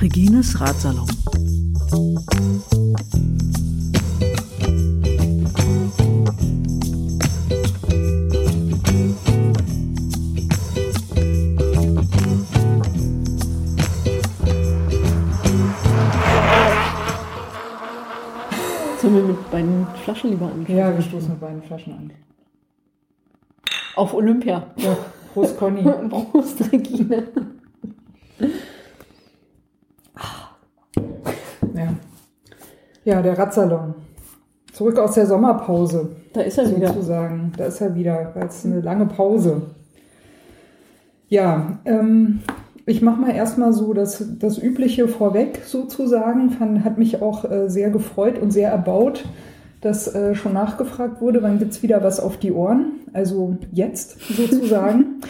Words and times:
Regines 0.00 0.60
Ratsalon. 0.60 1.06
Sollen 19.00 19.14
wir 19.14 19.22
mit 19.22 19.50
beiden 19.50 19.86
Flaschen 20.04 20.30
lieber 20.30 20.46
anfangen? 20.46 20.78
Ja, 20.78 20.94
wir 20.94 21.02
stoßen 21.02 21.30
mit 21.30 21.40
beiden 21.40 21.62
Flaschen 21.62 21.92
an. 21.92 22.10
Auf 23.96 24.14
Olympia. 24.14 24.66
Ja, 24.76 24.96
Prost, 25.34 25.58
Conny. 25.58 25.82
Prost, 26.08 26.72
Regine. 26.72 27.24
Ja. 31.74 31.88
ja, 33.04 33.22
der 33.22 33.38
Radsalon. 33.38 33.94
Zurück 34.72 34.98
aus 34.98 35.14
der 35.14 35.26
Sommerpause, 35.26 36.16
Da 36.32 36.40
ist 36.42 36.58
er 36.58 36.74
wieder. 36.74 36.88
sozusagen. 36.88 37.52
Da 37.56 37.64
ist 37.66 37.80
er 37.80 37.94
wieder, 37.94 38.32
weil 38.34 38.46
es 38.46 38.64
eine 38.64 38.80
lange 38.80 39.06
Pause. 39.06 39.62
Ja, 41.28 41.78
ähm, 41.84 42.40
ich 42.86 43.02
mache 43.02 43.20
mal 43.20 43.34
erstmal 43.34 43.72
so 43.72 43.92
das, 43.92 44.24
das 44.38 44.58
Übliche 44.58 45.06
vorweg, 45.06 45.60
sozusagen. 45.66 46.50
Fand, 46.50 46.84
hat 46.84 46.98
mich 46.98 47.20
auch 47.20 47.44
äh, 47.44 47.68
sehr 47.68 47.90
gefreut 47.90 48.38
und 48.38 48.52
sehr 48.52 48.70
erbaut, 48.70 49.24
dass 49.80 50.14
äh, 50.14 50.34
schon 50.34 50.52
nachgefragt 50.52 51.20
wurde, 51.20 51.42
wann 51.42 51.58
gibt's 51.58 51.82
wieder 51.82 52.02
was 52.02 52.20
auf 52.20 52.36
die 52.36 52.52
Ohren? 52.52 52.92
Also 53.12 53.56
jetzt 53.72 54.20
sozusagen. 54.36 55.20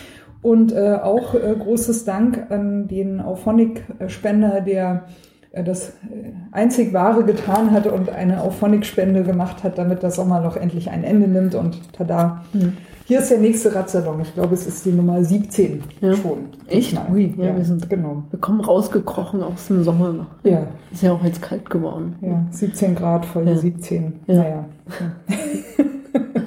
Und 0.43 0.73
äh, 0.73 0.99
auch 1.03 1.35
äh, 1.35 1.55
großes 1.59 2.05
Dank 2.05 2.47
an 2.51 2.89
den 2.89 3.21
Auphonic-Spender, 3.21 4.63
der 4.63 5.05
äh, 5.53 5.63
das 5.63 5.91
äh, 5.91 6.33
einzig 6.51 6.93
Wahre 6.95 7.25
getan 7.25 7.73
hat 7.73 7.87
und 7.87 8.09
eine 8.09 8.43
Auphonic-Spende 8.43 9.23
gemacht 9.23 9.63
hat, 9.63 9.77
damit 9.77 10.03
das 10.03 10.17
Sommerloch 10.17 10.57
endlich 10.57 10.91
ein 10.91 11.05
Ende 11.05 11.29
nimmt. 11.29 11.55
Und 11.55 11.93
tada, 11.93 12.43
Hm. 12.53 12.77
Hier 13.11 13.19
ist 13.19 13.29
der 13.33 13.39
nächste 13.41 13.75
Radsalon. 13.75 14.21
Ich 14.21 14.33
glaube, 14.35 14.55
es 14.55 14.69
ist 14.69 14.85
die 14.85 14.93
Nummer 14.93 15.25
17 15.25 15.83
Ja. 16.01 16.15
schon. 16.15 16.45
Echt? 16.69 16.93
Diesmal. 16.93 17.11
Ui, 17.11 17.35
ja, 17.37 17.47
ja, 17.47 17.57
wir 17.57 17.65
sind- 17.65 17.91
genau. 17.91 18.23
Wir 18.31 18.39
kommen 18.39 18.61
rausgekrochen 18.61 19.43
aus 19.43 19.67
dem 19.67 19.83
Sommer. 19.83 20.29
Ja, 20.45 20.69
Ist 20.93 21.03
ja 21.03 21.13
auch 21.13 21.25
jetzt 21.25 21.43
kalt 21.43 21.69
geworden. 21.69 22.15
ja, 22.21 22.47
17 22.53 22.95
Grad, 22.95 23.27
Folge 23.27 23.51
Ja. 23.51 23.57
17. 23.57 24.21
Ja. 24.29 24.35
Naja. 24.37 24.65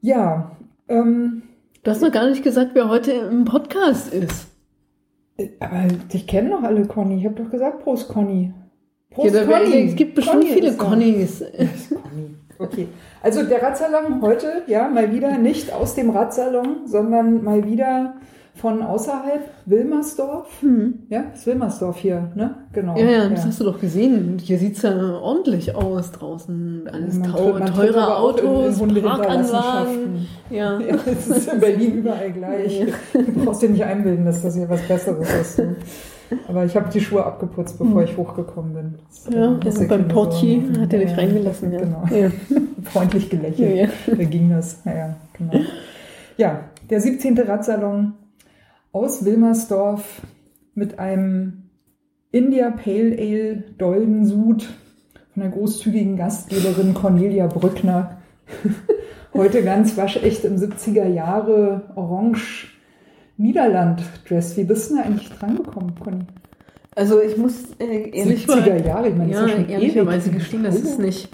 ja, 0.00 0.52
ähm, 0.88 1.42
Du 1.82 1.90
hast 1.90 2.00
noch 2.02 2.12
gar 2.12 2.28
nicht 2.30 2.44
gesagt, 2.44 2.70
wer 2.74 2.88
heute 2.88 3.10
im 3.10 3.44
Podcast 3.44 4.14
ist. 4.14 4.46
aber 5.58 5.88
dich 6.12 6.28
kennen 6.28 6.50
doch 6.50 6.62
alle, 6.62 6.84
Conny. 6.86 7.16
Ich 7.18 7.24
habe 7.24 7.42
doch 7.42 7.50
gesagt, 7.50 7.82
Prost, 7.82 8.08
Conny. 8.08 8.52
Prost, 9.10 9.34
Ja, 9.34 9.44
da- 9.44 9.60
Es 9.62 9.96
gibt 9.96 10.14
bestimmt 10.14 10.42
Conny 10.44 10.54
viele. 10.54 10.72
Connys. 10.76 11.40
Conny. 11.40 12.34
Okay. 12.58 12.88
Also 13.22 13.42
der 13.44 13.62
Radsalon 13.62 14.20
heute, 14.22 14.62
ja, 14.66 14.88
mal 14.88 15.12
wieder 15.12 15.38
nicht 15.38 15.72
aus 15.72 15.94
dem 15.94 16.10
Radsalon, 16.10 16.86
sondern 16.86 17.42
mal 17.44 17.64
wieder 17.64 18.14
von 18.54 18.82
außerhalb, 18.82 19.48
Wilmersdorf. 19.66 20.48
Hm. 20.62 21.04
Ja, 21.08 21.26
ist 21.32 21.46
Wilmersdorf 21.46 21.98
hier, 21.98 22.32
ne? 22.34 22.56
Genau. 22.72 22.96
Ja, 22.98 23.04
ja, 23.06 23.28
das 23.28 23.46
hast 23.46 23.60
du 23.60 23.64
doch 23.64 23.80
gesehen. 23.80 24.38
Hier 24.42 24.58
sieht's 24.58 24.82
ja 24.82 24.92
ordentlich 25.20 25.76
aus 25.76 26.10
draußen. 26.10 26.88
Alles 26.92 27.18
Man 27.18 27.30
teure 27.32 28.16
auch 28.18 28.36
in- 28.36 28.44
in 28.44 28.48
Autos, 28.48 28.78
Parkanlagen. 29.02 30.26
Ja. 30.50 30.80
Ja, 30.88 30.96
es 31.06 31.28
ist 31.28 31.52
in 31.52 31.60
Berlin 31.60 31.98
überall 31.98 32.32
gleich. 32.32 32.84
Du 33.12 33.44
brauchst 33.44 33.62
dir 33.62 33.68
nicht 33.70 33.84
einbilden, 33.84 34.24
dass 34.24 34.42
das 34.42 34.56
hier 34.56 34.68
was 34.68 34.80
Besseres 34.82 35.28
ist. 35.40 35.62
Aber 36.46 36.64
ich 36.64 36.76
habe 36.76 36.90
die 36.90 37.00
Schuhe 37.00 37.24
abgeputzt, 37.24 37.78
bevor 37.78 38.02
ich 38.02 38.16
hochgekommen 38.16 38.74
bin. 38.74 38.94
Das, 39.08 39.28
Ja, 39.32 39.58
also 39.64 39.88
beim 39.88 40.08
Portier 40.08 40.60
Sorgen 40.60 40.80
hat 40.80 40.92
er 40.92 40.98
dich 41.00 41.16
reingelassen, 41.16 41.72
ja. 41.72 41.80
Genau. 41.80 42.04
Ja. 42.10 42.30
Freundlich 42.84 43.30
gelächelt. 43.30 43.76
Ja, 43.76 44.14
Da 44.14 44.24
ging 44.24 44.50
das. 44.50 44.80
Ja, 44.84 44.96
ja, 44.96 45.16
genau. 45.32 45.60
Ja, 46.36 46.60
der 46.90 47.00
17. 47.00 47.38
Radsalon 47.38 48.14
aus 48.92 49.24
Wilmersdorf 49.24 50.22
mit 50.74 50.98
einem 50.98 51.64
India 52.30 52.70
Pale 52.70 53.16
Ale 53.18 53.64
Dolden 53.78 54.26
Sud 54.26 54.68
von 55.32 55.42
der 55.42 55.50
großzügigen 55.50 56.16
Gastgeberin 56.16 56.94
Cornelia 56.94 57.46
Brückner. 57.46 58.18
Heute 59.34 59.62
ganz 59.62 59.96
waschecht 59.96 60.44
im 60.44 60.56
70er 60.56 61.06
Jahre 61.06 61.90
Orange 61.94 62.77
Niederland 63.38 64.02
Dress. 64.28 64.56
Wie 64.56 64.64
bist 64.64 64.90
du 64.90 64.96
da 64.96 65.02
eigentlich 65.02 65.30
drangekommen, 65.30 65.94
Conny? 65.94 66.26
Also 66.94 67.20
ich 67.22 67.36
muss 67.36 67.70
äh, 67.78 68.10
ehrlich 68.10 68.46
70er 68.46 68.84
Jahre, 68.84 69.08
ich 69.08 69.14
meine, 69.14 69.30
das 69.32 69.40
ja, 69.40 69.46
ist 69.46 69.68
ja 69.68 69.74
ehrlicherweise 69.74 70.30
gestehen, 70.30 70.64
dass 70.64 70.82
es 70.82 70.98
nicht 70.98 71.28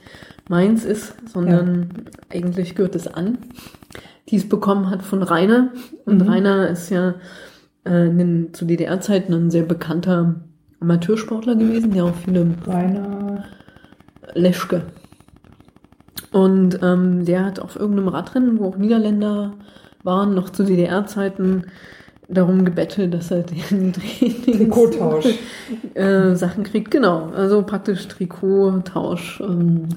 meins 0.49 0.85
ist, 0.85 1.15
sondern 1.27 1.89
eigentlich 2.29 2.75
gehört 2.75 2.95
es 2.95 3.09
an, 3.09 3.39
die 4.29 4.37
es 4.37 4.47
bekommen 4.47 4.91
hat 4.91 5.03
von 5.03 5.23
Rainer. 5.23 5.73
Und 6.05 6.21
Mhm. 6.21 6.29
Rainer 6.29 6.69
ist 6.69 6.91
ja 6.91 7.15
äh, 7.87 8.09
in 8.09 8.53
zu 8.53 8.67
DDR-Zeiten 8.67 9.33
ein 9.33 9.51
sehr 9.51 9.63
bekannter 9.63 10.35
Amateursportler 10.81 11.57
gewesen, 11.57 11.93
der 11.93 12.05
auch 12.05 12.15
viele 12.15 12.47
Rainer 12.67 13.45
Leschke. 14.35 14.83
Und 16.31 16.81
ähm, 16.83 17.25
der 17.25 17.45
hat 17.47 17.61
auf 17.61 17.77
irgendeinem 17.77 18.09
Radrennen, 18.09 18.59
wo 18.59 18.67
auch 18.67 18.77
Niederländer 18.77 19.55
waren, 20.05 20.35
noch 20.35 20.51
zu 20.51 20.63
DDR-Zeiten 20.65 21.65
darum 22.29 22.65
gebettelt, 22.65 23.13
dass 23.13 23.31
er 23.31 23.43
den 23.43 23.93
Trikottausch. 24.45 25.27
äh, 25.95 26.35
Sachen 26.35 26.65
kriegt. 26.65 26.91
Genau, 26.91 27.31
also 27.35 27.63
praktisch 27.63 28.07
Trikottausch 28.09 29.41
ähm, 29.41 29.89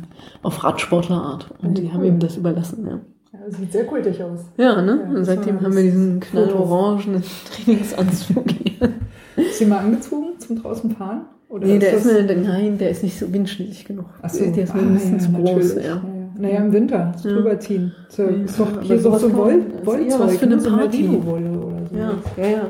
auf 0.44 0.64
Radsportlerart. 0.64 1.50
Und 1.62 1.78
die 1.78 1.92
haben 1.92 2.04
ihm 2.04 2.20
das 2.20 2.36
überlassen, 2.38 2.86
ja. 2.86 3.00
Ja, 3.34 3.40
sieht 3.52 3.72
sehr 3.72 3.86
kultig 3.86 4.22
aus. 4.24 4.40
Ja, 4.58 4.82
ne? 4.82 5.00
Ja, 5.04 5.10
Und 5.10 5.16
das 5.20 5.28
seitdem 5.28 5.62
haben 5.62 5.76
wir 5.76 5.84
diesen 5.84 6.20
das 6.20 6.30
knallorangenen 6.30 7.24
Trainingsanzug 7.66 8.46
hier. 8.52 8.90
Ist 9.38 9.60
sie 9.60 9.66
mal 9.66 9.80
angezogen 9.80 10.40
zum 10.40 10.62
draußen 10.62 10.92
fahren? 10.96 11.26
Oder 11.50 11.68
Nee, 11.68 11.80
der 11.80 11.94
ist, 11.94 12.06
das- 12.06 12.12
mir, 12.28 12.36
nein, 12.36 12.78
der 12.78 12.90
ist 12.90 13.04
nicht 13.04 13.18
so 13.18 13.32
windschnittig 13.32 13.86
genug. 13.86 14.06
Ach 14.22 14.30
so. 14.30 14.52
Der 14.52 14.64
ist 14.66 14.74
mir 14.76 14.82
Ah, 14.82 14.84
ein 14.86 14.94
bisschen 14.96 15.14
ja, 15.14 15.20
zu 15.20 15.32
groß, 15.32 15.76
ja. 15.76 16.02
Ja, 16.40 16.44
ja. 16.44 16.50
Naja, 16.54 16.66
im 16.66 16.74
Winter 16.74 17.14
Ja. 17.24 17.32
drüber 17.32 17.60
ziehen. 17.60 17.92
So, 18.10 18.24
Ja, 18.24 18.30
ist 18.30 18.60
doch 18.60 18.82
hier 18.82 19.00
so, 19.00 19.18
so 19.18 19.34
Woll, 19.36 19.62
Wollzeug, 19.84 20.20
was 20.20 20.38
für 20.38 20.46
eine 20.46 20.56
ne? 20.56 20.62
so 20.62 20.70
Party. 20.70 21.04
Merino-Wolle 21.04 21.50
oder 21.52 21.86
so. 21.90 21.96
Ja, 21.98 22.12
ja, 22.38 22.48
ja. 22.48 22.62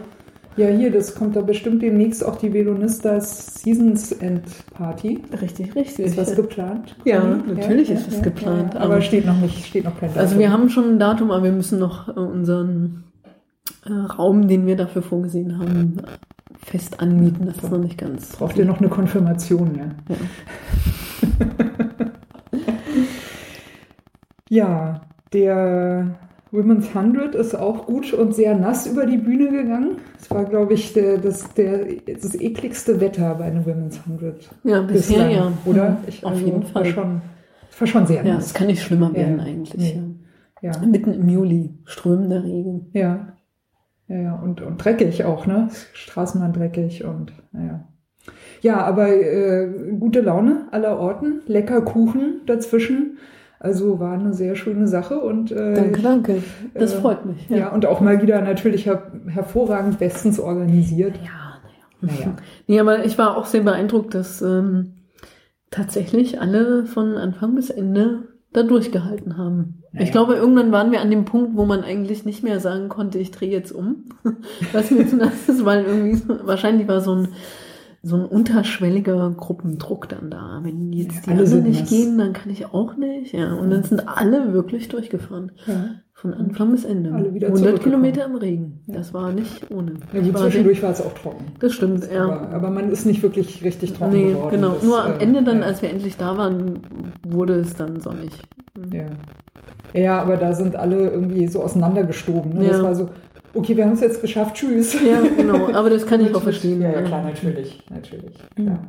ja, 0.69 0.75
hier, 0.77 0.91
das 0.91 1.13
kommt 1.15 1.35
da 1.35 1.41
bestimmt 1.41 1.81
demnächst 1.81 2.25
auch 2.25 2.35
die 2.37 2.53
Velonistas 2.53 3.55
Seasons 3.61 4.11
End 4.13 4.43
Party. 4.73 5.19
Richtig, 5.41 5.75
richtig. 5.75 6.05
Ist 6.05 6.17
was 6.17 6.35
geplant? 6.35 6.95
Ja, 7.05 7.19
Conny? 7.21 7.53
natürlich 7.55 7.89
ist 7.91 8.11
was 8.11 8.21
geplant, 8.21 8.73
Ja, 8.73 8.79
aber 8.81 8.93
aber- 8.95 9.01
steht 9.01 9.25
noch 9.25 9.37
nicht, 9.39 9.65
steht 9.65 9.83
noch 9.85 9.99
kein 9.99 10.09
Datum. 10.09 10.21
Also 10.21 10.39
wir 10.39 10.51
haben 10.51 10.69
schon 10.69 10.85
ein 10.93 10.99
Datum, 10.99 11.31
aber 11.31 11.43
wir 11.43 11.51
müssen 11.51 11.79
noch 11.79 12.07
äh, 12.09 12.19
unseren 12.19 13.03
äh, 13.85 13.91
Raum, 13.91 14.47
den 14.47 14.65
wir 14.65 14.75
dafür 14.75 15.01
vorgesehen 15.01 15.59
haben, 15.59 15.97
fest 16.63 16.99
anmieten. 16.99 17.45
Das 17.45 17.57
ist 17.63 17.71
noch 17.71 17.77
nicht 17.77 17.97
ganz. 17.97 18.35
Braucht 18.37 18.57
ihr 18.57 18.65
noch 18.65 18.79
eine 18.79 18.89
Konfirmation, 18.89 19.71
ja? 19.77 19.85
Ja. 24.49 24.57
Ja, 24.59 25.01
der 25.33 26.15
Women's 26.51 26.95
100 26.95 27.35
ist 27.35 27.55
auch 27.55 27.85
gut 27.85 28.13
und 28.13 28.33
sehr 28.33 28.55
nass 28.55 28.87
über 28.87 29.05
die 29.05 29.17
Bühne 29.17 29.49
gegangen. 29.51 29.97
Es 30.19 30.31
war, 30.31 30.45
glaube 30.45 30.73
ich, 30.73 30.93
der, 30.93 31.17
das, 31.17 31.53
der, 31.53 31.85
das 32.05 32.33
ekligste 32.35 33.01
Wetter 33.01 33.35
bei 33.35 33.45
einem 33.45 33.65
Women's 33.65 33.99
100. 34.05 34.49
Ja, 34.63 34.81
bisher 34.81 35.17
bislang, 35.25 35.31
ja. 35.31 35.51
Oder? 35.65 35.89
Mhm, 35.91 35.97
Ich, 36.07 36.23
Auf 36.25 36.31
also, 36.31 36.45
jeden 36.45 36.63
War 36.63 36.69
Fall. 36.69 36.85
schon, 36.85 37.21
es 37.69 37.79
war 37.81 37.87
schon 37.87 38.07
sehr 38.07 38.25
Ja, 38.25 38.35
nass. 38.35 38.45
es 38.47 38.53
kann 38.53 38.67
nicht 38.67 38.81
schlimmer 38.81 39.13
werden 39.13 39.39
Ja. 39.39 39.43
eigentlich. 39.45 39.77
Nee. 39.95 40.01
Ja. 40.61 40.71
Ja, 40.71 40.85
Mitten 40.87 41.13
im 41.13 41.29
Juli, 41.29 41.73
strömender 41.85 42.43
Regen. 42.43 42.87
ja. 42.93 43.33
Ja, 44.09 44.15
ja. 44.17 44.35
Und, 44.35 44.61
und 44.61 44.77
dreckig 44.77 45.25
auch, 45.25 45.45
ne? 45.47 45.67
Straßenbahn 45.91 46.53
dreckig 46.53 47.03
und, 47.03 47.33
naja. 47.51 47.83
Ja, 48.61 48.77
aber 48.85 49.09
äh, 49.09 49.67
gute 49.99 50.21
Laune 50.21 50.67
aller 50.71 50.97
Orten, 50.97 51.41
lecker 51.45 51.81
Kuchen 51.81 52.39
dazwischen. 52.45 53.17
Also 53.59 53.99
war 53.99 54.13
eine 54.13 54.33
sehr 54.33 54.55
schöne 54.55 54.87
Sache 54.87 55.19
und 55.19 55.51
äh, 55.51 55.73
Danke, 55.73 56.01
danke. 56.01 56.43
Das 56.73 56.93
äh, 56.93 56.97
freut 56.97 57.25
mich. 57.25 57.49
Ja. 57.49 57.69
und 57.69 57.85
auch 57.85 58.01
mal 58.01 58.21
wieder 58.21 58.41
natürlich 58.41 58.85
her 58.85 59.11
hervorragend 59.27 59.97
bestens 59.99 60.39
organisiert. 60.39 61.15
ja 61.23 61.47
naja. 62.01 62.17
Naja. 62.19 62.35
Nee, 62.67 62.79
aber 62.79 63.05
ich 63.05 63.17
war 63.17 63.37
auch 63.37 63.45
sehr 63.45 63.61
beeindruckt, 63.61 64.13
dass 64.13 64.41
ähm, 64.41 64.93
tatsächlich 65.71 66.39
alle 66.39 66.85
von 66.85 67.15
Anfang 67.15 67.55
bis 67.55 67.69
Ende 67.69 68.27
da 68.53 68.63
durchgehalten 68.63 69.37
haben. 69.37 69.83
Naja. 69.91 70.05
Ich 70.05 70.11
glaube, 70.11 70.35
irgendwann 70.35 70.71
waren 70.71 70.91
wir 70.91 71.01
an 71.01 71.09
dem 71.09 71.25
Punkt, 71.25 71.55
wo 71.55 71.65
man 71.65 71.83
eigentlich 71.83 72.25
nicht 72.25 72.43
mehr 72.43 72.59
sagen 72.59 72.89
konnte, 72.89 73.17
ich 73.17 73.31
drehe 73.31 73.51
jetzt 73.51 73.71
um, 73.71 74.05
was 74.71 74.91
mir 74.91 75.07
zu 75.07 75.17
nass 75.17 75.49
ist, 75.49 75.65
weil 75.65 75.85
irgendwie 75.85 76.21
wahrscheinlich 76.43 76.87
war 76.87 77.01
so 77.01 77.15
ein 77.15 77.29
so 78.03 78.15
ein 78.15 78.25
unterschwelliger 78.25 79.31
Gruppendruck 79.35 80.07
dann 80.09 80.29
da. 80.29 80.59
Wenn 80.63 80.93
jetzt 80.93 81.25
die 81.25 81.31
Alle 81.31 81.41
anderen 81.43 81.63
nicht 81.63 81.79
nass. 81.81 81.89
gehen, 81.89 82.17
dann 82.17 82.33
kann 82.33 82.51
ich 82.51 82.65
auch 82.73 82.95
nicht. 82.95 83.33
Ja, 83.33 83.53
und 83.55 83.69
dann 83.71 83.83
sind 83.83 84.07
alle 84.07 84.53
wirklich 84.53 84.87
durchgefahren. 84.87 85.51
Ja. 85.65 85.85
Von 86.13 86.33
Anfang 86.33 86.71
bis 86.71 86.83
Ende. 86.85 87.11
Alle 87.13 87.33
wieder 87.33 87.47
100 87.47 87.57
zurückgekommen. 87.81 87.83
Kilometer 88.11 88.25
im 88.25 88.35
Regen. 88.37 88.79
Das 88.87 89.13
war 89.13 89.31
nicht 89.31 89.69
ohne. 89.69 89.93
Ja, 90.13 90.21
gut, 90.21 90.37
zwischendurch 90.37 90.81
war 90.81 90.91
es 90.91 91.01
auch 91.01 91.13
trocken. 91.13 91.45
Das 91.59 91.73
stimmt, 91.73 92.07
ja. 92.11 92.23
Aber, 92.25 92.49
aber 92.55 92.69
man 92.71 92.89
ist 92.91 93.05
nicht 93.05 93.21
wirklich 93.21 93.63
richtig 93.63 93.93
trocken 93.93 94.13
Nee, 94.13 94.29
geworden. 94.31 94.49
genau. 94.51 94.71
Das, 94.73 94.83
Nur 94.83 95.03
am 95.03 95.13
äh, 95.19 95.23
Ende 95.23 95.43
dann, 95.43 95.59
ja. 95.59 95.65
als 95.65 95.81
wir 95.83 95.89
endlich 95.91 96.17
da 96.17 96.35
waren, 96.37 96.79
wurde 97.27 97.55
es 97.55 97.75
dann 97.75 97.99
sonnig. 97.99 98.31
Ja. 98.93 99.05
ja, 99.99 100.21
aber 100.21 100.37
da 100.37 100.53
sind 100.53 100.75
alle 100.75 101.09
irgendwie 101.09 101.47
so 101.47 101.61
auseinandergestoben. 101.61 102.53
Ne? 102.53 102.67
Das 102.67 102.77
Ja. 102.77 102.83
war 102.83 102.95
so, 102.95 103.09
okay, 103.53 103.75
wir 103.75 103.85
haben 103.85 103.93
es 103.93 104.01
jetzt 104.01 104.21
geschafft, 104.21 104.55
tschüss. 104.55 104.93
Ja, 104.93 105.21
genau. 105.21 105.71
Aber 105.73 105.89
das 105.89 106.05
kann 106.05 106.21
ich 106.21 106.33
auch 106.35 106.43
verstehen. 106.43 106.81
Ja, 106.81 106.91
ja, 106.91 107.01
klar, 107.01 107.23
natürlich. 107.23 107.83
natürlich 107.89 108.35
Mhm. 108.57 108.65
klar. 108.65 108.79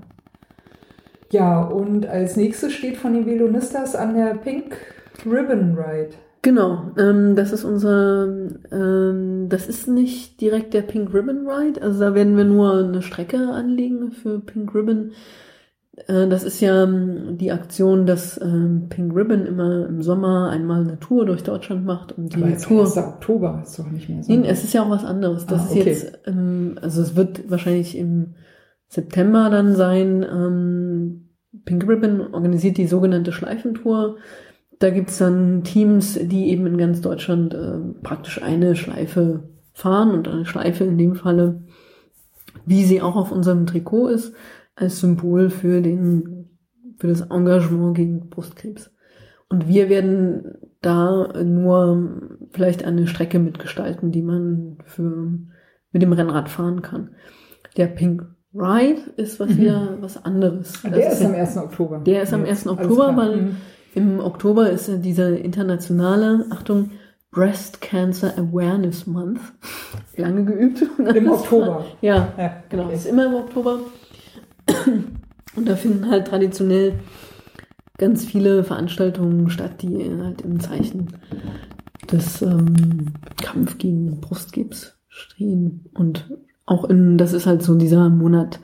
Ja, 1.30 1.62
und 1.62 2.06
als 2.06 2.36
nächstes 2.36 2.72
steht 2.72 2.96
von 2.96 3.12
den 3.12 3.26
Velonistas 3.26 3.94
an 3.94 4.14
der 4.14 4.34
Pink 4.34 4.76
Ribbon 5.26 5.76
Ride. 5.76 6.14
Genau, 6.40 6.92
ähm, 6.96 7.34
das 7.34 7.52
ist 7.52 7.64
unser, 7.64 8.28
ähm, 8.72 9.48
das 9.48 9.68
ist 9.68 9.88
nicht 9.88 10.40
direkt 10.40 10.72
der 10.72 10.82
Pink 10.82 11.12
Ribbon 11.12 11.46
Ride, 11.48 11.82
also 11.82 12.00
da 12.00 12.14
werden 12.14 12.36
wir 12.36 12.44
nur 12.44 12.72
eine 12.78 13.02
Strecke 13.02 13.38
anlegen 13.48 14.12
für 14.12 14.38
Pink 14.38 14.74
Ribbon. 14.74 15.12
Äh, 16.06 16.28
das 16.28 16.44
ist 16.44 16.60
ja 16.60 16.84
ähm, 16.84 17.38
die 17.38 17.52
Aktion, 17.52 18.06
dass 18.06 18.40
ähm, 18.40 18.86
Pink 18.88 19.14
Ribbon 19.14 19.46
immer 19.46 19.86
im 19.86 20.02
Sommer 20.02 20.50
einmal 20.50 20.82
eine 20.82 20.98
Tour 20.98 21.26
durch 21.26 21.42
Deutschland 21.42 21.84
macht 21.84 22.12
und 22.12 22.34
die 22.34 22.36
Aber 22.42 22.48
jetzt 22.50 22.64
Tour. 22.66 22.82
1. 22.82 22.96
Oktober 22.96 23.62
ist 23.64 23.78
doch 23.78 23.90
nicht 23.90 24.08
mehr 24.08 24.22
so. 24.22 24.32
Nee, 24.32 24.46
es 24.48 24.64
ist 24.64 24.74
ja 24.74 24.82
auch 24.84 24.90
was 24.90 25.04
anderes. 25.04 25.46
Das 25.46 25.62
Ah, 25.62 25.64
ist 25.66 25.70
okay. 25.72 25.82
jetzt, 25.90 26.18
ähm, 26.26 26.78
also 26.80 27.02
es 27.02 27.16
wird 27.16 27.50
wahrscheinlich 27.50 27.96
im 27.96 28.34
September 28.88 29.50
dann 29.50 29.74
sein. 29.76 31.24
Pink 31.64 31.86
Ribbon 31.88 32.32
organisiert 32.32 32.78
die 32.78 32.86
sogenannte 32.86 33.32
Schleifentour. 33.32 34.16
Da 34.78 34.90
gibt's 34.90 35.18
dann 35.18 35.64
Teams, 35.64 36.18
die 36.22 36.48
eben 36.48 36.66
in 36.66 36.78
ganz 36.78 37.00
Deutschland 37.00 37.52
äh, 37.54 37.78
praktisch 38.02 38.40
eine 38.42 38.76
Schleife 38.76 39.42
fahren 39.72 40.10
und 40.12 40.28
eine 40.28 40.44
Schleife 40.46 40.84
in 40.84 40.96
dem 40.98 41.16
Falle, 41.16 41.62
wie 42.64 42.84
sie 42.84 43.02
auch 43.02 43.16
auf 43.16 43.32
unserem 43.32 43.66
Trikot 43.66 44.08
ist, 44.08 44.34
als 44.78 45.00
Symbol 45.00 45.50
für 45.50 45.80
den, 45.82 46.50
für 46.98 47.08
das 47.08 47.22
Engagement 47.22 47.96
gegen 47.96 48.28
Brustkrebs. 48.30 48.90
Und 49.50 49.66
wir 49.68 49.88
werden 49.88 50.58
da 50.82 51.32
nur 51.42 52.20
vielleicht 52.50 52.84
eine 52.84 53.06
Strecke 53.06 53.38
mitgestalten, 53.38 54.12
die 54.12 54.22
man 54.22 54.78
für, 54.84 55.38
mit 55.92 56.02
dem 56.02 56.12
Rennrad 56.12 56.48
fahren 56.48 56.82
kann. 56.82 57.10
Der 57.76 57.86
Pink 57.86 58.24
Ride 58.54 59.00
ist 59.16 59.40
was 59.40 59.50
Mhm. 59.50 59.58
wieder 59.58 59.98
was 60.00 60.22
anderes. 60.24 60.82
Ah, 60.84 60.88
der 60.90 61.12
ist 61.12 61.20
ja- 61.20 61.28
am 61.28 61.34
1. 61.34 61.56
Oktober. 61.56 61.98
der 62.00 62.22
ist 62.22 62.32
am 62.32 62.40
Jetzt, 62.46 62.66
1. 62.66 62.68
alles 62.68 62.80
Oktober, 62.80 63.16
weil 63.16 63.36
Mhm. 63.36 63.56
im 63.94 64.20
Oktober 64.20 64.70
ist 64.70 64.88
ja 64.88 64.96
dieser 64.96 65.36
internationale, 65.38 66.46
Achtung, 66.50 66.90
Breast 67.30 67.80
Cancer 67.82 68.32
Awareness 68.38 69.06
Month. 69.06 69.40
Lange 70.16 70.44
geübt. 70.44 70.82
Im 71.14 71.28
Oktober. 71.30 71.84
Ja, 72.00 72.32
Ja, 72.38 72.52
genau. 72.68 72.86
okay. 72.86 72.94
Ist 72.94 73.06
immer 73.06 73.26
im 73.26 73.34
Oktober. 73.34 73.80
Und 75.56 75.68
da 75.68 75.76
finden 75.76 76.08
halt 76.08 76.28
traditionell 76.28 76.94
ganz 77.98 78.24
viele 78.24 78.62
Veranstaltungen 78.62 79.50
statt, 79.50 79.82
die 79.82 80.08
halt 80.22 80.42
im 80.42 80.60
Zeichen 80.60 81.08
des 82.10 82.42
ähm, 82.42 83.12
Kampf 83.42 83.78
gegen 83.78 84.20
Brustkrebs 84.20 84.96
stehen. 85.08 85.86
Und 85.94 86.30
auch 86.64 86.84
in, 86.84 87.18
das 87.18 87.32
ist 87.32 87.46
halt 87.46 87.62
so 87.62 87.74
dieser 87.74 88.08
Monat, 88.08 88.60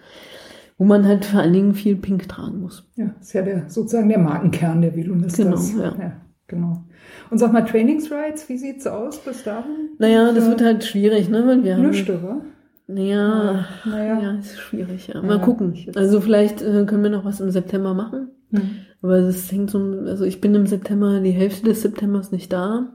wo 0.78 0.84
man 0.84 1.06
halt 1.06 1.24
vor 1.24 1.40
allen 1.40 1.52
Dingen 1.52 1.74
viel 1.74 1.96
Pink 1.96 2.28
tragen 2.28 2.60
muss. 2.60 2.88
Ja, 2.96 3.14
ist 3.20 3.32
ja 3.32 3.42
der, 3.42 3.68
sozusagen 3.68 4.08
der 4.08 4.18
Markenkern 4.18 4.82
der 4.82 4.94
Velonistas. 4.94 5.72
Genau, 5.72 5.82
ja. 5.82 6.12
genau. 6.46 6.84
Und 7.30 7.38
sag 7.38 7.52
mal, 7.52 7.64
Trainingsrides, 7.64 8.48
wie 8.48 8.58
sieht's 8.58 8.86
aus 8.86 9.18
bis 9.18 9.44
dahin? 9.44 9.90
Naja, 9.98 10.32
das 10.32 10.48
wird 10.48 10.62
halt 10.62 10.84
schwierig, 10.84 11.28
ne? 11.28 11.46
Weil 11.46 11.64
wir 11.64 11.76
haben. 11.76 11.88
Nichts, 11.90 12.08
oder? 12.08 12.42
Naja, 12.86 13.66
Naja. 13.86 14.20
ja, 14.20 14.38
ist 14.38 14.58
schwierig, 14.58 15.08
ja. 15.08 15.22
Mal 15.22 15.38
Ja, 15.38 15.44
gucken. 15.44 15.74
Also 15.94 16.20
vielleicht 16.20 16.60
äh, 16.62 16.84
können 16.84 17.02
wir 17.02 17.10
noch 17.10 17.24
was 17.24 17.40
im 17.40 17.50
September 17.50 17.94
machen. 17.94 18.28
Hm. 18.50 18.60
Aber 19.00 19.20
das 19.20 19.50
hängt 19.50 19.70
so, 19.70 19.78
also 20.06 20.24
ich 20.24 20.40
bin 20.40 20.54
im 20.54 20.66
September, 20.66 21.20
die 21.20 21.30
Hälfte 21.30 21.66
des 21.66 21.82
Septembers 21.82 22.30
nicht 22.30 22.52
da. 22.52 22.94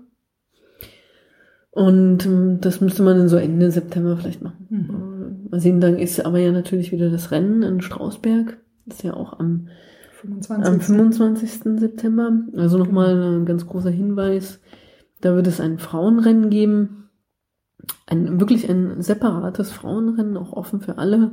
Und 1.72 2.26
ähm, 2.26 2.60
das 2.62 2.82
müsste 2.82 3.04
man 3.04 3.18
dann 3.18 3.30
so 3.30 3.38
Ende 3.38 3.72
September 3.72 4.18
vielleicht 4.18 4.42
machen. 4.42 4.68
Mhm. 4.70 4.90
Äh, 5.48 5.50
Mal 5.52 5.60
sehen, 5.60 5.82
dann 5.82 5.98
ist 5.98 6.24
aber 6.26 6.40
ja 6.40 6.52
natürlich 6.52 6.92
wieder 6.92 7.10
das 7.10 7.32
Rennen 7.32 7.64
in 7.64 7.82
Strausberg. 7.82 8.58
Das 8.86 8.98
ist 8.98 9.04
ja 9.04 9.14
auch 9.16 9.40
am, 9.40 9.68
25. 10.22 10.68
am 10.74 10.80
25. 10.82 11.80
September. 11.80 12.32
Also 12.56 12.78
nochmal 12.78 13.16
ein 13.40 13.46
ganz 13.46 13.66
großer 13.66 13.90
Hinweis. 13.90 14.60
Da 15.22 15.36
wird 15.36 15.48
es 15.48 15.60
ein 15.60 15.80
Frauenrennen 15.80 16.50
geben. 16.50 17.09
Ein, 18.08 18.40
wirklich 18.40 18.70
ein 18.70 19.02
separates 19.02 19.72
Frauenrennen, 19.72 20.38
auch 20.38 20.54
offen 20.54 20.81
für 20.81 20.98
alle. 20.98 21.31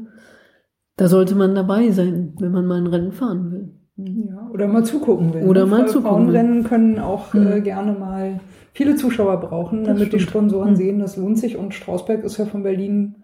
Da 0.96 1.08
sollte 1.08 1.34
man 1.34 1.54
dabei 1.54 1.90
sein, 1.90 2.34
wenn 2.38 2.52
man 2.52 2.66
mal 2.66 2.78
ein 2.78 2.86
Rennen 2.86 3.12
fahren 3.12 3.50
will. 3.50 3.72
Ja, 3.98 4.48
oder 4.52 4.68
mal 4.68 4.84
zugucken 4.84 5.32
will. 5.34 5.42
Oder 5.44 5.64
ne? 5.64 5.70
mal 5.70 5.86
zugucken 5.88 6.08
Frauenrennen 6.26 6.64
können 6.64 6.98
auch 6.98 7.32
Hm. 7.32 7.46
äh, 7.52 7.60
gerne 7.62 7.92
mal 7.92 8.40
viele 8.72 8.94
Zuschauer 8.94 9.40
brauchen, 9.40 9.84
Das 9.84 9.94
damit 9.94 10.12
die 10.12 10.18
stimmt. 10.18 10.22
Sponsoren 10.30 10.68
Hm. 10.70 10.76
sehen, 10.76 10.98
das 10.98 11.16
lohnt 11.16 11.38
sich. 11.38 11.56
Und 11.56 11.72
Strausberg 11.74 12.22
ist 12.24 12.36
ja 12.36 12.44
von 12.44 12.62
Berlin, 12.62 13.16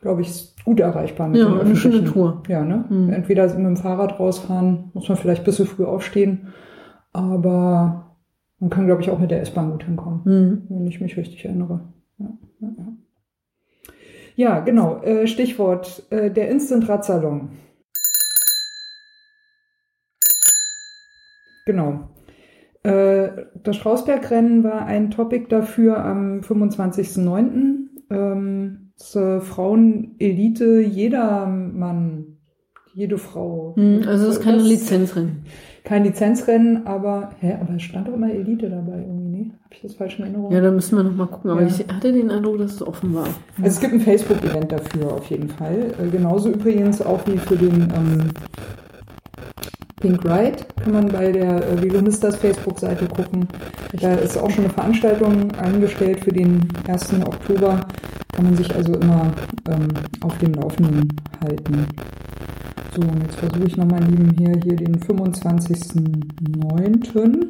glaube 0.00 0.22
ich, 0.22 0.54
gut 0.64 0.78
erreichbar 0.80 1.28
mit 1.28 1.40
Ja, 1.40 1.48
dem 1.48 1.60
eine 1.60 1.76
schöne. 1.76 2.04
Tour. 2.04 2.42
Ja, 2.48 2.64
ne? 2.64 2.84
Hm. 2.88 3.10
Entweder 3.10 3.46
mit 3.48 3.66
dem 3.66 3.76
Fahrrad 3.76 4.18
rausfahren, 4.20 4.90
muss 4.94 5.08
man 5.08 5.18
vielleicht 5.18 5.42
ein 5.42 5.44
bisschen 5.44 5.66
früh 5.66 5.84
aufstehen, 5.84 6.48
aber 7.12 8.16
man 8.58 8.70
kann, 8.70 8.86
glaube 8.86 9.02
ich, 9.02 9.10
auch 9.10 9.18
mit 9.18 9.30
der 9.30 9.40
S-Bahn 9.42 9.72
gut 9.72 9.84
hinkommen, 9.84 10.24
Hm. 10.24 10.62
wenn 10.68 10.86
ich 10.86 11.00
mich 11.00 11.16
richtig 11.16 11.44
erinnere. 11.44 11.80
Ja, 12.60 12.68
ja, 14.36 14.60
genau. 14.60 15.02
Äh, 15.02 15.26
Stichwort 15.26 16.04
äh, 16.10 16.30
der 16.30 16.48
Instant-Radsalon. 16.50 17.50
Genau. 21.66 22.08
Äh, 22.82 23.28
das 23.62 23.76
Strausbergrennen 23.76 24.64
war 24.64 24.84
ein 24.86 25.10
Topic 25.10 25.46
dafür 25.48 26.04
am 26.04 26.40
25.09. 26.40 27.88
Ähm, 28.10 28.92
äh, 29.14 29.40
Frauenelite, 29.40 30.80
jeder 30.80 31.46
Mann, 31.46 32.38
jede 32.94 33.18
Frau. 33.18 33.74
Hm, 33.76 34.02
Also 34.06 34.28
es 34.28 34.36
ist 34.38 34.42
keine 34.42 34.58
Das- 34.58 34.68
Lizenzrennen. 34.68 35.44
Kein 35.84 36.04
Lizenzrennen, 36.04 36.86
aber, 36.86 37.30
hä, 37.40 37.56
aber 37.60 37.74
es 37.74 37.82
stand 37.82 38.06
doch 38.08 38.14
immer 38.14 38.32
Elite 38.32 38.70
dabei 38.70 38.98
irgendwie, 39.00 39.21
Habe 39.64 39.74
ich 39.74 39.80
das 39.82 39.94
falsch 39.94 40.18
in 40.18 40.24
Erinnerung? 40.24 40.52
Ja, 40.52 40.60
da 40.60 40.70
müssen 40.70 40.96
wir 40.96 41.04
noch 41.04 41.14
mal 41.14 41.26
gucken. 41.26 41.50
Aber 41.50 41.62
Ja. 41.62 41.68
ich 41.68 41.78
hatte 41.92 42.12
den 42.12 42.30
Eindruck, 42.30 42.58
dass 42.58 42.72
es 42.74 42.82
offen 42.82 43.14
war. 43.14 43.26
Also 43.56 43.68
es 43.68 43.80
gibt 43.80 43.92
ein 43.94 44.00
Facebook-Event 44.00 44.70
dafür 44.72 45.12
auf 45.12 45.26
jeden 45.26 45.48
Fall. 45.48 45.92
Äh, 46.00 46.08
genauso 46.10 46.50
übrigens 46.50 47.00
auch 47.02 47.20
wie 47.26 47.38
für 47.38 47.56
den 47.56 47.82
ähm, 47.94 48.30
Pink 50.00 50.24
Ride 50.24 50.56
kann 50.82 50.92
man 50.92 51.08
bei 51.08 51.30
der 51.32 51.66
äh, 51.68 51.82
Velonistas 51.82 52.36
Facebook-Seite 52.36 53.06
gucken. 53.06 53.46
Da 54.00 54.14
ist 54.14 54.36
auch 54.36 54.50
schon 54.50 54.64
eine 54.64 54.72
Veranstaltung 54.72 55.50
eingestellt 55.52 56.20
für 56.20 56.32
den 56.32 56.66
1. 56.88 57.14
Oktober. 57.24 57.86
Kann 58.32 58.44
man 58.46 58.56
sich 58.56 58.74
also 58.74 58.94
immer 58.94 59.32
ähm, 59.70 59.88
auf 60.22 60.36
dem 60.38 60.54
Laufenden 60.54 61.08
halten. 61.44 61.86
So, 62.94 63.02
und 63.02 63.22
jetzt 63.22 63.36
versuche 63.36 63.64
ich 63.66 63.76
nochmal 63.76 64.00
nebenher 64.00 64.58
hier 64.62 64.76
den 64.76 64.98
25.09. 64.98 67.48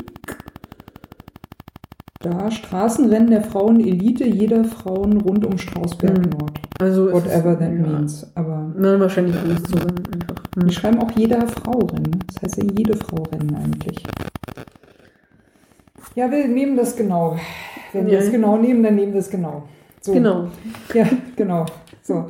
Da 2.22 2.50
Straßenrennen 2.50 3.30
der 3.30 3.42
Frauen-Elite, 3.42 4.24
jeder 4.24 4.64
Frauen 4.64 5.20
rund 5.20 5.44
um 5.44 5.58
Strausberg 5.58 6.18
Mhm. 6.18 6.30
Nord. 6.38 6.60
Also 6.80 7.12
Whatever 7.12 7.58
that 7.58 7.72
ja. 7.72 7.80
means. 7.86 8.30
Aber 8.36 8.72
Na, 8.76 8.98
wahrscheinlich 9.00 9.36
alles 9.36 9.62
zusammen 9.64 10.02
einfach. 10.12 10.42
Hm. 10.56 10.66
die 10.68 10.74
schreiben 10.74 11.00
auch 11.00 11.10
jeder 11.12 11.46
Frau 11.48 11.78
Rennen. 11.80 12.18
Das 12.28 12.42
heißt 12.42 12.62
ja 12.62 12.68
jede 12.76 12.96
Frau 12.96 13.22
Rennen 13.32 13.54
eigentlich. 13.56 14.04
Ja, 16.14 16.30
wir 16.30 16.46
nehmen 16.46 16.76
das 16.76 16.96
genau. 16.96 17.36
Wenn 17.92 18.06
wir 18.06 18.14
Ja. 18.14 18.18
es 18.20 18.30
genau 18.30 18.56
nehmen, 18.56 18.82
dann 18.82 18.94
nehmen 18.94 19.12
wir 19.12 19.20
es 19.20 19.30
genau. 19.30 19.64
So. 20.00 20.12
Genau. 20.12 20.48
Ja, 20.94 21.06
genau. 21.36 21.66
So. 22.02 22.26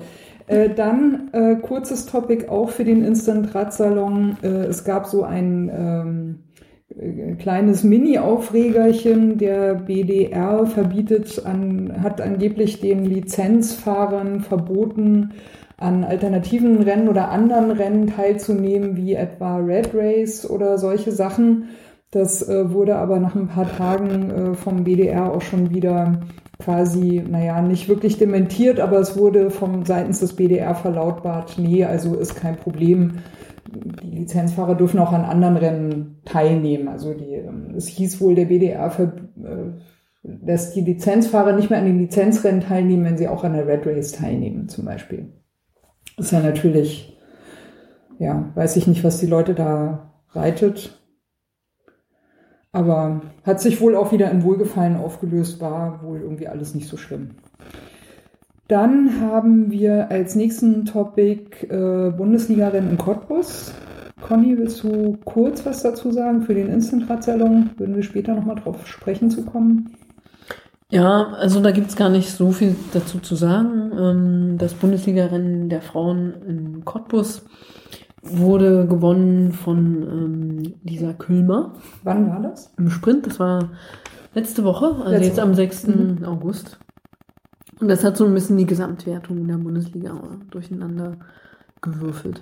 Äh, 0.46 0.70
dann 0.70 1.30
äh, 1.32 1.56
kurzes 1.56 2.06
Topic 2.06 2.48
auch 2.48 2.70
für 2.70 2.84
den 2.84 3.04
Instant 3.04 3.54
Radsalon. 3.54 4.36
Äh, 4.42 4.46
es 4.66 4.84
gab 4.84 5.06
so 5.06 5.22
ein 5.22 5.70
ähm, 5.74 6.38
kleines 7.38 7.84
Mini-Aufregerchen. 7.84 9.38
Der 9.38 9.74
BDR 9.74 10.66
verbietet 10.66 11.44
an, 11.44 12.02
hat 12.02 12.20
angeblich 12.20 12.80
den 12.80 13.04
Lizenzfahrern 13.04 14.40
verboten, 14.40 15.32
an 15.78 16.04
alternativen 16.04 16.82
Rennen 16.82 17.08
oder 17.08 17.30
anderen 17.30 17.72
Rennen 17.72 18.06
teilzunehmen, 18.06 18.96
wie 18.96 19.14
etwa 19.14 19.56
Red 19.56 19.90
Race 19.94 20.48
oder 20.48 20.78
solche 20.78 21.12
Sachen. 21.12 21.70
Das 22.12 22.46
äh, 22.46 22.70
wurde 22.72 22.96
aber 22.96 23.18
nach 23.18 23.34
ein 23.34 23.48
paar 23.48 23.68
Tagen 23.76 24.30
äh, 24.30 24.54
vom 24.54 24.84
BDR 24.84 25.32
auch 25.32 25.40
schon 25.40 25.70
wieder 25.70 26.20
quasi, 26.62 27.22
naja, 27.28 27.60
nicht 27.62 27.88
wirklich 27.88 28.18
dementiert, 28.18 28.78
aber 28.78 28.98
es 28.98 29.16
wurde 29.16 29.50
vom 29.50 29.84
seitens 29.84 30.20
des 30.20 30.34
BDR 30.34 30.74
verlautbart, 30.74 31.56
nee, 31.58 31.84
also 31.84 32.14
ist 32.14 32.36
kein 32.36 32.56
Problem. 32.56 33.14
Die 33.72 34.10
Lizenzfahrer 34.10 34.74
dürfen 34.74 35.00
auch 35.00 35.12
an 35.12 35.24
anderen 35.24 35.56
Rennen 35.56 36.20
teilnehmen. 36.24 36.88
Also 36.88 37.14
die, 37.14 37.34
ähm, 37.34 37.74
es 37.76 37.86
hieß 37.86 38.20
wohl, 38.20 38.34
der 38.34 38.46
BDR 38.46 38.90
für, 38.90 39.12
äh, 39.42 39.72
lässt 40.22 40.76
die 40.76 40.82
Lizenzfahrer 40.82 41.52
nicht 41.52 41.70
mehr 41.70 41.78
an 41.78 41.86
den 41.86 41.98
Lizenzrennen 41.98 42.60
teilnehmen, 42.60 43.04
wenn 43.04 43.18
sie 43.18 43.28
auch 43.28 43.44
an 43.44 43.54
der 43.54 43.66
Red 43.66 43.86
Race 43.86 44.12
teilnehmen, 44.12 44.68
zum 44.68 44.84
Beispiel. 44.84 45.32
ist 46.18 46.32
ja 46.32 46.40
natürlich, 46.40 47.18
ja, 48.18 48.50
weiß 48.54 48.76
ich 48.76 48.86
nicht, 48.86 49.02
was 49.02 49.18
die 49.18 49.26
Leute 49.26 49.54
da 49.54 50.12
reitet. 50.30 50.98
Aber 52.70 53.22
hat 53.44 53.60
sich 53.60 53.80
wohl 53.80 53.96
auch 53.96 54.12
wieder 54.12 54.30
in 54.30 54.44
Wohlgefallen 54.44 54.96
aufgelöst, 54.96 55.60
war 55.60 56.02
wohl 56.02 56.20
irgendwie 56.20 56.48
alles 56.48 56.74
nicht 56.74 56.88
so 56.88 56.96
schlimm. 56.96 57.32
Dann 58.72 59.20
haben 59.20 59.70
wir 59.70 60.10
als 60.10 60.34
nächsten 60.34 60.86
Topic 60.86 61.66
äh, 61.66 62.10
Bundesliga-Rennen 62.10 62.92
in 62.92 62.96
Cottbus. 62.96 63.70
Conny, 64.22 64.56
willst 64.56 64.82
du 64.82 65.18
kurz 65.26 65.66
was 65.66 65.82
dazu 65.82 66.10
sagen 66.10 66.40
für 66.40 66.54
den 66.54 66.68
Instant-Radsalon? 66.68 67.68
Würden 67.76 67.94
wir 67.94 68.02
später 68.02 68.34
nochmal 68.34 68.56
drauf 68.56 68.86
sprechen 68.86 69.30
zu 69.30 69.44
kommen? 69.44 69.94
Ja, 70.88 71.34
also 71.34 71.60
da 71.60 71.70
gibt's 71.70 71.96
gar 71.96 72.08
nicht 72.08 72.30
so 72.30 72.50
viel 72.50 72.74
dazu 72.94 73.18
zu 73.18 73.34
sagen. 73.34 73.92
Ähm, 73.94 74.56
das 74.56 74.72
Bundesliga-Rennen 74.72 75.68
der 75.68 75.82
Frauen 75.82 76.32
in 76.48 76.84
Cottbus 76.86 77.44
wurde 78.22 78.86
gewonnen 78.86 79.52
von 79.52 80.02
ähm, 80.02 80.74
Lisa 80.82 81.12
Külmer 81.12 81.74
Wann 82.04 82.26
war 82.30 82.40
das? 82.40 82.72
im 82.78 82.88
Sprint. 82.88 83.26
Das 83.26 83.38
war 83.38 83.68
letzte 84.32 84.64
Woche, 84.64 84.86
also 84.86 85.10
Letzte 85.10 85.26
jetzt 85.26 85.40
am 85.40 85.50
Woche. 85.50 85.56
6. 85.56 85.88
August. 86.24 86.78
Und 87.82 87.88
das 87.88 88.04
hat 88.04 88.16
so 88.16 88.24
ein 88.24 88.32
bisschen 88.34 88.56
die 88.56 88.66
Gesamtwertung 88.66 89.38
in 89.38 89.48
der 89.48 89.56
Bundesliga 89.56 90.12
durcheinander 90.52 91.16
gewürfelt. 91.80 92.40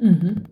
Mhm. 0.00 0.42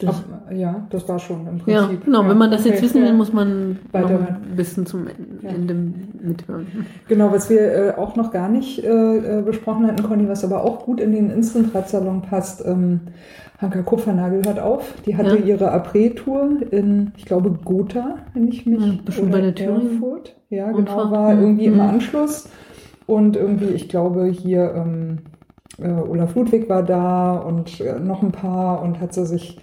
Das, 0.00 0.10
Ab, 0.14 0.24
ja, 0.52 0.86
das 0.90 1.08
war 1.08 1.18
schon 1.18 1.40
im 1.48 1.58
Prinzip. 1.58 1.68
ja, 1.74 1.90
genau. 2.04 2.22
Ja, 2.22 2.28
Wenn 2.28 2.38
man 2.38 2.52
das 2.52 2.64
jetzt 2.64 2.74
okay, 2.76 2.84
wissen 2.84 3.00
will, 3.02 3.08
ja. 3.08 3.14
muss 3.14 3.32
man 3.32 3.70
noch 3.72 3.76
Weiterhören. 3.92 4.36
ein 4.48 4.54
bisschen 4.56 4.86
zum 4.86 5.08
Ja. 5.42 5.48
Ende 5.50 5.74
mithören. 5.74 6.68
Genau, 7.08 7.32
was 7.32 7.50
wir 7.50 7.60
äh, 7.60 7.90
auch 7.96 8.14
noch 8.14 8.30
gar 8.30 8.48
nicht 8.48 8.84
äh, 8.84 9.38
äh, 9.40 9.42
besprochen 9.42 9.88
hatten, 9.88 10.04
Conny, 10.04 10.28
was 10.28 10.44
aber 10.44 10.62
auch 10.62 10.84
gut 10.84 11.00
in 11.00 11.10
den 11.10 11.30
Instant-Radsalon 11.30 12.22
passt. 12.22 12.64
Ähm, 12.64 13.00
Hanka 13.60 13.82
Kupfernagel 13.82 14.42
hört 14.46 14.60
auf. 14.60 14.94
Die 15.04 15.16
hatte 15.16 15.36
Ja. 15.36 15.44
ihre 15.44 15.72
Après-Tour 15.72 16.62
in, 16.70 17.10
ich 17.16 17.24
glaube, 17.24 17.50
Gotha, 17.64 18.18
wenn 18.34 18.46
ich 18.46 18.66
mich 18.66 18.80
Ja, 18.80 18.92
bestimmt 19.04 19.32
bei 19.32 19.40
der 19.40 19.54
Thüringen. 19.56 19.94
Erfurt. 19.94 20.36
Ja, 20.48 20.70
genau, 20.70 21.10
war 21.10 21.32
irgendwie 21.36 21.64
im 21.66 21.74
Mhm. 21.74 21.80
Anschluss. 21.80 22.48
Und 23.08 23.36
irgendwie, 23.36 23.70
ich 23.70 23.88
glaube, 23.88 24.26
hier 24.26 24.74
ähm, 24.76 25.18
äh, 25.80 25.88
Olaf 25.88 26.34
Ludwig 26.34 26.68
war 26.68 26.82
da 26.82 27.36
und 27.38 27.80
äh, 27.80 27.98
noch 27.98 28.22
ein 28.22 28.32
paar 28.32 28.82
und 28.82 29.00
hat 29.00 29.14
sie 29.14 29.24
sich 29.24 29.58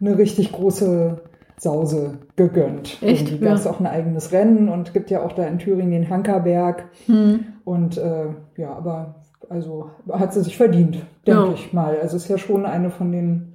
eine 0.00 0.18
richtig 0.18 0.52
große 0.52 1.18
Sause 1.58 2.18
gegönnt. 2.36 2.98
Echt? 3.02 3.28
Irgendwie 3.30 3.44
gab 3.46 3.56
es 3.56 3.64
Ja. 3.64 3.70
auch 3.70 3.80
ein 3.80 3.86
eigenes 3.86 4.32
Rennen 4.32 4.68
und 4.68 4.92
gibt 4.92 5.10
ja 5.10 5.22
auch 5.22 5.32
da 5.32 5.44
in 5.44 5.58
Thüringen 5.58 5.90
den 5.92 6.10
Hankerberg. 6.10 6.84
Hm. 7.06 7.40
Und 7.64 7.96
äh, 7.96 8.26
ja, 8.58 8.72
aber 8.74 9.14
also 9.48 9.90
hat 10.12 10.34
sie 10.34 10.42
sich 10.42 10.56
verdient, 10.58 10.98
denke 11.26 11.40
Ja. 11.46 11.52
ich 11.54 11.72
mal. 11.72 11.98
Also 12.02 12.16
ist 12.18 12.28
ja 12.28 12.36
schon 12.38 12.66
eine 12.66 12.90
von 12.90 13.12
den 13.12 13.49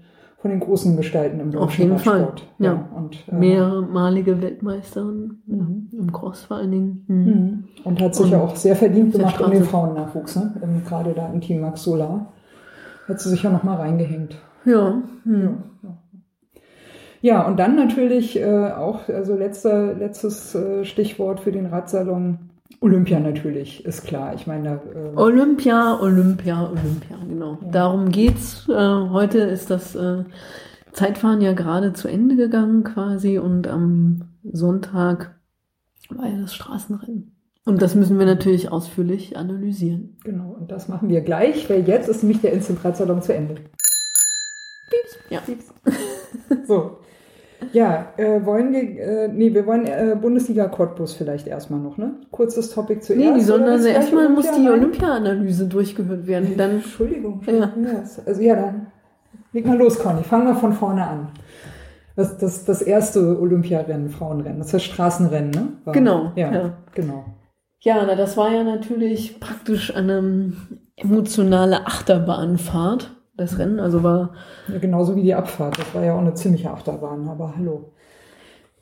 von 0.46 0.52
den 0.52 0.60
großen 0.60 0.96
Gestalten 0.96 1.40
im 1.40 1.50
deutschen 1.50 1.64
Auf 1.66 1.76
jeden 1.80 1.98
Fall, 1.98 2.20
Radsport. 2.22 2.48
ja. 2.60 2.88
und, 2.96 3.18
äh, 3.28 3.34
Mehrmalige 3.36 4.44
Weltmeisterin 4.44 5.40
Mhm. 5.48 5.88
im 5.92 6.14
Cross 6.14 6.44
vor 6.44 6.58
allen 6.58 6.70
Dingen. 6.70 7.04
Hm. 7.08 7.26
Mhm. 7.26 7.64
Und 7.84 8.00
hat 8.00 8.14
sich 8.14 8.26
Und 8.26 8.32
ja 8.32 8.42
auch 8.42 8.56
sehr 8.56 8.76
verdient 8.76 9.14
gemacht 9.14 9.42
um 9.42 9.50
den. 9.50 9.64
Frauennachwuchs, 9.64 10.36
ne? 10.36 10.54
Ähm, 10.62 10.84
Gerade 10.88 11.14
da 11.16 11.32
im 11.34 11.42
Team 11.42 11.62
Max 11.62 11.82
Solar. 11.82 12.32
Hat 13.08 13.20
sie 13.20 13.30
sich 13.30 13.42
ja 13.42 13.50
nochmal 13.50 13.78
reingehängt. 13.78 14.36
Ja. 14.66 15.02
Hm. 15.24 15.58
Ja, 17.22 17.48
und 17.48 17.58
dann 17.58 17.76
natürlich 17.76 18.40
äh, 18.40 18.70
auch, 18.72 19.10
also 19.10 19.36
letzter, 19.36 19.96
letztes 19.96 20.54
äh, 20.54 20.86
Stichwort 20.86 21.40
für 21.40 21.52
den 21.52 21.66
Radsalon, 21.66 22.52
Olympia 22.82 23.20
natürlich, 23.20 23.86
ist 23.86 24.06
klar. 24.06 24.34
Ich 24.36 24.48
meine, 24.48 24.82
äh, 24.94 25.18
Olympia, 25.18 26.00
Olympia, 26.00 26.70
Olympia, 26.70 27.18
genau. 27.28 27.60
Ja. 27.62 27.70
Darum 27.72 28.10
geht's. 28.10 28.68
Äh, 28.70 28.74
heute 28.74 29.40
ist 29.40 29.70
das 29.70 29.96
äh, 29.96 30.24
Zeitfahren 30.92 31.42
ja 31.42 31.54
gerade 31.54 31.94
zu 31.94 32.08
Ende 32.08 32.36
gegangen 32.36 32.84
quasi 32.84 33.38
und 33.40 33.68
am 33.68 34.30
Sonntag 34.44 35.40
war 36.10 36.28
ja 36.28 36.40
das 36.42 36.54
Straßenrennen. 36.54 37.36
Und 37.66 37.82
das 37.82 37.96
müssen 37.96 38.20
wir 38.20 38.28
natürlich 38.28 38.72
ausführlich 38.72 39.38
analysieren. 39.38 40.18
genau, 40.24 40.52
und 40.52 40.72
das 40.72 40.88
machen 40.88 41.10
wir 41.10 41.22
gleich, 41.22 41.68
weil 41.70 41.88
jetzt 41.88 42.08
ist 42.08 42.22
nämlich 42.22 42.42
der 42.42 42.54
Instant 42.54 42.86
Radsalon 42.86 43.22
zu 43.22 43.34
Ende. 43.34 43.56
Ja. 45.30 45.42
So. 46.68 47.00
Ja, 47.74 48.08
äh, 48.18 48.46
wollen 48.46 48.72
wir, 48.74 48.82
äh, 48.82 49.28
nee, 49.28 49.54
wir 49.54 49.66
wollen 49.66 49.86
äh, 49.86 50.16
Bundesliga 50.20 50.68
Cottbus 50.68 51.14
vielleicht 51.14 51.48
erstmal 51.48 51.80
noch, 51.80 51.98
ne? 51.98 52.16
Kurzes 52.32 52.72
Topic 52.72 53.02
zuerst. 53.02 53.24
Nee, 53.24 53.34
die 53.34 53.42
sondern 53.42 53.80
gleich 53.80 53.94
erstmal 53.96 54.30
muss 54.30 54.50
die? 54.52 54.70
Olympia-Analyse 54.70 55.66
durchgeführt 55.68 56.28
werden. 56.28 56.56
Dann 56.58 56.72
Entschuldigung. 56.72 57.42
Ja. 57.48 57.72
Also 58.26 58.42
ja, 58.42 58.56
dann 58.56 58.88
leg 59.54 59.66
mal 59.66 59.78
los, 59.78 60.00
Conny. 60.00 60.24
Fangen 60.24 60.48
wir 60.48 60.56
von 60.56 60.74
vorne 60.74 61.06
an. 61.08 61.28
Das, 62.16 62.38
das, 62.38 62.64
das 62.66 62.82
erste 62.82 63.40
Olympiarennen, 63.42 64.10
Frauenrennen, 64.10 64.60
das 64.60 64.68
ist 64.68 64.74
das 64.76 64.84
Straßenrennen, 64.84 65.52
ne? 65.52 65.68
War- 65.84 65.94
Genau, 65.94 66.32
Ja, 66.36 66.52
ja. 66.54 66.78
genau. 66.94 67.26
Ja, 67.82 68.04
na, 68.08 68.16
das 68.16 68.38
war 68.38 68.52
ja 68.54 68.64
natürlich 68.64 69.40
praktisch 69.40 69.94
eine 69.96 70.54
emotionale 70.96 71.86
Achterbahnfahrt, 71.86 73.15
das 73.38 73.58
Rennen. 73.60 73.80
Also 73.80 74.04
war, 74.04 74.34
Ja, 74.68 74.80
genauso 74.80 75.16
wie 75.16 75.24
die 75.24 75.36
Abfahrt. 75.36 75.80
Das 75.80 75.94
war 75.94 76.04
ja 76.04 76.14
auch 76.14 76.20
eine 76.20 76.34
ziemliche 76.34 76.72
Achterbahn, 76.72 77.28
aber 77.28 77.56
hallo. 77.58 77.94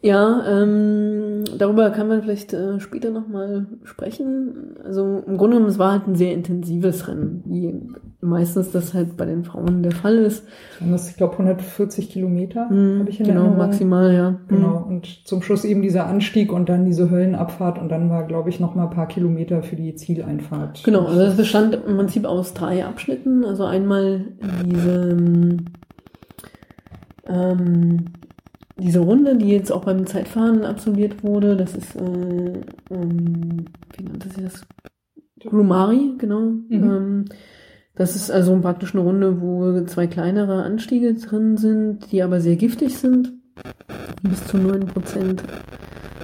Ja, 0.03 0.43
ähm, 0.45 1.45
darüber 1.57 1.89
kann 1.91 2.10
man 2.10 2.22
vielleicht 2.22 2.51
äh, 2.51 2.77
später 2.81 3.10
nochmal 3.10 3.67
sprechen. 3.86 4.75
Also 4.83 5.24
im 5.25 5.38
Grunde 5.38 5.55
genommen, 5.55 5.72
es 5.72 5.79
war 5.79 5.93
halt 5.93 6.07
ein 6.07 6.15
sehr 6.15 6.33
intensives 6.33 7.07
Rennen, 7.07 7.41
wie 7.45 7.74
meistens 8.19 8.72
das 8.72 8.93
halt 8.93 9.15
bei 9.15 9.25
den 9.25 9.45
Frauen 9.45 9.81
der 9.81 9.93
Fall 9.93 10.15
ist. 10.15 10.43
Das, 10.81 11.10
ich 11.10 11.15
glaube, 11.15 11.33
140 11.33 12.10
Kilometer 12.10 12.67
Hm, 12.67 13.00
habe 13.00 13.10
ich 13.10 13.22
in 13.22 13.27
genau, 13.27 13.50
maximal, 13.51 14.13
ja. 14.13 14.27
Hm. 14.27 14.39
Genau, 14.50 14.86
und 14.86 15.25
zum 15.25 15.41
Schluss 15.41 15.63
eben 15.63 15.81
dieser 15.81 16.05
Anstieg 16.07 16.51
und 16.51 16.67
dann 16.67 16.83
diese 16.83 17.10
Höllenabfahrt 17.10 17.79
und 17.79 17.88
dann 17.88 18.10
war, 18.10 18.27
glaube 18.27 18.50
ich, 18.50 18.60
noch 18.60 18.75
mal 18.75 18.83
ein 18.83 18.89
paar 18.89 19.07
Kilometer 19.07 19.63
für 19.63 19.77
die 19.77 19.95
Zieleinfahrt. 19.95 20.83
Genau, 20.83 21.05
also 21.05 21.19
das 21.19 21.38
bestand 21.38 21.75
im 21.75 21.95
Prinzip 21.95 22.25
aus 22.25 22.53
drei 22.53 22.86
Abschnitten. 22.86 23.45
Also 23.45 23.63
einmal 23.63 24.25
diese, 24.65 25.17
ähm, 27.25 28.05
diese 28.77 28.99
Runde, 28.99 29.37
die 29.37 29.49
jetzt 29.49 29.71
auch 29.71 29.85
beim 29.85 30.05
Zeitfahren 30.05 30.65
absolviert 30.65 31.23
wurde. 31.23 31.55
Das 31.55 31.75
ist, 31.75 31.95
äh, 31.95 32.61
ähm, 32.89 33.65
wie 33.97 34.03
nannte 34.03 34.29
sie 34.29 34.43
das? 34.43 34.65
Grumari, 35.39 36.15
genau. 36.17 36.39
Mhm. 36.39 36.65
Ähm, 36.69 37.25
das 37.95 38.15
ist 38.15 38.31
also 38.31 38.57
praktisch 38.59 38.95
eine 38.95 39.03
Runde, 39.03 39.41
wo 39.41 39.83
zwei 39.85 40.07
kleinere 40.07 40.63
Anstiege 40.63 41.13
drin 41.13 41.57
sind, 41.57 42.11
die 42.11 42.23
aber 42.23 42.41
sehr 42.41 42.55
giftig 42.55 42.97
sind. 42.97 43.33
Bis 44.23 44.47
zu 44.47 44.57
9% 44.57 45.41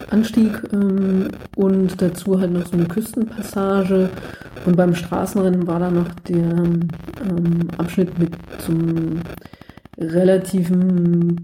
Anstieg 0.09 0.63
ähm, 0.73 1.27
und 1.55 2.01
dazu 2.01 2.39
halt 2.39 2.51
noch 2.51 2.65
so 2.65 2.73
eine 2.73 2.87
Küstenpassage. 2.87 4.09
Und 4.65 4.75
beim 4.75 4.95
Straßenrennen 4.95 5.67
war 5.67 5.79
da 5.79 5.91
noch 5.91 6.09
der 6.27 6.37
ähm, 6.37 7.67
Abschnitt 7.77 8.17
mit 8.17 8.31
zum 8.59 9.21
relativen 9.97 11.43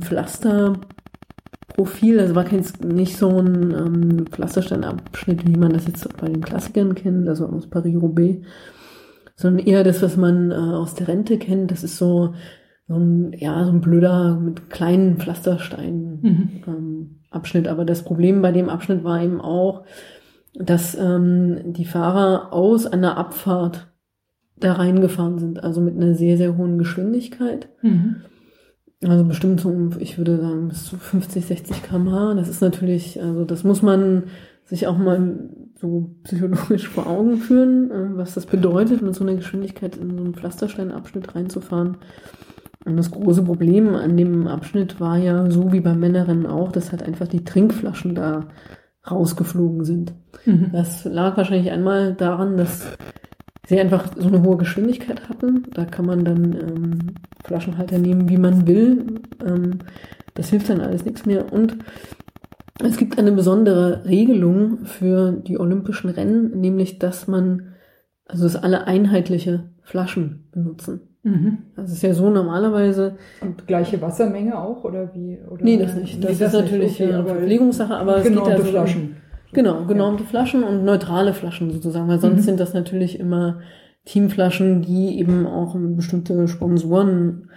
Pflasterprofil. 0.00 2.20
Also 2.20 2.34
war 2.34 2.44
kein, 2.44 2.64
nicht 2.84 3.16
so 3.16 3.28
ein 3.38 3.72
ähm, 3.72 4.26
Pflastersteinabschnitt, 4.30 5.46
wie 5.46 5.56
man 5.56 5.72
das 5.72 5.86
jetzt 5.86 6.16
bei 6.18 6.28
den 6.28 6.42
Klassikern 6.42 6.94
kennt, 6.94 7.28
also 7.28 7.46
aus 7.46 7.68
Paris-Roubaix, 7.68 8.44
sondern 9.36 9.66
eher 9.66 9.84
das, 9.84 10.02
was 10.02 10.16
man 10.16 10.50
äh, 10.50 10.54
aus 10.54 10.94
der 10.94 11.08
Rente 11.08 11.38
kennt. 11.38 11.70
Das 11.70 11.84
ist 11.84 11.96
so, 11.98 12.34
so 12.88 12.94
ein, 12.94 13.32
ja, 13.36 13.64
so 13.64 13.70
ein 13.72 13.80
blöder 13.80 14.38
mit 14.40 14.70
kleinen 14.70 15.18
Pflastersteinen 15.18 16.18
Mhm. 16.22 16.50
ähm, 16.66 17.10
Abschnitt. 17.30 17.68
Aber 17.68 17.84
das 17.84 18.02
Problem 18.02 18.42
bei 18.42 18.52
dem 18.52 18.68
Abschnitt 18.68 19.04
war 19.04 19.22
eben 19.22 19.40
auch, 19.40 19.84
dass 20.54 20.96
ähm, 20.98 21.72
die 21.74 21.84
Fahrer 21.84 22.52
aus 22.52 22.86
einer 22.86 23.16
Abfahrt 23.16 23.88
da 24.56 24.72
reingefahren 24.72 25.38
sind, 25.38 25.62
also 25.62 25.80
mit 25.80 25.94
einer 25.94 26.14
sehr, 26.14 26.36
sehr 26.36 26.56
hohen 26.56 26.78
Geschwindigkeit. 26.78 27.68
Mhm. 27.82 28.16
Also 29.04 29.24
bestimmt 29.24 29.60
so, 29.60 29.90
ich 29.98 30.18
würde 30.18 30.38
sagen, 30.38 30.68
bis 30.68 30.86
zu 30.86 30.96
50, 30.96 31.46
60 31.46 31.82
km/h. 31.82 32.34
Das 32.34 32.48
ist 32.48 32.60
natürlich, 32.60 33.20
also 33.22 33.44
das 33.44 33.62
muss 33.62 33.82
man 33.82 34.24
sich 34.64 34.86
auch 34.86 34.98
mal 34.98 35.50
so 35.76 36.10
psychologisch 36.24 36.88
vor 36.88 37.06
Augen 37.06 37.38
führen, 37.38 37.90
äh, 37.90 38.16
was 38.16 38.34
das 38.34 38.46
bedeutet, 38.46 39.02
mit 39.02 39.14
so 39.14 39.24
einer 39.24 39.36
Geschwindigkeit 39.36 39.96
in 39.96 40.10
so 40.10 40.24
einen 40.24 40.34
Pflastersteinabschnitt 40.34 41.34
reinzufahren. 41.34 41.96
Und 42.84 42.96
das 42.96 43.10
große 43.10 43.42
Problem 43.42 43.94
an 43.94 44.16
dem 44.16 44.46
Abschnitt 44.46 45.00
war 45.00 45.16
ja, 45.16 45.50
so 45.50 45.72
wie 45.72 45.80
beim 45.80 46.00
Männerrennen 46.00 46.46
auch, 46.46 46.72
dass 46.72 46.90
halt 46.90 47.02
einfach 47.02 47.28
die 47.28 47.44
Trinkflaschen 47.44 48.14
da 48.14 48.48
rausgeflogen 49.08 49.84
sind. 49.84 50.14
Mhm. 50.44 50.70
Das 50.72 51.04
lag 51.04 51.36
wahrscheinlich 51.36 51.70
einmal 51.70 52.14
daran, 52.14 52.56
dass 52.56 52.86
sie 53.68 53.78
einfach 53.78 54.12
so 54.16 54.28
eine 54.28 54.42
hohe 54.42 54.56
Geschwindigkeit 54.56 55.28
hatten. 55.28 55.64
Da 55.74 55.84
kann 55.84 56.06
man 56.06 56.24
dann 56.24 56.52
ähm, 56.54 56.98
Flaschenhalter 57.44 57.98
nehmen, 57.98 58.28
wie 58.28 58.38
man 58.38 58.66
will. 58.66 59.20
Ähm, 59.46 59.80
das 60.34 60.48
hilft 60.48 60.70
dann 60.70 60.80
alles 60.80 61.04
nichts 61.04 61.26
mehr. 61.26 61.52
Und 61.52 61.76
es 62.82 62.96
gibt 62.96 63.18
eine 63.18 63.32
besondere 63.32 64.06
Regelung 64.06 64.86
für 64.86 65.32
die 65.32 65.58
Olympischen 65.58 66.08
Rennen, 66.08 66.58
nämlich 66.58 66.98
dass 66.98 67.28
man, 67.28 67.74
also 68.26 68.44
dass 68.44 68.56
alle 68.56 68.86
einheitliche 68.86 69.64
Flaschen 69.82 70.48
benutzen. 70.50 71.00
Mhm. 71.22 71.58
Das 71.76 71.92
ist 71.92 72.02
ja 72.02 72.14
so 72.14 72.30
normalerweise. 72.30 73.16
Und 73.42 73.66
gleiche 73.66 74.00
Wassermenge 74.00 74.58
auch 74.58 74.82
oder 74.84 75.12
wie? 75.14 75.40
Oder 75.46 75.62
nee, 75.62 75.76
das 75.76 75.94
nicht. 75.94 76.24
Das, 76.24 76.30
nee, 76.30 76.38
das 76.38 76.54
ist 76.54 76.60
natürlich 76.60 77.02
okay, 77.02 77.12
eine 77.12 77.24
Verpflegungssache, 77.24 77.94
aber 77.94 78.16
es 78.16 78.22
geht 78.22 78.34
ja 78.34 78.56
so 78.56 78.64
Flaschen. 78.64 79.16
Genau, 79.52 79.84
genormte 79.84 80.24
ja. 80.24 80.28
Flaschen 80.28 80.62
und 80.62 80.84
neutrale 80.84 81.32
Flaschen 81.32 81.70
sozusagen, 81.70 82.08
weil 82.08 82.20
sonst 82.20 82.40
mhm. 82.40 82.44
sind 82.44 82.60
das 82.60 82.74
natürlich 82.74 83.18
immer 83.18 83.60
Teamflaschen, 84.04 84.82
die 84.82 85.18
eben 85.18 85.46
auch 85.46 85.74
bestimmte 85.78 86.48
Sponsoren 86.48 87.50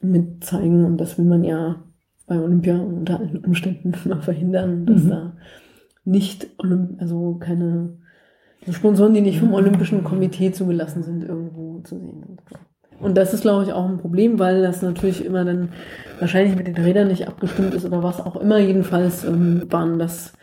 mitzeigen 0.00 0.84
und 0.84 0.98
das 0.98 1.18
will 1.18 1.24
man 1.24 1.44
ja 1.44 1.82
bei 2.26 2.38
Olympia 2.38 2.78
unter 2.78 3.18
allen 3.18 3.44
Umständen 3.44 3.92
mal 4.08 4.22
verhindern, 4.22 4.86
dass 4.86 5.04
mhm. 5.04 5.10
da 5.10 5.32
nicht, 6.04 6.48
also 6.98 7.34
keine 7.34 7.98
Sponsoren, 8.70 9.14
die 9.14 9.20
nicht 9.20 9.40
vom 9.40 9.54
Olympischen 9.54 10.04
Komitee 10.04 10.52
zugelassen 10.52 11.02
sind, 11.02 11.24
irgendwo 11.24 11.80
zu 11.80 11.98
sehen 11.98 12.22
sind. 12.26 12.42
Und 13.00 13.16
das 13.16 13.32
ist, 13.32 13.40
glaube 13.40 13.64
ich, 13.64 13.72
auch 13.72 13.88
ein 13.88 13.96
Problem, 13.96 14.38
weil 14.38 14.62
das 14.62 14.82
natürlich 14.82 15.24
immer 15.24 15.44
dann 15.44 15.70
wahrscheinlich 16.18 16.56
mit 16.56 16.66
den 16.66 16.76
Rädern 16.76 17.08
nicht 17.08 17.26
abgestimmt 17.26 17.74
ist 17.74 17.86
oder 17.86 18.02
was 18.02 18.20
auch 18.20 18.36
immer. 18.36 18.58
Jedenfalls 18.58 19.24
ähm, 19.24 19.62
waren 19.70 19.98
das, 19.98 20.34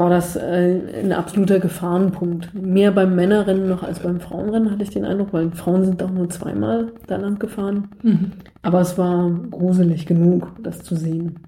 war 0.00 0.08
das 0.08 0.34
äh, 0.34 0.80
ein 1.02 1.12
absoluter 1.12 1.60
Gefahrenpunkt. 1.60 2.54
Mehr 2.54 2.90
beim 2.90 3.14
Männerrennen 3.14 3.68
noch 3.68 3.82
als 3.82 3.98
beim 3.98 4.18
Frauenrennen 4.18 4.70
hatte 4.70 4.82
ich 4.82 4.88
den 4.88 5.04
Eindruck, 5.04 5.34
weil 5.34 5.50
Frauen 5.50 5.84
sind 5.84 6.02
auch 6.02 6.10
nur 6.10 6.30
zweimal 6.30 6.94
da 7.06 7.16
lang 7.16 7.38
gefahren. 7.38 7.90
Mhm. 8.02 8.32
Aber 8.62 8.80
es 8.80 8.96
war 8.96 9.30
gruselig 9.50 10.06
genug, 10.06 10.52
das 10.62 10.82
zu 10.82 10.96
sehen. 10.96 11.40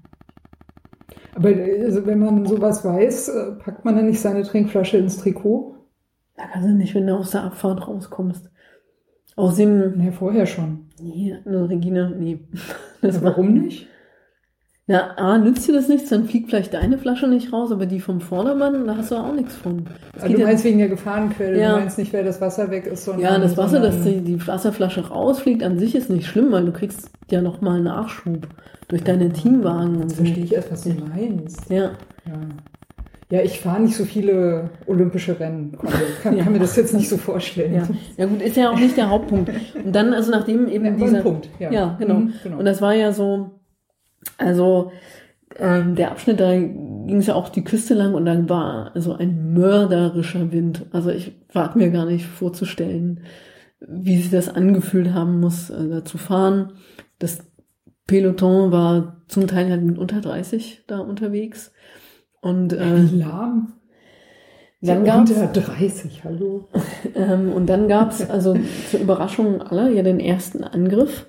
Aber 1.33 1.49
also 1.49 2.05
wenn 2.05 2.19
man 2.19 2.45
sowas 2.45 2.85
weiß, 2.85 3.29
äh, 3.29 3.51
packt 3.53 3.85
man 3.85 3.95
dann 3.95 4.05
nicht 4.05 4.21
seine 4.21 4.43
Trinkflasche 4.43 4.97
ins 4.97 5.17
Trikot? 5.17 5.75
Da 6.37 6.43
kannst 6.45 6.69
du 6.69 6.73
nicht, 6.73 6.93
wenn 6.93 7.07
du 7.07 7.15
aus 7.15 7.31
der 7.31 7.45
Abfahrt 7.45 7.87
rauskommst. 7.87 8.51
Außerdem. 9.35 9.97
Nee, 9.97 10.11
vorher 10.11 10.45
schon. 10.45 10.89
Nee, 11.01 11.37
nur 11.45 11.69
Regina, 11.69 12.11
nee. 12.11 12.47
Das 13.01 13.23
warum 13.23 13.51
nicht? 13.55 13.87
Na, 14.85 15.15
A, 15.15 15.37
nützt 15.37 15.65
dir 15.65 15.71
das 15.71 15.87
nichts, 15.87 16.09
dann 16.09 16.25
fliegt 16.25 16.49
vielleicht 16.49 16.73
deine 16.73 16.97
Flasche 16.97 17.27
nicht 17.27 17.53
raus, 17.53 17.71
aber 17.71 17.85
die 17.85 18.01
vom 18.01 18.19
Vordermann, 18.19 18.85
da 18.85 18.97
hast 18.97 19.11
du 19.11 19.15
auch 19.15 19.33
nichts 19.33 19.55
von. 19.55 19.85
Also 20.19 20.35
du 20.35 20.43
meinst 20.43 20.65
ja, 20.65 20.69
wegen 20.69 20.79
der 20.79 20.89
Gefahrenquelle, 20.89 21.57
ja. 21.57 21.75
du 21.75 21.79
meinst 21.79 21.97
nicht, 21.97 22.11
wer 22.11 22.23
das 22.23 22.41
Wasser 22.41 22.69
weg 22.69 22.85
ist, 22.85 23.05
sondern... 23.05 23.23
Ja, 23.23 23.39
das 23.39 23.55
Wasser, 23.55 23.79
dass 23.79 24.01
die, 24.01 24.19
die 24.19 24.45
Wasserflasche 24.45 25.07
rausfliegt, 25.07 25.63
an 25.63 25.79
sich 25.79 25.95
ist 25.95 26.09
nicht 26.09 26.27
schlimm, 26.27 26.51
weil 26.51 26.65
du 26.65 26.73
kriegst 26.73 27.09
ja 27.31 27.41
nochmal 27.41 27.79
Nachschub 27.79 28.45
durch 28.89 29.05
deine 29.05 29.31
Teamwagen 29.31 30.01
und 30.01 30.09
so. 30.09 30.17
Verstehe 30.17 30.43
ich 30.43 30.53
erst, 30.53 30.69
was 30.69 30.83
du 30.83 30.89
meinst. 30.89 31.69
Ja. 31.69 31.91
ja. 32.25 32.39
Ja, 33.31 33.41
ich 33.41 33.61
fahre 33.61 33.81
nicht 33.81 33.95
so 33.95 34.05
viele 34.05 34.69
olympische 34.85 35.39
Rennen. 35.39 35.75
Also 35.81 35.97
kann, 36.21 36.37
ja. 36.37 36.43
kann 36.43 36.53
mir 36.53 36.59
das 36.59 36.75
jetzt 36.75 36.93
nicht 36.93 37.09
so 37.09 37.17
vorstellen. 37.17 37.73
Ja. 37.73 37.87
ja. 38.17 38.25
gut, 38.25 38.41
ist 38.41 38.57
ja 38.57 38.69
auch 38.69 38.77
nicht 38.77 38.95
der 38.95 39.09
Hauptpunkt. 39.09 39.49
Und 39.83 39.95
dann, 39.95 40.13
also 40.13 40.29
nachdem 40.29 40.67
eben 40.67 40.85
ja, 40.85 40.91
dieser... 40.91 41.21
Punkt, 41.21 41.49
ja. 41.57 41.71
Ja, 41.71 41.95
genau. 41.97 42.15
Mhm, 42.15 42.33
genau. 42.43 42.57
Und 42.59 42.65
das 42.65 42.79
war 42.81 42.93
ja 42.93 43.11
so, 43.11 43.49
also 44.37 44.91
ähm, 45.59 45.95
der 45.95 46.11
Abschnitt, 46.11 46.39
da 46.39 46.55
ging 46.55 47.17
es 47.17 47.27
ja 47.27 47.35
auch 47.35 47.49
die 47.49 47.63
Küste 47.63 47.93
lang 47.93 48.13
und 48.13 48.25
dann 48.25 48.49
war 48.49 48.91
also 48.95 49.13
ein 49.13 49.53
mörderischer 49.53 50.51
Wind. 50.51 50.85
Also 50.91 51.09
ich 51.09 51.33
wage 51.51 51.77
mir 51.77 51.91
gar 51.91 52.05
nicht 52.05 52.25
vorzustellen, 52.25 53.21
wie 53.79 54.17
sich 54.17 54.31
das 54.31 54.49
angefühlt 54.49 55.13
haben 55.13 55.39
muss, 55.39 55.69
äh, 55.69 55.89
da 55.89 56.05
zu 56.05 56.17
fahren. 56.17 56.73
Das 57.19 57.39
Peloton 58.07 58.71
war 58.71 59.23
zum 59.27 59.47
Teil 59.47 59.69
halt 59.69 59.83
mit 59.83 59.97
unter 59.97 60.21
30 60.21 60.83
da 60.87 60.99
unterwegs. 60.99 61.71
Und, 62.41 62.73
äh, 62.73 63.11
Wie 63.11 63.17
lahm. 63.17 63.73
Dann 64.81 65.05
gab's, 65.05 65.31
unter 65.31 65.47
30, 65.47 66.23
hallo. 66.23 66.67
Ähm, 67.15 67.53
und 67.53 67.67
dann 67.67 67.87
gab's 67.87 68.27
also 68.27 68.57
zur 68.89 68.99
Überraschung 68.99 69.61
aller 69.61 69.89
ja 69.89 70.01
den 70.01 70.19
ersten 70.19 70.63
Angriff 70.63 71.27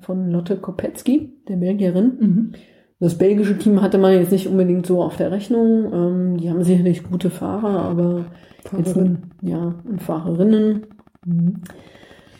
von 0.00 0.30
Lotte 0.30 0.56
Kopetzky, 0.56 1.32
der 1.48 1.56
Belgierin. 1.56 2.12
Mhm. 2.18 2.52
Das 3.00 3.16
belgische 3.16 3.56
Team 3.58 3.80
hatte 3.80 3.98
man 3.98 4.12
jetzt 4.12 4.32
nicht 4.32 4.48
unbedingt 4.48 4.86
so 4.86 5.02
auf 5.02 5.16
der 5.16 5.30
Rechnung. 5.30 5.92
Ähm, 5.92 6.36
die 6.38 6.50
haben 6.50 6.64
sicherlich 6.64 7.04
gute 7.04 7.30
Fahrer, 7.30 7.82
aber 7.82 8.26
jetzt, 8.76 8.98
ja, 9.42 9.74
und 9.88 10.02
Fahrerinnen. 10.02 10.86
Mhm. 11.24 11.62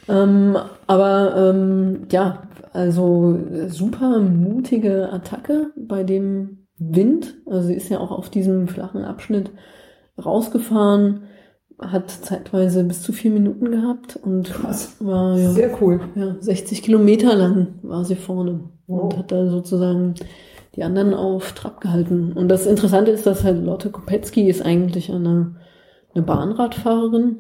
Ähm, 0.09 0.57
aber 0.87 1.53
ähm, 1.55 2.07
ja, 2.11 2.43
also 2.73 3.39
super 3.69 4.21
mutige 4.21 5.13
Attacke 5.13 5.73
bei 5.77 6.03
dem 6.03 6.67
Wind. 6.79 7.37
Also 7.47 7.69
sie 7.69 7.75
ist 7.75 7.89
ja 7.89 8.01
auch 8.01 8.11
auf 8.11 8.31
diesem 8.31 8.69
flachen 8.69 9.05
Abschnitt 9.05 9.51
rausgefahren, 10.23 11.23
hat 11.79 12.11
zeitweise 12.11 12.83
bis 12.85 13.03
zu 13.03 13.13
vier 13.13 13.31
Minuten 13.31 13.71
gehabt 13.71 14.17
und 14.17 14.51
Krass. 14.51 14.97
war 15.01 15.39
ja, 15.39 15.51
sehr 15.51 15.81
cool. 15.81 16.01
Ja, 16.15 16.37
60 16.41 16.83
Kilometer 16.83 17.35
lang 17.35 17.75
war 17.83 18.05
sie 18.05 18.17
vorne 18.17 18.61
wow. 18.87 19.05
und 19.05 19.17
hat 19.17 19.31
da 19.31 19.49
sozusagen 19.49 20.15
die 20.75 20.83
anderen 20.83 21.15
auf 21.15 21.53
Trab 21.53 21.81
gehalten. 21.81 22.33
Und 22.33 22.49
das 22.49 22.67
Interessante 22.67 23.11
ist, 23.11 23.27
dass 23.27 23.45
halt 23.45 23.65
Lotte 23.65 23.91
Kopetzky 23.91 24.49
ist 24.49 24.65
eigentlich 24.65 25.11
eine, 25.11 25.57
eine 26.15 26.25
Bahnradfahrerin, 26.25 27.37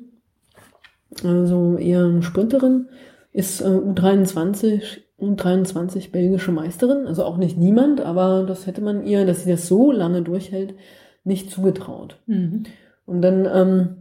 also 1.24 1.76
eher 1.76 2.04
eine 2.04 2.22
Sprinterin, 2.22 2.88
ist 3.32 3.60
äh, 3.60 3.64
U23 3.64 5.00
U23 5.20 6.12
belgische 6.12 6.52
Meisterin, 6.52 7.06
also 7.06 7.24
auch 7.24 7.38
nicht 7.38 7.58
niemand, 7.58 8.00
aber 8.00 8.44
das 8.46 8.66
hätte 8.66 8.80
man 8.80 9.04
ihr, 9.04 9.26
dass 9.26 9.44
sie 9.44 9.50
das 9.50 9.66
so 9.66 9.90
lange 9.90 10.22
durchhält, 10.22 10.74
nicht 11.24 11.50
zugetraut. 11.50 12.20
Mhm. 12.26 12.64
Und 13.04 13.22
dann 13.22 13.48
ähm, 13.52 13.97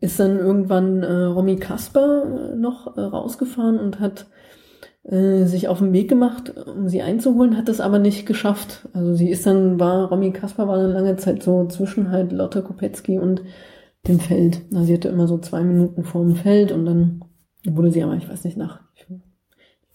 ist 0.00 0.18
dann 0.18 0.38
irgendwann 0.38 1.02
äh, 1.02 1.24
Romy 1.24 1.56
Kasper 1.56 2.52
äh, 2.52 2.56
noch 2.56 2.96
äh, 2.96 3.00
rausgefahren 3.00 3.78
und 3.78 4.00
hat 4.00 4.26
äh, 5.04 5.44
sich 5.44 5.68
auf 5.68 5.78
den 5.78 5.92
Weg 5.92 6.08
gemacht, 6.08 6.54
um 6.66 6.88
sie 6.88 7.02
einzuholen, 7.02 7.56
hat 7.56 7.68
das 7.68 7.80
aber 7.80 7.98
nicht 7.98 8.26
geschafft. 8.26 8.88
Also 8.92 9.14
sie 9.14 9.30
ist 9.30 9.46
dann, 9.46 9.78
war, 9.78 10.08
Romy 10.08 10.32
Kasper 10.32 10.68
war 10.68 10.78
eine 10.78 10.92
lange 10.92 11.16
Zeit 11.16 11.42
so 11.42 11.66
zwischen 11.66 12.10
halt 12.10 12.32
Lotte 12.32 12.62
Kopetzky 12.62 13.18
und 13.18 13.42
dem 14.06 14.20
Feld. 14.20 14.62
Also 14.72 14.84
sie 14.86 14.94
hatte 14.94 15.08
immer 15.08 15.28
so 15.28 15.38
zwei 15.38 15.62
Minuten 15.62 16.04
vor 16.04 16.22
dem 16.24 16.36
Feld 16.36 16.72
und 16.72 16.84
dann 16.84 17.24
wurde 17.64 17.92
sie 17.92 18.02
aber, 18.02 18.16
ich 18.16 18.28
weiß 18.28 18.44
nicht, 18.44 18.56
nach, 18.56 18.80
ich 18.94 19.06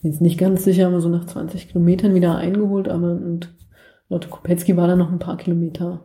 jetzt 0.02 0.22
nicht 0.22 0.38
ganz 0.38 0.64
sicher, 0.64 0.88
aber 0.88 1.02
so 1.02 1.10
nach 1.10 1.26
20 1.26 1.70
Kilometern 1.70 2.14
wieder 2.14 2.36
eingeholt, 2.36 2.88
aber 2.88 3.12
und 3.12 3.54
Lotte 4.08 4.30
Kopetzky 4.30 4.78
war 4.78 4.88
dann 4.88 5.00
noch 5.00 5.12
ein 5.12 5.20
paar 5.20 5.38
Kilometer 5.38 6.04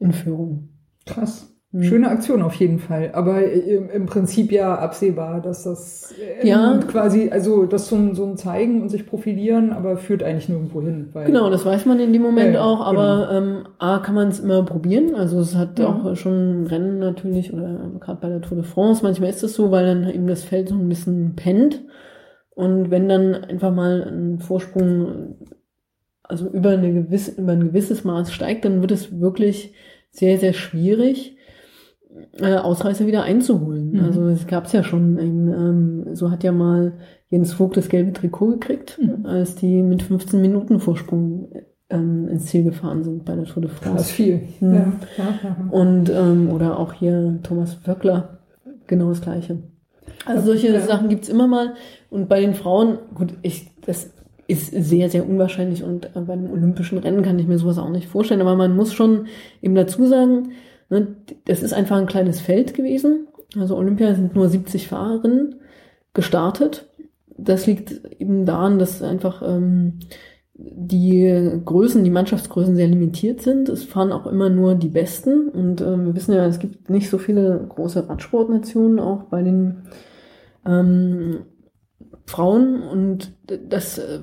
in 0.00 0.12
Führung. 0.12 0.70
Krass. 1.06 1.55
Mhm. 1.76 1.82
Schöne 1.82 2.08
Aktion 2.08 2.40
auf 2.40 2.54
jeden 2.54 2.78
Fall, 2.78 3.10
aber 3.12 3.44
im, 3.44 3.90
im 3.90 4.06
Prinzip 4.06 4.50
ja 4.50 4.76
absehbar, 4.76 5.42
dass 5.42 5.64
das 5.64 6.14
äh, 6.18 6.48
ja. 6.48 6.80
quasi, 6.88 7.28
also 7.30 7.66
das 7.66 7.88
so 7.88 7.96
ein, 7.96 8.14
so 8.14 8.24
ein 8.24 8.38
Zeigen 8.38 8.80
und 8.80 8.88
sich 8.88 9.06
profilieren, 9.06 9.74
aber 9.74 9.98
führt 9.98 10.22
eigentlich 10.22 10.48
nirgendwo 10.48 10.80
hin. 10.80 11.10
genau, 11.26 11.50
das 11.50 11.66
weiß 11.66 11.84
man 11.84 12.00
in 12.00 12.14
dem 12.14 12.22
Moment 12.22 12.54
ja, 12.54 12.64
auch, 12.64 12.80
aber 12.80 13.28
genau. 13.28 13.58
ähm, 13.58 13.68
A 13.78 13.98
kann 13.98 14.14
man 14.14 14.28
es 14.28 14.40
immer 14.40 14.62
probieren, 14.62 15.14
also 15.14 15.38
es 15.38 15.54
hat 15.54 15.78
ja. 15.78 15.88
auch 15.88 16.16
schon 16.16 16.66
Rennen 16.66 16.98
natürlich, 16.98 17.52
oder 17.52 17.90
gerade 18.00 18.20
bei 18.22 18.28
der 18.30 18.40
Tour 18.40 18.56
de 18.56 18.64
France, 18.64 19.02
manchmal 19.02 19.28
ist 19.28 19.42
es 19.42 19.52
so, 19.52 19.70
weil 19.70 19.84
dann 19.84 20.08
eben 20.08 20.28
das 20.28 20.44
Feld 20.44 20.70
so 20.70 20.76
ein 20.76 20.88
bisschen 20.88 21.36
pennt 21.36 21.84
und 22.54 22.90
wenn 22.90 23.06
dann 23.06 23.34
einfach 23.34 23.70
mal 23.70 24.02
ein 24.02 24.38
Vorsprung, 24.38 25.36
also 26.22 26.48
über, 26.48 26.70
eine 26.70 26.90
gewisse, 26.90 27.32
über 27.32 27.52
ein 27.52 27.64
gewisses 27.68 28.02
Maß 28.02 28.32
steigt, 28.32 28.64
dann 28.64 28.80
wird 28.80 28.92
es 28.92 29.20
wirklich 29.20 29.74
sehr, 30.10 30.38
sehr 30.38 30.54
schwierig, 30.54 31.35
äh, 32.40 32.56
Ausreißer 32.56 33.06
wieder 33.06 33.22
einzuholen. 33.22 33.92
Mhm. 33.92 34.04
Also 34.04 34.26
es 34.28 34.46
gab 34.46 34.66
es 34.66 34.72
ja 34.72 34.82
schon, 34.82 35.16
ein, 35.18 35.48
ähm, 35.48 36.14
so 36.14 36.30
hat 36.30 36.44
ja 36.44 36.52
mal 36.52 36.94
Jens 37.28 37.54
Vogt 37.54 37.76
das 37.76 37.88
gelbe 37.88 38.12
Trikot 38.12 38.52
gekriegt, 38.52 38.98
mhm. 39.00 39.26
als 39.26 39.54
die 39.56 39.82
mit 39.82 40.02
15 40.02 40.40
Minuten 40.40 40.80
Vorsprung 40.80 41.48
ähm, 41.88 42.28
ins 42.28 42.46
Ziel 42.46 42.64
gefahren 42.64 43.04
sind 43.04 43.24
bei 43.24 43.34
der 43.34 43.44
Tour 43.44 43.62
de 43.62 43.70
France. 43.70 43.96
Das 43.96 44.06
ist 44.06 44.12
viel. 44.12 44.42
Mhm. 44.60 44.92
Ja. 45.16 45.56
Und 45.70 46.10
ähm, 46.10 46.50
oder 46.50 46.78
auch 46.78 46.92
hier 46.92 47.38
Thomas 47.42 47.78
Wöckler, 47.86 48.38
genau 48.86 49.08
das 49.08 49.22
gleiche. 49.22 49.58
Also 50.24 50.46
solche 50.46 50.72
ja. 50.72 50.80
Sachen 50.80 51.08
gibt's 51.08 51.28
immer 51.28 51.46
mal. 51.46 51.74
Und 52.10 52.28
bei 52.28 52.40
den 52.40 52.54
Frauen, 52.54 52.98
gut, 53.14 53.34
ich, 53.42 53.70
das 53.84 54.10
ist 54.48 54.70
sehr, 54.70 55.10
sehr 55.10 55.28
unwahrscheinlich 55.28 55.82
und 55.82 56.06
äh, 56.16 56.20
bei 56.20 56.34
einem 56.34 56.50
olympischen 56.50 56.98
Rennen 56.98 57.22
kann 57.22 57.38
ich 57.38 57.46
mir 57.46 57.58
sowas 57.58 57.78
auch 57.78 57.90
nicht 57.90 58.08
vorstellen. 58.08 58.40
Aber 58.40 58.56
man 58.56 58.76
muss 58.76 58.92
schon 58.92 59.26
eben 59.62 59.74
dazu 59.74 60.06
sagen, 60.06 60.50
das 60.88 61.62
ist 61.62 61.72
einfach 61.72 61.96
ein 61.96 62.06
kleines 62.06 62.40
Feld 62.40 62.74
gewesen. 62.74 63.26
Also 63.58 63.76
Olympia 63.76 64.14
sind 64.14 64.34
nur 64.34 64.48
70 64.48 64.88
Fahrerinnen 64.88 65.56
gestartet. 66.14 66.88
Das 67.36 67.66
liegt 67.66 67.92
eben 68.18 68.46
daran, 68.46 68.78
dass 68.78 69.02
einfach 69.02 69.42
ähm, 69.42 69.98
die 70.58 71.60
Größen, 71.64 72.02
die 72.02 72.10
Mannschaftsgrößen 72.10 72.76
sehr 72.76 72.88
limitiert 72.88 73.42
sind. 73.42 73.68
Es 73.68 73.84
fahren 73.84 74.12
auch 74.12 74.26
immer 74.26 74.48
nur 74.48 74.74
die 74.74 74.88
Besten. 74.88 75.48
Und 75.48 75.80
äh, 75.80 76.04
wir 76.04 76.14
wissen 76.14 76.34
ja, 76.34 76.46
es 76.46 76.58
gibt 76.58 76.88
nicht 76.88 77.10
so 77.10 77.18
viele 77.18 77.66
große 77.68 78.08
Radsportnationen 78.08 78.98
auch 78.98 79.24
bei 79.24 79.42
den 79.42 79.82
ähm, 80.64 81.40
Frauen. 82.24 82.82
Und 82.82 83.32
das 83.68 83.98
äh, 83.98 84.20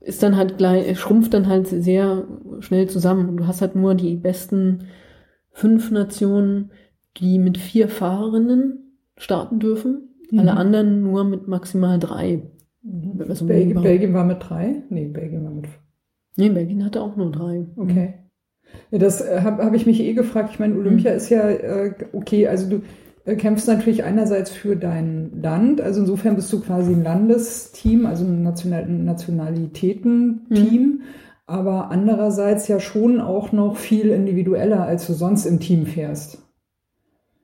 ist 0.00 0.22
dann 0.22 0.36
halt 0.36 0.58
gleich, 0.58 0.98
schrumpft 0.98 1.34
dann 1.34 1.46
halt 1.46 1.68
sehr 1.68 2.24
schnell 2.58 2.88
zusammen. 2.88 3.28
Und 3.28 3.36
du 3.36 3.46
hast 3.46 3.60
halt 3.60 3.76
nur 3.76 3.94
die 3.94 4.16
besten 4.16 4.88
fünf 5.60 5.90
Nationen, 5.90 6.70
die 7.18 7.38
mit 7.38 7.58
vier 7.58 7.88
Fahrerinnen 7.88 8.96
starten 9.16 9.58
dürfen. 9.58 10.08
Mhm. 10.30 10.38
Alle 10.38 10.56
anderen 10.56 11.02
nur 11.02 11.24
mit 11.24 11.48
maximal 11.48 11.98
drei. 11.98 12.42
Mhm. 12.82 13.22
Also 13.28 13.46
Belgien, 13.46 13.82
Belgien 13.82 14.14
war 14.14 14.24
mit 14.24 14.38
drei? 14.40 14.82
Nee, 14.88 15.06
Belgien 15.06 15.44
war 15.44 15.50
mit. 15.50 15.66
Nee, 16.36 16.48
Belgien 16.48 16.84
hatte 16.84 17.02
auch 17.02 17.16
nur 17.16 17.30
drei. 17.30 17.66
Okay. 17.76 18.14
Ja, 18.90 18.98
das 18.98 19.20
äh, 19.20 19.40
habe 19.42 19.62
hab 19.64 19.74
ich 19.74 19.84
mich 19.84 20.00
eh 20.00 20.14
gefragt. 20.14 20.50
Ich 20.52 20.58
meine, 20.58 20.76
Olympia 20.76 21.10
mhm. 21.10 21.16
ist 21.16 21.28
ja 21.28 21.50
äh, 21.50 21.92
okay, 22.12 22.46
also 22.46 22.70
du 22.70 22.82
äh, 23.26 23.36
kämpfst 23.36 23.68
natürlich 23.68 24.04
einerseits 24.04 24.50
für 24.50 24.76
dein 24.76 25.42
Land, 25.42 25.82
also 25.82 26.00
insofern 26.00 26.36
bist 26.36 26.50
du 26.52 26.60
quasi 26.60 26.92
ein 26.92 27.02
Landesteam, 27.02 28.06
also 28.06 28.24
ein 28.24 28.42
National 28.42 28.88
Nationalitäten-Team, 28.88 30.82
mhm. 30.82 31.02
Aber 31.50 31.90
andererseits 31.90 32.68
ja 32.68 32.80
schon 32.80 33.20
auch 33.20 33.52
noch 33.52 33.76
viel 33.76 34.10
individueller, 34.10 34.84
als 34.84 35.06
du 35.06 35.12
sonst 35.12 35.46
im 35.46 35.60
Team 35.60 35.86
fährst. 35.86 36.38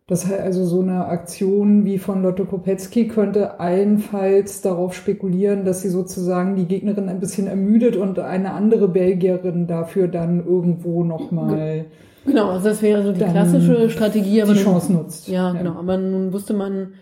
Das 0.09 0.25
heißt 0.25 0.41
also 0.41 0.65
so 0.65 0.83
eine 0.83 1.07
Aktion 1.07 1.85
wie 1.85 1.99
von 1.99 2.23
Lotto 2.23 2.45
Kopetzky 2.45 3.09
könnte 3.09 3.59
allenfalls 3.59 4.63
darauf 4.63 4.95
spekulieren, 4.95 5.65
dass 5.65 5.83
sie 5.83 5.89
sozusagen 5.89 6.55
die 6.55 6.67
Gegnerin 6.67 7.09
ein 7.09 7.19
bisschen 7.19 7.49
ermüdet 7.49 7.97
und 7.97 8.21
eine 8.21 8.53
andere 8.53 8.87
Belgierin 8.87 9.67
dafür 9.67 10.07
dann 10.07 10.47
irgendwo 10.47 11.03
nochmal. 11.03 11.87
Genau, 12.25 12.51
also 12.51 12.69
das 12.69 12.83
wäre 12.83 13.03
so 13.03 13.13
die 13.13 13.25
klassische 13.25 13.91
Strategie, 13.91 14.43
aber 14.43 14.53
die 14.53 14.63
Chance 14.63 14.93
nutzt. 14.93 15.27
Ja, 15.27 15.53
ja, 15.53 15.59
genau. 15.59 15.73
Aber 15.73 15.97
nun 15.97 16.33
wusste 16.33 16.55
man, 16.55 16.95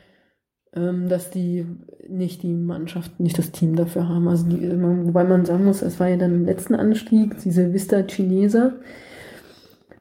dass 0.75 1.31
die 1.31 1.67
nicht 2.09 2.43
die 2.43 2.53
Mannschaft, 2.53 3.21
nicht 3.21 3.39
das 3.39 3.53
Team 3.53 3.77
dafür 3.77 4.09
haben. 4.09 4.29
Also 4.29 4.49
die, 4.49 4.71
wobei 4.81 5.25
man 5.25 5.45
sagen 5.45 5.65
muss, 5.65 5.83
es 5.83 6.01
war 6.01 6.09
ja 6.09 6.17
dann 6.17 6.35
im 6.35 6.45
letzten 6.45 6.75
Anstieg 6.75 7.39
diese 7.43 7.73
Vista 7.73 8.03
Chinesa 8.03 8.73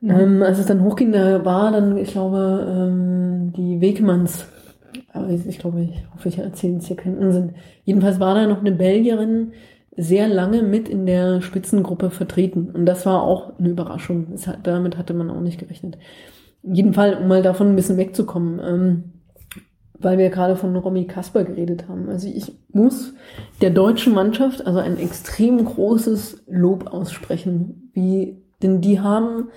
Mhm. 0.04 0.10
Ähm, 0.10 0.44
als 0.44 0.60
es 0.60 0.66
dann 0.66 0.84
hochging, 0.84 1.14
da 1.14 1.46
war 1.46 1.72
dann, 1.72 1.96
ich 1.96 2.12
glaube, 2.12 2.68
ähm, 2.70 3.54
die 3.56 3.80
Wegmanns, 3.80 4.46
aber 5.14 5.30
ich, 5.30 5.48
ich 5.48 5.60
glaube, 5.60 5.82
ich 5.82 6.04
hoffe, 6.14 6.28
ich 6.28 6.38
erzähle 6.40 6.78
es 6.78 6.88
hier 6.88 6.98
keinen 6.98 7.20
Unsinn. 7.20 7.54
Jedenfalls 7.86 8.20
war 8.20 8.36
da 8.36 8.46
noch 8.46 8.60
eine 8.60 8.74
Belgierin 8.74 9.54
sehr 9.96 10.28
lange 10.28 10.62
mit 10.62 10.90
in 10.90 11.06
der 11.06 11.40
Spitzengruppe 11.40 12.10
vertreten. 12.10 12.70
Und 12.74 12.86
das 12.86 13.06
war 13.06 13.24
auch 13.24 13.58
eine 13.58 13.70
Überraschung. 13.70 14.28
Hat, 14.46 14.68
damit 14.68 14.98
hatte 14.98 15.14
man 15.14 15.30
auch 15.30 15.40
nicht 15.40 15.60
gerechnet. 15.60 15.98
Jedenfalls, 16.64 17.20
um 17.20 17.30
mal 17.30 17.42
davon 17.42 17.70
ein 17.70 17.76
bisschen 17.78 17.98
wegzukommen, 17.98 18.60
ähm, 18.60 19.04
weil 20.04 20.18
wir 20.18 20.30
gerade 20.30 20.56
von 20.56 20.76
Romy 20.76 21.06
Kasper 21.06 21.44
geredet 21.44 21.88
haben. 21.88 22.10
Also 22.10 22.28
ich 22.28 22.54
muss 22.72 23.14
der 23.62 23.70
deutschen 23.70 24.14
Mannschaft 24.14 24.66
also 24.66 24.80
ein 24.80 24.98
extrem 24.98 25.64
großes 25.64 26.44
Lob 26.48 26.88
aussprechen, 26.88 27.92
wie, 27.94 28.42
denn 28.62 28.82
die 28.82 29.00
haben 29.00 29.50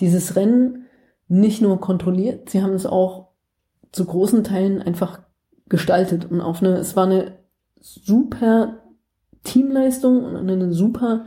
dieses 0.00 0.36
Rennen 0.36 0.86
nicht 1.28 1.62
nur 1.62 1.80
kontrolliert, 1.80 2.50
sie 2.50 2.62
haben 2.62 2.74
es 2.74 2.86
auch 2.86 3.28
zu 3.92 4.04
großen 4.04 4.44
Teilen 4.44 4.82
einfach 4.82 5.20
gestaltet 5.68 6.30
und 6.30 6.40
auf 6.40 6.62
eine, 6.62 6.76
es 6.76 6.96
war 6.96 7.06
eine 7.06 7.38
super 7.80 8.80
Teamleistung 9.44 10.24
und 10.24 10.36
eine 10.36 10.72
super 10.72 11.26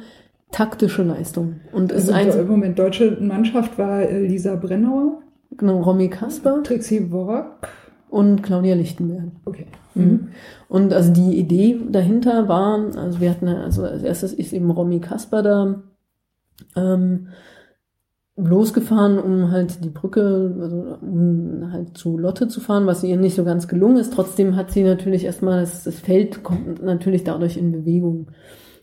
taktische 0.52 1.04
Leistung. 1.04 1.62
Und 1.72 1.94
also 1.94 2.12
es 2.12 2.28
ist 2.28 2.36
ein 2.36 2.48
Moment, 2.48 2.78
deutsche 2.80 3.18
Mannschaft 3.22 3.78
war 3.78 4.02
äh, 4.02 4.26
Lisa 4.26 4.56
Brennauer. 4.56 5.22
Genau, 5.52 5.82
Romy 5.82 6.10
Kasper. 6.10 6.62
Trixie 6.64 7.12
Worak. 7.12 7.70
Und 8.10 8.42
Claudia 8.42 8.76
Lichtenberg. 8.76 9.32
Okay. 9.46 9.68
Mhm. 9.94 10.30
Und 10.70 10.94
also 10.94 11.12
die 11.12 11.38
Idee 11.38 11.80
dahinter 11.90 12.48
war, 12.48 12.80
also 12.96 13.20
wir 13.20 13.30
hatten, 13.30 13.48
also 13.48 13.84
als 13.84 14.04
erstes 14.04 14.34
ist 14.34 14.54
eben 14.54 14.72
Romy 14.72 15.00
Kasper 15.00 15.44
da, 15.44 15.84
ähm, 16.76 17.28
losgefahren, 18.38 19.18
um 19.18 19.52
halt 19.52 19.84
die 19.84 19.90
Brücke, 19.90 20.56
also 20.62 20.98
um 21.02 21.72
halt 21.72 21.98
zu 21.98 22.18
Lotte 22.18 22.48
zu 22.48 22.62
fahren, 22.62 22.86
was 22.86 23.04
ihr 23.04 23.18
nicht 23.18 23.36
so 23.36 23.44
ganz 23.44 23.68
gelungen 23.68 23.98
ist. 23.98 24.14
Trotzdem 24.14 24.56
hat 24.56 24.72
sie 24.72 24.84
natürlich 24.84 25.26
erstmal, 25.26 25.62
das, 25.62 25.84
das 25.84 26.00
Feld 26.00 26.44
kommt 26.44 26.84
natürlich 26.84 27.24
dadurch 27.24 27.58
in 27.58 27.72
Bewegung. 27.72 28.28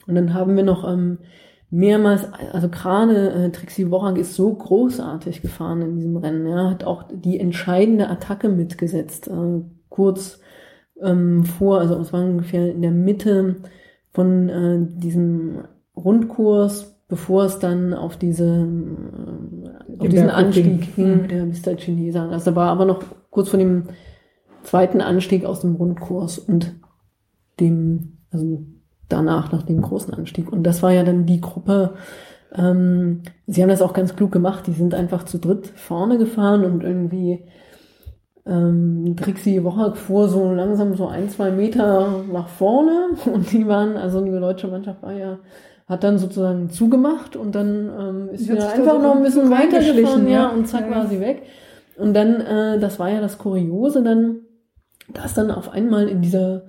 Und 0.06 0.16
dann 0.16 0.34
haben 0.34 0.56
wir 0.56 0.64
noch 0.64 0.86
ähm, 0.86 1.18
mehrmals, 1.70 2.26
also 2.52 2.68
gerade 2.68 3.30
äh, 3.30 3.50
Trixie 3.50 3.90
Worak 3.90 4.18
ist 4.18 4.34
so 4.34 4.52
großartig 4.54 5.42
gefahren 5.42 5.82
in 5.82 5.96
diesem 5.96 6.16
Rennen, 6.16 6.46
ja, 6.46 6.70
hat 6.70 6.84
auch 6.84 7.04
die 7.12 7.40
entscheidende 7.40 8.08
Attacke 8.08 8.48
mitgesetzt, 8.48 9.28
äh, 9.28 9.60
kurz 9.88 10.40
ähm, 11.02 11.44
vor, 11.44 11.80
also 11.80 11.96
es 11.96 12.12
war 12.12 12.22
ungefähr 12.24 12.70
in 12.70 12.82
der 12.82 12.90
Mitte 12.92 13.56
von 14.12 14.48
äh, 14.48 14.78
diesem 14.98 15.64
Rundkurs, 15.96 16.96
bevor 17.08 17.44
es 17.44 17.58
dann 17.58 17.92
auf 17.92 18.16
diese 18.16 18.44
äh, 18.44 19.98
auf 19.98 20.08
diesen 20.08 20.30
Anstieg 20.30 20.94
ging 20.96 21.22
mit 21.22 21.30
der 21.30 21.46
Mr. 21.46 21.76
Chinesa. 21.76 22.28
Also 22.28 22.54
war 22.54 22.70
aber 22.70 22.84
noch 22.84 23.02
kurz 23.30 23.48
vor 23.48 23.58
dem 23.58 23.84
zweiten 24.62 25.00
Anstieg 25.00 25.44
aus 25.44 25.60
dem 25.60 25.74
Rundkurs 25.74 26.38
und 26.38 26.74
dem, 27.60 28.18
also 28.30 28.64
danach 29.08 29.52
nach 29.52 29.62
dem 29.62 29.82
großen 29.82 30.12
Anstieg. 30.14 30.52
Und 30.52 30.62
das 30.64 30.82
war 30.82 30.92
ja 30.92 31.02
dann 31.02 31.26
die 31.26 31.40
Gruppe, 31.40 31.94
ähm, 32.54 33.22
sie 33.46 33.62
haben 33.62 33.70
das 33.70 33.82
auch 33.82 33.92
ganz 33.92 34.16
klug 34.16 34.32
gemacht, 34.32 34.66
die 34.66 34.72
sind 34.72 34.94
einfach 34.94 35.24
zu 35.24 35.38
dritt 35.38 35.66
vorne 35.74 36.18
gefahren 36.18 36.64
und 36.64 36.82
irgendwie 36.82 37.44
ähm, 38.46 39.16
Trixie 39.16 39.64
Woche 39.64 39.94
fuhr 39.94 40.28
so 40.28 40.52
langsam 40.52 40.94
so 40.94 41.08
ein, 41.08 41.28
zwei 41.30 41.50
Meter 41.50 42.22
nach 42.32 42.48
vorne 42.48 43.08
und 43.32 43.52
die 43.52 43.66
waren, 43.66 43.96
also 43.96 44.24
die 44.24 44.30
deutsche 44.30 44.68
Mannschaft 44.68 45.02
war 45.02 45.12
ja 45.12 45.38
hat 45.86 46.02
dann 46.02 46.18
sozusagen 46.18 46.70
zugemacht 46.70 47.36
und 47.36 47.54
dann 47.54 47.90
ähm, 47.98 48.28
ist 48.30 48.44
sie 48.44 48.58
einfach 48.58 49.02
noch 49.02 49.16
ein 49.16 49.22
bisschen 49.22 49.50
weitergefahren, 49.50 50.28
ja, 50.28 50.48
und 50.48 50.66
zack 50.66 50.88
ja. 50.88 50.96
war 50.96 51.06
sie 51.06 51.20
weg. 51.20 51.42
Und 51.96 52.14
dann, 52.14 52.40
äh, 52.40 52.78
das 52.78 52.98
war 52.98 53.10
ja 53.10 53.20
das 53.20 53.38
Kuriose 53.38 54.02
dann, 54.02 54.40
dass 55.12 55.34
dann 55.34 55.50
auf 55.50 55.70
einmal 55.70 56.08
in 56.08 56.22
dieser 56.22 56.62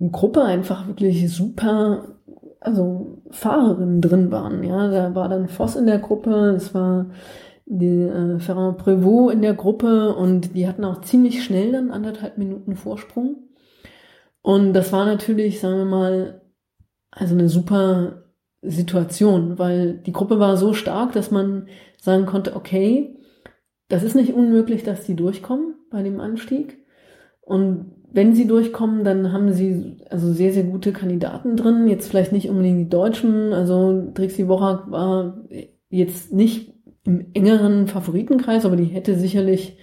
Gruppe 0.00 0.42
einfach 0.42 0.86
wirklich 0.86 1.32
super, 1.32 2.16
also 2.60 3.22
Fahrerinnen 3.30 4.00
drin 4.00 4.30
waren, 4.30 4.62
ja. 4.62 4.88
Da 4.90 5.14
war 5.14 5.28
dann 5.28 5.48
Voss 5.48 5.76
in 5.76 5.86
der 5.86 5.98
Gruppe, 5.98 6.54
es 6.56 6.74
war 6.74 7.06
die 7.64 8.02
äh, 8.02 8.38
Ferrand 8.38 8.78
Prévost 8.78 9.32
in 9.32 9.42
der 9.42 9.54
Gruppe 9.54 10.14
und 10.14 10.54
die 10.54 10.68
hatten 10.68 10.84
auch 10.84 11.00
ziemlich 11.00 11.42
schnell 11.42 11.72
dann 11.72 11.90
anderthalb 11.90 12.38
Minuten 12.38 12.76
Vorsprung. 12.76 13.36
Und 14.42 14.74
das 14.74 14.92
war 14.92 15.04
natürlich, 15.06 15.60
sagen 15.60 15.78
wir 15.78 15.84
mal, 15.84 16.42
also 17.10 17.34
eine 17.34 17.48
super 17.48 18.22
Situation, 18.62 19.58
weil 19.58 19.98
die 19.98 20.12
Gruppe 20.12 20.38
war 20.38 20.56
so 20.56 20.74
stark, 20.74 21.12
dass 21.12 21.30
man 21.30 21.68
sagen 21.98 22.26
konnte, 22.26 22.54
okay, 22.54 23.18
das 23.88 24.02
ist 24.02 24.14
nicht 24.14 24.32
unmöglich, 24.32 24.84
dass 24.84 25.04
die 25.04 25.16
durchkommen 25.16 25.74
bei 25.90 26.02
dem 26.02 26.20
Anstieg. 26.20 26.78
Und 27.40 27.95
wenn 28.16 28.34
sie 28.34 28.46
durchkommen, 28.46 29.04
dann 29.04 29.30
haben 29.30 29.52
sie 29.52 29.98
also 30.08 30.32
sehr, 30.32 30.50
sehr 30.50 30.64
gute 30.64 30.94
Kandidaten 30.94 31.54
drin. 31.54 31.86
Jetzt 31.86 32.08
vielleicht 32.08 32.32
nicht 32.32 32.48
unbedingt 32.48 32.78
die 32.78 32.88
Deutschen. 32.88 33.52
Also 33.52 34.10
Trixie 34.14 34.48
Wochak 34.48 34.90
war 34.90 35.44
jetzt 35.90 36.32
nicht 36.32 36.72
im 37.04 37.26
engeren 37.34 37.88
Favoritenkreis, 37.88 38.64
aber 38.64 38.76
die 38.76 38.84
hätte 38.84 39.16
sicherlich 39.16 39.76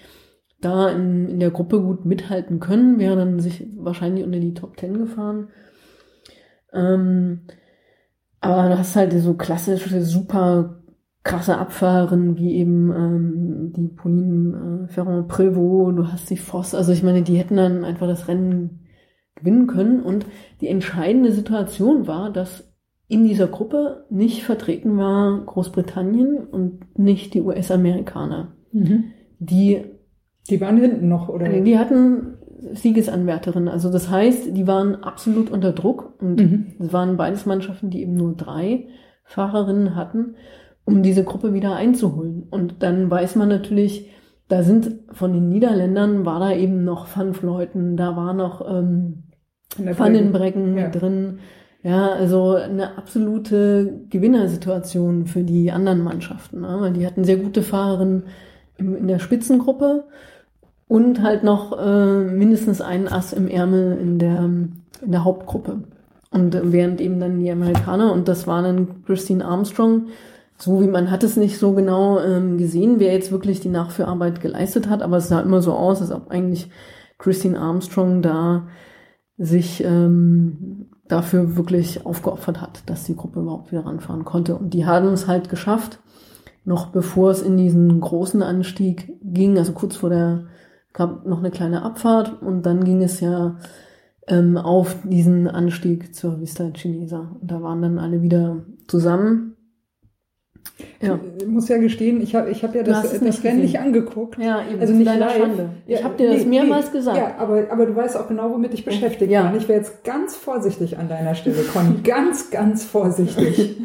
da 0.60 0.90
in, 0.90 1.30
in 1.30 1.40
der 1.40 1.52
Gruppe 1.52 1.80
gut 1.80 2.06
mithalten 2.06 2.60
können, 2.60 2.98
wäre 2.98 3.16
dann 3.16 3.40
sich 3.40 3.68
wahrscheinlich 3.78 4.24
unter 4.24 4.40
die 4.40 4.56
Top 4.56 4.78
Ten 4.78 4.98
gefahren. 4.98 5.50
Ähm, 6.74 7.42
aber 8.42 8.70
du 8.70 8.80
hast 8.80 8.96
halt 8.96 9.14
so 9.14 9.36
klassische, 9.36 10.02
super 10.02 10.83
krasse 11.24 11.58
Abfahrerinnen 11.58 12.38
wie 12.38 12.56
eben 12.56 12.92
ähm, 12.92 13.74
die 13.76 13.88
Pauline 13.88 14.88
äh, 14.90 14.92
Ferrand-Prévot, 14.92 15.96
du 15.96 16.12
hast 16.12 16.30
die 16.30 16.38
Voss, 16.38 16.76
also 16.76 16.92
ich 16.92 17.04
meine, 17.04 17.22
die 17.22 17.38
hätten 17.38 17.56
dann 17.56 17.84
einfach 17.86 18.08
das 18.08 18.28
Rennen 18.28 18.88
gewinnen 19.36 19.68
können 19.68 20.02
und 20.02 20.26
die 20.62 20.68
entscheidende 20.68 21.32
Situation 21.32 22.08
war, 22.08 22.32
dass 22.32 22.74
in 23.08 23.26
dieser 23.26 23.48
Gruppe 23.48 24.06
nicht 24.10 24.44
vertreten 24.44 24.98
war 24.98 25.44
Großbritannien 25.46 26.38
und 26.38 26.98
nicht 26.98 27.34
die 27.34 27.42
US-Amerikaner. 27.42 28.56
Mhm. 28.72 29.06
Die 29.40 29.84
die 30.50 30.60
waren 30.60 30.78
hinten 30.78 31.08
noch, 31.08 31.30
oder? 31.30 31.48
Die 31.48 31.78
hatten 31.78 32.38
Siegesanwärterin. 32.74 33.68
Also 33.68 33.92
das 33.92 34.10
heißt, 34.10 34.56
die 34.56 34.68
waren 34.68 34.96
absolut 34.96 35.50
unter 35.50 35.72
Druck 35.72 36.14
und 36.22 36.40
mhm. 36.40 36.66
es 36.80 36.92
waren 36.92 37.18
beides 37.18 37.46
Mannschaften, 37.46 37.90
die 37.90 38.02
eben 38.02 38.16
nur 38.16 38.36
drei 38.36 38.88
Fahrerinnen 39.24 39.96
hatten, 39.96 40.36
um 40.86 41.04
diese 41.04 41.24
Gruppe 41.24 41.54
wieder 41.54 41.76
einzuholen. 41.76 42.44
Und 42.50 42.84
dann 42.84 43.10
weiß 43.10 43.36
man 43.36 43.50
natürlich, 43.50 44.12
da 44.48 44.64
sind 44.64 44.92
von 45.12 45.34
den 45.34 45.50
Niederländern 45.50 46.26
war 46.26 46.40
da 46.40 46.52
eben 46.54 46.84
noch 46.84 47.08
Van 47.16 47.34
Fleuten, 47.34 47.98
da 47.98 48.16
war 48.16 48.34
noch 48.34 48.62
ähm, 48.70 49.24
Vandenbrecken 49.78 50.78
ja. 50.78 50.90
drin, 50.90 51.40
Ja, 51.82 52.12
also 52.12 52.56
eine 52.56 52.98
absolute 52.98 54.06
Gewinnersituation 54.10 55.26
für 55.26 55.44
die 55.44 55.72
anderen 55.72 56.04
Mannschaften. 56.04 56.62
Ne? 56.62 56.78
Weil 56.80 56.94
die 56.94 57.06
hatten 57.06 57.24
sehr 57.24 57.38
gute 57.38 57.64
Fahrerinnen 57.64 58.24
in 58.78 59.08
der 59.08 59.20
Spitzengruppe 59.20 60.06
und 60.88 61.22
halt 61.22 61.44
noch 61.44 61.78
äh, 61.78 62.24
mindestens 62.24 62.82
einen 62.82 63.08
Ass 63.08 63.34
im 63.34 63.48
Ärmel 63.48 63.98
in 64.00 64.20
der, 64.20 64.40
in 64.40 65.12
der 65.12 65.24
Hauptgruppe. 65.24 65.84
Und 66.32 66.60
während 66.64 67.00
eben 67.00 67.20
dann 67.20 67.40
die 67.40 67.52
Amerikaner, 67.52 68.12
und 68.12 68.28
das 68.28 68.48
war 68.48 68.64
dann 68.64 69.04
Christine 69.06 69.46
Armstrong, 69.46 70.08
so 70.64 70.82
wie 70.82 70.88
man 70.88 71.12
hat 71.12 71.26
es 71.26 71.36
nicht 71.36 71.58
so 71.58 71.74
genau 71.74 72.22
ähm, 72.22 72.58
gesehen, 72.58 72.98
wer 72.98 73.12
jetzt 73.12 73.34
wirklich 73.34 73.60
die 73.60 73.68
Nachführarbeit 73.68 74.40
geleistet 74.40 74.88
hat, 74.88 75.02
aber 75.02 75.18
es 75.18 75.28
sah 75.28 75.42
immer 75.42 75.62
so 75.62 75.74
aus, 75.74 76.00
als 76.00 76.10
ob 76.10 76.32
eigentlich 76.32 76.70
Christine 77.18 77.60
Armstrong 77.60 78.22
da 78.22 78.68
sich 79.38 79.84
ähm, 79.84 80.86
dafür 81.10 81.58
wirklich 81.58 82.06
aufgeopfert 82.06 82.62
hat, 82.62 82.84
dass 82.86 83.04
die 83.04 83.18
Gruppe 83.18 83.42
überhaupt 83.42 83.74
wieder 83.74 83.86
ranfahren 83.86 84.24
konnte. 84.24 84.56
Und 84.56 84.74
die 84.74 84.86
haben 84.86 85.10
es 85.10 85.28
halt 85.28 85.50
geschafft, 85.50 86.00
noch 86.64 86.88
bevor 86.94 87.32
es 87.32 87.42
in 87.42 87.58
diesen 87.58 88.00
großen 88.00 88.42
Anstieg 88.42 89.20
ging, 89.22 89.58
also 89.58 89.74
kurz 89.74 89.98
vor 89.98 90.12
der, 90.12 90.46
gab 90.94 91.26
noch 91.26 91.40
eine 91.40 91.52
kleine 91.52 91.82
Abfahrt 91.82 92.42
und 92.42 92.66
dann 92.66 92.86
ging 92.86 93.04
es 93.04 93.20
ja 93.20 93.58
ähm, 94.28 94.56
auf 94.56 94.96
diesen 95.04 95.50
Anstieg 95.50 96.16
zur 96.16 96.40
Vista 96.40 96.72
Chinesa. 96.74 97.36
Und 97.42 97.52
da 97.52 97.62
waren 97.62 97.82
dann 97.82 98.00
alle 98.00 98.22
wieder 98.22 98.64
zusammen 98.88 99.53
ja. 101.02 101.20
Ich 101.38 101.48
muss 101.48 101.68
ja 101.70 101.78
gestehen, 101.78 102.22
ich 102.22 102.34
habe 102.34 102.50
ich 102.50 102.64
hab 102.64 102.74
ja 102.74 102.82
das, 102.84 103.20
das 103.20 103.44
Rennen 103.44 103.62
nicht 103.62 103.80
angeguckt. 103.80 104.40
Ja, 104.40 104.64
eben. 104.70 104.80
Also 104.80 104.94
nicht 104.94 105.06
live. 105.06 105.38
Schande. 105.38 105.70
Ich 105.86 106.04
habe 106.04 106.16
dir 106.18 106.32
das 106.32 106.46
nee, 106.46 106.62
mehrmals 106.62 106.88
nee. 106.88 106.98
gesagt. 106.98 107.18
Ja, 107.18 107.36
aber, 107.38 107.66
aber 107.70 107.86
du 107.86 107.96
weißt 107.96 108.18
auch 108.18 108.28
genau, 108.28 108.50
womit 108.52 108.74
ich 108.74 108.86
beschäftigt 108.86 109.32
ja. 109.32 109.44
war. 109.44 109.56
Ich 109.56 109.68
wäre 109.68 109.80
jetzt 109.80 110.04
ganz 110.04 110.36
vorsichtig 110.36 110.98
an 110.98 111.10
deiner 111.10 111.36
Stelle, 111.36 111.62
Conny. 111.74 112.00
ganz, 112.04 112.50
ganz 112.50 112.86
vorsichtig. 112.86 113.78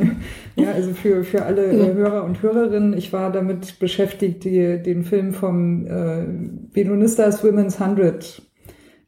ja, 0.56 0.72
also 0.72 0.90
für, 0.92 1.24
für 1.24 1.44
alle 1.44 1.66
äh, 1.66 1.94
Hörer 1.94 2.24
und 2.24 2.42
Hörerinnen, 2.42 2.96
ich 2.96 3.12
war 3.12 3.30
damit 3.30 3.78
beschäftigt, 3.78 4.44
die, 4.44 4.82
den 4.82 5.04
Film 5.04 5.34
vom 5.34 5.86
äh, 5.86 6.24
Benonistas 6.72 7.44
Women's 7.44 7.80
100 7.80 8.42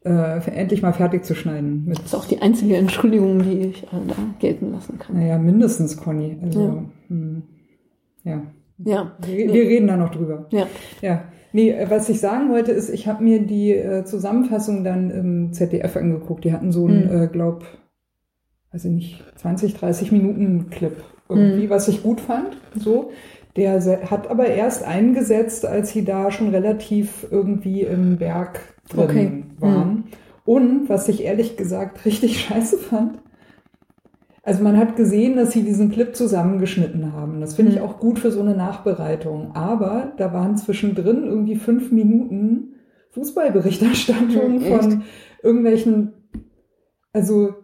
äh, 0.05 0.51
endlich 0.51 0.83
mal 0.83 0.93
fertig 0.93 1.25
zu 1.25 1.35
schneiden. 1.35 1.85
das 1.89 2.05
ist 2.05 2.15
auch 2.15 2.25
die 2.25 2.41
einzige 2.41 2.77
Entschuldigung, 2.77 3.41
die 3.41 3.69
ich 3.69 3.83
äh, 3.83 3.87
da 4.07 4.15
gelten 4.39 4.71
lassen 4.71 4.99
kann. 4.99 5.17
Naja, 5.17 5.39
mindestens, 5.39 5.97
Conny. 5.97 6.37
Also, 6.43 6.85
ja. 7.09 7.15
Hm, 7.15 7.43
ja. 8.23 8.41
ja. 8.83 9.11
Wir, 9.25 9.53
wir, 9.53 9.63
reden 9.63 9.87
da 9.87 9.97
noch 9.97 10.09
drüber. 10.09 10.47
Ja. 10.51 10.67
Ja. 11.01 11.25
Nee, 11.53 11.71
äh, 11.71 11.89
was 11.89 12.09
ich 12.09 12.19
sagen 12.19 12.49
wollte, 12.49 12.71
ist, 12.71 12.89
ich 12.89 13.07
habe 13.07 13.23
mir 13.23 13.41
die 13.45 13.71
äh, 13.71 14.03
Zusammenfassung 14.03 14.83
dann 14.83 15.09
im 15.09 15.53
ZDF 15.53 15.95
angeguckt. 15.95 16.43
Die 16.43 16.51
hatten 16.51 16.71
so 16.71 16.85
einen, 16.85 17.09
hm. 17.09 17.23
äh, 17.23 17.27
glaub, 17.27 17.63
weiß 18.71 18.85
ich 18.85 18.91
nicht, 18.91 19.23
20, 19.37 19.75
30 19.75 20.11
Minuten 20.11 20.69
Clip 20.69 21.03
irgendwie, 21.29 21.63
hm. 21.63 21.69
was 21.69 21.87
ich 21.87 22.03
gut 22.03 22.21
fand. 22.21 22.57
So. 22.75 23.11
Der 23.55 23.81
hat 24.11 24.29
aber 24.29 24.47
erst 24.47 24.83
eingesetzt, 24.83 25.65
als 25.65 25.91
sie 25.91 26.03
da 26.03 26.29
schon 26.29 26.49
relativ 26.49 27.25
irgendwie 27.31 27.83
im 27.83 28.17
Berg 28.17 28.59
drin 28.89 29.03
okay. 29.03 29.43
waren. 29.59 29.89
Mhm. 29.89 30.03
Und 30.43 30.89
was 30.89 31.07
ich 31.07 31.23
ehrlich 31.23 31.55
gesagt 31.55 32.05
richtig 32.05 32.41
scheiße 32.45 32.77
fand, 32.77 33.19
also 34.45 34.63
man 34.63 34.77
hat 34.77 34.95
gesehen, 34.95 35.35
dass 35.35 35.51
sie 35.51 35.63
diesen 35.63 35.91
Clip 35.91 36.15
zusammengeschnitten 36.15 37.13
haben. 37.13 37.41
Das 37.41 37.55
finde 37.55 37.71
ich 37.71 37.79
mhm. 37.79 37.85
auch 37.85 37.99
gut 37.99 38.19
für 38.19 38.29
so 38.29 38.41
eine 38.41 38.55
Nachbereitung. 38.55 39.55
Aber 39.55 40.13
da 40.17 40.33
waren 40.33 40.55
zwischendrin 40.55 41.23
irgendwie 41.23 41.55
fünf 41.55 41.91
Minuten 41.91 42.75
Fußballberichterstattung 43.09 44.59
mhm, 44.59 44.61
von 44.61 45.03
irgendwelchen, 45.41 46.13
also 47.11 47.55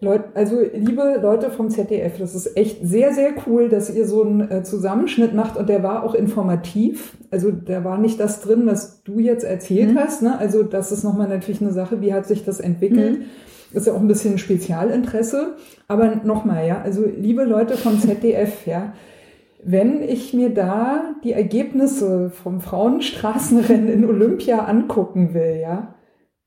Leute, 0.00 0.24
also 0.34 0.60
liebe 0.74 1.20
Leute 1.22 1.50
vom 1.50 1.70
ZDF, 1.70 2.18
das 2.18 2.34
ist 2.34 2.56
echt 2.56 2.78
sehr, 2.82 3.12
sehr 3.12 3.32
cool, 3.46 3.68
dass 3.68 3.94
ihr 3.94 4.06
so 4.06 4.22
einen 4.22 4.50
äh, 4.50 4.62
Zusammenschnitt 4.64 5.32
macht 5.32 5.56
und 5.56 5.68
der 5.68 5.84
war 5.84 6.02
auch 6.02 6.14
informativ. 6.14 7.18
Also 7.30 7.52
da 7.52 7.84
war 7.84 7.98
nicht 7.98 8.18
das 8.18 8.40
drin, 8.40 8.66
was 8.66 9.04
du 9.04 9.20
jetzt 9.20 9.44
erzählt 9.44 9.92
mhm. 9.92 9.98
hast. 9.98 10.22
Ne? 10.22 10.36
Also 10.38 10.64
das 10.64 10.90
ist 10.90 11.04
nochmal 11.04 11.28
natürlich 11.28 11.60
eine 11.60 11.72
Sache, 11.72 12.00
wie 12.00 12.12
hat 12.12 12.26
sich 12.26 12.44
das 12.44 12.58
entwickelt. 12.58 13.20
Mhm. 13.20 13.24
Ist 13.74 13.86
ja 13.86 13.92
auch 13.92 14.00
ein 14.00 14.08
bisschen 14.08 14.38
Spezialinteresse. 14.38 15.56
Aber 15.88 16.16
nochmal, 16.24 16.66
ja, 16.66 16.80
also 16.82 17.04
liebe 17.04 17.44
Leute 17.44 17.76
vom 17.76 17.98
ZDF, 17.98 18.66
ja, 18.66 18.92
wenn 19.64 20.02
ich 20.02 20.34
mir 20.34 20.50
da 20.50 21.14
die 21.24 21.32
Ergebnisse 21.32 22.30
vom 22.30 22.60
Frauenstraßenrennen 22.60 23.88
in 23.88 24.04
Olympia 24.04 24.64
angucken 24.66 25.34
will, 25.34 25.58
ja, 25.60 25.94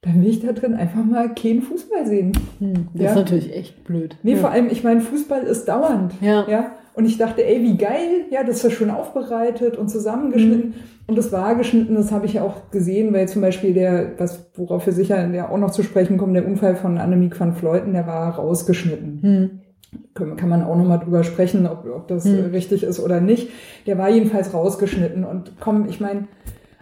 dann 0.02 0.22
will 0.22 0.30
ich 0.30 0.40
da 0.40 0.54
drin 0.54 0.76
einfach 0.76 1.04
mal 1.04 1.34
keinen 1.34 1.64
Fußball 1.64 2.06
sehen. 2.06 2.32
Hm, 2.60 2.90
das 2.94 3.04
ja? 3.04 3.10
ist 3.10 3.16
natürlich 3.16 3.56
echt 3.56 3.84
blöd. 3.84 4.18
Nee, 4.24 4.34
ja. 4.34 4.38
vor 4.38 4.52
allem, 4.52 4.70
ich 4.70 4.84
meine, 4.84 5.02
Fußball 5.02 5.44
ist 5.44 5.66
dauernd. 5.66 6.14
Ja. 6.22 6.48
ja. 6.48 6.77
Und 6.98 7.06
ich 7.06 7.20
dachte, 7.20 7.46
ey, 7.46 7.62
wie 7.62 7.78
geil, 7.78 8.26
ja, 8.32 8.44
das 8.44 8.56
ist 8.56 8.64
ja 8.64 8.70
schön 8.72 8.90
aufbereitet 8.90 9.78
und 9.78 9.88
zusammengeschnitten. 9.88 10.70
Mhm. 10.70 10.74
Und 11.06 11.16
das 11.16 11.32
war 11.32 11.54
geschnitten, 11.54 11.94
das 11.94 12.12
habe 12.12 12.26
ich 12.26 12.34
ja 12.34 12.42
auch 12.42 12.72
gesehen, 12.72 13.14
weil 13.14 13.28
zum 13.28 13.44
Beispiel 13.44 13.76
der, 13.76 14.14
was, 14.18 14.50
worauf 14.56 14.84
wir 14.88 14.94
sicher 14.94 15.32
ja 15.32 15.48
auch 15.48 15.60
noch 15.60 15.70
zu 15.70 15.84
sprechen 15.84 16.18
kommen, 16.18 16.34
der 16.34 16.48
Unfall 16.48 16.76
von 16.76 16.98
Annemiek 16.98 17.40
van 17.40 17.54
Fleuten, 17.54 17.94
der 17.94 18.08
war 18.08 18.34
rausgeschnitten. 18.38 19.20
Mhm. 19.22 20.36
Kann 20.36 20.50
man 20.50 20.64
auch 20.64 20.76
nochmal 20.76 20.98
drüber 20.98 21.24
sprechen, 21.24 21.68
ob, 21.68 21.86
ob 21.86 22.08
das 22.08 22.26
mhm. 22.26 22.46
richtig 22.46 22.82
ist 22.82 23.00
oder 23.00 23.22
nicht. 23.22 23.50
Der 23.86 24.00
war 24.00 24.10
jedenfalls 24.10 24.52
rausgeschnitten. 24.52 25.24
Und 25.24 25.52
komm, 25.60 25.88
ich 25.88 26.00
meine, 26.00 26.28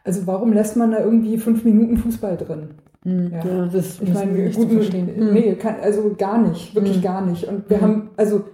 also 0.06 0.26
warum 0.28 0.54
lässt 0.54 0.78
man 0.78 0.92
da 0.92 1.00
irgendwie 1.00 1.38
fünf 1.38 1.66
Minuten 1.66 1.98
Fußball 1.98 2.38
drin? 2.38 2.70
Hm, 3.04 3.32
ja, 3.34 3.46
ja 3.46 3.66
das 3.66 4.02
ich 4.02 4.14
meine, 4.14 4.50
gut, 4.50 4.72
verstehen. 4.72 5.10
Hm. 5.14 5.34
Nee, 5.34 5.56
kann, 5.56 5.76
also 5.82 6.16
gar 6.18 6.38
nicht, 6.38 6.74
wirklich 6.74 7.00
mhm. 7.00 7.04
gar 7.04 7.26
nicht. 7.26 7.44
Und 7.44 7.70
wir 7.70 7.78
mhm. 7.78 7.82
haben, 7.82 8.10
also 8.16 8.46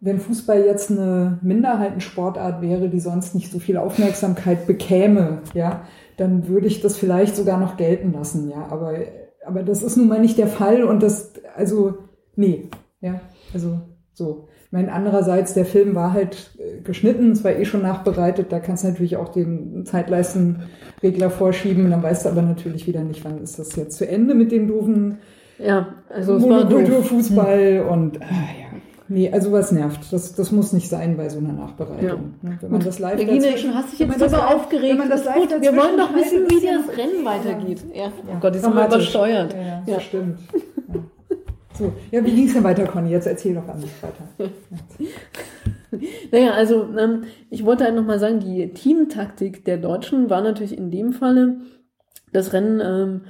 wenn 0.00 0.18
Fußball 0.18 0.64
jetzt 0.64 0.90
eine 0.90 1.38
Minderheitensportart 1.42 2.62
wäre, 2.62 2.88
die 2.88 3.00
sonst 3.00 3.34
nicht 3.34 3.52
so 3.52 3.58
viel 3.58 3.76
Aufmerksamkeit 3.76 4.66
bekäme, 4.66 5.42
ja, 5.52 5.82
dann 6.16 6.48
würde 6.48 6.66
ich 6.66 6.80
das 6.80 6.96
vielleicht 6.96 7.36
sogar 7.36 7.58
noch 7.58 7.76
gelten 7.76 8.12
lassen, 8.12 8.50
ja. 8.50 8.66
Aber, 8.70 8.94
aber 9.46 9.62
das 9.62 9.82
ist 9.82 9.96
nun 9.96 10.08
mal 10.08 10.20
nicht 10.20 10.38
der 10.38 10.48
Fall 10.48 10.84
und 10.84 11.02
das, 11.02 11.32
also, 11.54 11.98
nee, 12.36 12.68
ja, 13.00 13.20
also 13.52 13.80
so. 14.12 14.48
Ich 14.66 14.72
meine, 14.72 14.92
andererseits, 14.92 15.52
der 15.52 15.64
Film 15.64 15.96
war 15.96 16.12
halt 16.12 16.52
äh, 16.58 16.80
geschnitten, 16.82 17.32
es 17.32 17.42
war 17.42 17.52
eh 17.52 17.64
schon 17.64 17.82
nachbereitet, 17.82 18.52
da 18.52 18.60
kannst 18.60 18.84
du 18.84 18.88
natürlich 18.88 19.16
auch 19.16 19.30
den 19.30 19.84
Zeitleistenregler 19.84 21.28
vorschieben, 21.28 21.90
dann 21.90 22.02
weißt 22.02 22.24
du 22.24 22.28
aber 22.28 22.42
natürlich 22.42 22.86
wieder 22.86 23.02
nicht, 23.02 23.24
wann 23.24 23.42
ist 23.42 23.58
das 23.58 23.74
jetzt 23.76 23.98
zu 23.98 24.08
Ende 24.08 24.34
mit 24.34 24.52
dem 24.52 24.68
doofen 24.68 25.18
ja, 25.62 25.94
also 26.08 26.38
Monokulturfußball 26.38 27.80
hm. 27.80 27.88
und 27.88 28.22
ah, 28.22 28.24
ja. 28.24 28.70
Nee, 29.12 29.28
also 29.32 29.50
was 29.50 29.72
nervt. 29.72 30.12
Das, 30.12 30.36
das 30.36 30.52
muss 30.52 30.72
nicht 30.72 30.88
sein 30.88 31.16
bei 31.16 31.28
so 31.28 31.40
einer 31.40 31.52
Nachbereitung. 31.52 32.34
Ja. 32.42 32.48
Ne? 32.48 32.58
Wenn 32.60 32.70
man 32.70 32.80
das 32.80 33.00
live 33.00 33.18
Regine, 33.18 33.40
dazwischen, 33.40 33.74
hast 33.74 33.90
dich 33.90 33.98
jetzt 33.98 34.20
darüber 34.20 34.54
aufgeregt. 34.54 34.92
Wenn 34.92 34.98
man 34.98 35.10
das 35.10 35.24
live 35.24 35.48
gut, 35.48 35.60
wir 35.60 35.76
wollen 35.76 35.98
doch 35.98 36.14
wissen, 36.14 36.48
wie 36.48 36.64
das 36.64 36.96
Rennen 36.96 37.24
weitergeht. 37.24 37.82
Ja. 37.92 38.04
ja. 38.04 38.12
Oh 38.28 38.40
Gott, 38.40 38.54
die 38.54 38.60
sind 38.60 38.72
mal 38.72 38.86
übersteuert. 38.86 39.52
Ja, 39.52 39.82
ja, 39.84 40.00
stimmt. 40.00 40.38
So, 41.76 41.92
ja, 42.12 42.24
wie 42.24 42.30
ging 42.30 42.46
es 42.46 42.52
denn 42.52 42.62
weiter, 42.62 42.86
Conny? 42.86 43.10
Jetzt 43.10 43.26
erzähl 43.26 43.54
doch 43.54 43.66
an 43.66 43.80
mich 43.80 43.90
weiter. 44.00 44.52
naja, 46.30 46.52
also 46.52 46.86
ähm, 46.96 47.24
ich 47.48 47.64
wollte 47.64 47.84
halt 47.84 47.96
nochmal 47.96 48.20
sagen, 48.20 48.38
die 48.38 48.72
Teamtaktik 48.72 49.64
der 49.64 49.78
Deutschen 49.78 50.30
war 50.30 50.40
natürlich 50.40 50.78
in 50.78 50.92
dem 50.92 51.12
Falle, 51.12 51.56
das 52.32 52.52
Rennen 52.52 52.80
ähm, 52.80 53.20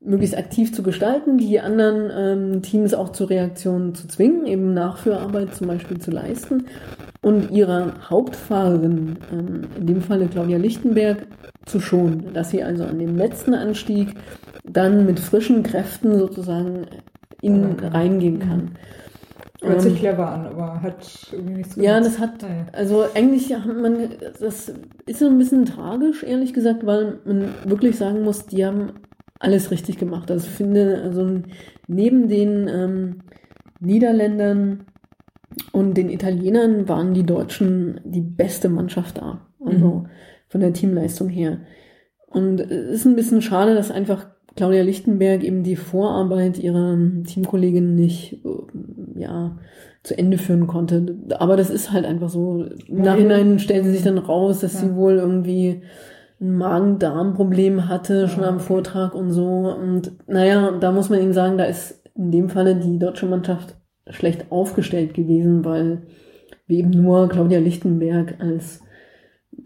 möglichst 0.00 0.36
aktiv 0.36 0.74
zu 0.74 0.82
gestalten, 0.82 1.36
die 1.36 1.60
anderen 1.60 2.10
ähm, 2.54 2.62
Teams 2.62 2.94
auch 2.94 3.10
zur 3.10 3.30
Reaktion 3.30 3.94
zu 3.94 4.08
zwingen, 4.08 4.46
eben 4.46 4.72
Nachführarbeit 4.72 5.54
zum 5.54 5.66
Beispiel 5.66 5.98
zu 5.98 6.10
leisten 6.10 6.64
und 7.22 7.50
ihrer 7.50 8.08
Hauptfahrerin, 8.08 9.18
ähm, 9.30 9.62
in 9.78 9.86
dem 9.86 10.00
Falle 10.00 10.26
Claudia 10.26 10.58
Lichtenberg, 10.58 11.26
zu 11.66 11.80
schonen, 11.80 12.32
dass 12.32 12.50
sie 12.50 12.62
also 12.62 12.84
an 12.84 12.98
dem 12.98 13.16
letzten 13.16 13.54
Anstieg 13.54 14.14
dann 14.64 15.04
mit 15.04 15.20
frischen 15.20 15.62
Kräften 15.62 16.18
sozusagen 16.18 16.86
in 17.42 17.78
reingehen 17.78 18.38
kann. 18.38 18.70
Hört 19.62 19.82
sich 19.82 19.92
ähm, 19.92 19.98
clever 19.98 20.30
an, 20.30 20.46
aber 20.46 20.80
hat 20.80 21.28
irgendwie 21.32 21.54
nichts 21.54 21.74
gemacht. 21.74 21.86
Ja, 21.86 22.00
das 22.00 22.18
hat, 22.18 22.32
also 22.72 23.04
eigentlich 23.14 23.54
hat 23.54 23.66
man, 23.66 24.08
das 24.40 24.72
ist 25.06 25.18
so 25.18 25.26
ein 25.26 25.36
bisschen 25.36 25.66
tragisch, 25.66 26.22
ehrlich 26.22 26.54
gesagt, 26.54 26.86
weil 26.86 27.18
man 27.26 27.50
wirklich 27.64 27.96
sagen 27.96 28.22
muss, 28.22 28.46
die 28.46 28.64
haben 28.64 28.92
alles 29.40 29.70
richtig 29.72 29.98
gemacht. 29.98 30.30
Also 30.30 30.46
ich 30.46 30.52
finde, 30.52 31.00
also 31.02 31.40
neben 31.88 32.28
den 32.28 32.68
ähm, 32.68 33.22
Niederländern 33.80 34.84
und 35.72 35.96
den 35.96 36.10
Italienern 36.10 36.88
waren 36.88 37.14
die 37.14 37.24
Deutschen 37.26 38.00
die 38.04 38.20
beste 38.20 38.68
Mannschaft 38.68 39.18
da. 39.18 39.46
Also 39.64 39.86
mhm. 39.86 40.06
von 40.46 40.60
der 40.60 40.72
Teamleistung 40.72 41.28
her. 41.28 41.58
Und 42.26 42.60
es 42.60 43.00
ist 43.00 43.06
ein 43.06 43.16
bisschen 43.16 43.42
schade, 43.42 43.74
dass 43.74 43.90
einfach 43.90 44.26
Claudia 44.56 44.82
Lichtenberg 44.82 45.42
eben 45.42 45.62
die 45.62 45.76
Vorarbeit 45.76 46.58
ihrer 46.58 46.96
Teamkollegin 47.26 47.94
nicht 47.94 48.44
äh, 48.44 49.20
ja, 49.20 49.58
zu 50.02 50.16
Ende 50.16 50.38
führen 50.38 50.66
konnte. 50.66 51.16
Aber 51.38 51.56
das 51.56 51.70
ist 51.70 51.92
halt 51.92 52.04
einfach 52.04 52.28
so. 52.28 52.66
Im 52.86 53.02
Nachhinein 53.02 53.58
stellt 53.58 53.84
sie 53.84 53.92
sich 53.92 54.02
dann 54.02 54.18
raus, 54.18 54.60
dass 54.60 54.74
ja. 54.74 54.80
sie 54.80 54.94
wohl 54.96 55.16
irgendwie 55.16 55.82
ein 56.40 56.56
Magen-Darm-Problem 56.56 57.88
hatte, 57.88 58.28
schon 58.28 58.44
am 58.44 58.60
Vortrag 58.60 59.14
und 59.14 59.30
so. 59.30 59.44
Und 59.44 60.12
naja, 60.26 60.72
da 60.78 60.92
muss 60.92 61.10
man 61.10 61.20
ihnen 61.20 61.32
sagen, 61.32 61.58
da 61.58 61.64
ist 61.64 62.02
in 62.14 62.30
dem 62.30 62.48
Falle 62.48 62.76
die 62.76 62.98
deutsche 62.98 63.26
Mannschaft 63.26 63.76
schlecht 64.08 64.50
aufgestellt 64.50 65.14
gewesen, 65.14 65.64
weil 65.64 66.02
wir 66.66 66.78
eben 66.78 66.90
nur 66.90 67.28
Claudia 67.28 67.58
Lichtenberg 67.58 68.36
als 68.40 68.80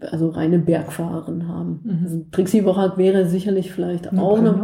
also 0.01 0.29
reine 0.29 0.59
Bergfahrerin 0.59 1.47
haben. 1.47 1.79
Mhm. 1.83 1.99
Also 2.03 2.25
Trixie 2.31 2.65
Wochak 2.65 2.97
wäre 2.97 3.25
sicherlich 3.25 3.71
vielleicht 3.71 4.09
Na, 4.11 4.21
auch 4.21 4.41
noch. 4.41 4.57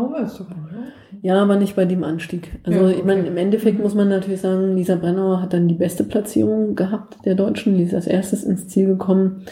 Ja. 1.21 1.41
Aber 1.41 1.56
nicht 1.56 1.76
bei 1.76 1.86
dem 1.86 2.04
Anstieg. 2.04 2.60
Also 2.63 2.80
Ja, 2.80 2.89
ich 2.89 3.06
meine, 3.06 3.21
okay. 3.21 3.30
im 3.30 3.38
Endeffekt 3.38 3.80
muss 3.80 3.95
man 3.95 4.10
natürlich 4.10 4.41
sagen, 4.41 4.76
Lisa 4.76 4.95
Brennauer 4.95 5.41
hat 5.41 5.54
dann 5.54 5.67
die 5.67 5.76
beste 5.76 6.04
Platzierung 6.04 6.76
gehabt 6.76 7.17
der 7.26 7.36
Deutschen. 7.36 7.78
Die 7.78 7.84
ist 7.84 7.93
als 7.93 8.08
erstes 8.08 8.43
ins 8.43 8.67
Ziel 8.67 8.88
gekommen. 8.88 9.43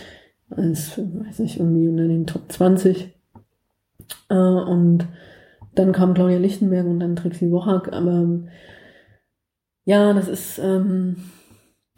Als, 0.50 0.98
weiß 0.98 1.40
nicht, 1.40 1.60
irgendwie 1.60 1.88
unter 1.88 2.08
den 2.08 2.26
Top 2.26 2.52
20. 2.52 3.14
Äh, 4.30 4.36
und 4.36 5.08
dann 5.76 5.92
kam 5.92 6.14
Claudia 6.14 6.38
Lichtenberg 6.38 6.86
und 6.86 7.00
dann 7.00 7.16
Trixie 7.16 7.52
Wochak. 7.52 7.94
Aber 7.94 8.28
ja, 9.86 10.14
das 10.14 10.28
ist, 10.28 10.60
ähm, 10.60 11.18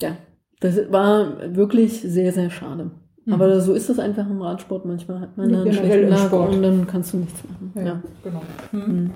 ja, 0.01 0.17
das 0.59 0.91
war 0.91 1.55
wirklich 1.55 2.01
sehr, 2.01 2.31
sehr 2.31 2.49
schade. 2.49 2.91
Mhm. 3.25 3.33
Aber 3.33 3.59
so 3.61 3.73
ist 3.73 3.89
es 3.89 3.99
einfach 3.99 4.29
im 4.29 4.41
Radsport. 4.41 4.85
Manchmal 4.85 5.19
hat 5.21 5.37
man 5.37 5.49
Ja, 5.51 5.61
einen 5.61 5.73
schlechten 5.73 6.09
Tag 6.09 6.19
Sport. 6.19 6.55
und 6.55 6.63
dann 6.63 6.87
kannst 6.87 7.13
du 7.13 7.17
nichts 7.17 7.39
machen. 7.43 7.71
Ja, 7.75 7.81
Ja. 7.83 8.01
genau. 8.23 8.41
Hm. 8.71 8.79
Mhm. 9.03 9.11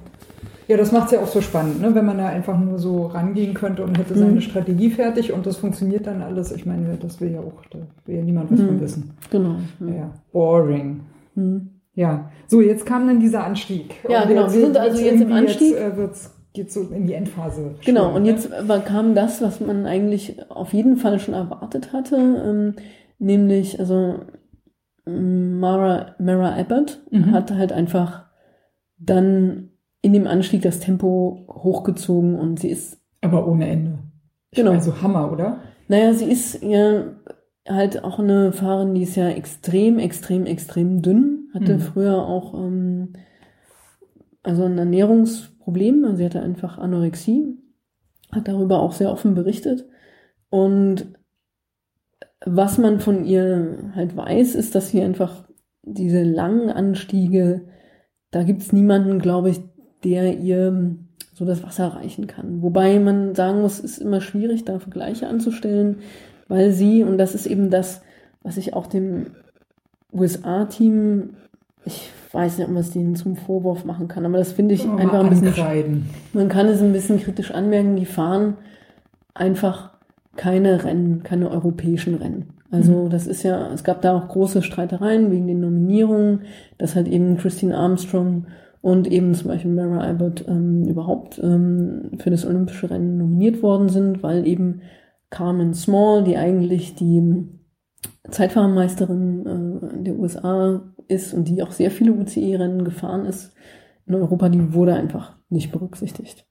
Ja, 0.67 0.77
das 0.77 0.91
macht 0.91 1.05
es 1.07 1.11
ja 1.11 1.19
auch 1.19 1.27
so 1.27 1.41
spannend, 1.41 1.79
ne? 1.79 1.93
wenn 1.93 2.05
man 2.05 2.17
da 2.17 2.25
einfach 2.27 2.57
nur 2.59 2.79
so 2.79 3.05
rangehen 3.05 3.53
könnte 3.53 3.83
und 3.83 3.97
hätte 3.99 4.15
seine 4.17 4.31
Mhm. 4.33 4.41
Strategie 4.41 4.89
fertig 4.89 5.31
und 5.31 5.45
das 5.45 5.57
funktioniert 5.57 6.07
dann 6.07 6.23
alles. 6.23 6.51
Ich 6.51 6.65
meine, 6.65 6.97
das 6.99 7.21
will 7.21 7.31
ja 7.31 7.39
auch, 7.39 7.61
da 7.69 7.77
will 8.07 8.15
ja 8.15 8.23
niemand 8.23 8.51
was 8.51 8.59
von 8.61 8.77
Mhm. 8.77 8.81
wissen. 8.81 9.11
Genau. 9.29 9.55
Ja, 9.81 10.11
boring. 10.33 11.01
Mhm. 11.35 11.69
Ja, 11.93 12.29
so 12.47 12.61
jetzt 12.61 12.85
kam 12.85 13.07
dann 13.07 13.19
dieser 13.19 13.43
Anstieg. 13.43 13.93
Ja, 14.09 14.23
Und 14.23 14.29
genau, 14.29 14.41
jetzt 14.43 14.55
wir 14.55 14.61
sind 14.61 14.77
also 14.77 15.01
jetzt 15.01 15.21
im 15.21 15.31
Anstieg. 15.31 15.71
Jetzt, 15.75 15.81
äh, 15.81 15.97
wird's, 15.97 16.31
geht 16.53 16.71
so 16.71 16.81
in 16.81 17.05
die 17.07 17.13
Endphase. 17.13 17.75
Genau, 17.85 18.15
und 18.15 18.23
ne? 18.23 18.29
jetzt 18.29 18.49
kam 18.85 19.13
das, 19.13 19.41
was 19.43 19.59
man 19.61 19.85
eigentlich 19.85 20.37
auf 20.49 20.73
jeden 20.73 20.97
Fall 20.97 21.19
schon 21.19 21.33
erwartet 21.35 21.93
hatte, 21.93 22.15
ähm, 22.17 22.73
nämlich, 23.19 23.79
also 23.79 24.19
Mara, 25.05 26.15
Mara 26.19 26.55
Abbott 26.57 27.01
Mhm. 27.11 27.31
hat 27.31 27.51
halt 27.51 27.71
einfach 27.71 28.25
dann 28.97 29.69
in 30.01 30.13
dem 30.13 30.27
Anstieg 30.27 30.61
das 30.61 30.79
Tempo 30.79 31.45
hochgezogen 31.49 32.35
und 32.39 32.59
sie 32.59 32.69
ist, 32.69 32.99
Aber 33.21 33.47
ohne 33.47 33.67
Ende. 33.67 33.99
Genau. 34.51 34.71
Also 34.71 35.01
Hammer, 35.01 35.31
oder? 35.31 35.59
naja, 35.87 36.13
sie 36.13 36.25
ist 36.25 36.63
ja 36.63 37.05
halt 37.67 38.03
auch 38.03 38.19
eine 38.19 38.51
Fahrerin, 38.53 38.93
die 38.95 39.03
ist 39.03 39.15
ja 39.15 39.27
extrem, 39.29 39.99
extrem, 39.99 40.45
extrem 40.45 41.01
dünn, 41.01 41.49
hatte 41.53 41.75
Mhm. 41.75 41.79
früher 41.79 42.23
auch 42.27 42.53
ähm, 42.53 43.13
also 44.43 44.63
ein 44.63 44.77
Ernährungsproblem, 44.77 46.03
also 46.05 46.17
sie 46.17 46.25
hatte 46.25 46.41
einfach 46.41 46.77
Anorexie, 46.77 47.57
hat 48.31 48.47
darüber 48.47 48.79
auch 48.79 48.91
sehr 48.93 49.11
offen 49.11 49.33
berichtet. 49.35 49.87
Und 50.49 51.13
was 52.43 52.77
man 52.77 52.99
von 52.99 53.25
ihr 53.25 53.91
halt 53.95 54.15
weiß, 54.15 54.55
ist, 54.55 54.75
dass 54.75 54.89
sie 54.89 55.01
einfach 55.01 55.45
diese 55.83 56.23
langen 56.23 56.69
Anstiege, 56.69 57.61
da 58.31 58.43
gibt's 58.43 58.73
niemanden, 58.73 59.19
glaube 59.19 59.51
ich, 59.51 59.61
der 60.03 60.37
ihr 60.39 60.97
so 61.33 61.45
das 61.45 61.63
Wasser 61.63 61.87
reichen 61.87 62.27
kann. 62.27 62.61
Wobei 62.61 62.99
man 62.99 63.35
sagen 63.35 63.61
muss, 63.61 63.79
es 63.79 63.97
ist 63.97 63.97
immer 63.99 64.21
schwierig, 64.21 64.65
da 64.65 64.79
Vergleiche 64.79 65.27
anzustellen, 65.27 65.97
weil 66.47 66.71
sie, 66.71 67.03
und 67.03 67.17
das 67.17 67.35
ist 67.35 67.45
eben 67.45 67.69
das, 67.69 68.01
was 68.41 68.57
ich 68.57 68.73
auch 68.73 68.87
dem 68.87 69.27
USA-Team, 70.13 71.31
ich 71.83 72.09
weiß 72.31 72.57
nicht, 72.57 72.67
ob 72.67 72.73
man 72.73 72.81
es 72.81 72.91
denen 72.91 73.15
zum 73.15 73.35
Vorwurf 73.35 73.85
machen 73.85 74.07
kann, 74.07 74.25
aber 74.25 74.37
das 74.37 74.53
finde 74.53 74.75
ich 74.75 74.85
Mal 74.85 75.01
einfach 75.01 75.23
ein 75.23 75.29
bisschen 75.29 76.05
man 76.33 76.49
kann 76.49 76.67
es 76.67 76.81
ein 76.81 76.93
bisschen 76.93 77.19
kritisch 77.19 77.51
anmerken, 77.51 77.95
die 77.95 78.05
fahren 78.05 78.57
einfach 79.33 79.94
keine 80.35 80.83
Rennen, 80.83 81.23
keine 81.23 81.49
europäischen 81.49 82.15
Rennen. 82.15 82.53
Also 82.71 83.07
das 83.07 83.27
ist 83.27 83.43
ja, 83.43 83.71
es 83.73 83.83
gab 83.83 84.01
da 84.01 84.17
auch 84.17 84.27
große 84.27 84.61
Streitereien 84.61 85.31
wegen 85.31 85.47
den 85.47 85.61
Nominierungen, 85.61 86.41
dass 86.77 86.95
halt 86.95 87.07
eben 87.07 87.37
Christine 87.37 87.77
Armstrong 87.77 88.47
und 88.81 89.07
eben 89.07 89.33
zum 89.33 89.47
Beispiel 89.47 89.71
Mara 89.71 90.07
Abbott 90.07 90.45
ähm, 90.47 90.83
überhaupt 90.83 91.39
ähm, 91.41 92.11
für 92.19 92.29
das 92.29 92.45
olympische 92.45 92.89
Rennen 92.89 93.17
nominiert 93.17 93.63
worden 93.63 93.89
sind, 93.89 94.23
weil 94.23 94.45
eben 94.45 94.81
Carmen 95.29 95.73
Small, 95.73 96.23
die 96.23 96.37
eigentlich 96.37 96.95
die 96.95 97.47
Zeitfahrermeisterin 98.29 99.45
äh, 99.45 100.03
der 100.03 100.19
USA 100.19 100.81
ist 101.07 101.33
und 101.33 101.47
die 101.47 101.63
auch 101.63 101.71
sehr 101.71 101.91
viele 101.91 102.13
UCI-Rennen 102.13 102.83
gefahren 102.83 103.25
ist 103.25 103.53
in 104.05 104.15
Europa, 104.15 104.49
die 104.49 104.73
wurde 104.73 104.93
einfach 104.93 105.35
nicht 105.49 105.71
berücksichtigt. 105.71 106.45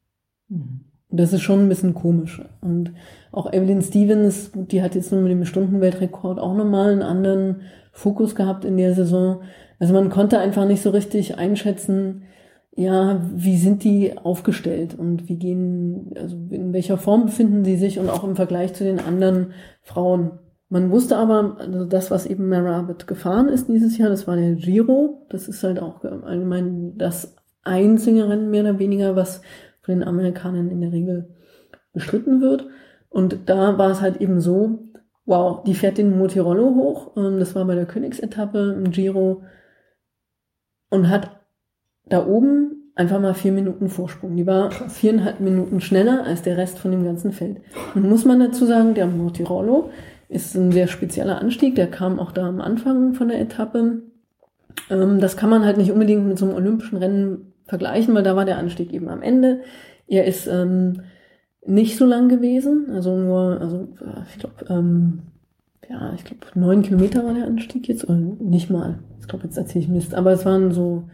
Mhm. 0.49 0.87
Das 1.17 1.33
ist 1.33 1.43
schon 1.43 1.61
ein 1.61 1.69
bisschen 1.69 1.95
komisch. 1.95 2.43
Und 2.61 2.93
auch 3.31 3.53
Evelyn 3.53 3.83
Stevens, 3.83 4.51
die 4.55 4.83
hat 4.83 4.95
jetzt 4.95 5.13
nur 5.13 5.21
mit 5.21 5.33
dem 5.33 5.45
Stundenweltrekord 5.45 6.39
auch 6.39 6.55
nochmal 6.55 6.93
einen 6.93 7.03
anderen 7.03 7.63
Fokus 7.93 8.35
gehabt 8.35 8.65
in 8.65 8.77
der 8.77 8.95
Saison. 8.95 9.43
Also 9.79 9.95
man 9.95 10.11
konnte 10.11 10.39
einfach 10.39 10.67
nicht 10.67 10.83
so 10.83 10.91
richtig 10.91 11.39
einschätzen, 11.39 12.23
ja, 12.77 13.21
wie 13.33 13.57
sind 13.57 13.85
die 13.85 14.19
aufgestellt 14.19 14.99
und 14.99 15.29
wie 15.29 15.37
gehen, 15.37 16.13
also 16.17 16.37
in 16.51 16.73
welcher 16.73 16.99
Form 16.99 17.27
befinden 17.27 17.65
sie 17.65 17.77
sich 17.77 18.01
und 18.01 18.11
auch 18.11 18.25
im 18.25 18.35
Vergleich 18.35 18.75
zu 18.75 18.83
den 18.83 18.99
anderen 18.99 19.53
Frauen. 19.83 20.33
Man 20.69 20.91
wusste 20.91 21.17
aber, 21.17 21.57
also 21.61 21.85
das, 21.85 22.11
was 22.11 22.27
eben 22.27 22.49
Mara 22.49 22.81
Abbott 22.81 23.07
gefahren 23.07 23.49
ist 23.49 23.69
dieses 23.69 23.97
Jahr, 23.97 24.09
das 24.09 24.27
war 24.27 24.35
der 24.35 24.55
Giro. 24.55 25.27
Das 25.29 25.47
ist 25.47 25.63
halt 25.63 25.79
auch 25.79 26.03
allgemein 26.03 26.99
das 26.99 27.37
einzige 27.63 28.29
Rennen 28.29 28.51
mehr 28.51 28.63
oder 28.63 28.79
weniger, 28.79 29.15
was 29.15 29.41
von 29.85 29.95
den 29.95 30.05
Amerikanern 30.05 30.71
in 30.71 30.81
der 30.81 30.93
Regel 30.93 31.35
bestritten 31.93 32.41
wird. 32.41 32.67
Und 33.09 33.49
da 33.49 33.79
war 33.79 33.91
es 33.91 34.01
halt 34.01 34.21
eben 34.21 34.41
so, 34.41 34.89
wow, 35.27 35.63
die 35.63 35.75
fährt 35.75 35.99
den 35.99 36.19
Motirollo 36.19 36.75
hoch. 36.75 37.17
ähm, 37.17 37.39
Das 37.39 37.55
war 37.55 37.65
bei 37.65 37.75
der 37.75 37.87
Königsetappe 37.87 38.75
im 38.77 38.91
Giro 38.91 39.43
und 40.91 41.09
hat 41.09 41.31
da 42.07 42.27
oben 42.27 42.93
einfach 42.95 43.21
mal 43.21 43.35
vier 43.35 43.53
Minuten 43.53 43.89
Vorsprung. 43.89 44.37
Die 44.37 44.47
war 44.47 44.71
viereinhalb 44.71 45.41
Minuten 45.41 45.81
schneller 45.81 46.25
als 46.25 46.43
der 46.43 46.57
Rest 46.57 46.79
von 46.79 46.91
dem 46.91 47.05
ganzen 47.05 47.33
Feld. 47.33 47.61
Und 47.95 48.09
muss 48.09 48.25
man 48.25 48.41
dazu 48.41 48.67
sagen, 48.67 48.95
der 48.95 49.07
Motirollo 49.07 49.91
ist 50.29 50.55
ein 50.55 50.73
sehr 50.73 50.89
spezieller 50.89 51.41
Anstieg. 51.41 51.75
Der 51.75 51.91
kam 51.91 52.19
auch 52.19 52.33
da 52.33 52.47
am 52.49 52.61
Anfang 52.61 53.15
von 53.15 53.29
der 53.29 53.41
Etappe. 53.41 54.03
Ähm, 54.91 55.21
das 55.21 55.37
kann 55.37 55.51
man 55.51 55.65
halt 55.65 55.77
nicht 55.77 55.93
unbedingt 55.93 56.27
mit 56.27 56.39
so 56.39 56.47
einem 56.47 56.55
olympischen 56.55 56.99
Rennen 56.99 57.54
vergleichen, 57.65 58.15
weil 58.15 58.23
da 58.23 58.37
war 58.37 58.45
der 58.45 58.59
Anstieg 58.59 58.93
eben 58.93 59.09
am 59.09 59.23
Ende. 59.23 59.61
Er 60.07 60.25
ist 60.27 60.47
ähm, 60.47 61.01
nicht 61.67 61.97
so 61.97 62.05
lang 62.05 62.29
gewesen, 62.29 62.87
also 62.93 63.17
nur, 63.17 63.59
also 63.61 63.89
äh, 64.01 64.21
ich 64.33 64.39
glaube, 64.39 64.57
ähm, 64.69 65.21
ja, 65.89 66.13
ich 66.15 66.25
glaube, 66.25 66.41
neun 66.55 66.83
Kilometer 66.83 67.25
war 67.25 67.35
der 67.35 67.47
Anstieg 67.47 67.89
jetzt, 67.89 68.05
oder 68.05 68.17
nicht 68.17 68.71
mal. 68.71 68.99
Ich 69.21 69.29
glaube, 69.29 69.45
jetzt 69.45 69.57
erzähle 69.57 69.85
ich 69.85 69.91
Mist, 69.91 70.15
aber 70.15 70.33
es 70.33 70.45
waren 70.45 70.73
so 70.73 71.05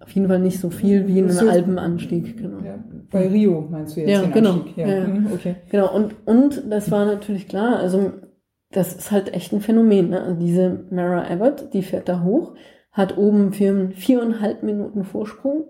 auf 0.00 0.10
jeden 0.10 0.28
Fall 0.28 0.38
nicht 0.38 0.60
so 0.60 0.70
viel 0.70 1.06
wie 1.08 1.18
ein 1.20 1.26
ist- 1.28 1.42
Alpenanstieg, 1.42 2.36
genau. 2.38 2.58
Ja, 2.64 2.78
bei 3.10 3.26
Rio 3.28 3.66
meinst 3.70 3.96
du 3.96 4.00
jetzt 4.00 4.10
Ja, 4.10 4.22
den 4.22 4.32
genau. 4.32 4.52
Anstieg? 4.52 4.76
Ja, 4.76 4.88
Ja, 4.88 4.94
ja. 4.98 5.08
mhm, 5.08 5.26
okay. 5.32 5.56
Genau, 5.70 5.94
und, 5.94 6.14
und 6.26 6.62
das 6.70 6.90
war 6.90 7.04
natürlich 7.06 7.48
klar, 7.48 7.76
also 7.78 8.12
das 8.70 8.94
ist 8.94 9.10
halt 9.10 9.32
echt 9.34 9.52
ein 9.52 9.60
Phänomen. 9.62 10.10
Ne? 10.10 10.20
Also 10.22 10.38
diese 10.40 10.84
Mara 10.90 11.22
Abbott, 11.30 11.72
die 11.72 11.82
fährt 11.82 12.08
da 12.08 12.22
hoch, 12.22 12.54
hat 12.92 13.16
oben 13.16 13.52
vier, 13.52 13.90
viereinhalb 13.94 14.62
Minuten 14.62 15.04
Vorsprung, 15.04 15.64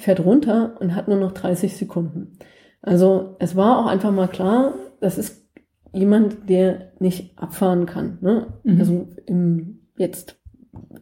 fährt 0.00 0.24
runter 0.24 0.74
und 0.80 0.94
hat 0.94 1.08
nur 1.08 1.18
noch 1.18 1.32
30 1.32 1.76
Sekunden. 1.76 2.38
Also 2.82 3.36
es 3.38 3.56
war 3.56 3.78
auch 3.78 3.86
einfach 3.86 4.10
mal 4.12 4.28
klar, 4.28 4.74
das 5.00 5.18
ist 5.18 5.46
jemand, 5.92 6.48
der 6.48 6.92
nicht 6.98 7.38
abfahren 7.38 7.86
kann. 7.86 8.18
Ne? 8.20 8.46
Mhm. 8.64 8.78
Also 8.80 9.08
im 9.26 9.80
jetzt 9.96 10.36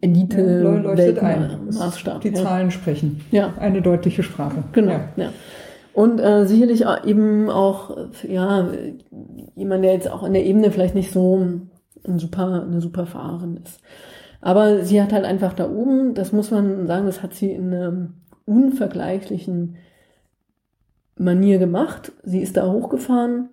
Elite 0.01 0.41
Ja, 0.41 0.61
leu- 0.63 0.79
leuchtet 0.79 1.19
ein. 1.21 1.67
Maßstab. 1.67 2.21
Die 2.23 2.29
ja. 2.29 2.43
Zahlen 2.43 2.71
sprechen. 2.71 3.21
ja. 3.31 3.53
Eine 3.59 3.83
deutliche 3.83 4.23
Sprache. 4.23 4.65
Genau, 4.73 4.93
Ja. 4.93 5.01
ja. 5.17 5.29
Und 5.93 6.21
äh, 6.21 6.47
sicherlich 6.47 6.85
eben 7.07 7.51
auch, 7.51 7.97
ja, 8.27 8.69
jemand, 9.57 9.85
der 9.85 9.93
jetzt 9.95 10.11
auch 10.11 10.23
in 10.23 10.33
der 10.33 10.47
Ebene 10.47 10.71
vielleicht 10.71 10.95
nicht 10.95 11.11
so 11.13 11.37
ein 12.07 12.19
super, 12.19 12.63
eine 12.63 12.81
super 12.81 13.07
Fahrerin 13.07 13.59
ist. 13.65 13.81
Aber 14.41 14.85
sie 14.85 15.03
hat 15.03 15.13
halt 15.13 15.25
einfach 15.25 15.53
da 15.55 15.69
oben, 15.69 16.15
das 16.15 16.33
muss 16.33 16.53
man 16.53 16.87
sagen, 16.87 17.07
das 17.07 17.23
hat 17.23 17.35
sie 17.35 17.51
in 17.51 17.75
einem 17.75 18.15
unvergleichlichen 18.49 19.77
Manier 21.19 21.59
gemacht. 21.59 22.13
Sie 22.23 22.41
ist 22.41 22.57
da 22.57 22.71
hochgefahren 22.71 23.49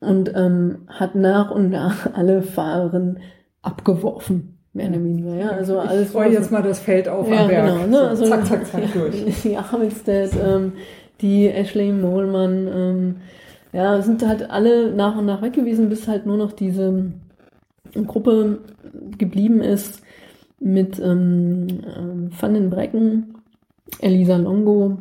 und 0.00 0.32
ähm, 0.34 0.78
hat 0.88 1.14
nach 1.14 1.50
und 1.50 1.70
nach 1.70 2.12
alle 2.14 2.42
Fahrerinnen 2.42 3.18
abgeworfen, 3.62 4.58
mehr 4.72 4.88
oder 4.90 5.02
weniger. 5.02 5.34
Ja, 5.34 5.48
also 5.50 5.80
ich 5.82 5.88
alles. 5.88 6.10
freue 6.12 6.28
was- 6.28 6.34
jetzt 6.34 6.52
mal 6.52 6.62
das 6.62 6.78
Feld 6.78 7.08
auf 7.08 7.28
ja, 7.28 7.42
am 7.42 7.48
Berg. 7.48 7.66
genau. 7.66 7.86
Ne? 7.86 7.92
So, 7.92 7.98
Also, 8.06 8.26
zack, 8.26 8.46
zack, 8.46 8.66
zack, 8.66 8.92
durch. 8.92 9.42
Die 9.42 9.56
Armitstead, 9.56 10.30
ähm, 10.42 10.72
die 11.20 11.48
Ashley 11.48 11.92
Mohlmann, 11.92 12.68
ähm, 12.72 13.16
ja, 13.72 14.00
sind 14.02 14.26
halt 14.26 14.50
alle 14.50 14.92
nach 14.94 15.16
und 15.16 15.26
nach 15.26 15.42
weg 15.42 15.52
gewesen, 15.54 15.88
bis 15.88 16.06
halt 16.08 16.24
nur 16.26 16.36
noch 16.38 16.52
diese 16.52 17.12
Gruppe 18.06 18.60
geblieben 19.18 19.60
ist 19.60 20.02
mit 20.60 20.98
ähm, 20.98 21.66
ähm, 21.96 22.30
Van 22.38 22.54
den 22.54 22.70
Brecken, 22.70 23.34
Elisa 24.00 24.36
Longo, 24.36 24.98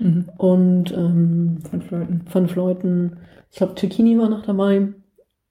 Mhm. 0.00 0.28
und 0.36 0.92
ähm, 0.96 1.58
Von 1.68 1.82
Fleuten. 1.82 2.22
von 2.28 2.46
Fleuten. 2.48 3.16
Ich 3.50 3.56
glaube, 3.58 3.74
Cecchini 3.76 4.16
war 4.16 4.28
noch 4.28 4.42
dabei. 4.42 4.92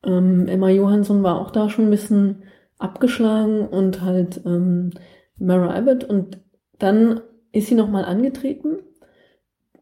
Ähm, 0.05 0.47
Emma 0.47 0.69
Johansson 0.69 1.21
war 1.21 1.41
auch 1.41 1.51
da 1.51 1.69
schon 1.69 1.85
ein 1.85 1.91
bisschen 1.91 2.43
abgeschlagen 2.79 3.67
und 3.67 4.01
halt 4.01 4.39
ähm, 4.45 4.91
Mara 5.37 5.75
Abbott. 5.75 6.05
Und 6.05 6.39
dann 6.79 7.19
ist 7.51 7.67
sie 7.67 7.75
nochmal 7.75 8.05
angetreten, 8.05 8.77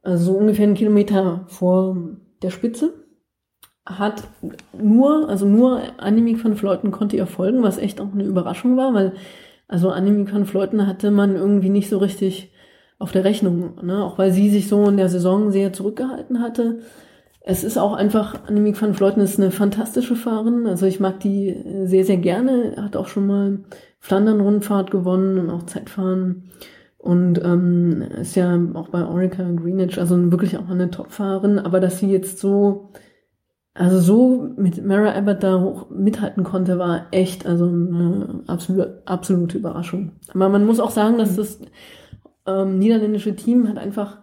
also 0.01 0.33
so 0.33 0.37
ungefähr 0.39 0.65
einen 0.65 0.73
Kilometer 0.75 1.45
vor 1.47 1.97
der 2.41 2.49
Spitze. 2.49 2.93
Hat 3.85 4.23
nur, 4.81 5.29
also 5.29 5.45
nur 5.45 5.79
Annemiek 5.97 6.43
van 6.43 6.55
Vleuten 6.55 6.89
konnte 6.89 7.17
ihr 7.17 7.27
folgen, 7.27 7.61
was 7.61 7.77
echt 7.77 8.01
auch 8.01 8.11
eine 8.11 8.23
Überraschung 8.23 8.77
war, 8.77 8.95
weil 8.95 9.13
also 9.67 9.89
Annemiek 9.91 10.33
van 10.33 10.45
Vleuten 10.45 10.87
hatte 10.87 11.11
man 11.11 11.35
irgendwie 11.35 11.69
nicht 11.69 11.87
so 11.89 11.99
richtig 11.99 12.51
auf 12.97 13.11
der 13.11 13.23
Rechnung, 13.23 13.83
ne? 13.83 14.03
auch 14.03 14.17
weil 14.17 14.31
sie 14.31 14.49
sich 14.49 14.67
so 14.67 14.87
in 14.87 14.97
der 14.97 15.09
Saison 15.09 15.51
sehr 15.51 15.73
zurückgehalten 15.73 16.41
hatte. 16.41 16.79
Es 17.47 17.63
ist 17.63 17.77
auch 17.77 17.93
einfach, 17.93 18.47
Annemiek 18.47 18.81
van 18.81 18.95
Vleuten 18.95 19.21
ist 19.21 19.39
eine 19.39 19.51
fantastische 19.51 20.15
Fahrerin. 20.15 20.65
Also 20.65 20.87
ich 20.87 20.99
mag 20.99 21.19
die 21.19 21.49
äh, 21.49 21.85
sehr, 21.85 22.03
sehr 22.03 22.17
gerne. 22.17 22.73
Hat 22.77 22.95
auch 22.95 23.07
schon 23.07 23.27
mal 23.27 23.59
Flandern-Rundfahrt 23.99 24.89
gewonnen 24.89 25.37
und 25.37 25.49
auch 25.51 25.63
Zeitfahren. 25.63 26.49
Und 26.97 27.39
ähm, 27.43 28.01
ist 28.19 28.35
ja 28.35 28.59
auch 28.73 28.89
bei 28.89 29.05
Orica 29.05 29.43
Greenwich, 29.43 29.99
also 29.99 30.31
wirklich 30.31 30.57
auch 30.57 30.67
eine 30.67 30.89
Top-Fahrerin. 30.89 31.59
Aber 31.59 31.79
dass 31.79 31.99
sie 31.99 32.09
jetzt 32.09 32.39
so, 32.39 32.89
also 33.75 33.99
so 33.99 34.49
mit 34.57 34.83
Mara 34.83 35.11
Abbott 35.11 35.43
da 35.43 35.59
hoch 35.61 35.91
mithalten 35.91 36.43
konnte, 36.43 36.79
war 36.79 37.05
echt 37.11 37.45
also 37.45 37.65
eine 37.65 38.41
absolute, 38.47 39.03
absolute 39.05 39.59
Überraschung. 39.59 40.13
Aber 40.33 40.49
man 40.49 40.65
muss 40.65 40.79
auch 40.79 40.89
sagen, 40.89 41.19
dass 41.19 41.35
das 41.35 41.59
ähm, 42.47 42.79
niederländische 42.79 43.35
Team 43.35 43.67
hat 43.67 43.77
einfach 43.77 44.17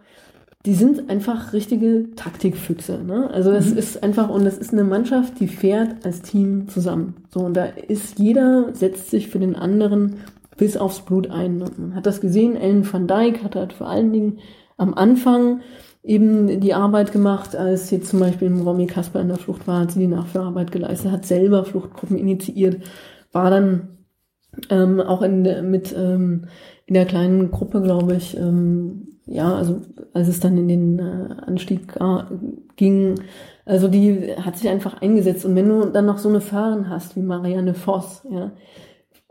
die 0.65 0.75
sind 0.75 1.11
einfach 1.11 1.53
richtige 1.53 2.15
Taktikfüchse. 2.15 3.03
Ne? 3.05 3.29
Also 3.33 3.51
das 3.51 3.71
Mhm. 3.73 3.79
ist 3.79 4.03
einfach, 4.05 4.29
und 4.29 4.45
das 4.45 4.59
ist 4.59 4.73
eine 4.73 4.85
Mannschaft, 4.85 5.41
die 5.41 5.49
fährt 5.49 6.07
als 6.07 6.23
Team 6.23 6.69
zusammen. 6.69 7.17
So, 7.35 7.41
und 7.41 7.55
da 7.57 7.65
ist 7.65 8.21
jeder, 8.21 8.73
setzt 8.73 9.11
sich 9.11 9.27
für 9.29 9.41
den 9.41 9.57
anderen 9.57 10.19
bis 10.57 10.77
aufs 10.77 11.01
Blut 11.01 11.29
ein. 11.31 11.63
Und 11.63 11.79
man 11.81 11.95
hat 11.97 12.07
das 12.07 12.21
gesehen, 12.21 12.55
Ellen 12.57 12.87
van 12.91 13.09
Dijk 13.09 13.43
hat 13.43 13.57
halt 13.57 13.73
vor 13.73 13.89
allen 13.89 14.13
Dingen 14.13 14.39
am 14.77 14.95
Anfang 14.95 15.63
eben 16.05 16.61
die 16.61 16.75
Arbeit 16.75 17.11
gemacht, 17.11 17.57
als 17.57 17.91
jetzt 17.91 18.09
zum 18.11 18.21
Beispiel 18.21 18.53
Romy 18.53 18.87
Kasper 18.87 19.21
in 19.21 19.29
der 19.29 19.39
Flucht 19.39 19.67
war, 19.67 19.81
hat 19.81 19.91
sie 19.91 19.99
die 19.99 20.07
Nachführarbeit 20.07 20.71
geleistet, 20.71 21.11
hat 21.11 21.27
selber 21.27 21.65
Fluchtgruppen 21.65 22.17
initiiert, 22.17 22.83
war 23.33 23.51
dann 23.51 23.89
ähm, 24.71 25.01
auch 25.01 25.23
in, 25.23 25.45
der- 25.45 25.63
mit 25.63 25.95
ähm, 25.97 26.47
in 26.87 26.95
der 26.95 27.07
kleinen 27.07 27.51
Gruppe, 27.51 27.81
glaube 27.83 28.17
ich, 28.17 28.37
ähm, 28.37 29.09
ja, 29.27 29.55
also 29.55 29.81
als 30.13 30.29
es 30.29 30.41
dann 30.41 30.59
in 30.59 30.69
den 30.69 30.99
äh, 30.99 31.35
Anstieg 31.47 31.89
ga- 31.95 32.29
ging, 32.77 33.15
also 33.65 33.89
die 33.89 34.35
hat 34.37 34.57
sich 34.59 34.69
einfach 34.69 35.01
eingesetzt. 35.01 35.45
Und 35.45 35.55
wenn 35.55 35.69
du 35.69 35.87
dann 35.87 36.07
noch 36.07 36.19
so 36.19 36.29
eine 36.29 36.41
Fahrerin 36.41 36.89
hast 36.91 37.17
wie 37.17 37.23
Marianne 37.23 37.75
Voss, 37.75 38.27
ja, 38.31 38.53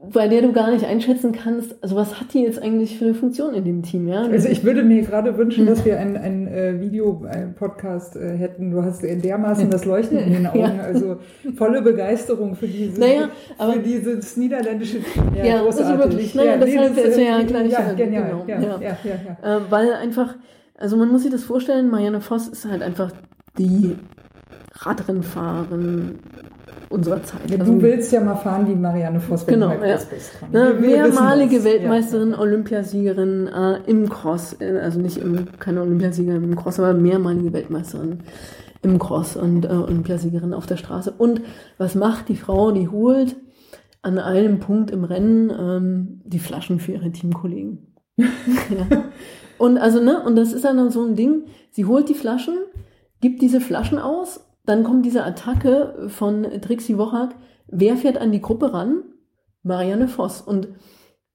bei 0.10 0.28
der 0.28 0.41
du 0.41 0.52
gar 0.52 0.72
nicht 0.72 0.84
einschätzen 0.84 1.32
kannst, 1.32 1.76
also 1.84 1.95
was 1.95 2.20
hat 2.20 2.34
die 2.34 2.41
jetzt 2.41 2.60
eigentlich 2.60 2.97
für 2.97 3.06
eine 3.06 3.14
Funktion 3.14 3.54
in 3.54 3.64
dem 3.66 3.84
Team, 3.84 4.08
ja? 4.08 4.24
Also 4.24 4.49
ich 4.49 4.64
würde 4.64 4.84
mir 4.84 5.04
gerade 5.04 5.38
wünschen, 5.38 5.68
Hm. 5.68 5.74
dass 5.76 5.86
wir 5.86 5.99
ein, 5.99 6.18
ein 6.18 6.47
äh, 6.47 6.80
Video-Podcast 6.82 8.16
äh, 8.16 8.36
hätten. 8.36 8.72
Du 8.72 8.82
hast 8.82 9.04
dermaßen 9.04 9.70
das 9.70 9.86
Leuchten 9.86 10.18
in 10.18 10.34
den 10.34 10.47
Augen, 10.47 10.60
Ja. 10.60 10.72
also 10.84 11.18
volle 11.56 11.84
Begeisterung 11.84 12.56
für 12.56 12.68
dieses, 12.68 12.97
Naja, 12.97 13.30
aber- 13.60 13.74
für 13.74 13.80
dieses 13.80 14.36
niederländische 14.38 14.97
Ja, 15.36 15.64
das 15.64 15.76
ist 15.76 15.82
großartig. 15.86 15.99
wirklich, 16.12 16.36
naja, 16.36 16.58
deshalb 16.58 16.95
das, 16.95 17.06
ist 17.06 17.18
er 17.18 17.24
äh, 17.24 17.30
ja 17.30 17.43
gleich, 17.43 17.72
ja, 17.72 17.93
genial, 17.93 18.24
genau, 18.45 18.45
ja, 18.47 18.60
ja. 18.60 18.80
ja, 18.82 18.97
ja, 19.04 19.16
ja. 19.43 19.58
Äh, 19.58 19.62
weil 19.70 19.93
einfach, 19.93 20.36
also 20.80 20.97
man 20.97 21.12
muss 21.12 21.22
sich 21.22 21.32
das 21.32 21.43
vorstellen, 21.43 21.89
Marianne 21.91 22.22
Voss 22.22 22.47
ist 22.47 22.66
halt 22.66 22.82
einfach 22.82 23.12
die 23.60 23.95
Radrennfahrerin 24.74 26.20
unserer 26.91 27.23
Zeit. 27.23 27.49
Ja, 27.49 27.59
Also, 27.59 27.73
du 27.73 27.81
willst 27.81 28.11
ja 28.11 28.21
mal 28.21 28.35
fahren 28.35 28.67
wie 28.67 28.75
Marianne 28.75 29.19
Voss, 29.19 29.47
wenn 29.47 29.55
Genau, 29.55 29.71
du 29.73 29.79
mal 29.79 29.89
ja. 29.89 29.95
bist. 29.95 30.31
ne, 30.51 30.73
mehrmalige. 30.79 31.63
Weltmeisterin, 31.63 32.33
Olympiasiegerin 32.35 33.47
äh, 33.47 33.79
im 33.89 34.09
Cross, 34.09 34.57
äh, 34.59 34.79
also 34.79 34.99
nicht 34.99 35.17
im, 35.17 35.47
keine 35.59 35.81
Olympiasiegerin 35.81 36.43
im 36.43 36.55
Cross, 36.55 36.79
aber 36.79 36.93
mehrmalige 36.93 37.53
Weltmeisterin 37.53 38.19
im 38.83 38.99
Cross 38.99 39.35
und 39.35 39.65
äh, 39.65 39.69
Olympiasiegerin 39.69 40.53
auf 40.53 40.65
der 40.65 40.77
Straße. 40.77 41.13
Und 41.17 41.41
was 41.77 41.95
macht 41.95 42.29
die 42.29 42.35
Frau? 42.35 42.71
Die 42.71 42.87
holt 42.89 43.35
an 44.01 44.17
einem 44.17 44.59
Punkt 44.59 44.89
im 44.91 45.03
Rennen 45.03 45.51
ähm, 45.51 46.21
die 46.25 46.39
Flaschen 46.39 46.79
für 46.79 46.93
ihre 46.93 47.11
Teamkollegen. 47.11 47.93
ja. 48.17 49.03
Und 49.57 49.77
also, 49.77 50.01
ne, 50.01 50.23
und 50.25 50.35
das 50.35 50.53
ist 50.53 50.65
dann 50.65 50.89
so 50.89 51.05
ein 51.05 51.15
Ding, 51.15 51.43
sie 51.69 51.85
holt 51.85 52.09
die 52.09 52.15
Flaschen, 52.15 52.55
gibt 53.21 53.43
diese 53.43 53.61
Flaschen 53.61 53.99
aus, 53.99 54.39
dann 54.66 54.84
kommt 54.84 55.05
diese 55.05 55.24
Attacke 55.24 56.05
von 56.07 56.43
Trixie 56.62 56.97
Wochak, 56.97 57.36
wer 57.68 57.97
fährt 57.97 58.18
an 58.18 58.32
die 58.32 58.41
Gruppe 58.41 58.74
ran? 58.74 59.03
Marianne 59.64 60.07
Voss. 60.07 60.41
Und, 60.41 60.70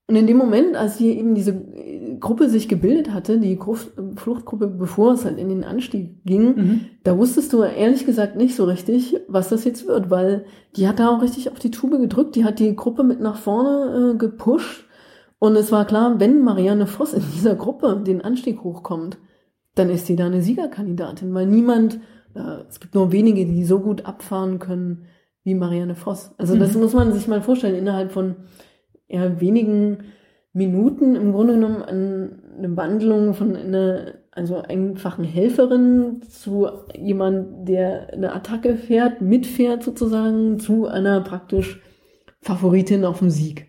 und 0.09 0.17
in 0.17 0.27
dem 0.27 0.37
Moment, 0.37 0.77
als 0.77 0.97
hier 0.97 1.15
eben 1.17 1.35
diese 1.35 1.53
äh, 1.53 2.17
Gruppe 2.19 2.49
sich 2.49 2.69
gebildet 2.69 3.13
hatte, 3.13 3.39
die 3.39 3.57
Gruf- 3.59 3.91
Fluchtgruppe, 4.17 4.67
bevor 4.69 5.13
es 5.13 5.25
halt 5.25 5.39
in 5.39 5.49
den 5.49 5.65
Anstieg 5.65 6.25
ging, 6.25 6.55
Mhm. 6.57 6.81
da 7.05 7.17
wusstest 7.19 7.53
du 7.53 7.63
ehrlich 7.63 8.07
gesagt 8.07 8.37
nicht 8.37 8.55
so 8.57 8.65
richtig, 8.65 9.17
was 9.29 9.49
das 9.49 9.65
jetzt 9.65 9.87
wird, 9.87 10.11
weil 10.11 10.45
die 10.77 10.87
hat 10.89 10.99
da 10.99 11.09
auch 11.09 11.23
richtig 11.23 11.51
auf 11.51 11.59
die 11.59 11.71
Tube 11.71 11.99
gedrückt, 12.01 12.37
die 12.37 12.45
hat 12.45 12.59
die 12.59 12.75
Gruppe 12.77 13.03
mit 13.05 13.21
nach 13.21 13.37
vorne 13.37 14.13
äh, 14.15 14.17
gepusht 14.17 14.85
und 15.39 15.55
es 15.57 15.71
war 15.73 15.85
klar, 15.85 16.19
wenn 16.19 16.43
Marianne 16.43 16.87
Voss 16.87 17.13
in 17.13 17.23
dieser 17.35 17.55
Gruppe 17.57 18.03
den 18.07 18.23
Anstieg 18.23 18.63
hochkommt, 18.63 19.19
dann 19.75 19.91
ist 19.91 20.07
sie 20.07 20.17
da 20.17 20.27
eine 20.27 20.41
Siegerkandidatin, 20.43 21.35
weil 21.35 21.47
niemand, 21.47 21.95
äh, 21.97 21.99
es 22.69 22.81
gibt 22.81 22.95
nur 22.95 23.13
wenige, 23.13 23.45
die 23.47 23.65
so 23.65 23.81
gut 23.81 24.07
abfahren 24.07 24.59
können 24.59 25.05
wie 25.45 25.55
Marianne 25.55 25.95
Voss. 25.95 26.33
Also 26.39 26.57
das 26.57 26.75
Mhm. 26.75 26.81
muss 26.83 26.93
man 26.95 27.13
sich 27.13 27.29
mal 27.29 27.41
vorstellen, 27.43 27.77
innerhalb 27.77 28.13
von 28.13 28.37
ja, 29.09 29.41
wenigen 29.41 29.99
Minuten 30.53 31.15
im 31.17 31.33
Grunde 31.33 31.55
genommen 31.55 31.83
an 31.83 32.43
eine 32.59 32.77
Wandlung 32.77 33.35
von 33.35 33.55
einer 33.55 34.15
also 34.33 34.61
einfachen 34.63 35.25
Helferin 35.25 36.21
zu 36.23 36.69
jemand, 36.95 37.69
der 37.69 38.13
eine 38.13 38.35
Attacke 38.35 38.77
fährt, 38.77 39.21
mitfährt 39.21 39.83
sozusagen, 39.83 40.59
zu 40.59 40.87
einer 40.87 41.21
praktisch 41.23 41.81
Favoritin 42.43 43.05
auf 43.05 43.21
dem 43.21 43.31
Sieg. 43.31 43.67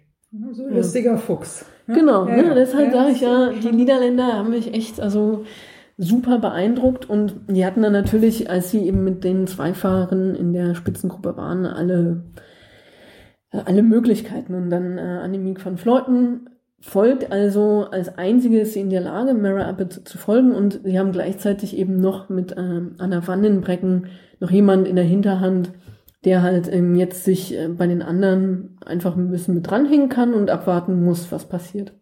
So 0.51 0.65
ein 0.65 0.76
lustiger 0.76 1.18
Fuchs. 1.18 1.65
ne? 1.88 1.95
Genau, 1.95 2.28
Ja, 2.28 2.36
ne, 2.36 2.53
deshalb 2.55 2.91
Ja, 2.93 2.99
sage 3.03 3.11
ich 3.13 3.22
ja, 3.22 3.49
die 3.51 3.72
Niederländer 3.76 4.34
haben 4.34 4.49
mich 4.49 4.74
echt 4.74 4.99
also 4.99 5.45
super 5.98 6.38
beeindruckt 6.38 7.10
und 7.10 7.36
die 7.48 7.66
hatten 7.66 7.82
dann 7.82 7.93
natürlich, 7.93 8.50
als 8.50 8.70
sie 8.70 8.86
eben 8.86 9.04
mit 9.04 9.24
den 9.24 9.48
zwei 9.48 9.74
Fahrern 9.74 10.36
in 10.36 10.54
der 10.54 10.76
Spitzengruppe 10.76 11.36
waren, 11.38 11.66
alle, 11.66 12.24
äh, 13.52 13.62
alle 13.66 13.82
Möglichkeiten. 13.82 14.54
Und 14.54 14.70
dann 14.70 15.00
äh, 15.00 15.02
Annemiek 15.02 15.66
van 15.66 15.78
Vleuten 15.78 16.50
folgt 16.80 17.32
also 17.32 17.88
als 17.89 18.18
einzige 18.20 18.60
ist 18.60 18.74
sie 18.74 18.82
in 18.82 18.91
der 18.91 19.02
Lage, 19.02 19.34
Mara 19.34 19.68
Abbott 19.68 19.93
zu 19.93 20.18
folgen 20.20 20.54
und 20.54 20.82
sie 20.84 21.00
haben 21.00 21.12
gleichzeitig 21.12 21.76
eben 21.76 22.00
noch 22.00 22.30
mit 22.30 22.56
ähm, 22.56 22.95
Anna 23.00 23.26
Vandenbrecken 23.26 24.08
noch 24.39 24.52
jemand 24.52 24.88
in 24.88 24.95
der 24.95 25.06
Hinterhand, 25.06 25.72
der 26.24 26.43
halt 26.43 26.72
ähm, 26.72 26.93
jetzt 26.93 27.24
sich 27.24 27.58
äh, 27.58 27.70
bei 27.70 27.88
den 27.88 28.04
anderen 28.04 28.78
einfach 28.86 29.18
ein 29.18 29.32
bisschen 29.32 29.56
mit 29.56 29.68
dranhängen 29.70 30.10
kann 30.10 30.36
und 30.36 30.52
abwarten 30.52 31.04
muss, 31.04 31.32
was 31.32 31.50
passiert. 31.50 31.93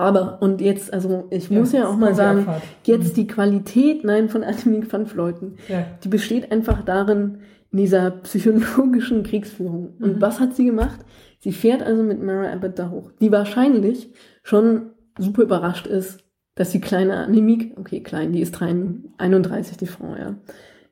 Aber, 0.00 0.38
und 0.42 0.60
jetzt, 0.60 0.92
also 0.92 1.24
ich 1.30 1.50
muss 1.50 1.72
ja, 1.72 1.88
auch 1.88 1.96
mal 1.96 2.14
sagen, 2.14 2.46
jetzt 2.84 3.16
die 3.16 3.26
Qualität, 3.26 4.04
nein, 4.04 4.28
von 4.28 4.42
Annemiek 4.42 4.92
van 4.92 5.06
Vleuten, 5.06 5.56
Ja. 5.68 5.84
die 6.02 6.08
besteht 6.08 6.50
einfach 6.52 6.82
darin, 6.84 7.38
in 7.72 7.78
dieser 7.78 8.10
psychologischen 8.10 9.22
Kriegsführung. 9.22 9.94
Und 10.00 10.16
Mhm. 10.16 10.20
was 10.20 10.40
hat 10.40 10.54
sie 10.56 10.64
gemacht? 10.64 11.00
Sie 11.38 11.52
fährt 11.52 11.82
also 11.82 12.02
mit 12.02 12.22
Mara 12.22 12.52
Abbott 12.52 12.78
da 12.78 12.90
hoch, 12.90 13.10
die 13.20 13.30
wahrscheinlich 13.32 14.10
schon 14.42 14.90
super 15.18 15.42
überrascht 15.42 15.86
ist, 15.86 16.24
dass 16.56 16.70
die 16.70 16.80
kleine 16.80 17.16
Annemiek, 17.16 17.76
okay, 17.78 18.00
klein, 18.02 18.32
die 18.32 18.40
ist 18.40 18.60
31, 18.60 19.10
31, 19.18 19.76
die 19.78 19.86
Frau, 19.86 20.14
ja, 20.18 20.34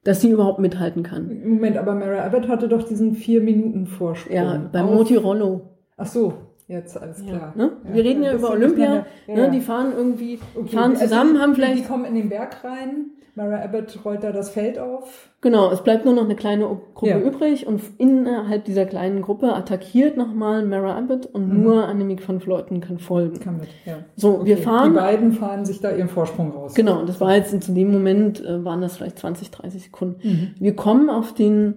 dass 0.05 0.21
sie 0.21 0.31
überhaupt 0.31 0.61
mithalten 0.61 1.03
kann. 1.03 1.29
Moment, 1.45 1.77
aber 1.77 1.95
Mara 1.95 2.23
Abbott 2.25 2.49
hatte 2.49 2.69
doch 2.69 2.85
diesen 2.85 3.15
vier 3.15 3.41
Minuten 3.43 3.87
Vorsprung. 3.87 4.35
Ja, 4.35 4.69
beim 4.73 4.87
Auf- 4.87 4.95
Moti 4.95 5.17
Rollo. 5.17 5.77
Ach 5.97 6.07
so, 6.07 6.35
jetzt 6.69 6.97
alles 7.01 7.23
Ja, 7.27 7.37
klar. 7.37 7.53
ne? 7.57 7.73
Wir 7.85 8.05
reden 8.05 8.23
ja 8.23 8.33
über 8.35 8.51
Olympia, 8.51 9.07
ja, 9.27 9.35
ne? 9.35 9.41
ja. 9.43 9.49
die 9.49 9.61
fahren 9.61 9.93
irgendwie, 9.97 10.39
Okay, 10.55 10.69
fahren 10.77 10.93
also 10.93 11.03
zusammen, 11.05 11.41
haben 11.41 11.51
die- 11.55 11.57
vielleicht 11.61 11.79
Die 11.85 11.89
kommen 11.89 12.05
in 12.05 12.15
den 12.15 12.29
Berg 12.29 12.63
rein. 12.65 13.11
Mara 13.35 13.63
Abbott 13.63 14.01
rollt 14.05 14.25
da 14.25 14.33
das 14.33 14.51
Feld 14.51 14.81
auf. 14.81 15.31
Genau, 15.43 15.71
es 15.71 15.83
bleibt 15.85 16.05
nur 16.05 16.13
noch 16.13 16.25
eine 16.25 16.35
kleine 16.35 16.65
Gruppe 16.95 17.09
Ja. 17.13 17.21
übrig 17.21 17.69
und 17.69 17.81
innerhalb 17.97 18.65
dieser 18.65 18.85
kleinen 18.85 19.23
Gruppe 19.23 19.55
attackiert 19.55 20.17
nochmal 20.17 20.65
Mara 20.67 20.99
Abbott 20.99 21.27
und 21.27 21.49
Mhm. 21.49 21.63
nur 21.63 21.87
Annemiek 21.87 22.29
van 22.29 22.41
Vleuten 22.41 22.81
kann 22.81 22.99
folgen. 22.99 23.39
Kann 23.39 23.59
mit, 23.59 23.69
ja. 23.87 23.99
So, 24.17 24.45
wir 24.45 24.55
Okay, 24.55 24.63
fahren. 24.65 24.91
Die 24.91 24.97
beiden 24.99 25.33
fahren 25.33 25.65
sich 25.65 25.81
da 25.81 25.93
ihren 25.93 26.09
Vorsprung 26.09 26.51
raus. 26.51 26.75
Genau, 26.75 26.99
und 26.99 27.09
das 27.09 27.21
war 27.21 27.37
jetzt 27.37 27.63
zu 27.63 27.73
dem 27.73 27.93
Moment, 27.93 28.45
äh, 28.45 28.65
waren 28.65 28.81
das 28.81 28.97
vielleicht 28.97 29.21
20, 29.21 29.53
30 29.53 29.85
Sekunden. 29.85 30.19
Mhm. 30.29 30.55
Wir 30.59 30.75
kommen 30.75 31.09
auf 31.09 31.33
den, 31.33 31.77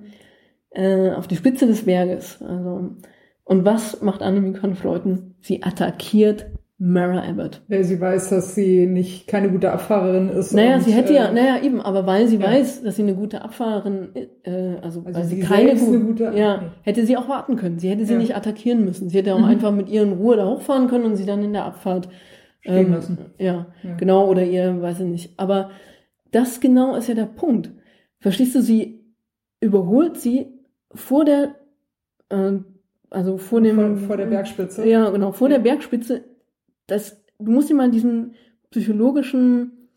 äh, 0.72 1.12
auf 1.12 1.28
die 1.28 1.36
Spitze 1.36 1.68
des 1.68 1.86
Berges. 1.86 2.42
Also, 2.42 2.90
und 3.44 3.66
was 3.66 4.02
macht 4.02 4.22
Annemiek 4.22 4.62
van 4.62 4.76
Vleuten? 4.76 5.36
Sie 5.42 5.64
attackiert 5.64 6.46
Mara 6.84 7.22
Abbott. 7.24 7.62
Weil 7.68 7.84
sie 7.84 8.02
weiß, 8.02 8.30
dass 8.30 8.56
sie 8.56 8.88
nicht 8.88 9.28
keine 9.28 9.52
gute 9.52 9.72
Abfahrerin 9.72 10.30
ist. 10.30 10.52
Naja, 10.52 10.76
und, 10.76 10.82
sie 10.84 10.92
hätte 10.94 11.14
ja, 11.14 11.28
äh, 11.30 11.34
naja, 11.34 11.62
eben, 11.62 11.80
aber 11.80 12.08
weil 12.08 12.28
sie 12.28 12.38
ja. 12.38 12.48
weiß, 12.48 12.82
dass 12.82 12.96
sie 12.96 13.04
eine 13.04 13.14
gute 13.14 13.44
Abfahrerin, 13.44 14.10
äh, 14.16 14.78
also, 14.82 15.02
Also 15.02 15.14
weil 15.20 15.24
sie 15.26 15.36
sie 15.36 15.42
keine 15.42 15.78
selbst 15.78 15.86
gute, 16.08 16.32
ja, 16.36 16.72
hätte 16.82 17.06
sie 17.06 17.18
auch 17.18 17.30
warten 17.30 17.56
können. 17.56 17.78
Sie 17.78 17.88
hätte 17.90 18.06
sie 18.06 18.14
Ja. 18.14 18.20
nicht 18.20 18.36
attackieren 18.36 18.84
müssen. 18.84 19.10
Sie 19.10 19.18
hätte 19.20 19.36
auch 19.36 19.40
Mhm. 19.40 19.46
einfach 19.46 19.72
mit 19.72 19.90
ihr 19.90 20.02
in 20.02 20.14
Ruhe 20.14 20.38
da 20.38 20.48
hochfahren 20.48 20.88
können 20.88 21.06
und 21.06 21.18
sie 21.18 21.26
dann 21.28 21.44
in 21.44 21.54
der 21.54 21.66
Abfahrt 21.66 22.10
Stehen 22.62 22.92
lassen. 22.92 23.18
Ja, 23.38 23.68
Ja. 23.84 23.96
genau, 23.98 24.28
oder 24.28 24.44
ihr, 24.44 24.82
weiß 24.82 25.02
ich 25.02 25.08
nicht. 25.08 25.34
Aber 25.40 25.70
das 26.32 26.60
genau 26.62 26.96
ist 26.96 27.08
ja 27.08 27.14
der 27.16 27.26
Punkt. 27.26 27.72
Verstehst 28.20 28.56
du, 28.56 28.62
sie 28.62 29.04
überholt 29.60 30.18
sie 30.18 30.48
vor 30.94 31.26
der, 31.26 31.56
äh, 32.30 32.54
also 33.12 33.38
vor 33.38 33.62
dem, 33.62 33.76
vor, 33.76 34.08
vor 34.08 34.18
der 34.18 34.26
Bergspitze. 34.26 34.88
ja, 34.88 35.10
genau, 35.12 35.32
vor 35.32 35.50
der 35.50 35.60
Bergspitze. 35.60 36.24
Das, 36.88 37.24
du 37.38 37.52
musst 37.52 37.70
dir 37.70 37.76
mal 37.76 37.92
diesen 37.92 38.34
psychologischen 38.72 39.90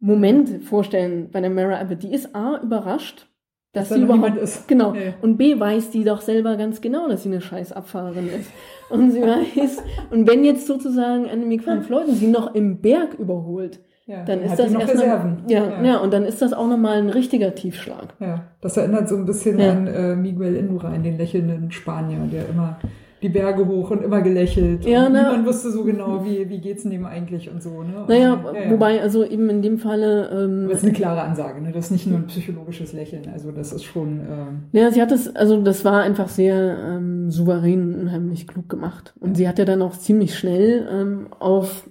Moment 0.00 0.64
vorstellen 0.64 1.28
bei 1.30 1.40
der 1.40 1.50
Mara 1.50 1.78
Abbott. 1.80 2.02
Die 2.02 2.12
ist 2.14 2.34
A, 2.34 2.58
überrascht, 2.62 3.28
dass, 3.72 3.88
Dass 3.88 3.88
da 3.90 3.94
sie 3.96 4.02
überhaupt, 4.02 4.36
ist. 4.36 4.66
genau, 4.68 4.94
Ja. 4.94 5.14
und 5.22 5.36
B, 5.36 5.58
weiß 5.58 5.90
die 5.90 6.04
doch 6.04 6.20
selber 6.20 6.56
ganz 6.56 6.80
genau, 6.80 7.08
dass 7.08 7.22
sie 7.22 7.28
eine 7.30 7.40
scheiß 7.40 7.72
Abfahrerin 7.72 8.28
ist. 8.28 8.50
Und 8.90 9.10
sie 9.12 9.20
weiß, 9.22 9.82
und 10.10 10.28
wenn 10.28 10.44
jetzt 10.44 10.66
sozusagen 10.66 11.28
Annemiek 11.30 11.66
van 11.66 11.82
Vleuten 11.82 12.14
sie 12.14 12.26
noch 12.26 12.54
im 12.54 12.80
Berg 12.80 13.14
überholt, 13.18 13.80
Ja, 14.06 14.24
dann 14.24 14.40
ist 14.42 14.58
das 14.58 14.70
noch 14.70 14.86
Reserven. 14.86 15.44
ja, 15.48 15.64
ja. 15.64 15.82
ja, 15.84 15.96
und 15.98 16.12
dann 16.12 16.24
ist 16.24 16.42
das 16.42 16.52
auch 16.52 16.66
nochmal 16.68 16.98
ein 16.98 17.08
richtiger 17.08 17.54
Tiefschlag. 17.54 18.08
Ja, 18.20 18.42
das 18.60 18.76
erinnert 18.76 19.08
so 19.08 19.16
ein 19.16 19.24
bisschen 19.26 19.58
Ja. 19.60 19.70
an 19.72 19.86
äh, 19.86 20.16
Miguel 20.16 20.56
Indurain, 20.56 21.02
den 21.02 21.16
lächelnden 21.18 21.70
Spanier, 21.70 22.18
der 22.32 22.48
immer 22.48 22.78
die 23.22 23.28
Berge 23.28 23.64
hoch 23.68 23.92
und 23.92 24.02
immer 24.02 24.20
gelächelt. 24.20 24.84
Ja, 24.84 25.06
und 25.06 25.12
na- 25.12 25.28
niemand 25.30 25.46
wusste 25.46 25.70
so 25.70 25.84
genau, 25.84 26.24
wie, 26.24 26.48
wie 26.50 26.58
geht's 26.58 26.82
denn 26.82 26.90
dem 26.90 27.06
eigentlich 27.06 27.48
und 27.48 27.62
so. 27.62 27.84
Ne? 27.84 28.00
Und, 28.00 28.08
Naja, 28.08 28.40
ja, 28.52 28.60
ja. 28.64 28.70
wobei, 28.72 29.00
also 29.00 29.24
eben 29.24 29.48
in 29.48 29.62
dem 29.62 29.78
Falle, 29.78 30.28
ähm, 30.32 30.66
das 30.68 30.78
ist 30.78 30.84
eine 30.86 30.92
klare 30.92 31.22
Ansage, 31.22 31.62
ne? 31.62 31.70
Das 31.70 31.84
ist 31.84 31.90
nicht 31.92 32.08
nur 32.08 32.18
ein 32.18 32.26
psychologisches 32.26 32.92
Lächeln, 32.92 33.22
also 33.32 33.52
das 33.52 33.72
ist 33.72 33.84
schon. 33.84 34.18
Ähm, 34.28 34.62
Ja, 34.72 34.90
sie 34.90 35.00
hat 35.00 35.12
es, 35.12 35.36
also 35.36 35.62
das 35.62 35.84
war 35.84 36.02
einfach 36.02 36.26
sehr 36.28 36.76
ähm, 36.84 37.30
souverän 37.30 37.94
und 37.94 38.00
unheimlich 38.00 38.48
klug 38.48 38.68
gemacht. 38.68 39.14
Und 39.20 39.36
sie 39.36 39.46
hat 39.46 39.60
ja 39.60 39.64
dann 39.64 39.82
auch 39.82 39.92
ziemlich 39.96 40.36
schnell 40.36 40.88
ähm, 40.90 41.28
auf 41.38 41.88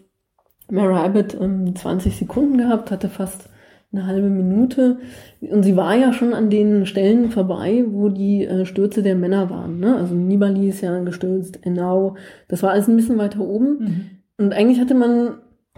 Mara 0.71 1.03
Abbott 1.03 1.37
ähm, 1.39 1.75
20 1.75 2.15
Sekunden 2.15 2.57
gehabt, 2.57 2.91
hatte 2.91 3.09
fast 3.09 3.49
eine 3.93 4.05
halbe 4.05 4.29
Minute. 4.29 4.97
Und 5.41 5.63
sie 5.63 5.75
war 5.75 5.95
ja 5.95 6.13
schon 6.13 6.33
an 6.33 6.49
den 6.49 6.85
Stellen 6.85 7.29
vorbei, 7.29 7.83
wo 7.87 8.09
die 8.09 8.45
äh, 8.45 8.65
Stürze 8.65 9.03
der 9.03 9.15
Männer 9.15 9.49
waren. 9.49 9.79
Ne? 9.79 9.95
Also 9.97 10.15
Nibali 10.15 10.69
ist 10.69 10.81
ja 10.81 10.97
gestürzt, 10.99 11.65
Enau. 11.65 12.15
Das 12.47 12.63
war 12.63 12.71
alles 12.71 12.87
ein 12.87 12.95
bisschen 12.95 13.17
weiter 13.17 13.41
oben. 13.41 14.21
Und 14.37 14.53
eigentlich 14.53 14.79
hatte 14.79 14.95
man 14.95 15.35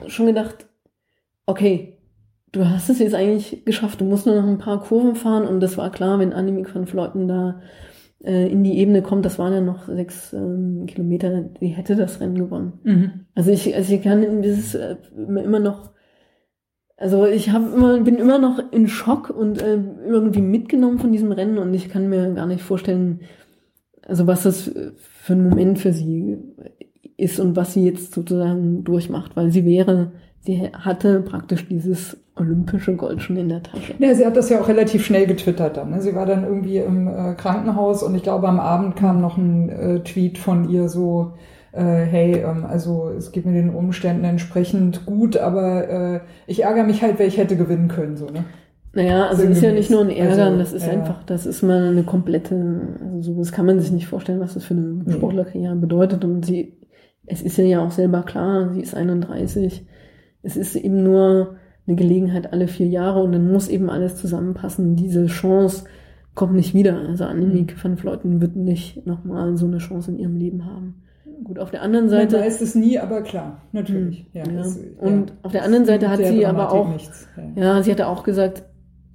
schon 0.08 0.28
gedacht, 0.28 0.68
okay, 1.46 1.98
du 2.52 2.70
hast 2.70 2.89
es 2.89 3.00
jetzt 3.00 3.16
eigentlich 3.16 3.66
geschafft, 3.66 4.00
du 4.00 4.06
musst 4.06 4.26
nur 4.26 4.36
noch 4.36 4.48
ein 4.48 4.60
paar 4.60 4.82
Kurven 4.82 5.16
fahren 5.16 5.48
und 5.48 5.60
das 5.60 5.78
war 5.78 5.91
klar, 5.91 6.20
wenn 6.20 6.34
Annemiek 6.34 6.74
van 6.74 6.86
Vleuten 6.86 7.28
da 7.28 7.62
äh, 8.24 8.47
in 8.47 8.63
die 8.63 8.78
Ebene 8.78 9.01
kommt, 9.01 9.26
das 9.26 9.38
waren 9.38 9.53
ja 9.53 9.61
noch 9.61 9.88
sechs 9.88 10.34
ähm, 10.34 10.86
Kilometer, 10.88 11.41
die 11.41 11.67
hätte 11.67 11.95
das 11.95 12.19
Rennen 12.19 12.36
gewonnen. 12.36 12.74
Mhm. 12.84 13.11
Also 13.36 13.51
ich, 13.51 13.76
also 13.76 13.93
ich 13.93 14.01
kann 14.01 14.41
dieses 14.41 14.76
äh, 14.76 14.95
immer 15.15 15.59
noch, 15.59 15.91
also 16.97 17.26
ich 17.26 17.51
habe 17.51 17.65
immer, 17.76 17.99
bin 17.99 18.15
immer 18.15 18.39
noch 18.39 18.71
in 18.71 18.88
Schock 18.88 19.30
und 19.30 19.61
äh, 19.61 19.78
irgendwie 20.07 20.41
mitgenommen 20.41 20.99
von 20.99 21.11
diesem 21.11 21.32
Rennen 21.32 21.57
und 21.57 21.74
ich 21.74 21.89
kann 21.89 22.09
mir 22.09 22.34
gar 22.34 22.45
nicht 22.45 22.61
vorstellen, 22.61 23.21
also 24.01 24.28
was 24.28 24.43
das 24.43 24.71
für 24.97 25.34
ein 25.34 25.47
Moment 25.47 25.80
für 25.80 25.93
sie 25.93 26.38
ist 27.17 27.39
und 27.39 27.55
was 27.55 27.74
sie 27.74 27.86
jetzt 27.86 28.13
sozusagen 28.13 28.84
durchmacht, 28.84 29.36
weil 29.36 29.51
sie 29.51 29.65
wäre, 29.65 30.13
sie 30.46 30.70
hatte 30.74 31.22
praktisch 31.22 31.68
dieses 31.68 32.18
olympische 32.36 32.96
Gold 32.96 33.22
schon 33.22 33.38
in 33.38 33.50
der 33.50 33.64
Tasche. 33.64 33.94
Ja, 34.00 34.14
sie 34.16 34.26
hat 34.26 34.36
das 34.36 34.50
ja 34.50 34.60
auch 34.60 34.68
relativ 34.68 35.06
schnell 35.06 35.28
getwittert 35.28 35.78
dann. 35.78 35.91
Ne? 35.91 36.02
Sie 36.02 36.16
war 36.16 36.26
dann 36.26 36.44
irgendwie 36.44 36.78
im 36.78 37.08
äh, 37.08 37.36
Krankenhaus 37.36 38.04
und 38.04 38.16
ich 38.16 38.24
glaube, 38.24 38.48
am 38.48 38.60
Abend 38.60 38.96
kam 38.96 39.22
noch 39.22 39.38
ein 39.38 39.70
äh, 39.70 40.00
Tweet 40.00 40.38
von 40.38 40.70
ihr 40.70 40.89
so, 40.89 41.34
äh, 41.72 41.82
hey, 41.82 42.38
ähm, 42.39 42.66
also 42.66 43.12
es 43.16 43.32
geht 43.32 43.46
mir 43.46 43.54
den 43.54 43.74
Umständen 43.74 44.24
entsprechend 44.24 45.06
gut, 45.06 45.38
aber 45.38 45.89
äh, 45.89 46.20
ich 46.48 46.64
ärgere 46.64 46.84
mich 46.84 47.02
halt, 47.04 47.20
weil 47.20 47.28
ich 47.28 47.38
hätte 47.38 47.56
gewinnen 47.56 47.88
können. 47.88 48.18
So, 48.18 48.26
ne? 48.26 48.46
Naja, 48.94 49.28
also 49.28 49.44
es 49.44 49.58
ist 49.58 49.64
ja 49.64 49.72
nicht 49.72 49.89
nur 49.89 50.02
ein 50.02 50.12
Ärgern, 50.12 50.39
Also, 50.39 50.58
das 50.60 50.74
ist 50.74 50.86
ja. 50.86 50.94
einfach, 50.94 51.24
das 51.24 51.46
ist 51.46 51.64
mal 51.64 51.88
eine 51.88 52.04
komplette, 52.04 52.98
also 53.16 53.34
so, 53.34 53.39
das 53.39 53.52
kann 53.52 53.66
man 53.66 53.80
sich 53.80 53.91
nicht 53.91 54.08
vorstellen, 54.08 54.39
was 54.39 54.54
das 54.54 54.66
für 54.66 54.76
eine. 54.76 55.04
Sportlerkarriere 55.12 55.76
bedeutet. 55.76 56.24
Und 56.26 56.46
sie, 56.46 56.74
es 57.26 57.41
ist 57.41 57.58
ja 57.58 57.84
auch 57.84 57.91
selber 57.91 58.22
klar, 58.22 58.72
sie 58.74 58.82
ist 58.82 58.96
31. 58.96 59.88
Es 60.44 60.56
ist 60.58 60.76
eben 60.76 61.04
nur 61.04 61.56
eine 61.88 61.96
Gelegenheit 61.96 62.54
alle 62.54 62.68
vier 62.68 62.88
Jahre 62.88 63.22
und 63.24 63.32
dann 63.32 63.52
muss 63.52 63.68
eben 63.68 63.89
alles 63.89 64.16
zusammenpassen. 64.18 64.96
Diese 64.96 65.26
Chance 65.26 65.86
kommt 66.36 66.54
nicht 66.54 66.74
wieder. 66.74 66.98
Also 67.08 67.26
Annemiek 67.26 67.76
van 67.84 67.98
Vleuten 67.98 68.39
wird 68.41 68.56
nicht 68.56 69.06
nochmal 69.08 69.58
so 69.58 69.66
eine 69.66 69.80
Chance 69.80 70.12
in 70.12 70.20
ihrem 70.20 70.36
Leben 70.38 70.66
haben. 70.66 71.02
Gut, 71.44 71.60
auf 71.60 71.72
der 71.72 71.82
anderen 71.82 72.06
Man 72.06 72.12
Seite. 72.30 72.39
weiß 72.39 72.62
es 72.62 72.76
nie, 72.76 72.98
aber 73.00 73.22
klar, 73.22 73.62
natürlich. 73.74 74.28
Ja, 74.34 74.46
Ja. 74.46 74.54
das- 74.60 74.80
Und 75.00 75.34
auf 75.44 75.52
der 75.52 75.64
anderen 75.64 75.86
Seite 75.86 76.10
hat 76.10 76.20
sie 76.24 76.46
aber 76.46 76.72
auch- 76.72 76.89
Nichts. 76.94 77.28
Ja. 77.56 77.64
Ja, 77.76 77.84
sie 77.84 77.91
hatte 77.91 78.08
auch 78.08 78.24
gesagt, 78.24 78.64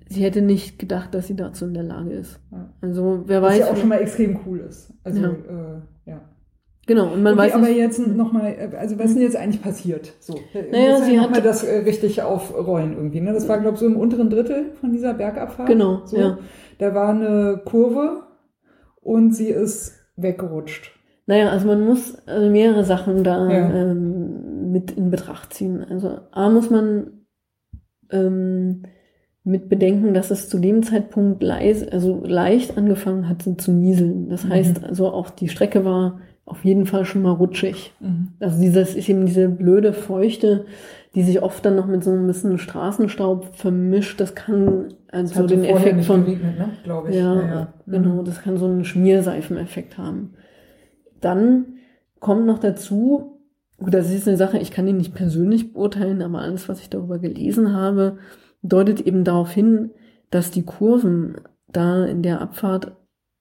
sie 0.09 0.22
hätte 0.22 0.43
nicht 0.43 0.79
gedacht, 0.79 1.14
dass 1.14 1.26
sie 1.26 1.37
dazu 1.37 1.64
in 1.66 1.74
der 1.74 1.85
Lage 1.85 2.11
ist. 2.11 2.39
Ja. 2.51 2.70
Also 2.83 3.22
wer 3.26 3.41
Was 3.43 3.53
weiß. 3.53 3.59
ja 3.61 3.70
auch 3.70 3.76
schon 3.76 3.89
mal 3.89 4.01
extrem 4.01 4.39
cool 4.47 4.59
ist. 4.61 4.93
Also, 5.05 5.20
Ja. 5.22 5.29
äh, 5.29 5.33
ja. 5.33 5.83
Genau, 6.89 7.12
und 7.12 7.22
man 7.22 7.34
okay, 7.34 7.43
weiß 7.45 7.53
aber 7.55 7.66
nicht, 7.68 7.76
jetzt 7.76 8.05
nochmal, 8.05 8.57
also 8.76 8.99
was 8.99 9.07
ist 9.11 9.14
denn 9.14 9.22
jetzt 9.22 9.36
eigentlich 9.36 9.62
passiert? 9.62 10.12
So, 10.18 10.34
Naja, 10.72 10.97
Jetzt 10.97 11.05
sie 11.05 11.16
mal 11.16 11.30
hat- 11.30 11.45
das 11.45 11.62
äh, 11.62 11.76
richtig 11.84 12.20
aufrollen 12.22 12.95
irgendwie. 12.95 13.20
Ne? 13.20 13.32
Das 13.32 13.49
war, 13.49 13.59
glaube 13.61 13.74
ich, 13.74 13.80
so 13.80 13.86
im 13.86 13.97
unteren 13.97 14.28
Drittel 14.30 14.72
von 14.80 14.91
dieser 14.93 15.14
Bergabfahrt. 15.14 15.68
Genau, 15.68 16.03
so. 16.05 16.16
ja. 16.16 16.39
Da 16.78 16.95
war 16.95 17.11
eine 17.11 17.62
Kurve 17.64 18.24
und 19.01 19.34
sie 19.36 19.49
ist 19.51 19.93
weggerutscht. 20.16 20.93
Naja, 21.26 21.51
also 21.51 21.66
man 21.68 21.84
muss 21.84 22.16
also 22.26 22.49
mehrere 22.51 22.84
Sachen 22.84 23.22
da 23.22 23.49
Ja. 23.51 23.70
ähm, 23.74 24.72
mit 24.72 24.91
in 24.93 25.11
Betracht 25.11 25.53
ziehen. 25.55 25.84
Also 25.89 26.18
A 26.32 26.49
muss 26.49 26.70
man 26.70 27.24
ähm, 28.11 28.82
mit 29.45 29.68
bedenken, 29.68 30.14
dass 30.14 30.30
es 30.30 30.49
zu 30.49 30.59
dem 30.59 30.82
Zeitpunkt 30.82 31.43
leise, 31.43 31.91
also 31.93 32.22
leicht 32.24 32.76
angefangen 32.76 33.28
hat 33.28 33.43
zu 33.61 33.72
nieseln. 33.72 34.28
Das 34.28 34.45
Mhm. 34.45 34.51
heißt 34.51 34.84
also 34.84 35.09
auch 35.11 35.30
die 35.30 35.49
Strecke 35.49 35.84
war 35.84 36.20
auf 36.49 36.64
jeden 36.64 36.86
Fall 36.86 37.05
schon 37.05 37.22
mal 37.22 37.32
rutschig. 37.32 37.92
Mhm. 38.01 38.28
Also 38.40 38.61
dieses 38.61 38.94
ist 38.94 39.09
eben 39.09 39.26
diese 39.26 39.49
blöde 39.49 39.92
Feuchte, 39.92 40.64
die 41.14 41.22
sich 41.22 41.42
oft 41.42 41.64
dann 41.64 41.76
noch 41.76 41.86
mit 41.86 42.03
so 42.05 42.11
ein 42.11 42.26
bisschen 42.26 42.59
Straßenstaub 42.59 43.55
vermischt. 43.55 44.20
Das 44.20 44.34
kann 44.34 44.94
also 45.11 45.34
so 45.34 45.40
hatte 45.42 45.57
den 45.57 45.64
Effekt 45.64 46.05
von 46.05 46.24
geregnet, 46.24 46.59
ne? 46.59 46.70
glaube 46.84 47.11
ich. 47.11 47.16
ja, 47.16 47.72
genau, 47.86 48.22
das 48.22 48.42
kann 48.42 48.57
so 48.57 48.66
einen 48.66 48.84
Schmierseifeneffekt 48.84 49.99
haben. 49.99 50.34
Dann 51.20 51.78
kommt 52.20 52.46
noch 52.46 52.59
dazu, 52.59 53.40
gut, 53.78 53.94
das 53.94 54.12
ist 54.12 54.28
eine 54.28 54.36
Sache, 54.36 54.59
ich 54.59 54.70
kann 54.70 54.86
die 54.86 54.92
nicht 54.92 55.14
persönlich 55.14 55.72
beurteilen, 55.72 56.22
aber 56.22 56.40
alles, 56.40 56.68
was 56.68 56.80
ich 56.80 56.90
darüber 56.90 57.18
gelesen 57.18 57.72
habe, 57.74 58.18
deutet 58.62 59.01
eben 59.01 59.24
darauf 59.24 59.51
hin, 59.51 59.90
dass 60.30 60.51
die 60.51 60.64
Kurven 60.64 61.36
da 61.68 62.05
in 62.05 62.22
der 62.22 62.40
Abfahrt, 62.40 62.92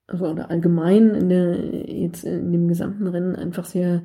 also 0.08 0.26
oder 0.26 0.50
allgemein 0.50 1.10
in 1.14 1.28
der, 1.28 1.56
jetzt 1.86 2.24
in 2.24 2.50
dem 2.50 2.66
gesamten 2.66 3.06
Rennen 3.06 3.36
einfach 3.36 3.64
sehr 3.66 4.02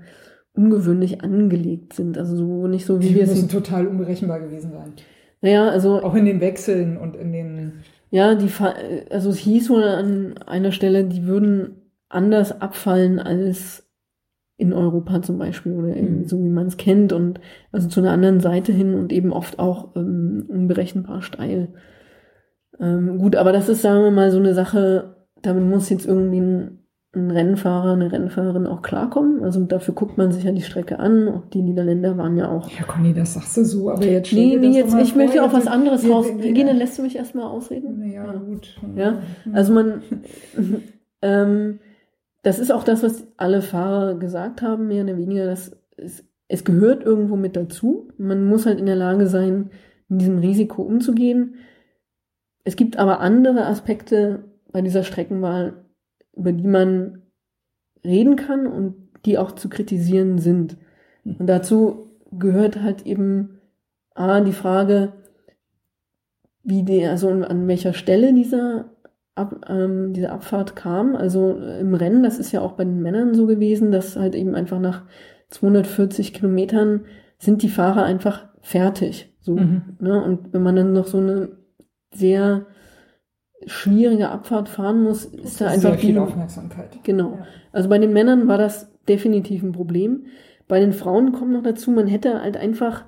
ungewöhnlich 0.54 1.22
angelegt 1.24 1.94
sind. 1.94 2.18
Also 2.18 2.36
so 2.36 2.68
nicht 2.68 2.86
so, 2.86 3.02
wie 3.02 3.08
Die 3.10 3.16
wir 3.16 3.22
müssen 3.26 3.48
sie. 3.50 3.56
total 3.56 3.88
unberechenbar 3.88 4.40
gewesen 4.40 4.72
sein. 4.72 4.94
Naja, 5.42 5.68
also 5.70 6.02
Auch 6.04 6.14
in 6.16 6.26
den 6.26 6.40
Wechseln 6.42 6.98
und 6.98 7.16
in 7.16 7.34
den. 7.34 7.72
Ja, 8.12 8.36
die, 8.36 8.48
fa- 8.50 8.76
also 9.10 9.30
es 9.32 9.38
hieß 9.40 9.70
wohl 9.72 9.84
an 9.84 10.38
einer 10.46 10.72
Stelle, 10.72 11.04
die 11.06 11.26
würden 11.26 11.82
anders 12.10 12.62
abfallen 12.62 13.18
als 13.20 13.90
in 14.58 14.72
Europa 14.72 15.24
zum 15.24 15.40
Beispiel 15.40 15.74
oder 15.74 15.96
irgendwie 15.96 16.24
Mhm. 16.26 16.28
so 16.28 16.38
wie 16.44 16.50
man 16.50 16.68
es 16.68 16.78
kennt 16.78 17.12
und 17.12 17.40
also 17.72 17.88
zu 17.90 18.00
einer 18.02 18.12
anderen 18.12 18.40
Seite 18.40 18.72
hin 18.72 18.94
und 18.94 19.12
eben 19.12 19.34
oft 19.34 19.58
auch 19.58 19.96
ähm, 19.96 20.46
unberechenbar 20.48 21.24
steil. 21.24 21.70
Ähm, 22.80 23.18
gut, 23.18 23.36
aber 23.36 23.52
das 23.52 23.70
ist, 23.70 23.82
sagen 23.82 24.04
wir 24.04 24.12
mal, 24.12 24.32
so 24.32 24.38
eine 24.38 24.54
Sache, 24.54 25.16
damit 25.44 25.64
muss 25.66 25.90
jetzt 25.90 26.08
irgendwie 26.08 26.40
ein, 26.40 26.80
ein 27.16 27.30
Rennfahrer, 27.30 27.94
eine 27.94 28.12
Rennfahrerin 28.12 28.66
auch 28.66 28.82
klarkommen. 28.82 29.44
Also 29.44 29.64
dafür 29.66 29.94
guckt 29.94 30.18
man 30.18 30.32
sich 30.32 30.46
ja 30.46 30.52
die 30.52 30.64
Strecke 30.64 30.98
an. 31.00 31.28
Auch 31.28 31.46
die 31.46 31.62
Niederländer 31.62 32.18
waren 32.18 32.38
ja 32.38 32.50
auch 32.50 32.70
Ja, 32.72 32.84
Conny, 32.86 33.14
das 33.14 33.36
sagst 33.36 33.58
du 33.58 33.66
so, 33.66 33.92
aber 33.92 34.06
jetzt 34.06 34.30
stell 34.30 34.40
Nee, 34.40 34.58
nee, 34.58 34.78
jetzt, 34.78 34.96
ich 34.96 35.16
möchte 35.16 35.38
vor, 35.38 35.46
auf 35.46 35.54
was 35.54 35.68
anderes 35.68 36.10
raus. 36.10 36.26
Regine, 36.40 36.74
lässt 36.74 36.98
du 36.98 37.04
mich 37.04 37.16
erstmal 37.16 37.46
ausreden? 37.46 38.12
Ja, 38.12 38.34
gut. 38.34 38.80
Ja, 38.96 39.22
Also 39.52 39.74
man, 39.74 40.02
ähm, 41.22 41.80
das 42.42 42.60
ist 42.60 42.72
auch 42.72 42.84
das, 42.84 43.04
was 43.04 43.28
alle 43.38 43.62
Fahrer 43.62 44.16
gesagt 44.16 44.62
haben, 44.62 44.88
mehr 44.88 45.04
oder 45.04 45.18
weniger, 45.18 45.46
dass 45.46 45.78
es, 45.98 46.26
es 46.48 46.64
gehört 46.64 47.04
irgendwo 47.04 47.36
mit 47.36 47.56
dazu. 47.56 48.10
Man 48.18 48.46
muss 48.48 48.66
halt 48.66 48.80
in 48.80 48.86
der 48.86 48.96
Lage 48.96 49.28
sein, 49.28 49.70
mit 50.08 50.22
diesem 50.22 50.40
Risiko 50.40 50.82
umzugehen. 50.82 51.56
Es 52.64 52.76
gibt 52.76 52.98
aber 52.98 53.20
andere 53.20 53.66
Aspekte 53.66 54.53
bei 54.74 54.82
dieser 54.82 55.04
Streckenwahl, 55.04 55.86
über 56.36 56.52
die 56.52 56.68
man 56.68 57.22
reden 58.04 58.36
kann 58.36 58.68
und 58.68 58.96
die 59.26 59.38
auch 59.38 59.54
zu 59.54 59.70
kritisieren 59.70 60.40
sind. 60.40 60.76
Und 61.24 61.48
dazu 61.48 62.12
gehört 62.32 62.82
halt 62.82 63.06
eben 63.06 63.62
A, 64.14 64.42
die 64.42 64.52
Frage, 64.52 65.14
wie 66.64 66.84
die, 66.84 67.06
also 67.06 67.30
an 67.30 67.68
welcher 67.68 67.94
Stelle 67.94 68.34
dieser, 68.34 68.90
Ab, 69.36 69.66
ähm, 69.68 70.14
diese 70.14 70.32
Abfahrt 70.32 70.76
kam. 70.76 71.16
Also 71.16 71.54
im 71.56 71.96
Rennen, 71.96 72.22
das 72.22 72.38
ist 72.38 72.52
ja 72.52 72.62
auch 72.62 72.74
bei 72.74 72.84
den 72.84 73.02
Männern 73.02 73.34
so 73.34 73.48
gewesen, 73.48 73.92
dass 73.92 74.16
halt 74.16 74.36
eben 74.36 74.54
einfach 74.54 74.80
nach 74.80 75.06
240 75.50 76.34
Kilometern 76.34 77.06
sind 77.40 77.64
die 77.64 77.70
Fahrer 77.70 78.04
einfach 78.04 78.48
fertig. 78.62 79.34
So, 79.40 79.56
mhm. 79.56 79.98
ne? 80.00 80.24
Und 80.24 80.54
wenn 80.54 80.62
man 80.62 80.76
dann 80.76 80.94
noch 80.94 81.08
so 81.08 81.18
eine 81.18 81.50
sehr 82.14 82.68
schwierige 83.68 84.30
Abfahrt 84.30 84.70
fahren 84.70 85.04
muss, 85.04 85.26
ist 85.26 85.62
da 85.62 85.68
einfach 85.68 85.96
viel 85.96 86.18
Aufmerksamkeit. 86.18 87.00
Genau. 87.04 87.32
Ja. 87.32 87.48
Also 87.72 87.90
bei 87.90 87.98
den 87.98 88.14
Männern 88.14 88.48
war 88.48 88.58
das 88.58 88.92
definitiv 89.08 89.64
ein 89.64 89.72
Problem. 89.72 90.26
Bei 90.68 90.80
den 90.80 90.94
Frauen 90.94 91.32
kommt 91.34 91.52
noch 91.52 91.64
dazu, 91.64 91.92
man 91.92 92.08
hätte 92.08 92.42
halt 92.42 92.58
einfach, 92.58 93.04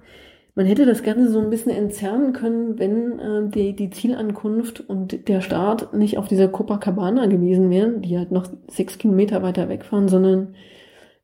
man 0.55 0.65
hätte 0.65 0.85
das 0.85 1.03
Ganze 1.03 1.29
so 1.29 1.39
ein 1.39 1.49
bisschen 1.49 1.71
entzerren 1.71 2.33
können, 2.33 2.77
wenn 2.79 3.19
äh, 3.19 3.49
die, 3.49 3.75
die 3.75 3.89
Zielankunft 3.89 4.81
und 4.81 5.27
der 5.27 5.41
Start 5.41 5.93
nicht 5.93 6.17
auf 6.17 6.27
dieser 6.27 6.47
Copacabana 6.47 7.27
gewesen 7.27 7.69
wären, 7.69 8.01
die 8.01 8.17
halt 8.17 8.31
noch 8.31 8.47
sechs 8.67 8.97
Kilometer 8.97 9.41
weiter 9.41 9.69
wegfahren, 9.69 10.09
sondern 10.09 10.55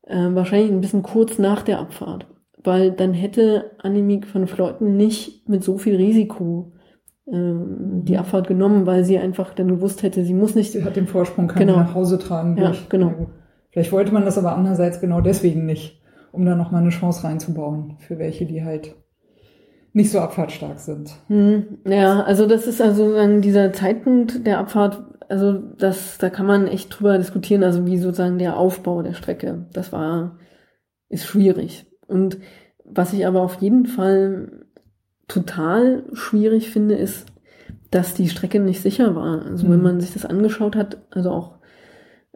äh, 0.06 0.28
wahrscheinlich 0.30 0.70
ein 0.70 0.80
bisschen 0.80 1.02
kurz 1.02 1.38
nach 1.38 1.62
der 1.62 1.78
Abfahrt. 1.78 2.26
Weil 2.64 2.92
dann 2.92 3.12
hätte 3.12 3.72
Annemiek 3.78 4.26
von 4.26 4.46
Fleuten 4.46 4.96
nicht 4.96 5.48
mit 5.48 5.64
so 5.64 5.78
viel 5.78 5.96
Risiko 5.96 6.72
die 7.24 8.18
Abfahrt 8.18 8.48
genommen, 8.48 8.84
weil 8.86 9.04
sie 9.04 9.18
einfach 9.18 9.54
dann 9.54 9.68
gewusst 9.68 10.02
hätte, 10.02 10.24
sie 10.24 10.34
muss 10.34 10.54
nicht. 10.54 10.72
Sie 10.72 10.84
hat 10.84 10.96
den 10.96 11.06
Vorsprung, 11.06 11.46
kann 11.46 11.66
genau. 11.66 11.76
nach 11.78 11.94
Hause 11.94 12.18
tragen. 12.18 12.56
Ja, 12.56 12.74
genau. 12.88 13.28
Vielleicht 13.70 13.92
wollte 13.92 14.12
man 14.12 14.24
das 14.24 14.38
aber 14.38 14.56
andererseits 14.56 15.00
genau 15.00 15.20
deswegen 15.20 15.64
nicht, 15.64 16.02
um 16.32 16.44
da 16.44 16.56
nochmal 16.56 16.82
eine 16.82 16.90
Chance 16.90 17.24
reinzubauen 17.24 17.96
für 18.00 18.18
welche, 18.18 18.44
die 18.44 18.64
halt 18.64 18.96
nicht 19.92 20.10
so 20.10 20.18
abfahrtstark 20.18 20.80
sind. 20.80 21.12
Hm, 21.28 21.78
ja, 21.86 22.22
also 22.22 22.46
das 22.46 22.66
ist 22.66 22.82
also 22.82 23.14
dann 23.14 23.40
dieser 23.40 23.72
Zeitpunkt 23.72 24.46
der 24.46 24.58
Abfahrt, 24.58 25.04
also 25.28 25.52
das, 25.52 26.18
da 26.18 26.28
kann 26.28 26.46
man 26.46 26.66
echt 26.66 26.98
drüber 26.98 27.18
diskutieren, 27.18 27.62
also 27.62 27.86
wie 27.86 27.98
sozusagen 27.98 28.38
der 28.38 28.56
Aufbau 28.56 29.02
der 29.02 29.14
Strecke. 29.14 29.66
Das 29.72 29.92
war, 29.92 30.38
ist 31.08 31.26
schwierig. 31.26 31.86
Und 32.08 32.38
was 32.84 33.12
ich 33.12 33.26
aber 33.26 33.42
auf 33.42 33.60
jeden 33.60 33.86
Fall 33.86 34.61
total 35.28 36.04
schwierig 36.12 36.70
finde, 36.70 36.94
ist, 36.94 37.26
dass 37.90 38.14
die 38.14 38.28
Strecke 38.28 38.60
nicht 38.60 38.82
sicher 38.82 39.14
war. 39.14 39.44
Also 39.44 39.66
mhm. 39.66 39.72
wenn 39.72 39.82
man 39.82 40.00
sich 40.00 40.12
das 40.12 40.24
angeschaut 40.24 40.76
hat, 40.76 40.98
also 41.10 41.30
auch 41.30 41.54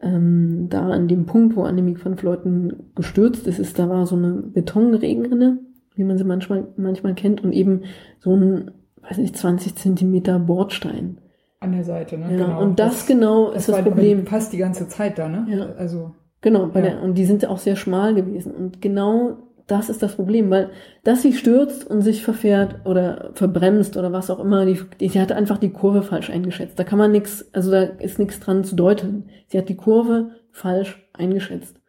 ähm, 0.01 0.67
da 0.69 0.89
an 0.89 1.07
dem 1.07 1.25
Punkt, 1.25 1.55
wo 1.55 1.63
Annemiek 1.63 2.03
van 2.05 2.17
Fleuten 2.17 2.91
gestürzt 2.95 3.47
ist, 3.47 3.59
ist, 3.59 3.79
da 3.79 3.89
war 3.89 4.05
so 4.05 4.15
eine 4.15 4.33
Betonregenrinne, 4.33 5.59
wie 5.95 6.03
man 6.03 6.17
sie 6.17 6.23
manchmal, 6.23 6.67
manchmal 6.77 7.15
kennt, 7.15 7.43
und 7.43 7.51
eben 7.51 7.81
so 8.19 8.35
ein, 8.35 8.71
weiß 9.01 9.17
nicht, 9.17 9.35
20 9.35 9.75
Zentimeter 9.75 10.37
Bordstein. 10.37 11.17
An 11.59 11.71
der 11.71 11.83
Seite, 11.83 12.19
ne? 12.19 12.37
Ja, 12.37 12.45
genau. 12.45 12.61
Und 12.61 12.79
das, 12.79 12.93
das 12.93 13.05
genau 13.07 13.51
das 13.51 13.67
ist 13.67 13.69
das 13.69 13.83
Problem. 13.83 14.25
Passt 14.25 14.53
die 14.53 14.57
ganze 14.57 14.87
Zeit 14.87 15.17
da, 15.17 15.27
ne? 15.27 15.47
Ja. 15.49 15.65
Also. 15.77 16.13
Genau, 16.41 16.67
bei 16.67 16.81
ja. 16.81 16.91
der, 16.91 17.01
und 17.01 17.15
die 17.15 17.25
sind 17.25 17.47
auch 17.47 17.57
sehr 17.57 17.75
schmal 17.75 18.13
gewesen. 18.13 18.53
Und 18.53 18.79
genau 18.79 19.37
das 19.67 19.89
ist 19.89 20.01
das 20.01 20.15
Problem, 20.15 20.49
weil 20.49 20.69
dass 21.03 21.21
sie 21.21 21.33
stürzt 21.33 21.85
und 21.85 22.01
sich 22.01 22.23
verfährt 22.23 22.85
oder 22.85 23.31
verbremst 23.33 23.97
oder 23.97 24.11
was 24.13 24.29
auch 24.29 24.39
immer, 24.39 24.65
die, 24.65 24.79
die, 24.99 25.09
sie 25.09 25.19
hat 25.19 25.31
einfach 25.31 25.57
die 25.57 25.71
Kurve 25.71 26.03
falsch 26.03 26.29
eingeschätzt. 26.29 26.79
Da 26.79 26.83
kann 26.83 26.97
man 26.97 27.11
nichts, 27.11 27.53
also 27.53 27.71
da 27.71 27.81
ist 27.83 28.17
nichts 28.17 28.39
dran 28.39 28.63
zu 28.63 28.75
deuten. 28.75 29.29
Sie 29.47 29.57
hat 29.57 29.69
die 29.69 29.75
Kurve 29.75 30.31
falsch 30.51 31.07
eingeschätzt. 31.13 31.79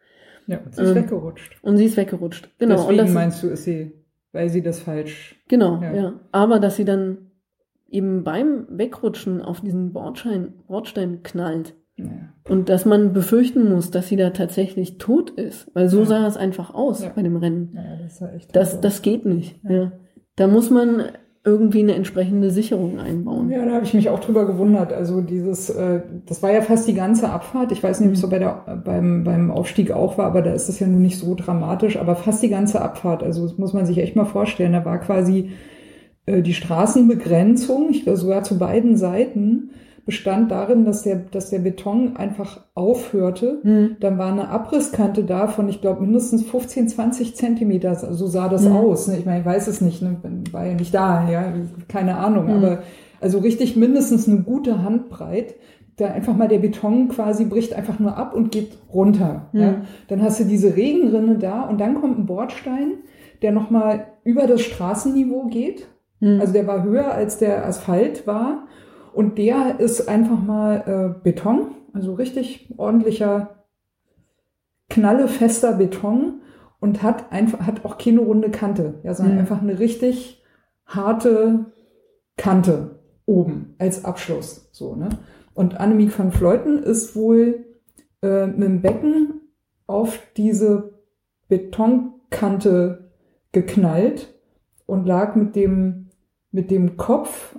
Ja, 0.47 0.57
und 0.57 0.75
sie 0.75 0.81
ist 0.81 0.89
ähm, 0.89 0.95
weggerutscht. 0.95 1.57
Und 1.61 1.77
sie 1.77 1.85
ist 1.85 1.95
weggerutscht. 1.95 2.49
Genau. 2.59 2.75
Deswegen 2.75 2.91
und 2.91 2.97
das, 2.97 3.13
meinst 3.13 3.43
du, 3.43 3.47
ist 3.47 3.63
sie, 3.63 3.93
weil 4.31 4.49
sie 4.49 4.61
das 4.61 4.79
falsch. 4.81 5.41
Genau, 5.47 5.81
ja. 5.81 5.93
ja. 5.93 6.19
Aber 6.31 6.59
dass 6.59 6.75
sie 6.75 6.85
dann 6.85 7.31
eben 7.87 8.23
beim 8.23 8.67
Wegrutschen 8.69 9.41
auf 9.41 9.61
diesen 9.61 9.93
Bordstein, 9.93 10.53
Bordstein 10.67 11.23
knallt, 11.23 11.75
und 12.49 12.69
dass 12.69 12.85
man 12.85 13.13
befürchten 13.13 13.69
muss, 13.69 13.91
dass 13.91 14.07
sie 14.07 14.15
da 14.15 14.31
tatsächlich 14.31 14.97
tot 14.97 15.29
ist, 15.29 15.69
weil 15.73 15.87
so 15.87 15.99
ja. 15.99 16.05
sah 16.05 16.27
es 16.27 16.37
einfach 16.37 16.73
aus 16.73 17.03
ja. 17.03 17.11
bei 17.15 17.21
dem 17.21 17.37
Rennen. 17.37 17.73
Ja, 17.75 17.83
das, 18.01 18.47
das, 18.51 18.81
das, 18.81 19.01
geht 19.01 19.25
nicht. 19.25 19.59
Ja. 19.63 19.91
Da 20.35 20.47
muss 20.47 20.69
man 20.69 21.03
irgendwie 21.43 21.79
eine 21.79 21.95
entsprechende 21.95 22.51
Sicherung 22.51 22.99
einbauen. 22.99 23.49
Ja, 23.49 23.65
da 23.65 23.73
habe 23.73 23.85
ich 23.85 23.93
mich 23.93 24.09
auch 24.09 24.19
drüber 24.19 24.45
gewundert. 24.45 24.91
Also 24.91 25.21
dieses, 25.21 25.69
äh, 25.69 26.01
das 26.25 26.43
war 26.43 26.51
ja 26.51 26.61
fast 26.61 26.87
die 26.87 26.93
ganze 26.95 27.29
Abfahrt. 27.29 27.71
Ich 27.71 27.81
weiß 27.81 27.99
nicht, 27.99 28.09
ob 28.09 28.15
es 28.15 28.21
so 28.21 28.29
bei 28.29 28.39
der, 28.39 28.81
beim, 28.83 29.23
beim 29.23 29.51
Aufstieg 29.51 29.91
auch 29.91 30.17
war, 30.17 30.25
aber 30.25 30.41
da 30.41 30.51
ist 30.51 30.69
es 30.69 30.79
ja 30.79 30.87
nun 30.87 31.01
nicht 31.01 31.17
so 31.17 31.35
dramatisch. 31.35 31.97
Aber 31.97 32.15
fast 32.15 32.43
die 32.43 32.49
ganze 32.49 32.81
Abfahrt, 32.81 33.23
also 33.23 33.43
das 33.43 33.57
muss 33.57 33.73
man 33.73 33.85
sich 33.85 33.99
echt 33.99 34.15
mal 34.15 34.25
vorstellen. 34.25 34.73
Da 34.73 34.83
war 34.83 34.99
quasi 34.99 35.51
äh, 36.25 36.41
die 36.41 36.53
Straßenbegrenzung, 36.53 37.89
ich 37.91 38.03
glaube 38.03 38.17
sogar 38.17 38.43
zu 38.43 38.57
beiden 38.57 38.97
Seiten 38.97 39.69
bestand 40.09 40.49
darin, 40.49 40.85
dass 40.85 41.03
der, 41.03 41.17
dass 41.17 41.51
der 41.51 41.59
Beton 41.59 42.17
einfach 42.17 42.61
aufhörte. 42.73 43.59
Mhm. 43.61 43.97
Dann 43.99 44.17
war 44.17 44.31
eine 44.31 44.49
Abrisskante 44.49 45.23
da 45.23 45.47
von, 45.47 45.69
ich 45.69 45.81
glaube, 45.81 46.01
mindestens 46.01 46.41
15, 46.49 46.87
20 46.87 47.35
Zentimeter. 47.35 47.93
So 47.93 48.25
sah 48.25 48.49
das 48.49 48.63
mhm. 48.63 48.75
aus. 48.75 49.07
Ne? 49.07 49.19
Ich 49.19 49.25
meine, 49.27 49.41
ich 49.41 49.45
weiß 49.45 49.67
es 49.67 49.81
nicht, 49.81 50.01
ne? 50.01 50.17
war 50.51 50.65
ja 50.65 50.73
nicht 50.73 50.95
da, 50.95 51.29
ja, 51.29 51.53
keine 51.87 52.17
Ahnung. 52.17 52.45
Mhm. 52.45 52.53
Aber 52.53 52.79
also 53.21 53.37
richtig 53.37 53.75
mindestens 53.75 54.27
eine 54.27 54.41
gute 54.41 54.81
Handbreit. 54.81 55.53
Da 55.97 56.07
einfach 56.07 56.35
mal 56.35 56.47
der 56.47 56.57
Beton 56.57 57.09
quasi 57.09 57.45
bricht 57.45 57.73
einfach 57.73 57.99
nur 57.99 58.17
ab 58.17 58.33
und 58.33 58.51
geht 58.51 58.79
runter. 58.91 59.49
Ja? 59.53 59.73
Mhm. 59.73 59.81
Dann 60.07 60.23
hast 60.23 60.39
du 60.39 60.45
diese 60.45 60.75
Regenrinne 60.75 61.37
da 61.37 61.61
und 61.69 61.79
dann 61.79 62.01
kommt 62.01 62.17
ein 62.17 62.25
Bordstein, 62.25 62.93
der 63.43 63.51
nochmal 63.51 64.07
über 64.23 64.47
das 64.47 64.61
Straßenniveau 64.61 65.49
geht. 65.49 65.87
Mhm. 66.19 66.41
Also 66.41 66.51
der 66.51 66.65
war 66.65 66.81
höher 66.81 67.13
als 67.13 67.37
der 67.37 67.67
Asphalt 67.67 68.25
war. 68.25 68.65
Und 69.13 69.37
der 69.37 69.79
ist 69.79 70.07
einfach 70.07 70.41
mal 70.41 71.15
äh, 71.17 71.21
Beton, 71.23 71.75
also 71.93 72.13
richtig 72.13 72.73
ordentlicher, 72.77 73.65
knallefester 74.89 75.73
Beton 75.73 76.41
und 76.79 77.03
hat 77.03 77.31
einfach, 77.31 77.65
hat 77.65 77.85
auch 77.85 77.97
keine 77.97 78.21
runde 78.21 78.49
Kante, 78.49 78.99
ja, 79.03 79.13
sondern 79.13 79.35
mhm. 79.35 79.41
einfach 79.41 79.61
eine 79.61 79.79
richtig 79.79 80.43
harte 80.85 81.65
Kante 82.37 82.99
oben 83.25 83.75
als 83.77 84.05
Abschluss, 84.05 84.69
so, 84.71 84.95
ne? 84.95 85.09
Und 85.53 85.79
Annemiek 85.79 86.17
van 86.17 86.31
Fleuten 86.31 86.81
ist 86.81 87.15
wohl 87.15 87.65
äh, 88.21 88.47
mit 88.47 88.63
dem 88.63 88.81
Becken 88.81 89.41
auf 89.87 90.19
diese 90.37 90.93
Betonkante 91.49 93.11
geknallt 93.51 94.33
und 94.85 95.05
lag 95.05 95.35
mit 95.35 95.55
dem, 95.55 96.07
mit 96.51 96.71
dem 96.71 96.95
Kopf 96.95 97.57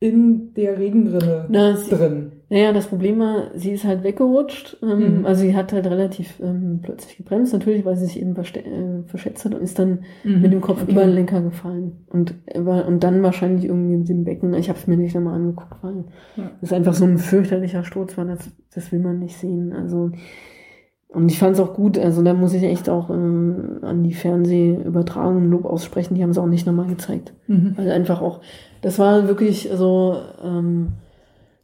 in 0.00 0.54
der 0.54 0.78
Regenrinne 0.78 1.46
Na, 1.48 1.76
sie, 1.76 1.90
drin. 1.90 2.32
Naja, 2.50 2.72
das 2.72 2.86
Problem 2.86 3.18
war, 3.18 3.50
sie 3.56 3.72
ist 3.72 3.84
halt 3.84 4.04
weggerutscht. 4.04 4.78
Ähm, 4.80 5.18
mhm. 5.18 5.26
Also 5.26 5.40
sie 5.40 5.56
hat 5.56 5.72
halt 5.72 5.86
relativ 5.86 6.38
ähm, 6.40 6.80
plötzlich 6.82 7.16
gebremst, 7.16 7.52
natürlich, 7.52 7.84
weil 7.84 7.96
sie 7.96 8.06
sich 8.06 8.20
eben 8.20 8.36
äh, 8.36 9.02
verschätzt 9.08 9.44
hat 9.44 9.54
und 9.54 9.62
ist 9.62 9.78
dann 9.78 10.04
mhm. 10.22 10.40
mit 10.40 10.52
dem 10.52 10.60
Kopf 10.60 10.82
okay. 10.82 10.92
über 10.92 11.04
den 11.04 11.14
Lenker 11.14 11.42
gefallen. 11.42 12.04
Und, 12.06 12.34
äh, 12.46 12.60
und 12.60 13.02
dann 13.02 13.22
wahrscheinlich 13.24 13.64
irgendwie 13.64 13.96
mit 13.96 14.08
dem 14.08 14.22
Becken. 14.22 14.54
Ich 14.54 14.68
habe 14.68 14.78
es 14.78 14.86
mir 14.86 14.96
nicht 14.96 15.16
nochmal 15.16 15.34
angeguckt, 15.34 15.82
weil 15.82 16.04
ja. 16.36 16.50
das 16.60 16.72
einfach 16.72 16.94
so 16.94 17.04
ein 17.04 17.18
fürchterlicher 17.18 17.82
Sturz 17.82 18.16
war. 18.16 18.24
Das, 18.24 18.50
das 18.72 18.92
will 18.92 19.00
man 19.00 19.18
nicht 19.18 19.36
sehen. 19.36 19.72
Also 19.72 20.12
und 21.08 21.30
ich 21.30 21.38
fand 21.38 21.54
es 21.54 21.60
auch 21.60 21.74
gut, 21.74 21.98
also 21.98 22.22
da 22.22 22.34
muss 22.34 22.52
ich 22.52 22.62
echt 22.62 22.90
auch 22.90 23.08
ähm, 23.08 23.78
an 23.82 24.04
die 24.04 24.12
Fernsehübertragung 24.12 25.50
Lob 25.50 25.64
aussprechen, 25.64 26.14
die 26.14 26.22
haben 26.22 26.30
es 26.30 26.38
auch 26.38 26.46
nicht 26.46 26.66
nochmal 26.66 26.86
gezeigt. 26.86 27.32
Mhm. 27.46 27.74
Also 27.76 27.90
einfach 27.90 28.20
auch, 28.20 28.40
das 28.82 28.98
war 28.98 29.26
wirklich 29.26 29.70
so, 29.74 30.16
ähm, 30.44 30.88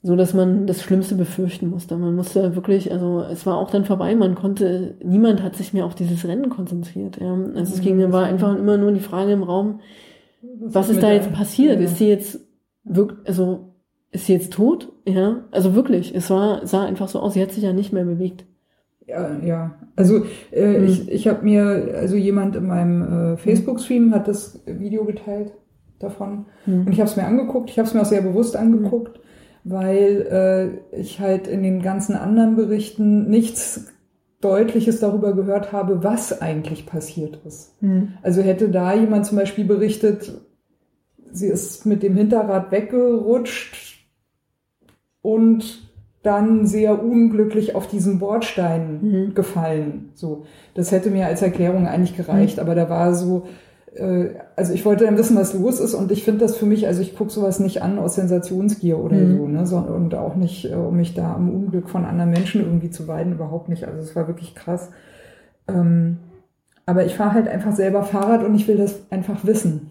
so, 0.03 0.17
dass 0.17 0.35
man 0.35 0.67
das 0.67 0.83
Schlimmste 0.83 1.15
befürchten 1.15 1.69
musste. 1.69 1.97
Man 1.97 2.15
musste 2.15 2.57
wirklich, 2.57 2.91
also 2.93 3.23
es 3.31 3.45
war 3.47 3.59
auch 3.59 3.71
dann 3.71 3.85
vorbei, 3.85 4.15
man 4.15 4.35
konnte, 4.35 4.97
niemand 5.03 5.43
hat 5.43 5.57
sich 5.57 5.73
mehr 5.73 5.85
auf 5.85 5.95
dieses 5.95 6.27
Rennen 6.27 6.49
konzentriert. 6.49 7.19
Ja. 7.21 7.35
Also 7.55 7.75
es 7.75 7.79
mhm. 7.79 7.83
ging, 7.83 8.13
war 8.13 8.25
einfach 8.25 8.57
immer 8.57 8.79
nur 8.79 8.93
die 8.93 9.01
Frage 9.01 9.33
im 9.33 9.43
Raum, 9.43 9.81
was, 10.61 10.75
was 10.75 10.89
ist 10.91 11.03
da 11.03 11.13
jetzt 11.13 11.33
passiert? 11.33 11.81
Ja. 11.81 11.85
Ist 11.85 11.99
sie 11.99 12.09
jetzt 12.09 12.41
wirklich, 12.85 13.27
also 13.27 13.75
ist 14.11 14.27
sie 14.27 14.33
jetzt 14.33 14.53
tot? 14.55 14.93
Ja, 15.07 15.45
also 15.51 15.75
wirklich, 15.75 16.15
es 16.15 16.31
war, 16.31 16.67
sah 16.67 16.85
einfach 16.85 17.09
so 17.09 17.21
aus, 17.21 17.35
sie 17.35 17.43
hat 17.43 17.53
sich 17.53 17.65
ja 17.65 17.73
nicht 17.73 17.93
mehr 17.93 18.05
bewegt. 18.05 18.45
Ja, 19.07 19.37
ja. 19.45 19.75
Also 19.97 20.25
äh, 20.51 20.79
mhm. 20.79 20.87
ich, 20.87 21.11
ich 21.11 21.29
habe 21.29 21.45
mir, 21.45 21.95
also 21.97 22.17
jemand 22.17 22.57
in 22.57 22.67
meinem 22.67 23.35
äh, 23.35 23.37
Facebook-Stream 23.37 24.15
hat 24.15 24.29
das 24.29 24.63
Video 24.67 25.05
geteilt 25.05 25.53
davon 25.99 26.47
mhm. 26.67 26.87
und 26.87 26.93
ich 26.93 27.01
habe 27.01 27.11
es 27.11 27.17
mir 27.17 27.27
angeguckt. 27.27 27.71
Ich 27.71 27.79
habe 27.79 27.87
es 27.87 27.95
mir 27.95 28.01
auch 28.01 28.07
sehr 28.07 28.23
bewusst 28.23 28.57
angeguckt, 28.57 29.21
mhm. 29.65 29.71
weil 29.71 30.81
äh, 30.93 30.99
ich 30.99 31.21
halt 31.21 31.47
in 31.49 31.63
den 31.63 31.83
ganzen 31.83 32.15
anderen 32.17 32.57
Berichten 32.57 33.29
nichts 33.29 33.93
Deutliches 34.41 35.01
darüber 35.01 35.35
gehört 35.35 35.73
habe, 35.73 36.05
was 36.05 36.43
eigentlich 36.43 36.85
passiert 36.85 37.41
ist. 37.47 37.81
Mhm. 37.83 38.15
Also 38.23 38.43
hätte 38.43 38.69
da 38.69 38.95
jemand 38.95 39.27
zum 39.27 39.39
Beispiel 39.39 39.65
berichtet, 39.65 40.33
sie 41.33 41.49
ist 41.49 41.87
mit 41.87 42.03
dem 42.03 42.15
Hinterrad 42.15 42.71
weggerutscht 42.71 44.07
und 45.23 45.84
dann 46.25 46.67
sehr 46.67 47.01
unglücklich 47.05 47.75
auf 47.77 47.87
diesen 47.87 48.19
Bordstein 48.19 48.99
Mhm. 49.03 49.35
gefallen. 49.35 50.09
So, 50.15 50.45
das 50.75 50.91
hätte 50.91 51.11
mir 51.11 51.27
als 51.27 51.43
Erklärung 51.43 51.87
eigentlich 51.87 52.17
gereicht, 52.17 52.59
aber 52.59 52.75
da 52.75 52.89
war 52.91 53.15
so, 53.15 53.45
äh, 53.95 54.31
also 54.57 54.73
ich 54.73 54.85
wollte 54.85 55.05
dann 55.05 55.19
wissen, 55.19 55.37
was 55.37 55.55
los 55.55 55.79
ist 55.81 55.95
und 55.95 56.11
ich 56.11 56.25
finde 56.25 56.41
das 56.41 56.57
für 56.57 56.67
mich, 56.67 56.87
also 56.89 57.03
ich 57.03 57.15
gucke 57.17 57.31
sowas 57.31 57.61
nicht 57.61 57.83
an 57.83 57.99
aus 57.99 58.17
Sensationsgier 58.17 58.99
oder 58.99 59.17
Mhm. 59.17 59.37
so, 59.37 59.47
ne, 59.47 59.67
so, 59.67 59.77
und 59.79 60.15
auch 60.15 60.35
nicht, 60.35 60.65
äh, 60.73 60.75
um 60.75 60.97
mich 60.97 61.15
da 61.15 61.35
am 61.35 61.51
Unglück 61.51 61.89
von 61.89 62.05
anderen 62.05 62.31
Menschen 62.31 62.63
irgendwie 62.63 62.91
zu 62.91 63.07
weiden, 63.07 63.35
überhaupt 63.35 63.69
nicht. 63.69 63.85
Also 63.85 64.01
es 64.01 64.17
war 64.17 64.27
wirklich 64.27 64.55
krass. 64.55 64.91
Ähm, 65.69 66.19
aber 66.87 67.05
ich 67.07 67.15
fahre 67.15 67.35
halt 67.35 67.49
einfach 67.49 67.73
selber 67.73 68.03
Fahrrad 68.03 68.45
und 68.45 68.55
ich 68.55 68.67
will 68.69 68.77
das 68.77 69.01
einfach 69.11 69.45
wissen. 69.47 69.91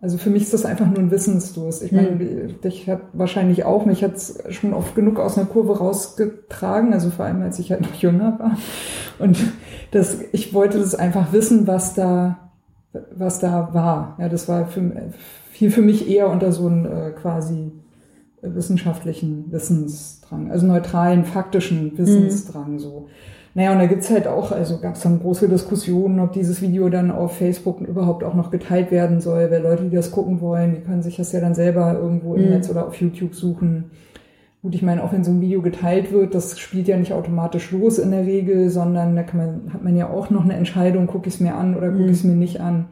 Also 0.00 0.18
für 0.18 0.28
mich 0.28 0.42
ist 0.42 0.52
das 0.52 0.66
einfach 0.66 0.86
nur 0.86 0.98
ein 0.98 1.10
Wissensdurst. 1.10 1.82
Ich 1.82 1.90
meine, 1.90 2.16
dich 2.16 2.88
hat 2.88 3.00
wahrscheinlich 3.14 3.64
auch, 3.64 3.86
mich 3.86 4.04
hat's 4.04 4.38
schon 4.50 4.74
oft 4.74 4.94
genug 4.94 5.18
aus 5.18 5.38
einer 5.38 5.46
Kurve 5.46 5.78
rausgetragen, 5.78 6.92
also 6.92 7.10
vor 7.10 7.24
allem 7.24 7.40
als 7.40 7.58
ich 7.58 7.70
halt 7.70 7.80
noch 7.80 7.94
jünger 7.94 8.38
war. 8.38 8.58
Und 9.18 9.38
das, 9.92 10.18
ich 10.32 10.52
wollte 10.52 10.78
das 10.78 10.94
einfach 10.94 11.32
wissen, 11.32 11.66
was 11.66 11.94
da, 11.94 12.50
was 13.14 13.38
da 13.38 13.70
war. 13.72 14.16
Ja, 14.20 14.28
das 14.28 14.48
war 14.48 14.66
für, 14.66 15.12
viel 15.50 15.70
für 15.70 15.82
mich 15.82 16.08
eher 16.10 16.28
unter 16.28 16.52
so 16.52 16.66
einem 16.66 16.84
äh, 16.84 17.10
quasi 17.12 17.72
wissenschaftlichen 18.42 19.50
Wissensdrang, 19.50 20.50
also 20.50 20.66
neutralen, 20.66 21.24
faktischen 21.24 21.96
Wissensdrang 21.96 22.78
so. 22.78 23.08
Naja, 23.56 23.72
und 23.72 23.78
da 23.78 23.86
gibt's 23.86 24.10
halt 24.10 24.26
auch, 24.26 24.52
also 24.52 24.76
gab's 24.80 25.00
dann 25.00 25.18
große 25.18 25.48
Diskussionen, 25.48 26.20
ob 26.20 26.32
dieses 26.32 26.60
Video 26.60 26.90
dann 26.90 27.10
auf 27.10 27.38
Facebook 27.38 27.80
überhaupt 27.80 28.22
auch 28.22 28.34
noch 28.34 28.50
geteilt 28.50 28.90
werden 28.90 29.22
soll, 29.22 29.50
weil 29.50 29.62
Leute, 29.62 29.84
die 29.84 29.96
das 29.96 30.10
gucken 30.10 30.42
wollen, 30.42 30.74
die 30.74 30.82
können 30.82 31.00
sich 31.02 31.16
das 31.16 31.32
ja 31.32 31.40
dann 31.40 31.54
selber 31.54 31.94
irgendwo 31.98 32.34
im 32.34 32.44
Mhm. 32.44 32.50
Netz 32.50 32.68
oder 32.68 32.86
auf 32.86 32.94
YouTube 32.96 33.34
suchen. 33.34 33.84
Gut, 34.60 34.74
ich 34.74 34.82
meine, 34.82 35.02
auch 35.02 35.14
wenn 35.14 35.24
so 35.24 35.30
ein 35.30 35.40
Video 35.40 35.62
geteilt 35.62 36.12
wird, 36.12 36.34
das 36.34 36.58
spielt 36.58 36.86
ja 36.86 36.98
nicht 36.98 37.14
automatisch 37.14 37.72
los 37.72 37.98
in 37.98 38.10
der 38.10 38.26
Regel, 38.26 38.68
sondern 38.68 39.16
da 39.16 39.22
kann 39.22 39.38
man, 39.38 39.72
hat 39.72 39.82
man 39.82 39.96
ja 39.96 40.10
auch 40.10 40.28
noch 40.28 40.44
eine 40.44 40.52
Entscheidung, 40.54 41.06
gucke 41.06 41.28
ich 41.28 41.36
es 41.36 41.40
mir 41.40 41.54
an 41.54 41.76
oder 41.76 41.88
gucke 41.88 42.02
Mhm. 42.02 42.08
ich 42.10 42.18
es 42.18 42.24
mir 42.24 42.34
nicht 42.34 42.60
an. 42.60 42.84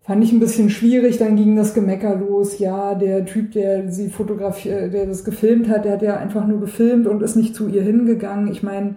Fand 0.00 0.22
ich 0.24 0.32
ein 0.32 0.40
bisschen 0.40 0.70
schwierig, 0.70 1.18
dann 1.18 1.36
ging 1.36 1.56
das 1.56 1.74
Gemecker 1.74 2.14
los. 2.14 2.58
Ja, 2.60 2.94
der 2.94 3.26
Typ, 3.26 3.52
der 3.52 3.90
sie 3.90 4.08
fotografiert, 4.08 4.94
der 4.94 5.04
das 5.04 5.24
gefilmt 5.24 5.68
hat, 5.68 5.84
der 5.84 5.92
hat 5.94 6.02
ja 6.02 6.16
einfach 6.16 6.46
nur 6.46 6.60
gefilmt 6.60 7.06
und 7.08 7.22
ist 7.22 7.34
nicht 7.36 7.54
zu 7.56 7.66
ihr 7.68 7.82
hingegangen. 7.82 8.46
Ich 8.50 8.62
meine, 8.62 8.94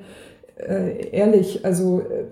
äh, 0.59 1.09
ehrlich, 1.11 1.65
also 1.65 2.01
äh, 2.01 2.25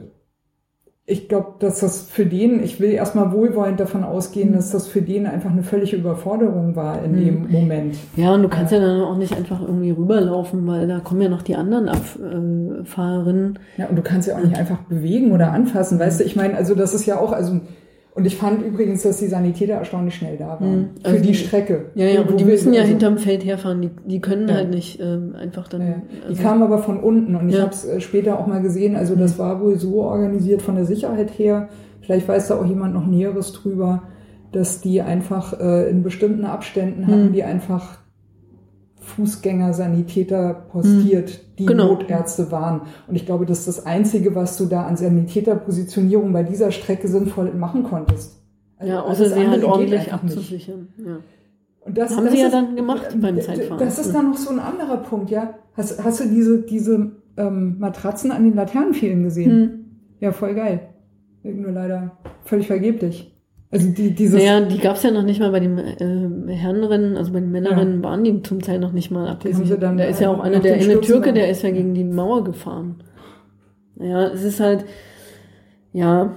ich 1.10 1.30
glaube, 1.30 1.54
dass 1.60 1.80
das 1.80 2.02
für 2.02 2.26
den, 2.26 2.62
ich 2.62 2.82
will 2.82 2.92
erstmal 2.92 3.32
wohlwollend 3.32 3.80
davon 3.80 4.04
ausgehen, 4.04 4.52
dass 4.52 4.72
das 4.72 4.88
für 4.88 5.02
den 5.02 5.26
einfach 5.26 5.52
eine 5.52 5.64
völlige 5.64 5.96
Überforderung 5.96 6.76
war 6.76 7.02
in 7.02 7.14
Mhm. 7.14 7.26
dem 7.26 7.52
Moment. 7.52 7.96
Ja, 8.18 8.34
und 8.34 8.44
du 8.44 8.50
kannst 8.50 8.74
ja. 8.74 8.80
dann 8.80 9.00
auch 9.02 9.16
nicht 9.16 9.34
einfach 9.36 9.62
irgendwie 9.62 9.92
rüberlaufen, 9.92 10.68
weil 10.68 10.86
da 10.86 11.00
kommen 11.00 11.22
ja 11.22 11.30
noch 11.30 11.44
die 11.44 11.56
anderen 11.56 11.88
äh, 11.88 12.84
Fahrerinnen. 12.84 13.58
Ja, 13.78 13.86
und 13.88 13.96
du 13.96 14.02
kannst 14.02 14.28
ja 14.28 14.36
auch 14.36 14.44
nicht 14.44 14.58
einfach 14.58 14.80
bewegen 14.84 15.32
oder 15.32 15.54
anfassen, 15.54 15.98
weißt 15.98 16.20
du? 16.20 16.24
Ich 16.26 16.36
meine, 16.36 16.56
also 16.58 16.76
das 16.76 16.94
ist 16.94 17.06
ja 17.06 17.18
auch, 17.18 17.32
also 17.32 17.62
und 18.18 18.26
ich 18.26 18.36
fand 18.36 18.62
übrigens, 18.66 19.04
dass 19.04 19.18
die 19.18 19.28
Sanitäter 19.28 19.76
erstaunlich 19.76 20.16
schnell 20.16 20.36
da 20.38 20.60
waren. 20.60 20.76
Mhm. 20.78 20.90
Für 21.02 21.06
Also 21.10 21.22
die 21.22 21.28
die- 21.30 21.34
Strecke. 21.36 21.86
Ja, 21.96 22.06
ja, 22.08 22.22
und 22.22 22.40
die 22.40 22.44
müssen 22.46 22.74
ja 22.74 22.82
also- 22.82 22.90
hinterm 22.92 23.18
Feld 23.18 23.46
herfahren. 23.46 23.82
Die, 23.82 23.92
die 24.06 24.20
können 24.20 24.50
Ja. 24.50 24.56
halt 24.56 24.72
nicht 24.72 25.00
ähm, 25.00 25.36
einfach 25.40 25.68
dann. 25.68 25.82
Ja, 25.82 26.02
die 26.26 26.28
also- 26.30 26.42
kamen 26.44 26.64
aber 26.64 26.80
von 26.80 27.00
unten 27.00 27.36
und 27.36 27.48
ich 27.50 27.56
Ja. 27.56 27.62
habe 27.62 27.72
es 27.72 27.86
äh, 27.86 28.02
später 28.02 28.40
auch 28.40 28.48
mal 28.48 28.62
gesehen. 28.62 28.96
Also 28.96 29.16
das 29.16 29.38
war 29.40 29.62
wohl 29.62 29.78
so 29.78 30.02
organisiert 30.02 30.62
von 30.62 30.76
der 30.76 30.86
Sicherheit 30.86 31.38
her. 31.40 31.70
Vielleicht 32.02 32.28
weiß 32.28 32.48
da 32.50 32.60
auch 32.60 32.66
jemand 32.66 32.94
noch 32.94 33.06
Näheres 33.06 33.54
drüber, 33.54 34.04
dass 34.52 34.82
die 34.82 35.02
einfach 35.02 35.60
äh, 35.60 35.90
in 35.90 36.04
bestimmten 36.04 36.46
Abständen 36.46 37.06
hatten, 37.08 37.26
Hm. 37.28 37.34
die 37.34 37.44
einfach 37.44 38.00
Fußgänger, 39.08 39.74
Sanitäter 39.74 40.54
postiert, 40.54 41.40
die 41.58 41.66
Genau. 41.66 41.88
Notärzte 41.94 42.52
waren. 42.52 42.82
Und 43.08 43.16
ich 43.16 43.26
glaube, 43.26 43.46
das 43.46 43.60
ist 43.60 43.68
das 43.68 43.86
Einzige, 43.86 44.36
was 44.36 44.58
du 44.58 44.66
da 44.66 44.86
an 44.86 44.98
Sanitäterpositionierung 44.98 46.34
bei 46.34 46.44
dieser 46.44 46.72
Strecke 46.72 47.08
sinnvoll 47.08 47.54
machen 47.54 47.84
konntest. 47.84 48.42
Also 48.78 48.94
ja, 48.94 49.02
außer 49.02 49.30
sie 49.30 49.48
halt 49.48 49.64
ordentlich 49.64 50.12
abzusichern. 50.14 50.88
Ja. 51.04 51.18
Und 51.82 51.98
das, 51.98 52.16
Haben 52.16 52.26
das 52.26 52.34
sie 52.34 52.40
ja 52.42 52.48
ist- 52.48 52.54
dann 52.54 52.76
gemacht 52.76 53.08
beim 53.20 53.42
Zeitfahren. 53.42 53.80
Das 53.80 53.98
ist 53.98 54.14
dann 54.14 54.32
noch 54.32 54.38
so 54.38 54.50
ein 54.52 54.60
anderer 54.60 54.98
Punkt, 54.98 55.30
ja. 55.32 55.54
Hast, 55.74 56.04
hast 56.04 56.20
du 56.20 56.26
diese, 56.28 56.62
diese 56.64 57.12
ähm, 57.38 57.78
Matratzen 57.80 58.32
an 58.32 58.44
den 58.44 58.56
Laternenpfählen 58.56 59.24
gesehen? 59.24 59.52
Hm. 59.52 59.86
Ja, 60.20 60.32
voll 60.32 60.54
geil. 60.54 60.82
Nur 61.44 61.72
leider 61.72 62.18
völlig 62.44 62.68
vergeblich. 62.68 63.34
Also 63.70 63.90
die, 63.90 64.12
dieses. 64.16 64.36
Naja, 64.42 64.62
die 64.62 64.78
gab's 64.78 65.04
ja 65.04 65.12
noch 65.12 65.24
nicht 65.24 65.40
mal 65.42 65.52
bei 65.52 65.60
den 65.60 65.78
äh, 65.78 66.54
Herrenrennen, 66.54 67.18
also 67.18 67.34
bei 67.34 67.42
den 67.42 67.52
Männerinnen 67.52 68.02
waren 68.02 68.24
die 68.24 68.42
zum 68.42 68.62
Teil 68.62 68.80
noch 68.80 68.94
nicht 68.94 69.12
mal 69.12 69.28
abgesichert. 69.28 69.84
da 69.84 69.92
ist 70.06 70.22
ja 70.22 70.30
auch 70.30 70.40
einer, 70.40 70.60
der 70.60 70.76
eine 70.76 70.84
Sturz 70.84 71.08
Türke, 71.08 71.34
der 71.34 71.50
ist 71.50 71.64
ja 71.64 71.72
gegen 71.72 71.94
die 71.94 72.06
Mauer 72.06 72.44
gefahren. 72.46 73.04
Naja, 73.96 74.28
es 74.28 74.44
ist 74.44 74.60
halt, 74.62 74.86
ja, 75.92 76.34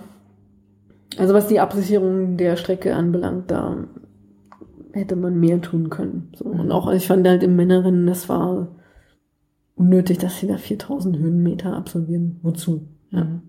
also 1.18 1.34
was 1.34 1.46
die 1.46 1.60
Absicherung 1.60 2.36
der 2.36 2.56
Strecke 2.56 2.96
anbelangt, 2.96 3.50
da 3.50 3.76
hätte 4.92 5.14
man 5.14 5.38
mehr 5.38 5.60
tun 5.60 5.88
können. 5.88 6.32
So. 6.34 6.46
Und 6.46 6.66
Mhm. 6.66 6.72
auch, 6.72 6.92
ich 6.92 7.06
fand 7.06 7.28
halt 7.28 7.42
im 7.44 7.54
Männerrennen, 7.54 8.06
das 8.06 8.28
war 8.28 8.68
unnötig, 9.76 10.18
dass 10.18 10.38
sie 10.38 10.48
da 10.48 10.56
4000 10.56 11.16
Höhenmeter 11.18 11.76
absolvieren. 11.76 12.38
Wozu? 12.42 12.88
Ja. 13.10 13.24
Mhm. 13.24 13.42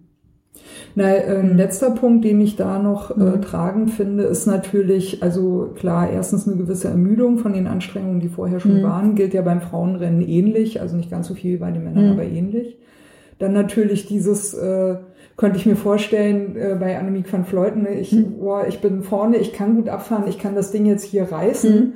Na, 0.96 1.10
äh, 1.16 1.38
ein 1.40 1.58
letzter 1.58 1.92
Punkt, 1.92 2.26
den 2.26 2.42
ich 2.42 2.56
da 2.56 2.80
noch 2.80 3.12
äh, 3.12 3.20
Mhm. 3.38 3.42
tragend 3.42 3.92
finde, 3.92 4.24
ist 4.24 4.46
natürlich, 4.46 5.24
also 5.24 5.70
klar, 5.76 6.10
erstens 6.10 6.48
eine 6.48 6.58
gewisse 6.58 6.90
Ermüdung 6.90 7.38
von 7.38 7.54
den 7.54 7.68
Anstrengungen, 7.68 8.20
die 8.20 8.28
vorher 8.30 8.60
schon 8.60 8.80
Mhm. 8.80 8.84
waren, 8.84 9.16
gilt 9.16 9.34
ja 9.34 9.42
beim 9.42 9.62
Frauenrennen 9.62 10.22
ähnlich, 10.22 10.82
also 10.82 10.98
nicht 10.98 11.10
ganz 11.10 11.28
so 11.28 11.34
viel 11.34 11.54
wie 11.54 11.58
bei 11.58 11.72
den 11.72 11.84
Männern, 11.84 12.06
Mhm. 12.06 12.12
aber 12.12 12.24
ähnlich. 12.24 12.78
Dann 13.40 13.54
natürlich 13.54 14.06
dieses, 14.08 14.54
äh, 14.54 14.96
könnte 15.38 15.58
ich 15.58 15.66
mir 15.66 15.76
vorstellen, 15.78 16.56
äh, 16.56 16.76
bei 16.80 17.00
Annemiek 17.00 17.32
van 17.32 17.46
Fleuten, 17.46 17.84
ne, 17.84 17.94
ich, 18.00 18.12
Mhm. 18.12 18.40
boah, 18.40 18.68
ich 18.68 18.82
bin 18.82 19.02
vorne, 19.02 19.38
ich 19.38 19.54
kann 19.54 19.76
gut 19.76 19.90
abfahren, 19.90 20.26
ich 20.28 20.38
kann 20.38 20.56
das 20.56 20.72
Ding 20.72 20.86
jetzt 20.86 21.04
hier 21.04 21.24
reißen. 21.32 21.94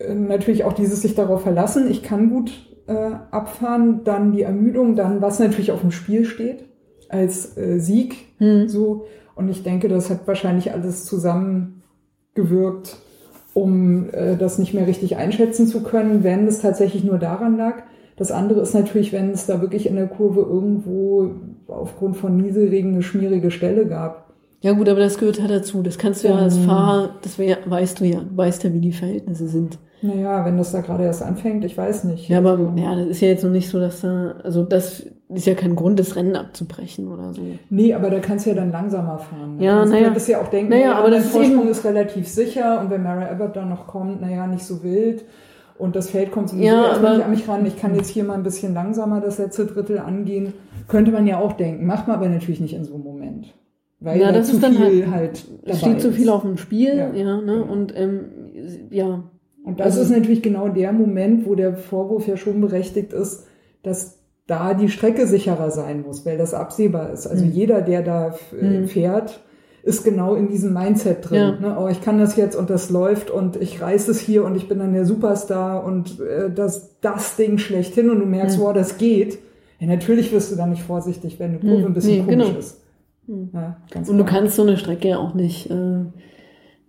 Äh, 0.00 0.14
natürlich 0.14 0.64
auch 0.64 0.72
dieses 0.72 1.02
sich 1.02 1.14
darauf 1.14 1.42
verlassen, 1.42 1.90
ich 1.90 2.02
kann 2.02 2.30
gut 2.30 2.52
äh, 2.88 3.10
abfahren, 3.30 4.00
dann 4.04 4.32
die 4.32 4.42
Ermüdung, 4.42 4.96
dann 4.96 5.20
was 5.22 5.38
natürlich 5.38 5.72
auf 5.72 5.82
dem 5.82 5.90
Spiel 5.90 6.24
steht 6.24 6.64
als 7.08 7.56
äh, 7.56 7.78
Sieg, 7.78 8.16
Hm. 8.38 8.68
so 8.68 9.06
und 9.34 9.48
ich 9.48 9.62
denke, 9.62 9.88
das 9.88 10.10
hat 10.10 10.26
wahrscheinlich 10.26 10.72
alles 10.72 11.04
zusammengewirkt, 11.04 12.96
um 13.54 14.10
äh, 14.10 14.36
das 14.36 14.58
nicht 14.58 14.74
mehr 14.74 14.86
richtig 14.86 15.16
einschätzen 15.16 15.66
zu 15.66 15.82
können, 15.82 16.24
wenn 16.24 16.46
es 16.46 16.60
tatsächlich 16.60 17.04
nur 17.04 17.18
daran 17.18 17.56
lag. 17.56 17.82
Das 18.16 18.32
andere 18.32 18.60
ist 18.60 18.74
natürlich, 18.74 19.12
wenn 19.12 19.30
es 19.30 19.46
da 19.46 19.60
wirklich 19.60 19.86
in 19.86 19.94
der 19.94 20.08
Kurve 20.08 20.40
irgendwo 20.40 21.30
aufgrund 21.68 22.16
von 22.16 22.36
Nieselregen 22.36 22.94
eine 22.94 23.02
schmierige 23.02 23.50
Stelle 23.52 23.86
gab. 23.86 24.32
Ja 24.60 24.72
gut, 24.72 24.88
aber 24.88 24.98
das 24.98 25.18
gehört 25.18 25.38
ja 25.38 25.46
dazu. 25.46 25.82
Das 25.82 25.98
kannst 25.98 26.24
du 26.24 26.28
ja 26.28 26.34
als. 26.36 26.58
Fahrer, 26.58 27.10
das 27.22 27.38
weißt 27.38 28.00
du 28.00 28.04
ja, 28.04 28.20
du 28.20 28.36
weißt 28.36 28.64
ja, 28.64 28.72
wie 28.72 28.80
die 28.80 28.92
Verhältnisse 28.92 29.46
sind. 29.46 29.78
Naja, 30.00 30.44
wenn 30.44 30.56
das 30.56 30.70
da 30.72 30.80
gerade 30.80 31.04
erst 31.04 31.22
anfängt, 31.22 31.64
ich 31.64 31.76
weiß 31.76 32.04
nicht. 32.04 32.28
Ja, 32.28 32.38
aber 32.38 32.72
ja, 32.76 32.94
das 32.94 33.06
ist 33.08 33.20
ja 33.20 33.28
jetzt 33.28 33.42
noch 33.44 33.50
nicht 33.50 33.68
so, 33.68 33.80
dass 33.80 34.00
da, 34.02 34.34
also 34.44 34.62
das 34.64 35.04
ist 35.28 35.46
ja 35.46 35.54
kein 35.54 35.74
Grund, 35.76 35.98
das 35.98 36.14
Rennen 36.16 36.36
abzubrechen 36.36 37.08
oder 37.08 37.32
so. 37.34 37.42
Nee, 37.68 37.92
aber 37.94 38.08
da 38.10 38.20
kannst 38.20 38.46
du 38.46 38.50
ja 38.50 38.56
dann 38.56 38.70
langsamer 38.70 39.18
fahren. 39.18 39.56
Da 39.58 39.64
Ja, 39.64 39.84
naja. 39.84 40.08
Du 40.08 40.14
das 40.14 40.28
ja 40.28 40.40
auch 40.40 40.48
denken, 40.48 40.70
Naja, 40.70 40.82
ja, 40.86 40.94
aber 40.98 41.14
ist 41.16 41.30
Vorsprung 41.30 41.60
eben- 41.62 41.68
ist 41.70 41.84
relativ 41.84 42.28
sicher 42.28 42.80
und 42.80 42.90
wenn 42.90 43.02
Mara 43.02 43.26
Abbott 43.26 43.56
dann 43.56 43.68
noch 43.68 43.86
kommt, 43.86 44.20
naja, 44.20 44.46
nicht 44.46 44.64
so 44.64 44.82
wild 44.84 45.24
und 45.78 45.96
das 45.96 46.10
Feld 46.10 46.30
kommt 46.32 46.48
sowieso 46.50 46.64
Ja, 46.66 46.88
erstmal 46.88 47.06
aber- 47.06 47.16
nicht 47.16 47.24
an 47.26 47.30
mich 47.32 47.48
ran, 47.48 47.66
ich 47.66 47.76
kann 47.78 47.94
jetzt 47.96 48.08
hier 48.08 48.24
mal 48.24 48.34
ein 48.34 48.42
bisschen 48.44 48.74
langsamer 48.74 49.20
das 49.20 49.38
letzte 49.38 49.66
Drittel 49.66 49.98
angehen, 49.98 50.52
könnte 50.86 51.10
man 51.10 51.26
ja 51.26 51.38
auch 51.40 51.52
denken, 51.54 51.86
macht 51.86 52.06
man 52.08 52.16
aber 52.16 52.28
natürlich 52.28 52.60
nicht 52.60 52.74
in 52.74 52.84
so 52.84 52.94
einem 52.94 53.04
Moment. 53.04 53.52
Weil 54.00 54.20
Ja, 54.20 54.28
da 54.28 54.38
das 54.38 54.46
zu 54.48 54.54
ist 54.54 54.62
dann 54.62 54.74
viel 54.74 55.10
halt, 55.10 55.44
dabei 55.64 55.76
steht 55.76 56.00
zu 56.00 56.08
ist. 56.10 56.14
viel 56.16 56.28
auf 56.30 56.42
dem 56.42 56.56
Spiel, 56.56 56.96
Ja. 56.96 57.12
ja, 57.12 57.40
ne, 57.40 57.64
und 57.64 57.92
ähm, 57.96 58.26
ja, 58.90 59.24
Und 59.64 59.80
das 59.80 59.86
Also- 59.98 60.02
ist 60.02 60.10
natürlich 60.10 60.42
genau 60.42 60.68
der 60.68 60.92
Moment, 60.92 61.46
wo 61.46 61.54
der 61.54 61.76
Vorwurf 61.76 62.26
ja 62.26 62.36
schon 62.36 62.60
berechtigt 62.60 63.12
ist, 63.12 63.46
dass 63.82 64.18
da 64.46 64.72
die 64.74 64.88
Strecke 64.88 65.26
sicherer 65.26 65.70
sein 65.70 66.02
muss, 66.02 66.24
weil 66.24 66.38
das 66.38 66.54
absehbar 66.54 67.10
ist. 67.12 67.26
Also 67.26 67.44
Mhm. 67.44 67.50
jeder, 67.52 67.82
der 67.82 68.02
da 68.02 68.34
äh, 68.58 68.64
Mhm. 68.80 68.88
fährt, 68.88 69.40
ist 69.82 70.04
genau 70.04 70.34
in 70.34 70.48
diesem 70.48 70.72
Mindset 70.72 71.28
drin. 71.30 71.38
Ja. 71.38 71.50
Ne? 71.60 71.76
Oh, 71.78 71.88
ich 71.88 72.00
kann 72.02 72.18
das 72.18 72.36
jetzt 72.36 72.56
und 72.56 72.68
das 72.70 72.90
läuft 72.90 73.30
und 73.30 73.56
ich 73.56 73.80
reiß 73.80 74.08
es 74.08 74.18
hier 74.20 74.44
und 74.44 74.56
ich 74.56 74.68
bin 74.68 74.78
dann 74.78 74.92
der 74.94 75.04
Superstar 75.04 75.84
und 75.84 76.18
äh, 76.20 76.50
das, 76.50 76.98
das 77.00 77.36
Ding 77.36 77.58
schlechthin 77.58 78.10
und 78.10 78.20
du 78.20 78.26
merkst, 78.26 78.58
Mhm. 78.58 78.62
wow, 78.62 78.72
das 78.72 78.96
geht. 78.98 79.38
Ja, 79.80 79.86
natürlich 79.86 80.32
wirst 80.32 80.50
du 80.50 80.56
dann 80.56 80.70
nicht 80.70 80.82
vorsichtig, 80.82 81.38
wenn 81.38 81.50
eine 81.50 81.58
Kurve 81.60 81.78
Mhm. 81.80 81.84
ein 81.86 81.94
bisschen 81.94 82.26
Nee, 82.26 82.32
komisch 82.32 82.46
genau. 82.48 82.58
ist. 82.58 82.80
Mhm. 83.26 83.50
Ja, 83.52 83.76
Und 83.94 84.08
du 84.08 84.14
klar. 84.24 84.26
kannst 84.26 84.56
so 84.56 84.62
eine 84.62 84.76
Strecke 84.78 85.08
ja 85.08 85.18
auch 85.18 85.34
nicht, 85.34 85.70
äh, 85.70 85.74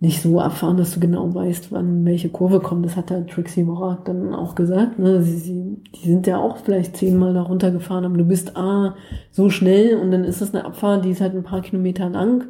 nicht 0.02 0.22
so 0.22 0.40
abfahren, 0.40 0.78
dass 0.78 0.94
du 0.94 1.00
genau 1.00 1.34
weißt, 1.34 1.72
wann 1.72 2.06
welche 2.06 2.30
Kurve 2.30 2.60
kommt. 2.60 2.86
Das 2.86 2.96
hat 2.96 3.10
ja 3.10 3.20
Trixie 3.20 3.62
Morak 3.64 4.06
dann 4.06 4.34
auch 4.34 4.54
gesagt. 4.54 4.98
Ne? 4.98 5.22
Sie, 5.22 5.36
sie, 5.36 5.76
die 5.94 6.08
sind 6.08 6.26
ja 6.26 6.38
auch 6.38 6.56
vielleicht 6.56 6.96
zehnmal 6.96 7.34
da 7.34 7.42
runtergefahren, 7.42 8.06
aber 8.06 8.16
du 8.16 8.24
bist 8.24 8.56
A, 8.56 8.96
so 9.30 9.50
schnell 9.50 9.98
und 9.98 10.10
dann 10.10 10.24
ist 10.24 10.40
es 10.40 10.54
eine 10.54 10.64
Abfahrt, 10.64 11.04
die 11.04 11.10
ist 11.10 11.20
halt 11.20 11.34
ein 11.34 11.42
paar 11.42 11.60
Kilometer 11.60 12.08
lang, 12.08 12.44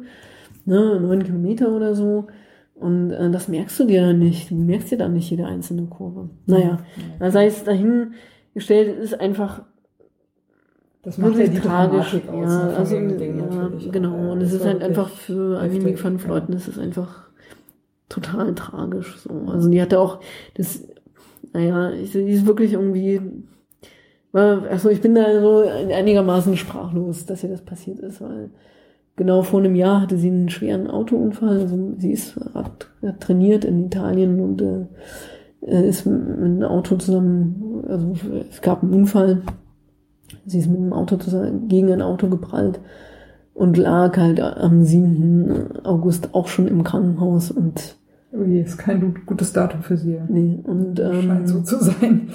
ne? 0.65 0.97
neun 1.01 1.23
Kilometer 1.23 1.75
oder 1.75 1.93
so. 1.93 2.27
Und 2.75 3.11
äh, 3.11 3.29
das 3.29 3.49
merkst 3.49 3.77
du 3.81 3.85
dir 3.85 4.01
dann 4.07 4.19
nicht. 4.19 4.49
Du 4.49 4.55
merkst 4.55 4.89
dir 4.89 4.97
dann 4.97 5.13
nicht 5.13 5.29
jede 5.29 5.45
einzelne 5.45 5.83
Kurve. 5.87 6.29
Naja, 6.45 6.79
Ja. 7.19 7.31
sei 7.31 7.47
es 7.47 7.63
dahingestellt, 7.65 8.97
es 8.97 9.11
ist 9.11 9.19
einfach 9.19 9.61
Das 11.03 11.17
macht 11.17 11.37
ja 11.37 11.47
die 11.47 11.59
tragisch. 11.59 12.11
Dramatik 12.11 12.29
aus. 12.29 12.49
Ja, 12.49 12.65
ne, 12.67 12.75
also, 12.77 12.95
ja, 12.95 13.91
genau. 13.91 14.31
Und 14.31 14.39
das 14.39 14.49
es 14.53 14.61
ist 14.61 14.65
halt 14.65 14.81
einfach 14.83 15.09
für 15.09 15.61
van 15.61 16.13
ja. 16.13 16.17
Fleuten, 16.17 16.53
es 16.53 16.67
ist 16.69 16.79
einfach 16.79 17.29
total 18.11 18.53
tragisch. 18.53 19.19
So. 19.19 19.51
Also 19.51 19.69
die 19.69 19.81
hatte 19.81 19.99
auch 19.99 20.19
das, 20.55 20.83
naja, 21.53 21.91
ich, 21.91 22.11
die 22.11 22.29
ist 22.29 22.45
wirklich 22.45 22.73
irgendwie, 22.73 23.21
also 24.33 24.89
ich 24.89 25.01
bin 25.01 25.15
da 25.15 25.41
so 25.41 25.63
einigermaßen 25.63 26.57
sprachlos, 26.57 27.25
dass 27.25 27.43
ihr 27.43 27.49
das 27.49 27.61
passiert 27.61 27.99
ist, 27.99 28.21
weil 28.21 28.51
genau 29.15 29.41
vor 29.41 29.59
einem 29.59 29.75
Jahr 29.75 30.01
hatte 30.01 30.17
sie 30.17 30.29
einen 30.29 30.49
schweren 30.49 30.89
Autounfall. 30.89 31.59
Also 31.59 31.93
sie 31.97 32.11
ist 32.11 32.37
Rad, 32.55 32.87
hat 33.01 33.21
trainiert 33.21 33.65
in 33.65 33.85
Italien 33.85 34.39
und 34.39 34.61
äh, 34.61 34.85
äh, 35.61 35.87
ist 35.87 36.05
mit 36.05 36.21
einem 36.21 36.63
Auto 36.63 36.95
zusammen, 36.95 37.83
also 37.87 38.13
es 38.49 38.61
gab 38.61 38.83
einen 38.83 38.93
Unfall. 38.93 39.41
Sie 40.45 40.59
ist 40.59 40.69
mit 40.69 40.79
dem 40.79 40.93
Auto 40.93 41.17
zusammen, 41.17 41.67
gegen 41.67 41.91
ein 41.91 42.01
Auto 42.01 42.27
geprallt 42.27 42.79
und 43.53 43.77
lag 43.77 44.17
halt 44.17 44.39
am 44.39 44.83
7. 44.83 45.85
August 45.85 46.33
auch 46.33 46.47
schon 46.47 46.67
im 46.67 46.83
Krankenhaus 46.83 47.51
und 47.51 47.97
Ui, 48.33 48.61
ist 48.61 48.77
kein 48.77 49.01
gut- 49.01 49.25
gutes 49.25 49.51
Datum 49.51 49.81
für 49.83 49.97
sie. 49.97 50.17
nee, 50.29 50.59
und 50.63 50.97
Scheint 50.97 51.29
ähm, 51.41 51.47
so 51.47 51.61
zu 51.61 51.83
sein. 51.83 52.29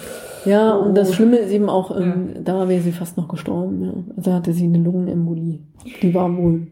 ja, 0.45 0.77
Oh. 0.77 0.83
und 0.85 0.95
das 0.97 1.15
Schlimme 1.15 1.39
ist 1.39 1.51
eben 1.53 1.69
auch, 1.71 1.99
ähm, 1.99 2.31
da 2.45 2.69
wäre 2.69 2.83
sie 2.83 2.93
fast 2.93 3.17
noch 3.17 3.29
gestorben, 3.29 3.83
ja. 3.85 3.93
Also 4.17 4.33
hatte 4.35 4.53
sie 4.53 4.65
eine 4.65 4.79
Lungenembolie. 4.79 5.61
Die 6.03 6.13
war 6.15 6.35
wohl. 6.37 6.67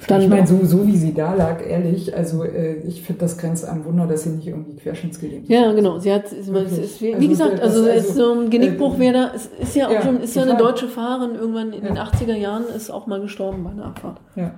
Stand 0.00 0.24
ich 0.24 0.30
meine, 0.30 0.46
so, 0.46 0.64
so 0.64 0.84
wie 0.86 0.96
sie 0.96 1.12
da 1.14 1.34
lag, 1.34 1.64
ehrlich, 1.64 2.16
also 2.16 2.42
äh, 2.42 2.78
ich 2.88 3.02
finde 3.02 3.20
das 3.20 3.38
grenzt 3.38 3.68
am 3.68 3.84
Wunder, 3.84 4.06
dass 4.06 4.24
sie 4.24 4.30
nicht 4.30 4.48
irgendwie 4.48 4.74
querschnittsgelähmt 4.74 5.44
ist. 5.44 5.50
Ja, 5.50 5.70
genau. 5.72 5.98
Sie 6.00 6.12
hat, 6.12 6.24
es 6.32 6.52
Wirklich. 6.52 6.78
ist, 6.78 7.00
wie, 7.02 7.14
Also, 7.14 7.28
gesagt, 7.28 7.52
das- 7.54 7.60
also, 7.60 7.82
es 7.84 7.88
also, 7.88 8.08
ist 8.08 8.14
so 8.16 8.32
ein 8.40 8.50
Genickbruch 8.50 8.96
äh, 8.96 9.00
wäre 9.00 9.12
da, 9.12 9.30
es 9.34 9.46
ist 9.60 9.76
ja 9.76 9.86
auch 9.88 9.92
ja, 9.92 10.02
schon, 10.02 10.20
ist 10.20 10.34
ja 10.34 10.42
eine 10.42 10.56
deutsche 10.56 10.88
Fahrerin 10.88 11.36
irgendwann 11.36 11.72
in 11.72 11.84
den 11.84 11.94
Ja. 11.94 12.02
80er 12.04 12.34
Jahren 12.34 12.64
ist 12.74 12.90
auch 12.90 13.06
mal 13.06 13.20
gestorben 13.20 13.62
bei 13.62 13.70
einer 13.70 13.84
Abfahrt. 13.86 14.20
Ja. 14.34 14.54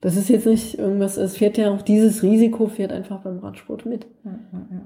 Das 0.00 0.16
ist 0.16 0.28
jetzt 0.28 0.46
nicht 0.46 0.78
irgendwas, 0.78 1.16
es 1.16 1.36
fährt 1.36 1.58
ja 1.58 1.70
auch 1.70 1.82
dieses 1.82 2.22
Risiko, 2.22 2.68
fährt 2.68 2.92
einfach 2.92 3.20
beim 3.20 3.38
Radsport 3.38 3.84
mit. 3.84 4.06
Ja, 4.24 4.30
ja, 4.52 4.58
ja. 4.70 4.80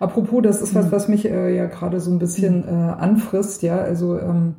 Apropos, 0.00 0.42
das 0.42 0.62
ist 0.62 0.74
was, 0.74 0.90
was 0.90 1.08
mich 1.08 1.26
äh, 1.26 1.54
ja 1.54 1.66
gerade 1.66 2.00
so 2.00 2.10
ein 2.10 2.18
bisschen 2.18 2.64
äh, 2.64 2.70
anfrisst, 2.70 3.62
ja, 3.62 3.76
also 3.76 4.18
ähm, 4.18 4.54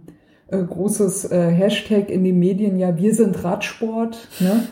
äh, 0.47 0.61
großes 0.61 1.31
äh, 1.31 1.49
Hashtag 1.49 2.09
in 2.09 2.23
den 2.23 2.37
Medien, 2.37 2.77
ja, 2.77 2.95
wir 2.97 3.13
sind 3.15 3.43
Radsport, 3.43 4.27
ne? 4.39 4.63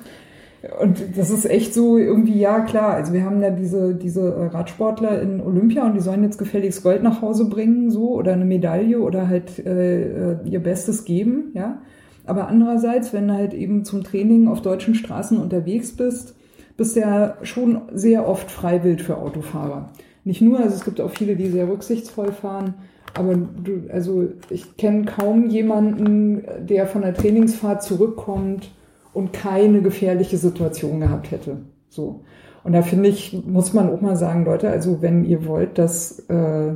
Und 0.80 1.18
das 1.18 1.30
ist 1.30 1.44
echt 1.46 1.74
so 1.74 1.98
irgendwie, 1.98 2.40
ja 2.40 2.62
klar, 2.62 2.94
also 2.94 3.12
wir 3.12 3.26
haben 3.26 3.42
ja 3.42 3.50
diese, 3.50 3.96
diese 3.96 4.34
äh, 4.34 4.46
Radsportler 4.46 5.22
in 5.22 5.42
Olympia 5.42 5.86
und 5.86 5.94
die 5.94 6.00
sollen 6.00 6.24
jetzt 6.24 6.38
gefälligst 6.38 6.84
Gold 6.84 7.04
nach 7.04 7.22
Hause 7.22 7.50
bringen, 7.50 7.92
so, 7.92 8.14
oder 8.14 8.32
eine 8.32 8.46
Medaille 8.46 9.02
oder 9.02 9.28
halt 9.28 9.60
äh, 9.60 10.32
äh, 10.32 10.38
ihr 10.46 10.64
Bestes 10.64 11.04
geben, 11.04 11.52
ja. 11.54 11.82
Aber 12.26 12.48
andererseits, 12.48 13.14
wenn 13.14 13.28
du 13.28 13.34
halt 13.34 13.54
eben 13.54 13.84
zum 13.84 14.04
Training 14.04 14.48
auf 14.48 14.62
deutschen 14.62 14.96
Straßen 14.96 15.38
unterwegs 15.38 15.92
bist, 15.92 16.36
bist 16.78 16.96
du 16.96 17.02
ja 17.02 17.38
schon 17.44 17.82
sehr 17.94 18.28
oft 18.28 18.50
freiwillig 18.50 19.04
für 19.04 19.18
Autofahrer. 19.18 19.90
Nicht 20.24 20.42
nur, 20.42 20.60
also 20.60 20.76
es 20.76 20.86
gibt 20.86 21.02
auch 21.02 21.12
viele, 21.12 21.36
die 21.36 21.48
sehr 21.48 21.68
rücksichtsvoll 21.68 22.32
fahren, 22.32 22.76
aber 23.14 23.36
du, 23.36 23.90
also 23.92 24.30
ich 24.50 24.78
kenne 24.78 25.06
kaum 25.06 25.50
jemanden, 25.50 26.44
der 26.60 26.88
von 26.88 27.02
der 27.02 27.14
Trainingsfahrt 27.14 27.84
zurückkommt 27.84 28.72
und 29.14 29.34
keine 29.34 29.82
gefährliche 29.82 30.38
Situation 30.38 31.00
gehabt 31.00 31.30
hätte. 31.32 31.58
So. 31.90 32.22
Und 32.64 32.74
da 32.74 32.82
finde 32.82 33.10
ich, 33.10 33.44
muss 33.46 33.74
man 33.74 33.90
auch 33.90 34.02
mal 34.02 34.16
sagen, 34.16 34.46
Leute, 34.46 34.70
also 34.70 35.02
wenn 35.02 35.26
ihr 35.26 35.46
wollt, 35.46 35.78
dass 35.78 36.20
äh, 36.30 36.76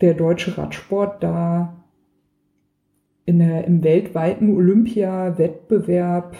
der 0.00 0.14
deutsche 0.14 0.56
Radsport 0.56 1.22
da 1.22 1.83
in 3.26 3.38
der, 3.38 3.64
im 3.66 3.82
weltweiten 3.82 4.54
Olympia-Wettbewerb 4.54 6.36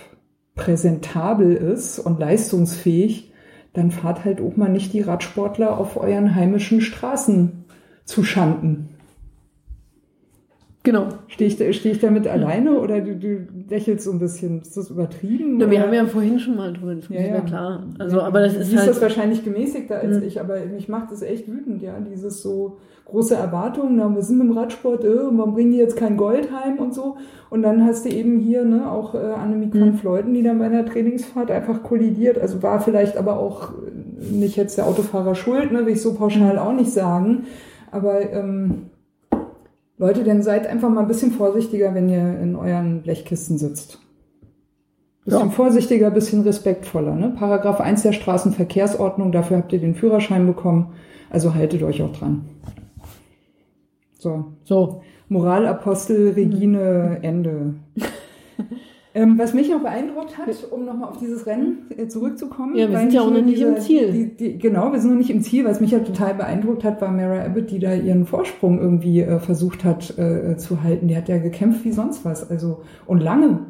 präsentabel 0.54 1.54
ist 1.54 1.98
und 1.98 2.20
leistungsfähig, 2.20 3.32
dann 3.72 3.90
fahrt 3.90 4.24
halt 4.24 4.40
auch 4.40 4.56
mal 4.56 4.68
nicht 4.70 4.92
die 4.92 5.00
Radsportler 5.00 5.78
auf 5.78 5.96
euren 5.96 6.34
heimischen 6.34 6.80
Straßen 6.80 7.64
zu 8.04 8.22
schanden. 8.22 8.90
Genau. 10.84 11.08
Stehe 11.28 11.48
ich, 11.48 11.76
steh 11.78 11.90
ich 11.92 11.98
damit 12.00 12.26
alleine 12.28 12.78
oder 12.78 13.00
du, 13.00 13.16
du 13.16 13.46
lächelst 13.70 14.04
so 14.04 14.12
ein 14.12 14.18
bisschen? 14.18 14.60
Ist 14.60 14.76
das 14.76 14.90
übertrieben? 14.90 15.56
Na, 15.56 15.70
wir 15.70 15.80
haben 15.80 15.94
ja 15.94 16.04
vorhin 16.04 16.38
schon 16.38 16.56
mal 16.56 16.74
drüber 16.74 16.94
diskutiert, 16.94 17.22
Ja, 17.24 17.28
ja, 17.30 17.36
ja. 17.36 17.40
klar. 17.40 17.86
Also, 17.98 18.18
Ja, 18.18 18.24
aber 18.24 18.40
das 18.40 18.52
du 18.52 18.60
ist 18.60 18.66
siehst 18.68 18.80
halt. 18.80 18.90
das 18.90 19.00
wahrscheinlich 19.00 19.42
gemäßigter 19.44 19.98
als 19.98 20.18
Mhm. 20.18 20.22
ich, 20.24 20.40
aber 20.40 20.60
mich 20.66 20.88
macht 20.90 21.10
das 21.10 21.22
echt 21.22 21.48
wütend, 21.48 21.80
ja. 21.80 21.98
Dieses 22.00 22.42
so 22.42 22.76
große 23.04 23.34
Erwartungen, 23.34 23.96
na, 23.96 24.12
wir 24.14 24.22
sind 24.22 24.40
im 24.40 24.52
Radsport, 24.56 25.04
äh, 25.04 25.08
und 25.08 25.38
warum 25.38 25.54
bringen 25.54 25.72
die 25.72 25.78
jetzt 25.78 25.96
kein 25.96 26.16
Gold 26.16 26.48
heim 26.52 26.78
und 26.78 26.94
so. 26.94 27.16
Und 27.50 27.62
dann 27.62 27.84
hast 27.84 28.04
du 28.04 28.08
eben 28.08 28.38
hier, 28.40 28.64
ne, 28.64 28.90
auch 28.90 29.14
äh, 29.14 29.18
Annemiek 29.18 29.74
van 29.74 29.90
Mhm. 29.90 29.94
Fleuten, 29.94 30.34
die 30.34 30.42
dann 30.42 30.58
bei 30.58 30.66
einer 30.66 30.84
Trainingsfahrt 30.86 31.50
einfach 31.50 31.82
kollidiert. 31.82 32.38
Also 32.38 32.62
war 32.62 32.80
vielleicht 32.80 33.16
aber 33.16 33.38
auch 33.38 33.70
nicht 34.18 34.56
jetzt 34.56 34.78
der 34.78 34.86
Autofahrer 34.86 35.34
schuld, 35.34 35.70
ne, 35.72 35.86
will 35.86 35.92
ich 35.92 36.02
so 36.02 36.14
pauschal 36.14 36.58
auch 36.58 36.72
nicht 36.72 36.92
sagen. 36.92 37.44
Aber 37.92 38.20
ähm, 38.32 38.86
Leute, 39.98 40.24
dann 40.24 40.42
seid 40.42 40.66
einfach 40.66 40.88
mal 40.88 41.02
ein 41.02 41.06
bisschen 41.08 41.30
vorsichtiger, 41.30 41.94
wenn 41.94 42.08
ihr 42.08 42.40
in 42.40 42.56
euren 42.56 43.02
Blechkisten 43.02 43.58
sitzt. 43.58 44.00
Bisschen 45.24 45.40
Ja. 45.40 45.48
vorsichtiger, 45.50 46.10
bisschen 46.10 46.42
respektvoller. 46.42 47.14
Ne? 47.14 47.34
Paragraph 47.38 47.80
1 47.80 48.02
der 48.02 48.12
Straßenverkehrsordnung, 48.12 49.30
dafür 49.30 49.58
habt 49.58 49.72
ihr 49.72 49.78
den 49.78 49.94
Führerschein 49.94 50.46
bekommen. 50.46 50.92
Also 51.30 51.54
haltet 51.54 51.82
euch 51.82 52.02
auch 52.02 52.12
dran. 52.12 52.42
So, 54.24 54.46
So. 54.64 55.02
Moralapostel 55.28 56.32
Regine 56.32 57.18
Ende. 57.22 57.74
Ähm, 59.16 59.38
was 59.38 59.54
mich 59.54 59.70
noch 59.70 59.80
beeindruckt 59.80 60.36
hat, 60.38 60.48
um 60.72 60.86
nochmal 60.86 61.10
auf 61.10 61.18
dieses 61.18 61.46
Rennen 61.46 61.86
äh, 61.96 62.08
zurückzukommen. 62.08 62.74
Ja, 62.74 62.90
wir 62.90 62.98
sind 62.98 63.12
ja 63.12 63.20
auch 63.20 63.30
noch 63.30 63.44
nicht 63.44 63.60
im 63.60 63.78
Ziel. 63.78 64.10
Die, 64.10 64.36
die, 64.36 64.58
genau, 64.58 64.92
wir 64.92 64.98
sind 64.98 65.12
noch 65.12 65.18
nicht 65.18 65.30
im 65.30 65.40
Ziel. 65.40 65.64
Was 65.64 65.80
mich 65.80 65.92
ja 65.92 66.00
total 66.00 66.34
beeindruckt 66.34 66.82
hat, 66.82 67.00
war 67.00 67.12
Mara 67.12 67.44
Abbott, 67.44 67.70
die 67.70 67.78
da 67.78 67.94
ihren 67.94 68.26
Vorsprung 68.26 68.80
irgendwie 68.80 69.20
äh, 69.20 69.38
versucht 69.38 69.84
hat 69.84 70.18
äh, 70.18 70.56
zu 70.56 70.82
halten. 70.82 71.06
Die 71.06 71.16
hat 71.16 71.28
ja 71.28 71.38
gekämpft 71.38 71.84
wie 71.84 71.92
sonst 71.92 72.24
was. 72.24 72.50
Also, 72.50 72.80
und 73.06 73.22
lange. 73.22 73.60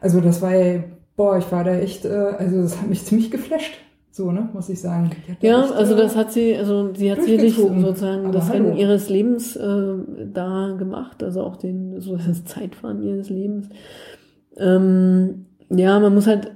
Also 0.00 0.20
das 0.20 0.40
war 0.40 0.54
ja, 0.54 0.84
boah, 1.16 1.36
ich 1.36 1.50
war 1.50 1.64
da 1.64 1.74
echt, 1.74 2.04
äh, 2.04 2.34
also 2.38 2.62
das 2.62 2.80
hat 2.80 2.88
mich 2.88 3.04
ziemlich 3.04 3.32
geflasht. 3.32 3.80
So, 4.14 4.30
ne, 4.30 4.46
muss 4.52 4.68
ich 4.68 4.78
sagen. 4.78 5.10
Ja, 5.40 5.64
echt, 5.64 5.72
also 5.72 5.94
äh, 5.94 5.96
das 5.96 6.16
hat 6.16 6.32
sie, 6.32 6.54
also 6.54 6.92
sie 6.94 7.10
hat 7.10 7.22
sicherlich 7.22 7.56
durchgezogen. 7.56 7.80
sozusagen 7.80 8.24
Aber 8.26 8.34
das 8.34 8.50
hallo. 8.50 8.66
Rennen 8.66 8.76
ihres 8.76 9.08
Lebens 9.08 9.56
äh, 9.56 9.94
da 10.30 10.74
gemacht, 10.78 11.22
also 11.22 11.42
auch 11.42 11.56
den, 11.56 11.98
so 11.98 12.16
das 12.26 12.44
Zeitfahren 12.44 13.02
ihres 13.02 13.30
Lebens. 13.30 13.70
Ähm, 14.58 15.46
ja, 15.70 15.98
man 15.98 16.14
muss 16.14 16.26
halt 16.26 16.52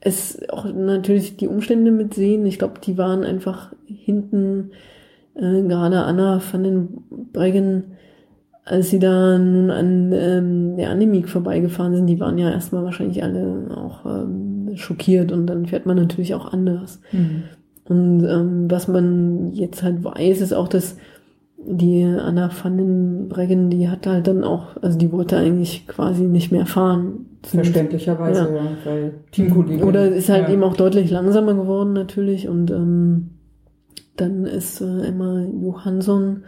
es 0.00 0.38
auch 0.48 0.64
natürlich 0.64 1.36
die 1.36 1.48
Umstände 1.48 1.90
mitsehen. 1.90 2.46
Ich 2.46 2.58
glaube, 2.58 2.80
die 2.80 2.96
waren 2.96 3.24
einfach 3.24 3.74
hinten, 3.86 4.70
äh, 5.34 5.62
gerade 5.62 6.02
Anna 6.02 6.40
van 6.50 6.62
den 6.62 6.88
Breggen, 7.32 7.92
als 8.64 8.90
sie 8.90 8.98
da 8.98 9.38
nun 9.38 9.70
an 9.70 10.12
ähm, 10.12 10.76
der 10.76 10.90
Anemiek 10.90 11.28
vorbeigefahren 11.28 11.94
sind, 11.94 12.06
die 12.06 12.20
waren 12.20 12.38
ja 12.38 12.50
erstmal 12.50 12.84
wahrscheinlich 12.84 13.22
alle 13.22 13.68
auch 13.74 14.06
ähm, 14.06 14.70
schockiert 14.74 15.32
und 15.32 15.46
dann 15.46 15.66
fährt 15.66 15.86
man 15.86 15.96
natürlich 15.96 16.34
auch 16.34 16.52
anders. 16.52 17.00
hm. 17.10 17.42
Und 17.86 18.24
ähm, 18.24 18.70
was 18.70 18.88
man 18.88 19.52
jetzt 19.52 19.82
halt 19.82 20.02
weiß, 20.02 20.40
ist 20.40 20.54
auch, 20.54 20.68
dass 20.68 20.96
die 21.66 22.02
Anna 22.04 22.50
van 22.62 22.76
den 22.76 23.28
Breggen, 23.28 23.70
die 23.70 23.88
hat 23.88 24.06
halt 24.06 24.26
dann 24.26 24.44
auch, 24.44 24.76
also 24.82 24.98
die 24.98 25.12
wollte 25.12 25.36
eigentlich 25.36 25.86
quasi 25.86 26.24
nicht 26.24 26.52
mehr 26.52 26.66
fahren. 26.66 27.26
Verständlicherweise, 27.42 28.48
Ja. 28.48 28.54
ja, 28.54 28.70
weil 28.84 29.14
Teamkollege. 29.32 29.84
Oder 29.84 30.08
ist 30.08 30.28
halt 30.28 30.48
ja. 30.48 30.54
eben 30.54 30.62
auch 30.62 30.76
deutlich 30.76 31.10
langsamer 31.10 31.54
geworden 31.54 31.92
natürlich. 31.92 32.48
Und 32.48 32.70
ähm, 32.70 33.30
dann 34.16 34.44
ist 34.46 34.80
äh, 34.80 35.08
Emma 35.08 35.44
Johansson, 35.62 36.44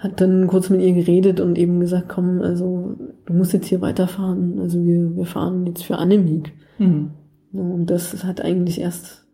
hat 0.00 0.20
dann 0.20 0.46
kurz 0.48 0.68
mit 0.70 0.80
ihr 0.80 0.92
geredet 0.92 1.40
und 1.40 1.56
eben 1.58 1.78
gesagt, 1.80 2.08
komm, 2.08 2.40
also 2.42 2.96
du 3.26 3.32
musst 3.32 3.52
jetzt 3.52 3.66
hier 3.68 3.80
weiterfahren. 3.80 4.58
Also 4.58 4.82
wir, 4.84 5.14
wir 5.16 5.26
fahren 5.26 5.66
jetzt 5.66 5.84
für 5.84 5.96
Annemiek. 5.98 6.52
Hm. 6.78 7.10
Ja, 7.52 7.60
Und 7.60 7.86
das 7.86 8.24
hat 8.24 8.40
eigentlich 8.42 8.80
erst 8.80 9.26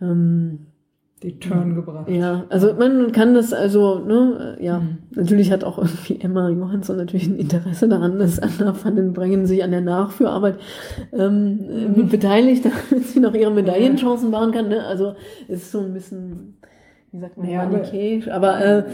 ähm, 0.00 0.60
Die 1.22 1.38
Turn 1.38 1.74
gebracht. 1.74 2.08
ja, 2.08 2.44
also 2.48 2.72
man 2.74 3.12
kann 3.12 3.34
das 3.34 3.52
also, 3.52 3.98
ne, 3.98 4.56
äh, 4.58 4.64
ja, 4.64 4.78
Mhm. 4.80 4.98
natürlich 5.14 5.50
hat 5.52 5.64
auch 5.64 5.76
irgendwie 5.78 6.18
Emma 6.20 6.48
Johansson 6.48 6.96
natürlich 6.96 7.26
ein 7.26 7.36
Interesse 7.36 7.88
daran, 7.88 8.18
dass 8.18 8.38
Anna 8.38 8.74
van 8.82 8.96
den 8.96 9.12
Brengen 9.12 9.44
sich 9.44 9.62
an 9.62 9.70
der 9.72 9.82
Nachführarbeit 9.82 10.56
ähm, 11.12 11.60
äh, 11.98 12.02
beteiligt, 12.04 12.64
damit 12.90 13.06
sie 13.08 13.20
noch 13.20 13.34
ihre 13.34 13.50
Medaillenchancen 13.50 14.32
wahren 14.32 14.52
kann. 14.52 14.68
Ne? 14.68 14.82
Also 14.86 15.14
es 15.48 15.62
ist 15.64 15.72
so 15.72 15.80
ein 15.80 15.92
bisschen, 15.92 16.54
wie 17.12 17.18
sagt 17.20 17.36
man, 17.36 17.46
Naja, 17.46 17.62
aber- 17.62 17.72
manichäisch, 17.72 18.28
aber, 18.28 18.64
äh, 18.64 18.84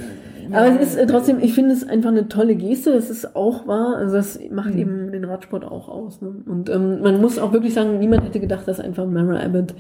aber 0.53 0.81
es 0.81 0.89
ist 0.91 0.97
äh, 0.97 1.07
trotzdem, 1.07 1.39
ich 1.41 1.55
finde 1.55 1.73
es 1.73 1.87
einfach 1.87 2.11
eine 2.11 2.29
tolle 2.29 2.55
Geste, 2.57 2.93
das 2.93 3.11
ist 3.11 3.35
auch 3.37 3.67
wahr, 3.67 3.97
also 3.97 4.15
das 4.17 4.39
macht 4.51 4.75
Mhm. 4.75 4.79
eben 4.81 5.13
den 5.13 5.25
Radsport 5.25 5.65
auch 5.65 5.89
aus. 5.89 6.21
Ne? 6.23 6.35
Und 6.47 6.71
ähm, 6.71 7.01
man 7.03 7.21
muss 7.21 7.39
auch 7.39 7.53
wirklich 7.53 7.75
sagen, 7.75 7.99
niemand 7.99 8.25
hätte 8.25 8.41
gedacht, 8.41 8.67
dass 8.69 8.81
einfach 8.81 9.07
Mara 9.07 9.41
Abbott 9.41 9.75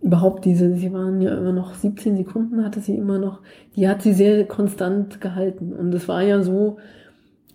überhaupt 0.00 0.44
diese, 0.44 0.74
sie 0.76 0.92
waren 0.92 1.20
ja 1.20 1.36
immer 1.36 1.52
noch 1.52 1.74
17 1.74 2.16
Sekunden, 2.16 2.64
hatte 2.64 2.80
sie 2.80 2.96
immer 2.96 3.18
noch, 3.18 3.40
die 3.74 3.88
hat 3.88 4.02
sie 4.02 4.12
sehr 4.12 4.44
konstant 4.46 5.20
gehalten. 5.20 5.72
Und 5.72 5.92
es 5.94 6.06
war 6.08 6.22
ja 6.22 6.40
so 6.42 6.76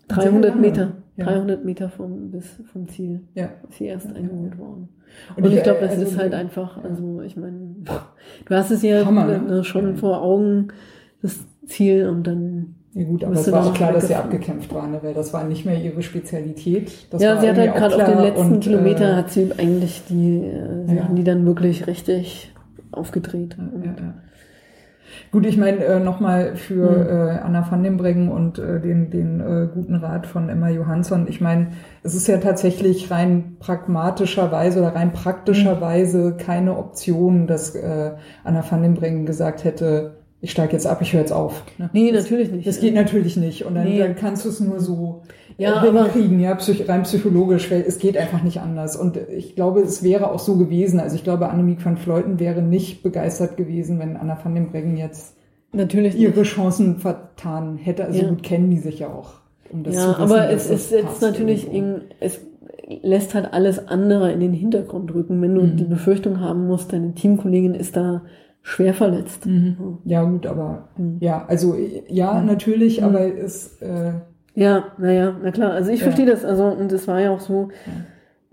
300 0.08 0.50
lange, 0.50 0.60
Meter, 0.60 0.92
ja. 1.16 1.24
300 1.24 1.64
Meter 1.64 1.88
vom, 1.88 2.30
bis 2.30 2.60
vom 2.72 2.86
Ziel 2.88 3.22
Ja. 3.34 3.48
ist 3.68 3.78
sie 3.78 3.86
erst 3.86 4.14
eingeholt 4.14 4.58
worden. 4.58 4.88
Und 5.36 5.44
Und, 5.44 5.50
ich, 5.50 5.58
ich 5.58 5.62
glaube, 5.62 5.80
das 5.80 5.92
also 5.92 6.02
ist 6.02 6.18
halt 6.18 6.34
einfach, 6.34 6.82
also 6.82 7.20
ich 7.22 7.36
meine, 7.36 7.76
du 8.46 8.54
hast 8.54 8.70
es 8.70 8.82
ja 8.82 9.04
Hammer, 9.04 9.26
ne? 9.26 9.38
ne, 9.38 9.64
schon 9.64 9.96
vor 9.96 10.22
Augen, 10.22 10.68
das 11.22 11.40
Ziel 11.66 12.08
und 12.08 12.26
dann. 12.26 12.74
Ja 12.94 13.04
gut, 13.04 13.24
aber 13.24 13.34
es 13.34 13.50
war 13.50 13.66
auch 13.66 13.74
klar, 13.74 13.92
dass 13.92 14.06
sie 14.06 14.14
abgekämpft 14.14 14.72
war, 14.72 14.86
ne? 14.86 15.00
weil 15.02 15.14
das 15.14 15.32
war 15.32 15.42
nicht 15.44 15.66
mehr 15.66 15.82
ihre 15.82 16.00
Spezialität. 16.00 16.92
Das 17.10 17.20
ja, 17.20 17.40
sie 17.40 17.48
hat 17.48 17.58
halt 17.58 17.74
gerade 17.74 17.96
auf 17.96 18.04
den 18.04 18.18
letzten 18.20 18.52
und, 18.52 18.60
Kilometer 18.60 19.10
äh, 19.10 19.14
hat 19.16 19.30
sie 19.32 19.50
eigentlich 19.58 20.02
die, 20.08 20.36
äh, 20.36 20.86
sie 20.86 20.94
ja. 20.94 21.04
haben 21.04 21.16
die 21.16 21.24
dann 21.24 21.44
wirklich 21.44 21.88
richtig 21.88 22.52
aufgedreht. 22.92 23.56
Ja, 23.58 23.64
ja, 23.64 23.96
ja. 23.98 24.14
Gut, 25.34 25.46
ich 25.46 25.56
meine, 25.56 25.78
äh, 25.84 25.98
nochmal 25.98 26.54
für 26.54 26.88
Mhm. 26.90 27.08
äh, 27.08 27.38
Anna 27.40 27.66
van 27.68 27.82
den 27.82 27.96
Breggen 27.96 28.28
und 28.30 28.60
äh, 28.60 28.78
den, 28.80 29.10
den 29.10 29.40
äh, 29.40 29.66
guten 29.74 29.96
Rat 29.96 30.28
von 30.28 30.48
Emma 30.48 30.68
Johansson. 30.68 31.26
Ich 31.28 31.40
meine, 31.40 31.72
es 32.04 32.14
ist 32.14 32.28
ja 32.28 32.36
tatsächlich 32.38 33.10
rein 33.10 33.56
pragmatischerweise 33.58 34.78
oder 34.78 34.94
rein 34.94 35.12
praktischerweise 35.12 36.36
keine 36.36 36.78
Option, 36.78 37.48
dass 37.48 37.74
äh, 37.74 38.12
Anna 38.44 38.62
van 38.70 38.82
den 38.82 38.94
Breggen 38.94 39.26
gesagt 39.26 39.64
hätte, 39.64 40.18
ich 40.40 40.52
steige 40.52 40.74
jetzt 40.74 40.86
ab, 40.86 40.98
ich 41.00 41.12
höre 41.12 41.20
jetzt 41.22 41.32
auf. 41.32 41.64
Ne? 41.78 41.90
Nee, 41.92 42.12
das, 42.12 42.24
natürlich 42.30 42.52
nicht. 42.52 42.68
Das 42.68 42.78
geht 42.78 42.94
natürlich 42.94 43.36
nicht. 43.36 43.64
Und 43.64 43.74
dann, 43.74 43.84
Nee. 43.88 43.98
dann 43.98 44.14
kannst 44.14 44.44
du 44.44 44.50
es 44.50 44.60
nur 44.60 44.78
so 44.78 45.22
Ja, 45.56 45.84
äh, 45.84 45.92
hinkriegen, 45.92 46.40
ja, 46.40 46.56
rein 46.88 47.02
psychologisch, 47.04 47.70
weil 47.70 47.84
es 47.86 47.98
geht 47.98 48.16
einfach 48.16 48.42
nicht 48.42 48.60
anders. 48.60 48.96
Und 48.96 49.16
ich 49.16 49.54
glaube, 49.54 49.80
es 49.80 50.02
wäre 50.02 50.30
auch 50.32 50.38
so 50.40 50.56
gewesen. 50.56 50.98
Also 51.00 51.14
ich 51.16 51.24
glaube, 51.24 51.48
Annemiek 51.48 51.84
van 51.84 51.96
Fleuten 51.96 52.40
wäre 52.40 52.60
nicht 52.62 53.02
begeistert 53.02 53.56
gewesen, 53.56 53.98
wenn 54.00 54.16
Anna 54.16 54.38
van 54.42 54.54
den 54.54 54.70
Breggen 54.70 54.96
jetzt 54.96 55.36
Natürlich 55.72 56.14
nicht. 56.14 56.22
ihre 56.22 56.42
Chancen 56.42 56.98
vertan 56.98 57.76
hätte. 57.76 58.04
Also 58.04 58.22
Ja. 58.22 58.28
gut 58.28 58.42
kennen 58.42 58.70
die 58.70 58.78
sich 58.78 58.98
ja 59.00 59.08
auch. 59.08 59.34
Um 59.70 59.82
das 59.84 59.94
Ja, 59.94 60.00
zu 60.02 60.08
wissen, 60.10 60.22
aber 60.22 60.50
es 60.50 60.70
ist 60.70 60.90
jetzt 60.90 61.22
natürlich, 61.22 61.72
irgendwo. 61.72 62.02
es 62.20 62.40
lässt 63.02 63.34
halt 63.34 63.52
alles 63.52 63.88
andere 63.88 64.30
in 64.32 64.40
den 64.40 64.52
Hintergrund 64.52 65.12
rücken, 65.14 65.40
wenn 65.40 65.54
du 65.54 65.62
Mhm. 65.62 65.76
die 65.76 65.84
Befürchtung 65.84 66.40
haben 66.40 66.66
musst, 66.66 66.92
deine 66.92 67.14
Teamkollegin 67.14 67.74
ist 67.74 67.96
da 67.96 68.22
schwer 68.62 68.92
verletzt. 68.94 69.46
Mhm. 69.46 69.98
Ja, 70.04 70.22
gut, 70.24 70.46
aber 70.46 70.88
Mhm. 70.96 71.16
ja, 71.20 71.44
also 71.48 71.76
ja, 72.08 72.42
natürlich, 72.42 73.00
Mhm. 73.00 73.06
aber 73.06 73.20
es 73.36 73.80
äh, 73.80 74.12
Ja, 74.54 74.92
naja, 74.98 75.34
na 75.42 75.50
klar. 75.50 75.72
Also 75.72 75.90
ich 75.90 76.00
Ja. 76.00 76.04
verstehe 76.04 76.26
das. 76.26 76.44
Also, 76.44 76.64
und 76.66 76.92
es 76.92 77.08
war 77.08 77.20
ja 77.20 77.30
auch 77.30 77.40
so, 77.40 77.68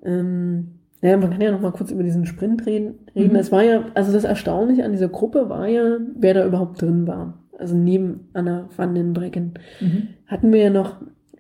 ähm, 0.04 0.72
naja, 1.02 1.18
man 1.18 1.32
kann 1.32 1.42
ja 1.42 1.52
noch 1.52 1.62
mal 1.62 1.72
kurz 1.72 1.92
über 1.92 2.04
diesen 2.04 2.26
Sprint 2.26 2.66
reden. 2.66 3.00
reden. 3.16 3.34
Mhm. 3.34 3.36
Es 3.40 3.52
war 3.52 3.64
ja, 3.64 3.86
also 3.94 4.12
das 4.12 4.24
Erstaunliche 4.24 4.84
an 4.86 4.92
dieser 4.92 5.10
Gruppe 5.10 5.50
war 5.50 5.68
ja, 5.68 5.98
wer 6.16 6.34
da 6.34 6.46
überhaupt 6.46 6.82
drin 6.82 7.08
war. 7.08 7.38
Also 7.58 7.76
neben 7.76 8.30
Anna 8.34 8.68
van 8.76 8.96
den 8.96 9.14
Breggen 9.14 9.54
mhm. 9.80 10.08
hatten 10.28 10.52
wir 10.52 10.60
ja 10.62 10.70
noch 10.70 10.96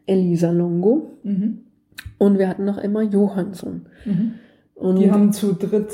Elisa 0.05 0.51
Longo 0.51 1.11
Mhm. 1.23 1.59
und 2.17 2.37
wir 2.37 2.47
hatten 2.47 2.65
noch 2.65 2.77
Emma 2.77 3.01
Johansson. 3.01 3.85
Mhm. 4.05 4.33
Und 4.75 4.99
Die 4.99 5.11
haben 5.11 5.31
zu 5.31 5.53
dritt 5.53 5.91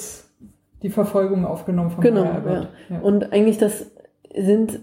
die 0.84 0.90
Verfolgung 0.90 1.46
aufgenommen 1.46 1.90
von 1.92 2.02
Genau, 2.04 2.24
Maya 2.24 2.36
Abbott. 2.38 2.68
Ja. 2.90 3.00
Und 3.00 3.32
eigentlich 3.34 3.58
das 3.58 3.92
sind, 4.36 4.80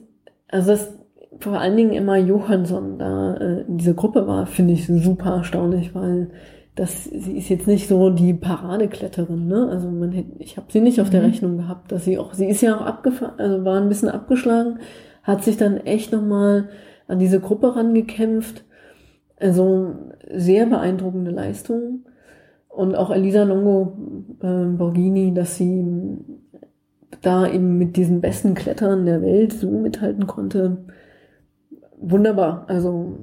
also 0.49 0.73
das 0.73 0.93
vor 1.41 1.59
allen 1.61 1.77
Dingen 1.77 1.93
immer 1.93 2.17
Johansson 2.17 2.99
da 2.99 3.35
äh, 3.37 3.61
in 3.63 3.79
dieser 3.79 3.95
Gruppe 3.95 4.27
war, 4.27 4.47
finde 4.47 4.75
ich 4.75 4.87
super 4.87 5.37
erstaunlich, 5.37 5.95
weil 5.95 6.31
das, 6.75 7.05
sie 7.05 7.37
ist 7.39 7.49
jetzt 7.49 7.67
nicht 7.69 7.89
so 7.89 8.11
die 8.11 8.35
Paradekletterin, 8.35 9.47
ne? 9.47 9.69
Also 9.71 9.89
man 9.91 10.11
hätte, 10.13 10.33
ich 10.41 10.57
habe 10.57 10.67
sie 10.71 10.81
nicht 10.81 11.01
auf 11.01 11.11
der 11.11 11.21
Mhm. 11.21 11.27
Rechnung 11.27 11.57
gehabt, 11.57 11.93
dass 11.93 12.05
sie 12.05 12.19
auch, 12.19 12.35
sie 12.35 12.47
ist 12.47 12.63
ja 12.63 12.77
auch 12.77 12.83
abgefahren, 12.83 13.39
also 13.39 13.65
war 13.65 13.81
ein 13.81 13.89
bisschen 13.89 14.09
abgeschlagen, 14.09 14.79
hat 15.23 15.45
sich 15.45 15.57
dann 15.57 15.77
echt 15.79 16.13
nochmal 16.13 16.69
an 17.07 17.19
diese 17.19 17.41
Gruppe 17.41 17.77
rangekämpft. 17.77 18.65
Also 19.39 19.95
sehr 20.33 20.67
beeindruckende 20.67 21.31
Leistung. 21.31 22.05
Und 22.69 22.97
auch 22.97 23.11
Elisa 23.11 23.43
Longo 23.45 23.97
äh, 24.41 24.65
Borghini, 24.77 25.33
dass 25.35 25.57
sie 25.57 25.85
da 27.23 27.47
eben 27.47 27.79
mit 27.79 27.97
diesen 27.97 28.21
besten 28.21 28.55
Klettern 28.55 29.07
der 29.07 29.23
Welt 29.23 29.53
so 29.53 29.71
mithalten 29.71 30.27
konnte. 30.27 30.79
Wunderbar. 32.11 32.65
Also 32.69 33.19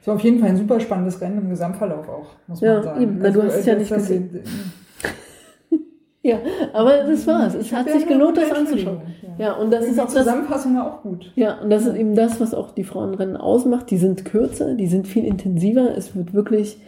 Es 0.00 0.06
war 0.06 0.14
auf 0.16 0.20
jeden 0.22 0.38
Fall 0.40 0.50
ein 0.50 0.56
super 0.56 0.80
spannendes 0.80 1.20
Rennen 1.20 1.38
im 1.38 1.50
Gesamtverlauf 1.50 2.08
auch, 2.08 2.26
muss 2.46 2.60
Ja, 2.60 2.74
man 2.74 2.82
sagen. 2.82 3.02
eben. 3.02 3.18
Na, 3.20 3.30
du 3.30 3.42
hast 3.42 3.54
es 3.56 3.66
ja 3.66 3.74
äh, 3.74 3.78
nicht 3.78 3.90
das- 3.90 3.98
gesehen. 4.02 4.30
ja, 6.22 6.38
aber 6.72 7.04
das 7.04 7.26
war's. 7.26 7.54
Es 7.54 7.72
hat 7.72 7.88
sich 7.90 8.02
ja, 8.02 8.08
gelohnt, 8.08 8.36
das 8.36 8.50
anzuschauen. 8.52 9.00
Ja. 9.22 9.28
Ja, 9.46 9.52
und 9.52 9.72
das 9.72 9.84
ist 9.84 9.94
die 9.96 10.00
auch 10.00 10.06
das. 10.06 10.14
Zusammenfassung 10.14 10.76
war 10.76 10.92
auch 10.98 11.02
gut. 11.02 11.30
Ja, 11.36 11.60
und 11.60 11.70
das 11.70 11.86
ist 11.86 11.94
eben 11.96 12.16
das, 12.16 12.40
was 12.40 12.54
auch 12.54 12.72
die 12.72 12.82
Frauenrennen 12.84 13.36
ausmacht. 13.36 13.90
Die 13.90 13.98
sind 13.98 14.24
kürzer, 14.24 14.74
die 14.74 14.88
sind 14.88 15.06
viel 15.06 15.24
intensiver. 15.24 15.96
Es 15.96 16.16
wird 16.16 16.34
wirklich 16.34 16.80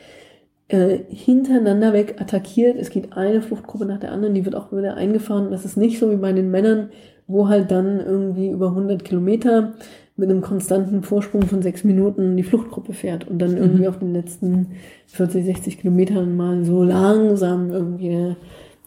äh, 0.66 0.98
hintereinander 1.08 1.92
weg 1.92 2.16
attackiert. 2.20 2.76
Es 2.76 2.90
geht 2.90 3.12
eine 3.16 3.40
Fluchtgruppe 3.40 3.84
nach 3.86 4.00
der 4.00 4.10
anderen, 4.10 4.34
die 4.34 4.44
wird 4.44 4.56
auch 4.56 4.72
wieder 4.72 4.94
eingefahren. 4.96 5.52
Das 5.52 5.64
ist 5.64 5.76
nicht 5.76 6.00
so 6.00 6.10
wie 6.10 6.16
bei 6.16 6.32
den 6.32 6.50
Männern, 6.50 6.90
wo 7.28 7.48
halt 7.48 7.70
dann 7.70 8.00
irgendwie 8.00 8.48
über 8.48 8.68
100 8.70 9.04
Kilometer 9.04 9.74
mit 10.20 10.30
einem 10.30 10.42
konstanten 10.42 11.02
Vorsprung 11.02 11.42
von 11.42 11.62
sechs 11.62 11.82
Minuten 11.82 12.36
die 12.36 12.42
Fluchtgruppe 12.42 12.92
fährt 12.92 13.26
und 13.26 13.38
dann 13.38 13.56
irgendwie 13.56 13.88
auf 13.88 13.98
den 13.98 14.12
letzten 14.12 14.68
40, 15.08 15.44
60 15.46 15.80
Kilometern 15.80 16.36
mal 16.36 16.62
so 16.64 16.84
langsam 16.84 17.70
irgendwie 17.70 18.36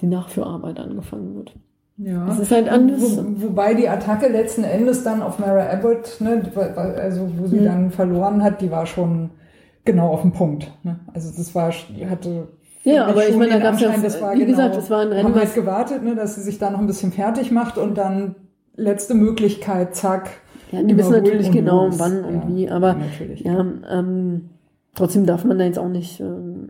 die 0.01 0.07
Nachführarbeit 0.07 0.79
angefangen 0.79 1.35
wird. 1.35 1.55
Ja. 1.97 2.27
Es 2.31 2.39
ist 2.39 2.51
halt 2.51 2.69
anders. 2.69 3.01
Wo, 3.01 3.47
wobei 3.49 3.73
die 3.73 3.87
Attacke 3.89 4.27
letzten 4.27 4.63
Endes 4.63 5.03
dann 5.03 5.21
auf 5.21 5.39
Mara 5.39 5.69
Abbott, 5.69 6.17
ne, 6.19 6.41
also 6.97 7.29
wo 7.37 7.45
sie 7.47 7.57
Mhm. 7.59 7.65
dann 7.65 7.91
verloren 7.91 8.43
hat, 8.43 8.61
die 8.61 8.71
war 8.71 8.85
schon 8.85 9.29
genau 9.85 10.09
auf 10.09 10.21
dem 10.21 10.31
Punkt. 10.31 10.71
Ne? 10.83 10.99
Also 11.13 11.29
das 11.35 11.53
war, 11.53 11.71
hatte 12.09 12.47
Ja, 12.83 13.05
aber 13.05 13.27
ich 13.27 13.35
meine, 13.35 13.51
da 13.51 13.57
den 13.57 13.63
gab's 13.63 13.81
ja, 13.81 13.89
das 14.01 14.19
wie 14.21 14.39
genau, 14.39 14.45
gesagt, 14.45 14.75
es 14.75 14.89
war 14.89 15.01
ein 15.01 15.09
Rennen, 15.09 15.23
haben 15.25 15.35
halt 15.35 15.53
gewartet, 15.53 16.03
ne, 16.03 16.15
dass 16.15 16.35
sie 16.35 16.41
sich 16.41 16.57
da 16.57 16.69
noch 16.69 16.79
ein 16.79 16.87
bisschen 16.87 17.11
fertig 17.11 17.51
macht 17.51 17.77
und 17.77 17.97
dann 17.97 18.35
letzte 18.75 19.13
Möglichkeit, 19.13 19.95
zack. 19.95 20.29
Ja, 20.73 20.83
die 20.83 20.97
wissen 20.97 21.11
natürlich 21.13 21.51
genau, 21.51 21.85
los. 21.85 21.99
wann 21.99 22.23
und 22.23 22.33
Ja, 22.35 22.47
wie, 22.47 22.69
aber 22.69 22.97
ja, 23.35 23.65
ähm, 23.89 24.49
trotzdem 24.95 25.25
darf 25.25 25.45
man 25.45 25.59
da 25.59 25.65
jetzt 25.65 25.79
auch 25.79 25.89
nicht, 25.89 26.19
ähm, 26.19 26.69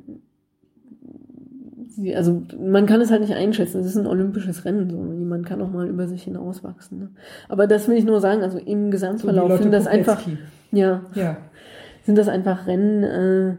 also 2.16 2.42
man 2.60 2.86
kann 2.86 3.02
es 3.02 3.12
halt 3.12 3.22
nicht 3.22 3.34
einschätzen. 3.34 3.80
Es 3.80 3.88
ist 3.88 3.98
ein 3.98 4.08
olympisches 4.08 4.66
Rennen, 4.66 4.90
so 4.90 4.98
man 4.98 5.44
kann 5.46 5.62
auch 5.62 5.72
mal 5.72 5.88
über 5.88 6.08
sich 6.08 6.24
hinauswachsen. 6.24 7.00
Ne? 7.00 7.10
Aber 7.50 7.68
das 7.68 7.88
will 7.88 7.96
ich 7.98 8.06
nur 8.06 8.20
sagen, 8.20 8.42
also 8.42 8.58
im 8.58 8.86
So 8.86 8.92
Gesamtverlauf 8.92 9.50
Lotte 9.50 9.64
sind 9.64 9.72
das 9.72 9.88
einfach, 9.88 10.22
ja, 10.72 11.04
Ja. 11.14 11.38
sind 12.04 12.18
das 12.18 12.28
einfach 12.28 12.68
Rennen, 12.68 13.04
äh, 13.04 13.58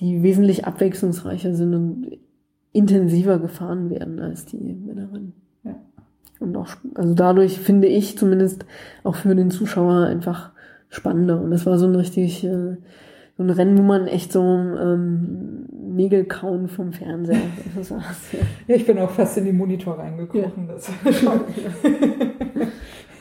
die 0.00 0.22
wesentlich 0.22 0.64
abwechslungsreicher 0.64 1.54
sind 1.54 1.74
und 1.74 2.06
intensiver 2.72 3.38
gefahren 3.38 3.90
werden 3.90 4.18
als 4.18 4.46
die 4.46 4.56
Männerrennen. 4.56 5.34
Ja. 6.42 6.46
Und 6.46 6.56
auch, 6.56 6.68
also 6.94 7.14
dadurch 7.14 7.58
finde 7.58 7.88
ich 7.88 8.18
zumindest 8.18 8.64
auch 9.04 9.14
für 9.14 9.34
den 9.34 9.50
Zuschauer 9.50 10.06
einfach 10.06 10.50
spannender. 10.88 11.40
Und 11.40 11.50
das 11.50 11.66
war 11.66 11.78
so 11.78 11.86
ein 11.86 11.94
richtig, 11.94 12.44
äh, 12.44 12.76
so 13.36 13.42
ein 13.42 13.50
Rennen, 13.50 13.78
wo 13.78 13.82
man 13.82 14.06
echt 14.06 14.32
so 14.32 14.42
ähm, 14.42 15.66
Nägel 15.70 16.24
kauen 16.24 16.68
vom 16.68 16.92
Fernseher. 16.92 17.38
Das 17.76 17.88
sehr, 17.88 18.40
ja, 18.68 18.76
ich 18.76 18.86
bin 18.86 18.98
auch 18.98 19.10
fast 19.10 19.38
in 19.38 19.46
den 19.46 19.56
Monitor 19.56 19.98
reingekrochen. 19.98 20.68
Das 20.68 20.90
schon. 21.18 21.40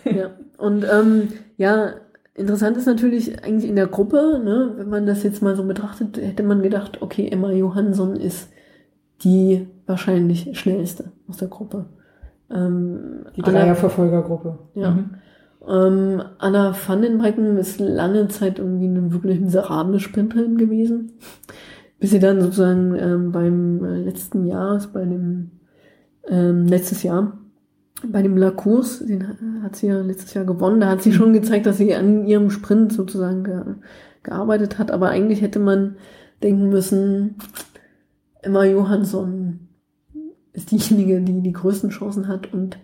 ja. 0.16 0.32
Und 0.58 0.86
ähm, 0.92 1.30
ja, 1.58 1.94
interessant 2.36 2.78
ist 2.78 2.86
natürlich 2.86 3.44
eigentlich 3.44 3.70
in 3.70 3.76
der 3.76 3.88
Gruppe, 3.88 4.42
ne, 4.44 4.74
wenn 4.78 4.90
man 4.90 5.06
das 5.06 5.24
jetzt 5.24 5.42
mal 5.42 5.56
so 5.56 5.64
betrachtet, 5.64 6.18
hätte 6.18 6.44
man 6.44 6.62
gedacht, 6.62 7.02
okay, 7.02 7.30
Emma 7.30 7.52
Johansson 7.52 8.16
ist 8.16 8.50
die 9.24 9.68
wahrscheinlich 9.86 10.58
schnellste 10.58 11.12
aus 11.28 11.38
der 11.38 11.48
Gruppe. 11.48 11.86
Ähm, 12.54 13.26
Die 13.36 13.42
Dreierverfolgergruppe. 13.42 14.58
Ja. 14.76 14.92
Mhm. 14.92 15.10
Ähm, 15.68 16.22
Anna 16.40 16.74
van 16.88 17.02
den 17.02 17.18
Breggen 17.20 17.58
ist 17.58 17.80
lange 17.80 18.28
Zeit 18.30 18.58
irgendwie 18.60 18.88
eine 18.88 19.12
wirklich 19.14 19.40
miserable 19.40 20.00
Sprinterin 20.00 20.58
gewesen. 20.58 21.14
Bis 22.00 22.10
sie 22.12 22.20
dann 22.20 22.42
sozusagen 22.42 22.96
ähm, 22.96 23.32
beim 23.32 23.84
äh, 23.86 23.98
letzten 23.98 24.46
Jahr, 24.46 24.82
bei 24.92 25.06
dem 25.06 25.52
ähm, 26.28 26.66
letztes 26.66 27.04
Jahr, 27.04 27.38
bei 28.08 28.24
dem 28.24 28.38
La 28.38 28.50
Course, 28.50 29.06
den 29.06 29.28
ha- 29.28 29.36
hat 29.64 29.76
sie 29.76 29.88
ja 29.88 30.02
letztes 30.02 30.34
Jahr 30.34 30.46
gewonnen, 30.46 30.80
da 30.80 30.90
hat 30.90 31.04
sie 31.04 31.14
schon 31.14 31.32
gezeigt, 31.34 31.68
dass 31.68 31.78
sie 31.78 31.94
an 31.94 32.26
ihrem 32.26 32.50
Sprint 32.50 32.92
sozusagen 32.92 33.44
ge 33.44 33.62
gearbeitet 34.24 34.78
hat, 34.78 34.92
aber 34.92 35.10
eigentlich 35.10 35.42
hätte 35.42 35.58
man 35.60 35.96
denken 36.44 36.70
müssen, 36.70 37.36
Emma 38.44 38.64
Johansson 38.66 39.61
ist 40.54 40.72
diejenige, 40.72 41.22
die 41.22 41.42
die 41.42 41.54
größten 41.54 41.90
Chancen 41.90 42.28
hat 42.28 42.54
und 42.54 42.78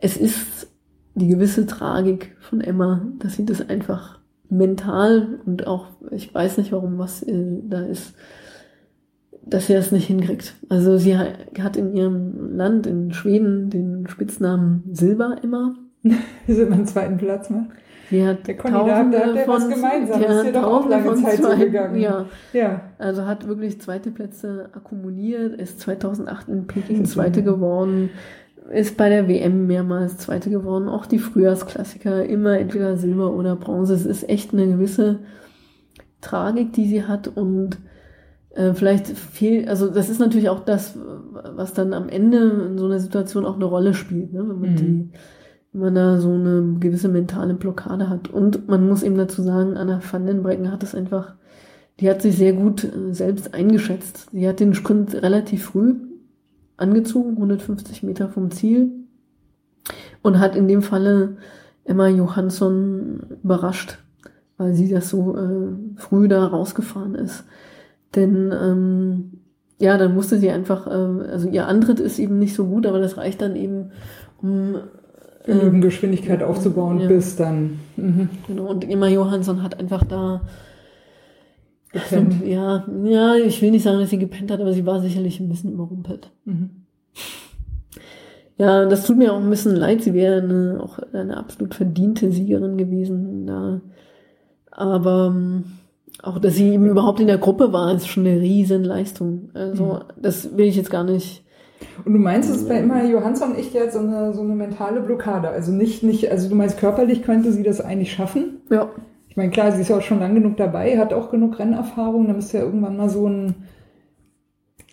es 0.00 0.16
ist 0.16 0.68
die 1.14 1.28
gewisse 1.28 1.66
Tragik 1.66 2.36
von 2.40 2.60
Emma, 2.60 3.06
dass 3.18 3.36
sie 3.36 3.44
das 3.44 3.68
einfach 3.68 4.18
mental 4.48 5.40
und 5.46 5.66
auch, 5.66 5.88
ich 6.10 6.32
weiß 6.34 6.58
nicht 6.58 6.72
warum, 6.72 6.98
was 6.98 7.22
äh, 7.22 7.60
da 7.62 7.80
ist, 7.80 8.14
dass 9.44 9.66
sie 9.66 9.74
das 9.74 9.92
nicht 9.92 10.06
hinkriegt. 10.06 10.54
Also 10.68 10.98
sie 10.98 11.16
hat 11.16 11.76
in 11.76 11.94
ihrem 11.94 12.56
Land, 12.56 12.86
in 12.86 13.12
Schweden, 13.12 13.70
den 13.70 14.06
Spitznamen 14.08 14.82
Silber 14.92 15.36
Emma. 15.42 15.74
Wir 16.02 16.54
sind 16.54 16.72
am 16.72 16.86
zweiten 16.86 17.16
Platz, 17.16 17.50
ne? 17.50 17.68
Hat 18.10 18.46
der 18.46 18.56
Conny, 18.56 18.72
da, 18.72 19.04
da 19.04 19.18
hat 19.20 19.48
was 19.48 19.68
gemeinsam. 19.68 20.20
Ja, 20.22 20.28
ist 20.28 20.46
ja 20.46 20.52
doch 20.52 20.64
auch 20.64 20.88
lange 20.88 21.14
Zeit 21.16 21.42
so 21.42 21.56
gegangen. 21.56 22.00
Ja. 22.00 22.26
ja. 22.52 22.80
Also 22.98 23.26
hat 23.26 23.48
wirklich 23.48 23.80
zweite 23.80 24.10
Plätze 24.10 24.68
akkumuliert, 24.72 25.60
ist 25.60 25.80
2008 25.80 26.48
in 26.48 26.66
Peking 26.66 27.04
Zweite 27.04 27.42
geworden, 27.42 28.10
ist 28.70 28.96
bei 28.96 29.08
der 29.08 29.28
WM 29.28 29.66
mehrmals 29.66 30.18
Zweite 30.18 30.50
geworden, 30.50 30.88
auch 30.88 31.06
die 31.06 31.18
Frühjahrsklassiker, 31.18 32.24
immer 32.24 32.58
entweder 32.58 32.96
Silber 32.96 33.32
oder 33.32 33.56
Bronze. 33.56 33.94
Es 33.94 34.06
ist 34.06 34.28
echt 34.28 34.52
eine 34.52 34.66
gewisse 34.66 35.20
Tragik, 36.20 36.72
die 36.72 36.86
sie 36.86 37.04
hat 37.04 37.28
und 37.28 37.78
äh, 38.54 38.72
vielleicht 38.72 39.08
viel, 39.08 39.68
also 39.68 39.90
das 39.90 40.08
ist 40.08 40.18
natürlich 40.18 40.48
auch 40.48 40.60
das, 40.60 40.98
was 41.54 41.74
dann 41.74 41.92
am 41.92 42.08
Ende 42.08 42.68
in 42.68 42.78
so 42.78 42.86
einer 42.86 42.98
Situation 42.98 43.44
auch 43.44 43.56
eine 43.56 43.66
Rolle 43.66 43.94
spielt, 43.94 44.32
ne? 44.32 44.40
wenn 44.40 44.60
man 44.60 44.70
mhm. 44.70 44.76
die 44.76 45.10
man 45.76 45.94
da 45.94 46.20
so 46.20 46.32
eine 46.32 46.76
gewisse 46.80 47.08
mentale 47.08 47.54
Blockade 47.54 48.08
hat. 48.08 48.28
Und 48.28 48.68
man 48.68 48.88
muss 48.88 49.02
eben 49.02 49.16
dazu 49.16 49.42
sagen, 49.42 49.76
Anna 49.76 50.00
van 50.10 50.26
den 50.26 50.42
Brecken 50.42 50.72
hat 50.72 50.82
es 50.82 50.94
einfach, 50.94 51.34
die 52.00 52.08
hat 52.10 52.22
sich 52.22 52.36
sehr 52.36 52.52
gut 52.52 52.84
äh, 52.84 53.12
selbst 53.12 53.54
eingeschätzt. 53.54 54.28
Sie 54.32 54.48
hat 54.48 54.60
den 54.60 54.74
Sprint 54.74 55.14
relativ 55.14 55.66
früh 55.66 55.94
angezogen, 56.76 57.36
150 57.36 58.02
Meter 58.02 58.28
vom 58.28 58.50
Ziel, 58.50 58.90
und 60.22 60.38
hat 60.38 60.56
in 60.56 60.68
dem 60.68 60.82
Falle 60.82 61.36
Emma 61.84 62.08
Johansson 62.08 63.20
überrascht, 63.42 63.98
weil 64.58 64.74
sie 64.74 64.90
das 64.90 65.08
so 65.08 65.36
äh, 65.36 65.68
früh 65.96 66.28
da 66.28 66.46
rausgefahren 66.46 67.14
ist. 67.14 67.44
Denn 68.14 68.52
ähm, 68.52 69.40
ja, 69.78 69.98
dann 69.98 70.14
musste 70.14 70.38
sie 70.38 70.50
einfach, 70.50 70.86
äh, 70.86 71.30
also 71.30 71.48
ihr 71.48 71.66
Antritt 71.66 72.00
ist 72.00 72.18
eben 72.18 72.38
nicht 72.38 72.54
so 72.54 72.66
gut, 72.66 72.86
aber 72.86 72.98
das 72.98 73.16
reicht 73.16 73.40
dann 73.42 73.56
eben, 73.56 73.92
um 74.40 74.76
genügend 75.46 75.82
Geschwindigkeit 75.82 76.42
aufzubauen, 76.42 77.00
ja. 77.00 77.08
bis 77.08 77.36
dann. 77.36 77.78
Mhm. 77.96 78.28
Genau, 78.46 78.66
und 78.66 78.88
Emma 78.88 79.08
Johansson 79.08 79.62
hat 79.62 79.78
einfach 79.78 80.04
da 80.04 80.42
gepennt. 81.92 82.34
So, 82.40 82.44
ja, 82.44 82.84
ja, 83.04 83.34
ich 83.36 83.62
will 83.62 83.70
nicht 83.70 83.84
sagen, 83.84 84.00
dass 84.00 84.10
sie 84.10 84.18
gepennt 84.18 84.50
hat, 84.50 84.60
aber 84.60 84.72
sie 84.72 84.84
war 84.84 85.00
sicherlich 85.00 85.40
ein 85.40 85.48
bisschen 85.48 85.72
überrumpelt. 85.72 86.30
Mhm. 86.44 86.70
Ja, 88.58 88.86
das 88.86 89.06
tut 89.06 89.18
mir 89.18 89.32
auch 89.32 89.40
ein 89.40 89.50
bisschen 89.50 89.76
leid. 89.76 90.02
Sie 90.02 90.14
wäre 90.14 90.42
eine, 90.42 90.80
auch 90.82 90.98
eine 91.12 91.36
absolut 91.36 91.74
verdiente 91.74 92.32
Siegerin 92.32 92.78
gewesen. 92.78 93.46
Da. 93.46 93.80
Aber 94.70 95.32
ähm, 95.34 95.64
auch, 96.22 96.38
dass 96.38 96.54
sie 96.54 96.70
eben 96.70 96.86
überhaupt 96.86 97.20
in 97.20 97.26
der 97.26 97.38
Gruppe 97.38 97.72
war, 97.72 97.94
ist 97.94 98.08
schon 98.08 98.26
eine 98.26 98.40
riesen 98.40 98.82
Leistung. 98.82 99.50
Also, 99.52 99.84
mhm. 99.84 100.00
das 100.20 100.56
will 100.56 100.66
ich 100.66 100.76
jetzt 100.76 100.90
gar 100.90 101.04
nicht 101.04 101.44
und 102.04 102.12
du 102.12 102.18
meinst, 102.18 102.48
es 102.50 102.58
ist 102.58 102.68
bei 102.68 102.78
immer 102.78 103.04
Johansson 103.04 103.56
echt 103.56 103.74
jetzt 103.74 103.94
so 103.94 104.00
eine, 104.00 104.32
so 104.32 104.42
eine 104.42 104.54
mentale 104.54 105.00
Blockade. 105.00 105.48
Also 105.48 105.72
nicht, 105.72 106.02
nicht, 106.02 106.30
also 106.30 106.48
du 106.48 106.54
meinst, 106.54 106.78
körperlich 106.78 107.22
könnte 107.22 107.52
sie 107.52 107.62
das 107.62 107.80
eigentlich 107.80 108.12
schaffen? 108.12 108.60
Ja. 108.70 108.90
Ich 109.28 109.36
meine, 109.36 109.50
klar, 109.50 109.72
sie 109.72 109.82
ist 109.82 109.88
ja 109.88 109.98
auch 109.98 110.02
schon 110.02 110.20
lang 110.20 110.34
genug 110.34 110.56
dabei, 110.56 110.98
hat 110.98 111.12
auch 111.12 111.30
genug 111.30 111.58
Rennerfahrung, 111.58 112.26
dann 112.26 112.36
müsste 112.36 112.58
ja 112.58 112.64
irgendwann 112.64 112.96
mal 112.96 113.10
so 113.10 113.28
ein 113.28 113.54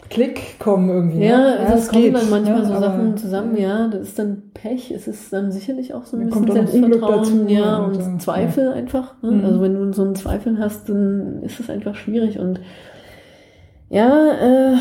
Klick 0.10 0.60
kommen 0.60 0.90
irgendwie. 0.90 1.26
Ja, 1.26 1.38
ne? 1.38 1.60
also 1.60 1.76
es 1.76 1.88
kommen 1.88 2.04
geht, 2.04 2.16
dann 2.16 2.30
manchmal 2.30 2.60
ne? 2.60 2.66
so 2.66 2.80
Sachen 2.80 3.18
zusammen, 3.18 3.58
ja, 3.58 3.88
das 3.88 4.10
ist 4.10 4.20
dann 4.20 4.52
Pech, 4.54 4.92
es 4.92 5.08
ist 5.08 5.32
dann 5.32 5.52
sicherlich 5.52 5.94
auch 5.94 6.06
so 6.06 6.18
ein 6.18 6.26
bisschen 6.26 6.52
Selbstvertrauen, 6.52 7.48
ja, 7.48 7.78
und, 7.78 7.96
und 7.96 8.22
Zweifel 8.22 8.66
ja. 8.66 8.72
einfach. 8.74 9.16
Ne? 9.22 9.32
Mhm. 9.32 9.46
Also 9.46 9.62
wenn 9.62 9.74
du 9.76 9.94
so 9.94 10.04
einen 10.04 10.16
Zweifel 10.16 10.60
hast, 10.60 10.90
dann 10.90 11.42
ist 11.44 11.60
es 11.60 11.70
einfach 11.70 11.96
schwierig 11.96 12.38
und 12.38 12.60
ja, 13.94 14.74
äh, 14.74 14.78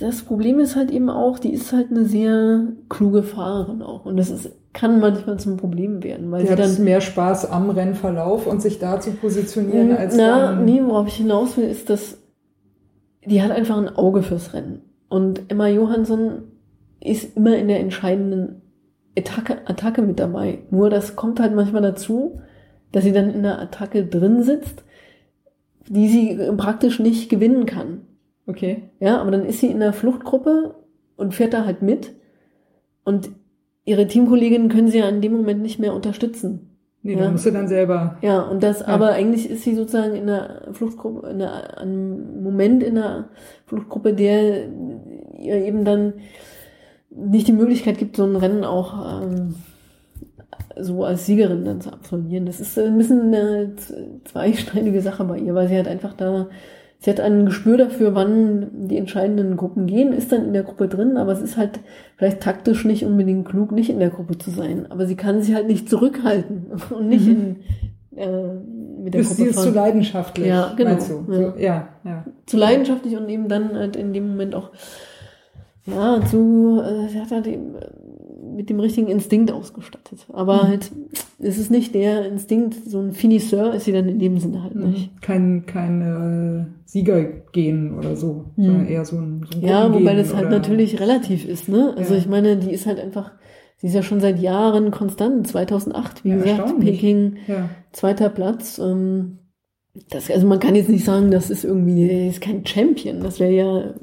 das 0.00 0.22
Problem 0.22 0.58
ist 0.58 0.74
halt 0.74 0.90
eben 0.90 1.10
auch, 1.10 1.38
die 1.38 1.52
ist 1.52 1.72
halt 1.72 1.92
eine 1.92 2.04
sehr 2.06 2.64
kluge 2.88 3.22
Fahrerin 3.22 3.82
auch. 3.82 4.04
Und 4.04 4.16
das 4.16 4.30
ist, 4.30 4.50
kann 4.72 4.98
manchmal 4.98 5.38
zum 5.38 5.56
Problem 5.56 6.02
werden. 6.02 6.32
Weil 6.32 6.40
die 6.40 6.46
sie 6.48 6.52
hat 6.54 6.58
dann 6.58 6.82
mehr 6.82 7.00
Spaß 7.00 7.52
am 7.52 7.70
Rennverlauf 7.70 8.48
und 8.48 8.60
sich 8.60 8.80
da 8.80 9.00
zu 9.00 9.12
positionieren 9.12 9.96
als 9.96 10.16
Na, 10.16 10.40
dann, 10.40 10.64
nee, 10.64 10.82
worauf 10.84 11.06
ich 11.06 11.14
hinaus 11.14 11.56
will, 11.56 11.68
ist, 11.68 11.88
dass 11.88 12.18
die 13.24 13.42
hat 13.42 13.52
einfach 13.52 13.76
ein 13.76 13.94
Auge 13.94 14.22
fürs 14.22 14.52
Rennen. 14.54 14.82
Und 15.08 15.42
Emma 15.52 15.68
Johansson 15.68 16.42
ist 17.00 17.36
immer 17.36 17.56
in 17.56 17.68
der 17.68 17.78
entscheidenden 17.78 18.62
Attacke, 19.16 19.58
Attacke 19.66 20.02
mit 20.02 20.18
dabei. 20.18 20.64
Nur 20.70 20.90
das 20.90 21.14
kommt 21.14 21.38
halt 21.38 21.54
manchmal 21.54 21.82
dazu, 21.82 22.40
dass 22.90 23.04
sie 23.04 23.12
dann 23.12 23.32
in 23.32 23.44
der 23.44 23.60
Attacke 23.60 24.04
drin 24.04 24.42
sitzt, 24.42 24.82
die 25.86 26.08
sie 26.08 26.38
praktisch 26.56 26.98
nicht 26.98 27.28
gewinnen 27.28 27.64
kann. 27.64 28.00
Okay. 28.48 28.84
Ja, 28.98 29.20
aber 29.20 29.30
dann 29.30 29.44
ist 29.44 29.60
sie 29.60 29.68
in 29.68 29.78
der 29.78 29.92
Fluchtgruppe 29.92 30.74
und 31.16 31.34
fährt 31.34 31.52
da 31.52 31.66
halt 31.66 31.82
mit. 31.82 32.14
Und 33.04 33.30
ihre 33.84 34.06
Teamkolleginnen 34.06 34.70
können 34.70 34.88
sie 34.88 34.98
ja 34.98 35.08
in 35.08 35.20
dem 35.20 35.32
Moment 35.32 35.60
nicht 35.60 35.78
mehr 35.78 35.94
unterstützen. 35.94 36.76
Nee, 37.02 37.14
ja. 37.14 37.20
dann 37.20 37.32
musst 37.32 37.46
du 37.46 37.50
dann 37.50 37.68
selber. 37.68 38.16
Ja, 38.22 38.40
und 38.40 38.62
das, 38.62 38.80
ja. 38.80 38.86
aber 38.86 39.10
eigentlich 39.12 39.48
ist 39.48 39.62
sie 39.62 39.74
sozusagen 39.74 40.14
in 40.14 40.26
der 40.26 40.68
Fluchtgruppe, 40.72 41.28
in 41.28 41.38
der, 41.38 41.78
einem 41.78 42.42
Moment 42.42 42.82
in 42.82 42.96
der 42.96 43.28
Fluchtgruppe, 43.66 44.14
der 44.14 44.66
ihr 45.38 45.56
eben 45.56 45.84
dann 45.84 46.14
nicht 47.10 47.48
die 47.48 47.52
Möglichkeit 47.52 47.98
gibt, 47.98 48.16
so 48.16 48.24
ein 48.24 48.36
Rennen 48.36 48.64
auch 48.64 49.22
ähm, 49.22 49.54
so 50.76 51.04
als 51.04 51.26
Siegerin 51.26 51.64
dann 51.64 51.80
zu 51.80 51.92
absolvieren. 51.92 52.46
Das 52.46 52.60
ist 52.60 52.78
ein 52.78 52.98
bisschen 52.98 53.34
eine 53.34 53.74
zweistreitige 54.24 55.02
Sache 55.02 55.24
bei 55.24 55.38
ihr, 55.38 55.54
weil 55.54 55.68
sie 55.68 55.76
halt 55.76 55.88
einfach 55.88 56.14
da 56.14 56.48
sie 56.98 57.10
hat 57.10 57.20
ein 57.20 57.46
Gespür 57.46 57.76
dafür, 57.76 58.14
wann 58.14 58.88
die 58.88 58.96
entscheidenden 58.96 59.56
Gruppen 59.56 59.86
gehen, 59.86 60.12
ist 60.12 60.32
dann 60.32 60.46
in 60.46 60.52
der 60.52 60.64
Gruppe 60.64 60.88
drin, 60.88 61.16
aber 61.16 61.32
es 61.32 61.40
ist 61.40 61.56
halt 61.56 61.80
vielleicht 62.16 62.40
taktisch 62.40 62.84
nicht 62.84 63.04
unbedingt 63.04 63.46
klug, 63.46 63.72
nicht 63.72 63.90
in 63.90 64.00
der 64.00 64.10
Gruppe 64.10 64.38
zu 64.38 64.50
sein. 64.50 64.86
Aber 64.90 65.06
sie 65.06 65.16
kann 65.16 65.42
sich 65.42 65.54
halt 65.54 65.68
nicht 65.68 65.88
zurückhalten 65.88 66.66
und 66.90 67.08
nicht 67.08 67.26
mhm. 67.26 67.56
in, 68.12 68.18
äh, 68.18 69.02
mit 69.02 69.14
der 69.14 69.20
ist 69.20 69.28
Gruppe 69.28 69.42
sie 69.42 69.48
ist 69.48 69.62
zu 69.62 69.70
leidenschaftlich, 69.70 70.48
ja, 70.48 70.72
genau. 70.76 70.90
meinst 70.90 71.10
du? 71.10 71.24
Ja. 71.28 71.36
So, 71.36 71.58
ja, 71.58 71.88
ja. 72.04 72.24
Zu 72.46 72.56
leidenschaftlich 72.56 73.16
und 73.16 73.28
eben 73.28 73.48
dann 73.48 73.76
halt 73.76 73.96
in 73.96 74.12
dem 74.12 74.28
Moment 74.28 74.54
auch 74.54 74.70
ja, 75.86 76.20
zu, 76.26 76.82
äh, 76.82 77.08
sie 77.08 77.20
hat 77.20 77.30
halt 77.30 77.46
eben, 77.46 77.76
mit 78.58 78.68
dem 78.70 78.80
richtigen 78.80 79.06
Instinkt 79.06 79.52
ausgestattet. 79.52 80.26
Aber 80.32 80.64
mhm. 80.64 80.68
halt, 80.68 80.90
es 81.38 81.58
ist 81.58 81.70
nicht 81.70 81.94
der 81.94 82.26
Instinkt, 82.26 82.74
so 82.74 82.98
ein 82.98 83.12
Finisseur 83.12 83.72
ist 83.72 83.84
sie 83.84 83.92
dann 83.92 84.08
in 84.08 84.18
dem 84.18 84.40
Sinne 84.40 84.64
halt 84.64 84.74
mhm. 84.74 84.90
nicht. 84.90 85.22
Kein, 85.22 85.64
kein 85.64 86.02
äh, 86.02 86.66
Siegergehen 86.84 87.96
oder 87.96 88.16
so, 88.16 88.46
mhm. 88.56 88.64
sondern 88.64 88.88
eher 88.88 89.04
so 89.04 89.16
ein, 89.16 89.46
so 89.48 89.56
ein 89.56 89.64
Ja, 89.64 89.94
wobei 89.94 90.16
das 90.16 90.34
halt 90.34 90.50
natürlich 90.50 90.98
relativ 90.98 91.48
ist, 91.48 91.68
ne? 91.68 91.94
Also 91.96 92.14
ja. 92.14 92.18
ich 92.18 92.26
meine, 92.26 92.56
die 92.56 92.72
ist 92.72 92.86
halt 92.86 92.98
einfach, 92.98 93.30
sie 93.76 93.86
ist 93.86 93.94
ja 93.94 94.02
schon 94.02 94.18
seit 94.18 94.40
Jahren 94.40 94.90
konstant, 94.90 95.46
2008, 95.46 96.24
wie 96.24 96.30
ja, 96.30 96.36
gesagt, 96.38 96.80
Peking, 96.80 97.36
ja. 97.46 97.68
zweiter 97.92 98.28
Platz. 98.28 98.80
Ähm, 98.80 99.38
das, 100.10 100.32
also 100.32 100.48
man 100.48 100.58
kann 100.58 100.74
jetzt 100.74 100.90
nicht 100.90 101.04
sagen, 101.04 101.30
das 101.30 101.48
ist 101.48 101.64
irgendwie, 101.64 102.26
ist 102.26 102.40
kein 102.40 102.66
Champion, 102.66 103.20
das 103.20 103.38
wäre 103.38 103.52
ja 103.52 103.94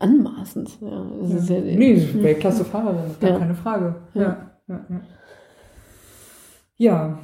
anmaßend. 0.00 0.78
Ja, 0.80 1.06
das 1.20 1.30
ja. 1.30 1.36
Ist 1.38 1.48
ja, 1.50 1.60
nee, 1.60 2.08
Weltklasse-Fahrerin, 2.14 3.10
gar 3.20 3.30
ja. 3.30 3.38
keine 3.38 3.54
Frage. 3.54 3.94
Ja. 4.14 4.50
Ja, 4.68 4.80
ja. 6.76 7.18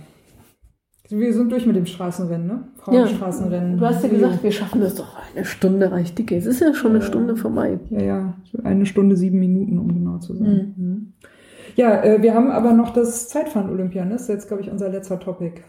Wir 1.09 1.33
sind 1.33 1.53
durch 1.53 1.67
mit 1.67 1.77
dem 1.77 1.87
Straßenrennen, 1.87 2.47
ne? 2.47 2.65
Frauenstraßenrennen. 2.79 3.79
Du 3.79 3.87
hast 3.87 4.03
ja 4.03 4.09
gesagt, 4.09 4.43
wir 4.43 4.51
schaffen 4.51 4.81
das 4.81 4.97
doch. 4.97 5.17
Eine 5.35 5.45
Stunde 5.45 5.91
reicht 5.93 6.19
dicke. 6.19 6.37
Es 6.37 6.47
ist 6.47 6.61
ja 6.61 6.75
schon 6.75 6.91
eine 6.91 7.03
Stunde 7.03 7.37
vorbei. 7.37 7.79
Ja, 7.91 8.03
ja. 8.03 8.35
Eine 8.65 8.87
Stunde, 8.87 9.17
sieben 9.17 9.39
Minuten, 9.39 9.79
um 9.79 9.95
genau 9.95 10.19
zu 10.19 10.35
sein. 10.35 10.75
Mhm. 10.77 10.85
mhm. 10.85 11.13
Ja, 11.77 12.03
äh, 12.03 12.23
wir 12.23 12.35
haben 12.35 12.51
aber 12.51 12.73
noch 12.73 12.93
das 12.93 13.29
Zeitfahren-Olympia. 13.29 14.05
Ne? 14.05 14.13
Das 14.13 14.23
ist 14.23 14.29
jetzt, 14.29 14.49
glaube 14.49 14.63
ich, 14.63 14.71
unser 14.71 14.89
letzter 14.89 15.21
Topic. 15.21 15.61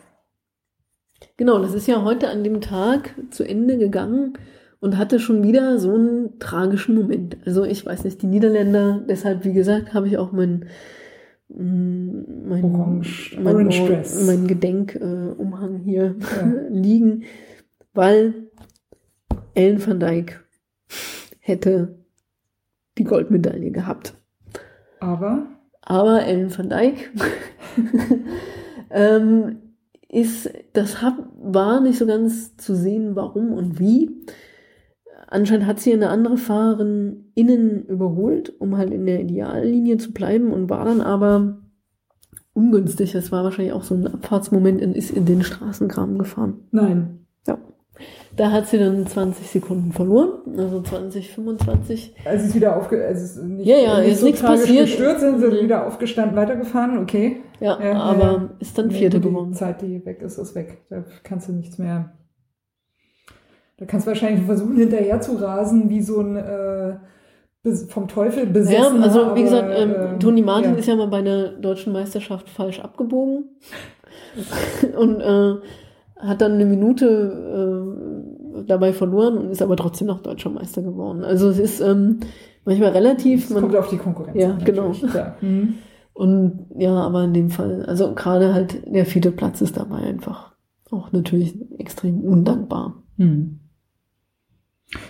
Genau, 1.35 1.59
das 1.59 1.73
ist 1.73 1.87
ja 1.87 2.03
heute 2.03 2.29
an 2.29 2.43
dem 2.43 2.61
Tag 2.61 3.13
zu 3.29 3.43
Ende 3.43 3.77
gegangen 3.77 4.37
und 4.79 4.97
hatte 4.97 5.19
schon 5.19 5.43
wieder 5.43 5.79
so 5.79 5.93
einen 5.93 6.39
tragischen 6.39 6.95
Moment. 6.95 7.37
Also 7.45 7.63
ich 7.63 7.85
weiß 7.85 8.03
nicht, 8.03 8.21
die 8.21 8.27
Niederländer, 8.27 9.03
deshalb, 9.07 9.43
wie 9.45 9.53
gesagt, 9.53 9.93
habe 9.93 10.07
ich 10.07 10.17
auch 10.17 10.31
mein, 10.31 10.65
mm, 11.49 12.47
mein, 12.47 12.63
Orange, 12.63 13.37
mein, 13.41 13.55
Orange 13.55 14.03
mein 14.25 14.47
Gedenkumhang 14.47 15.81
äh, 15.81 15.83
hier 15.83 16.15
ja. 16.19 16.53
liegen, 16.69 17.23
weil 17.93 18.33
Ellen 19.53 19.85
van 19.85 19.99
Dijk 19.99 20.43
hätte 21.39 21.95
die 22.97 23.03
Goldmedaille 23.03 23.71
gehabt. 23.71 24.13
Aber? 24.99 25.47
Aber 25.81 26.23
Ellen 26.23 26.55
van 26.55 26.69
Dijk 26.69 27.11
ähm, 28.91 29.57
ist, 30.09 30.51
das 30.73 31.01
hab, 31.01 31.15
war 31.41 31.81
nicht 31.81 31.97
so 31.97 32.05
ganz 32.05 32.55
zu 32.57 32.75
sehen, 32.75 33.15
warum 33.15 33.53
und 33.53 33.79
wie. 33.79 34.11
Anscheinend 35.29 35.65
hat 35.67 35.79
sie 35.79 35.93
eine 35.93 36.09
andere 36.09 36.37
Fahrerin 36.37 37.31
innen 37.35 37.83
überholt, 37.85 38.53
um 38.59 38.77
halt 38.77 38.91
in 38.91 39.05
der 39.05 39.19
Ideallinie 39.21 39.97
zu 39.97 40.13
bleiben 40.13 40.51
und 40.53 40.69
war 40.69 40.85
dann 40.85 41.01
aber 41.01 41.57
ungünstig. 42.53 43.13
Es 43.13 43.31
war 43.31 43.43
wahrscheinlich 43.43 43.73
auch 43.73 43.83
so 43.83 43.95
ein 43.95 44.07
Abfahrtsmoment 44.07 44.81
und 44.81 44.95
ist 44.95 45.11
in 45.11 45.25
den 45.25 45.43
Straßenkram 45.43 46.17
gefahren. 46.17 46.61
Nein. 46.71 47.25
Ja. 47.45 47.57
Da 48.35 48.51
hat 48.51 48.67
sie 48.67 48.77
dann 48.77 49.05
20 49.07 49.47
Sekunden 49.47 49.91
verloren, 49.91 50.57
also 50.57 50.81
20, 50.81 51.31
25. 51.31 52.15
Also 52.25 52.45
ist 52.45 52.55
wieder 52.55 52.77
aufge 52.77 53.03
also 53.03 53.23
ist 53.23 53.43
nicht, 53.43 53.67
Ja, 53.67 53.77
ja, 53.77 53.99
nicht 53.99 54.11
ist 54.13 54.23
nichts 54.23 54.41
passiert. 54.41 54.85
gestürzt, 54.85 55.21
sind 55.21 55.39
sie 55.39 55.47
Nee. 55.47 55.63
wieder 55.63 55.87
aufgestanden, 55.87 56.35
weitergefahren, 56.37 56.99
okay. 56.99 57.37
Ja, 57.59 57.79
Ja, 57.83 57.93
aber 57.99 58.23
ja. 58.23 58.49
ist 58.59 58.77
dann 58.77 58.87
Nee, 58.87 58.93
Vierte 58.93 59.19
die 59.19 59.27
geworden. 59.27 59.53
Zeit, 59.53 59.81
die 59.81 60.05
weg 60.05 60.21
ist, 60.21 60.37
ist 60.37 60.53
weg. 60.55 60.83
Da 60.89 61.03
kannst 61.23 61.49
du 61.49 61.53
nichts 61.53 61.77
mehr. 61.79 62.13
Da 63.77 63.85
kannst 63.85 64.07
du 64.07 64.09
wahrscheinlich 64.09 64.45
versuchen, 64.45 64.75
hinterher 64.75 65.21
zu 65.21 65.35
rasen, 65.35 65.89
wie 65.89 66.01
so 66.01 66.19
ein 66.19 66.35
äh, 66.35 66.95
vom 67.89 68.07
Teufel 68.07 68.45
Ja, 68.45 68.51
besessen. 68.51 69.03
also 69.03 69.35
wie 69.35 69.43
gesagt, 69.43 69.69
ähm, 69.75 70.19
Toni 70.19 70.41
Martin 70.41 70.73
ja. 70.73 70.77
ist 70.77 70.87
ja 70.87 70.95
mal 70.95 71.07
bei 71.07 71.17
einer 71.17 71.49
deutschen 71.49 71.91
Meisterschaft 71.93 72.49
falsch 72.49 72.79
abgebogen 72.79 73.45
und 74.97 75.19
äh, 75.19 75.55
hat 76.17 76.41
dann 76.41 76.53
eine 76.53 76.65
Minute 76.65 77.85
äh, 78.57 78.63
dabei 78.65 78.93
verloren 78.93 79.37
und 79.37 79.51
ist 79.51 79.61
aber 79.61 79.75
trotzdem 79.75 80.07
noch 80.07 80.21
deutscher 80.21 80.49
Meister 80.49 80.81
geworden. 80.81 81.23
Also 81.23 81.49
es 81.49 81.59
ist 81.59 81.81
ähm, 81.81 82.21
manchmal 82.65 82.91
relativ. 82.91 83.45
Es 83.45 83.49
Man, 83.51 83.63
kommt 83.63 83.75
auf 83.75 83.89
die 83.89 83.97
Konkurrenz. 83.97 84.37
Ja, 84.37 84.51
an, 84.51 84.63
genau. 84.63 84.91
Ja. 85.13 85.35
Mhm. 85.41 85.75
Und 86.13 86.67
ja, 86.77 86.95
aber 86.95 87.25
in 87.25 87.33
dem 87.33 87.49
Fall, 87.51 87.85
also 87.85 88.15
gerade 88.15 88.53
halt 88.53 88.81
der 88.87 89.05
vierte 89.05 89.31
Platz 89.31 89.61
ist 89.61 89.77
dabei 89.77 89.97
einfach 89.97 90.53
auch 90.89 91.11
natürlich 91.11 91.55
extrem 91.77 92.21
undankbar. 92.21 93.03
Hm. 93.17 93.59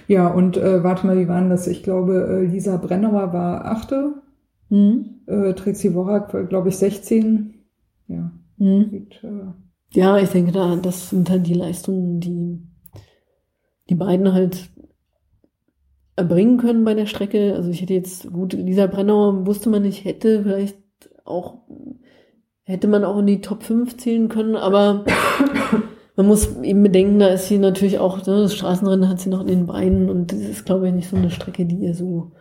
Ja, 0.08 0.28
und 0.28 0.58
äh, 0.58 0.84
warte 0.84 1.06
mal, 1.06 1.18
wie 1.18 1.28
waren 1.28 1.50
das? 1.50 1.68
Ich 1.68 1.84
glaube, 1.84 2.28
äh, 2.44 2.46
Lisa 2.46 2.78
Brennauer 2.78 3.34
war 3.34 3.66
Achte, 3.66 4.16
Mhm. 4.70 5.22
äh, 5.28 5.54
Trixie 5.54 5.94
Worak 5.94 6.34
war, 6.34 6.44
glaube 6.44 6.70
ich, 6.70 6.78
16. 6.78 7.54
Ja, 8.08 8.32
Mhm. 8.58 8.90
sieht, 8.90 9.24
äh, 9.24 9.54
Ja, 9.94 10.18
ich 10.18 10.30
denke, 10.30 10.52
da, 10.52 10.76
das 10.76 11.10
sind 11.12 11.30
halt 11.30 11.48
die 11.48 11.54
Leistungen, 11.54 12.20
die 12.20 12.60
die 13.90 13.96
beiden 13.96 14.34
halt 14.34 14.70
erbringen 16.18 16.58
können 16.58 16.84
bei 16.84 16.94
der 16.94 17.06
Strecke. 17.06 17.54
Also 17.56 17.70
ich 17.70 17.82
hätte 17.82 17.94
jetzt, 17.94 18.30
gut, 18.34 18.52
Lisa 18.54 18.88
Brennauer 18.88 19.46
wusste 19.46 19.70
man 19.70 19.84
nicht, 19.84 20.04
hätte 20.04 20.44
vielleicht 20.44 20.78
auch, 21.24 21.60
hätte 22.64 22.88
man 22.90 23.06
auch 23.06 23.20
in 23.20 23.28
die 23.28 23.40
Top 23.42 23.64
5 23.64 23.96
zählen 23.98 24.28
können, 24.28 24.56
aber 24.58 25.06
man 26.18 26.26
muss 26.26 26.58
eben 26.64 26.82
bedenken, 26.82 27.20
da 27.20 27.28
ist 27.28 27.48
sie 27.48 27.60
natürlich 27.60 28.00
auch, 28.00 28.18
ne, 28.26 28.42
das 28.42 28.56
Straßenrennen 28.56 29.08
hat 29.08 29.20
sie 29.20 29.30
noch 29.30 29.42
in 29.42 29.48
den 29.48 29.68
Beinen 29.68 30.10
und 30.10 30.32
das 30.32 30.40
ist, 30.40 30.66
glaube 30.66 30.88
ich, 30.88 30.94
nicht 30.94 31.10
so 31.10 31.16
eine 31.16 31.30
Strecke, 31.30 31.66
die 31.66 31.78
ihr 31.78 31.94
so 31.94 32.32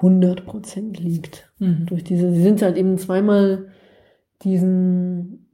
100% 0.00 1.00
liegt 1.00 1.48
mhm. 1.58 1.86
durch 1.86 2.02
diese, 2.02 2.32
sie 2.32 2.42
sind 2.42 2.60
halt 2.60 2.76
eben 2.76 2.98
zweimal 2.98 3.68
diesen 4.42 5.46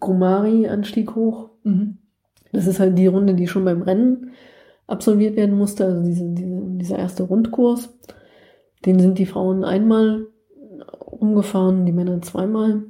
Grumari-Anstieg 0.00 1.14
hoch. 1.14 1.50
Mhm. 1.62 1.98
Das 2.52 2.66
ist 2.66 2.80
halt 2.80 2.98
die 2.98 3.06
Runde, 3.06 3.34
die 3.34 3.46
schon 3.46 3.64
beim 3.64 3.82
Rennen 3.82 4.32
absolviert 4.88 5.36
werden 5.36 5.56
musste, 5.56 5.84
also 5.84 6.02
diese, 6.02 6.28
diese, 6.30 6.60
dieser 6.72 6.98
erste 6.98 7.22
Rundkurs. 7.22 7.96
Den 8.84 8.98
sind 8.98 9.18
die 9.18 9.26
Frauen 9.26 9.62
einmal 9.62 10.26
umgefahren, 11.04 11.86
die 11.86 11.92
Männer 11.92 12.20
zweimal. 12.22 12.82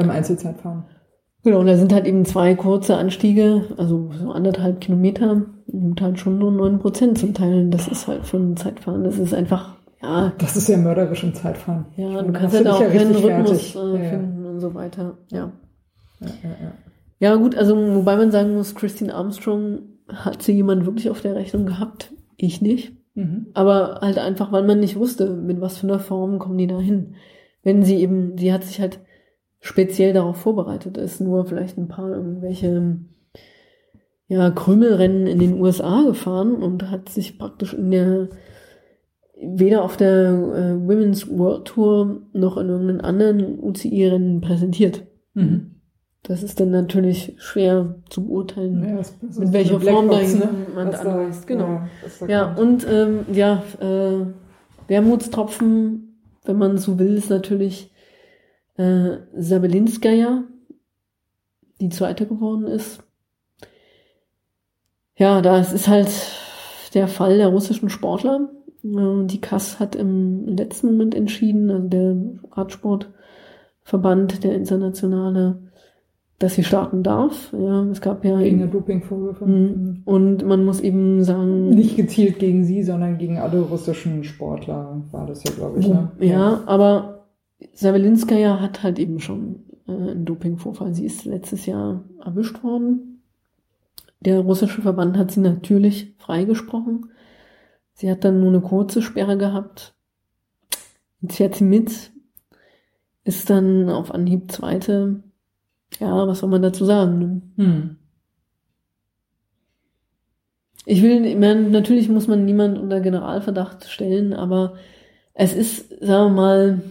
Beim 0.00 0.10
Einzelzeitfahren. 0.10 0.84
Genau, 1.42 1.60
und 1.60 1.66
da 1.66 1.76
sind 1.76 1.92
halt 1.92 2.06
eben 2.06 2.24
zwei 2.26 2.54
kurze 2.54 2.96
Anstiege, 2.96 3.64
also 3.78 4.10
so 4.12 4.30
anderthalb 4.30 4.80
Kilometer, 4.80 5.42
nimmt 5.66 6.00
halt 6.02 6.18
schon 6.18 6.38
nur 6.38 6.50
neun 6.50 6.78
Prozent 6.78 7.18
zum 7.18 7.32
Teil. 7.32 7.70
Das 7.70 7.88
ist 7.88 8.08
halt 8.08 8.26
für 8.26 8.36
ein 8.36 8.56
Zeitfahren, 8.56 9.04
das 9.04 9.18
ist 9.18 9.32
einfach, 9.32 9.76
ja, 10.02 10.32
Das 10.38 10.56
ist 10.56 10.68
ja 10.68 10.76
mörderisch 10.76 11.22
im 11.24 11.34
Zeitfahren. 11.34 11.86
Ja, 11.96 12.14
Dann 12.14 12.26
du 12.26 12.32
kannst 12.32 12.56
halt 12.56 12.68
auch 12.68 12.80
ja 12.80 12.88
keinen 12.88 13.14
Rhythmus 13.14 13.74
äh, 13.74 13.78
Ja, 13.78 13.94
ja. 14.02 14.10
finden 14.10 14.46
und 14.46 14.60
so 14.60 14.74
weiter. 14.74 15.18
Ja. 15.30 15.52
Ja, 16.20 16.26
ja, 16.42 16.50
ja. 16.50 16.72
ja, 17.18 17.34
gut, 17.36 17.56
also 17.56 17.76
wobei 17.94 18.16
man 18.16 18.30
sagen 18.30 18.54
muss, 18.54 18.74
Christine 18.74 19.14
Armstrong 19.14 19.80
hat 20.08 20.42
sie 20.42 20.52
jemand 20.52 20.84
wirklich 20.84 21.08
auf 21.08 21.22
der 21.22 21.36
Rechnung 21.36 21.64
gehabt? 21.66 22.12
Ich 22.36 22.60
nicht. 22.60 22.92
Mhm. 23.14 23.46
Aber 23.54 24.00
halt 24.02 24.18
einfach, 24.18 24.52
weil 24.52 24.64
man 24.64 24.80
nicht 24.80 24.96
wusste, 24.96 25.34
mit 25.34 25.60
was 25.60 25.78
für 25.78 25.86
einer 25.86 25.98
Form 25.98 26.38
kommen 26.38 26.58
die 26.58 26.66
da 26.66 26.78
hin. 26.78 27.14
Wenn 27.62 27.82
sie 27.82 27.96
eben, 27.96 28.36
sie 28.38 28.52
hat 28.52 28.64
sich 28.64 28.80
halt 28.80 29.00
speziell 29.60 30.12
darauf 30.12 30.36
vorbereitet, 30.38 30.96
ist 30.96 31.20
nur 31.20 31.44
vielleicht 31.44 31.78
ein 31.78 31.88
paar 31.88 32.10
irgendwelche 32.10 32.98
ja, 34.26 34.50
Krümelrennen 34.50 35.26
in 35.26 35.38
den 35.38 35.60
USA 35.60 36.02
gefahren 36.02 36.54
und 36.54 36.90
hat 36.90 37.08
sich 37.08 37.38
praktisch 37.38 37.74
in 37.74 37.90
der 37.90 38.28
weder 39.42 39.82
auf 39.84 39.96
der 39.96 40.30
äh, 40.30 40.86
Women's 40.88 41.26
World 41.30 41.64
Tour 41.64 42.22
noch 42.32 42.56
in 42.58 42.68
irgendeinem 42.68 43.00
anderen 43.00 43.58
UCI-Rennen 43.58 44.40
präsentiert. 44.40 45.04
Mhm. 45.34 45.76
Das 46.22 46.42
ist 46.42 46.60
dann 46.60 46.70
natürlich 46.70 47.34
schwer 47.38 47.94
zu 48.10 48.26
beurteilen. 48.26 48.84
Ja, 48.86 48.96
das, 48.98 49.14
das 49.22 49.38
Mit 49.38 49.52
welcher 49.54 49.80
Form 49.80 50.08
da 50.10 50.20
jemand 50.20 50.92
Was 50.92 51.02
da- 51.02 51.12
anweist, 51.14 51.46
genau. 51.46 51.80
Ja, 52.20 52.28
Ja, 52.28 52.54
und 52.54 52.86
ähm, 52.90 53.20
ja, 53.32 53.62
äh, 53.80 54.26
Wermutstropfen, 54.88 56.18
wenn 56.44 56.58
man 56.58 56.76
so 56.76 56.98
will, 56.98 57.14
ist 57.16 57.30
natürlich 57.30 57.89
äh, 58.80 59.18
Sabelinskaya, 59.36 60.44
die 61.80 61.88
zweite 61.90 62.26
geworden 62.26 62.66
ist. 62.66 63.02
Ja, 65.16 65.42
das 65.42 65.72
ist 65.72 65.88
halt 65.88 66.08
der 66.94 67.08
Fall 67.08 67.36
der 67.36 67.48
russischen 67.48 67.90
Sportler. 67.90 68.48
Äh, 68.82 69.26
Die 69.26 69.40
KAS 69.40 69.78
hat 69.78 69.94
im 69.96 70.46
letzten 70.46 70.88
Moment 70.88 71.14
entschieden, 71.14 71.70
also 71.70 71.88
der 71.88 72.16
Radsportverband, 72.52 74.42
der 74.44 74.54
internationale, 74.54 75.58
dass 76.38 76.54
sie 76.54 76.64
starten 76.64 77.02
darf. 77.02 77.52
Ja, 77.52 77.84
es 77.90 78.00
gab 78.00 78.24
ja 78.24 78.38
Wegen 78.38 78.58
der 78.58 78.68
eben, 78.68 78.72
Dopingvorwürfe. 78.72 79.44
Mhm. 79.44 80.02
und 80.06 80.46
man 80.46 80.64
muss 80.64 80.80
eben 80.80 81.22
sagen, 81.22 81.68
Nicht 81.68 81.96
gezielt 81.96 82.38
gegen 82.38 82.64
sie, 82.64 82.82
sondern 82.82 83.18
gegen 83.18 83.38
alle 83.38 83.60
russischen 83.60 84.24
Sportler 84.24 85.02
war 85.10 85.26
das 85.26 85.44
ja, 85.44 85.50
glaube 85.50 85.80
ich. 85.80 85.86
Ne? 85.88 86.12
Ja, 86.18 86.62
aber 86.64 87.19
Sabelinskaya 87.72 88.60
hat 88.60 88.82
halt 88.82 88.98
eben 88.98 89.20
schon 89.20 89.64
äh, 89.86 89.92
einen 89.92 90.24
Dopingvorfall. 90.24 90.94
Sie 90.94 91.06
ist 91.06 91.24
letztes 91.24 91.66
Jahr 91.66 92.04
erwischt 92.24 92.62
worden. 92.62 93.22
Der 94.20 94.40
russische 94.40 94.82
Verband 94.82 95.16
hat 95.16 95.30
sie 95.30 95.40
natürlich 95.40 96.14
freigesprochen. 96.18 97.10
Sie 97.94 98.10
hat 98.10 98.24
dann 98.24 98.40
nur 98.40 98.50
eine 98.50 98.60
kurze 98.60 99.02
Sperre 99.02 99.36
gehabt. 99.36 99.94
Jetzt 101.20 101.36
fährt 101.36 101.54
sie 101.54 101.64
mit, 101.64 102.12
ist 103.24 103.50
dann 103.50 103.90
auf 103.90 104.12
Anhieb 104.12 104.50
Zweite. 104.50 105.22
Ja, 105.98 106.26
was 106.26 106.40
soll 106.40 106.50
man 106.50 106.62
dazu 106.62 106.84
sagen? 106.84 107.18
Ne? 107.18 107.42
Hm. 107.56 107.96
Ich 110.86 111.02
will, 111.02 111.24
ich 111.26 111.36
meine, 111.36 111.68
natürlich 111.68 112.08
muss 112.08 112.26
man 112.26 112.44
niemand 112.44 112.78
unter 112.78 113.00
Generalverdacht 113.00 113.84
stellen, 113.84 114.32
aber 114.32 114.76
es 115.34 115.54
ist, 115.54 115.90
sagen 116.00 116.34
wir 116.34 116.42
mal, 116.42 116.82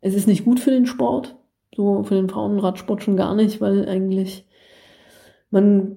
es 0.00 0.14
ist 0.14 0.26
nicht 0.26 0.44
gut 0.44 0.60
für 0.60 0.70
den 0.70 0.86
Sport, 0.86 1.36
so 1.74 2.02
für 2.02 2.14
den 2.14 2.28
Frauenradsport 2.28 3.02
schon 3.02 3.16
gar 3.16 3.34
nicht, 3.34 3.60
weil 3.60 3.88
eigentlich 3.88 4.46
man 5.50 5.96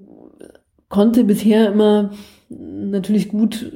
konnte 0.89 1.23
bisher 1.23 1.71
immer 1.71 2.11
natürlich 2.49 3.30
gut 3.30 3.71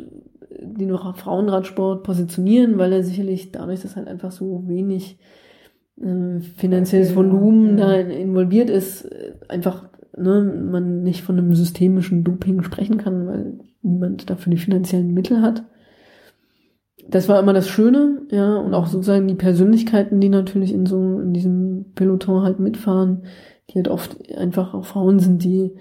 den 0.77 0.95
Frauenradsport 0.97 2.03
positionieren, 2.03 2.77
weil 2.77 2.93
er 2.93 3.03
sicherlich 3.03 3.51
dadurch, 3.51 3.81
dass 3.81 3.95
halt 3.95 4.07
einfach 4.07 4.31
so 4.31 4.63
wenig 4.67 5.17
äh, 6.01 6.39
finanzielles 6.57 7.09
Ja, 7.09 7.15
Volumen 7.15 7.77
da 7.77 7.95
involviert 7.95 8.69
ist, 8.69 9.05
äh, 9.05 9.33
einfach 9.47 9.89
ne, 10.15 10.41
man 10.71 11.03
nicht 11.03 11.23
von 11.23 11.37
einem 11.37 11.55
systemischen 11.55 12.23
Doping 12.23 12.63
sprechen 12.63 12.97
kann, 12.97 13.27
weil 13.27 13.59
niemand 13.81 14.29
dafür 14.29 14.51
die 14.51 14.57
finanziellen 14.57 15.13
Mittel 15.13 15.41
hat. 15.41 15.63
Das 17.09 17.29
war 17.29 17.39
immer 17.39 17.53
das 17.53 17.69
Schöne, 17.69 18.21
ja, 18.31 18.57
und 18.57 18.73
auch 18.73 18.87
sozusagen 18.87 19.27
die 19.27 19.35
Persönlichkeiten, 19.35 20.19
die 20.19 20.29
natürlich 20.29 20.73
in 20.73 20.85
so 20.85 21.19
in 21.19 21.33
diesem 21.33 21.93
Peloton 21.95 22.43
halt 22.43 22.59
mitfahren, 22.59 23.23
die 23.69 23.75
halt 23.75 23.87
oft 23.87 24.17
einfach 24.35 24.73
auch 24.73 24.85
Frauen 24.85 25.19
sind, 25.19 25.43
die 25.43 25.73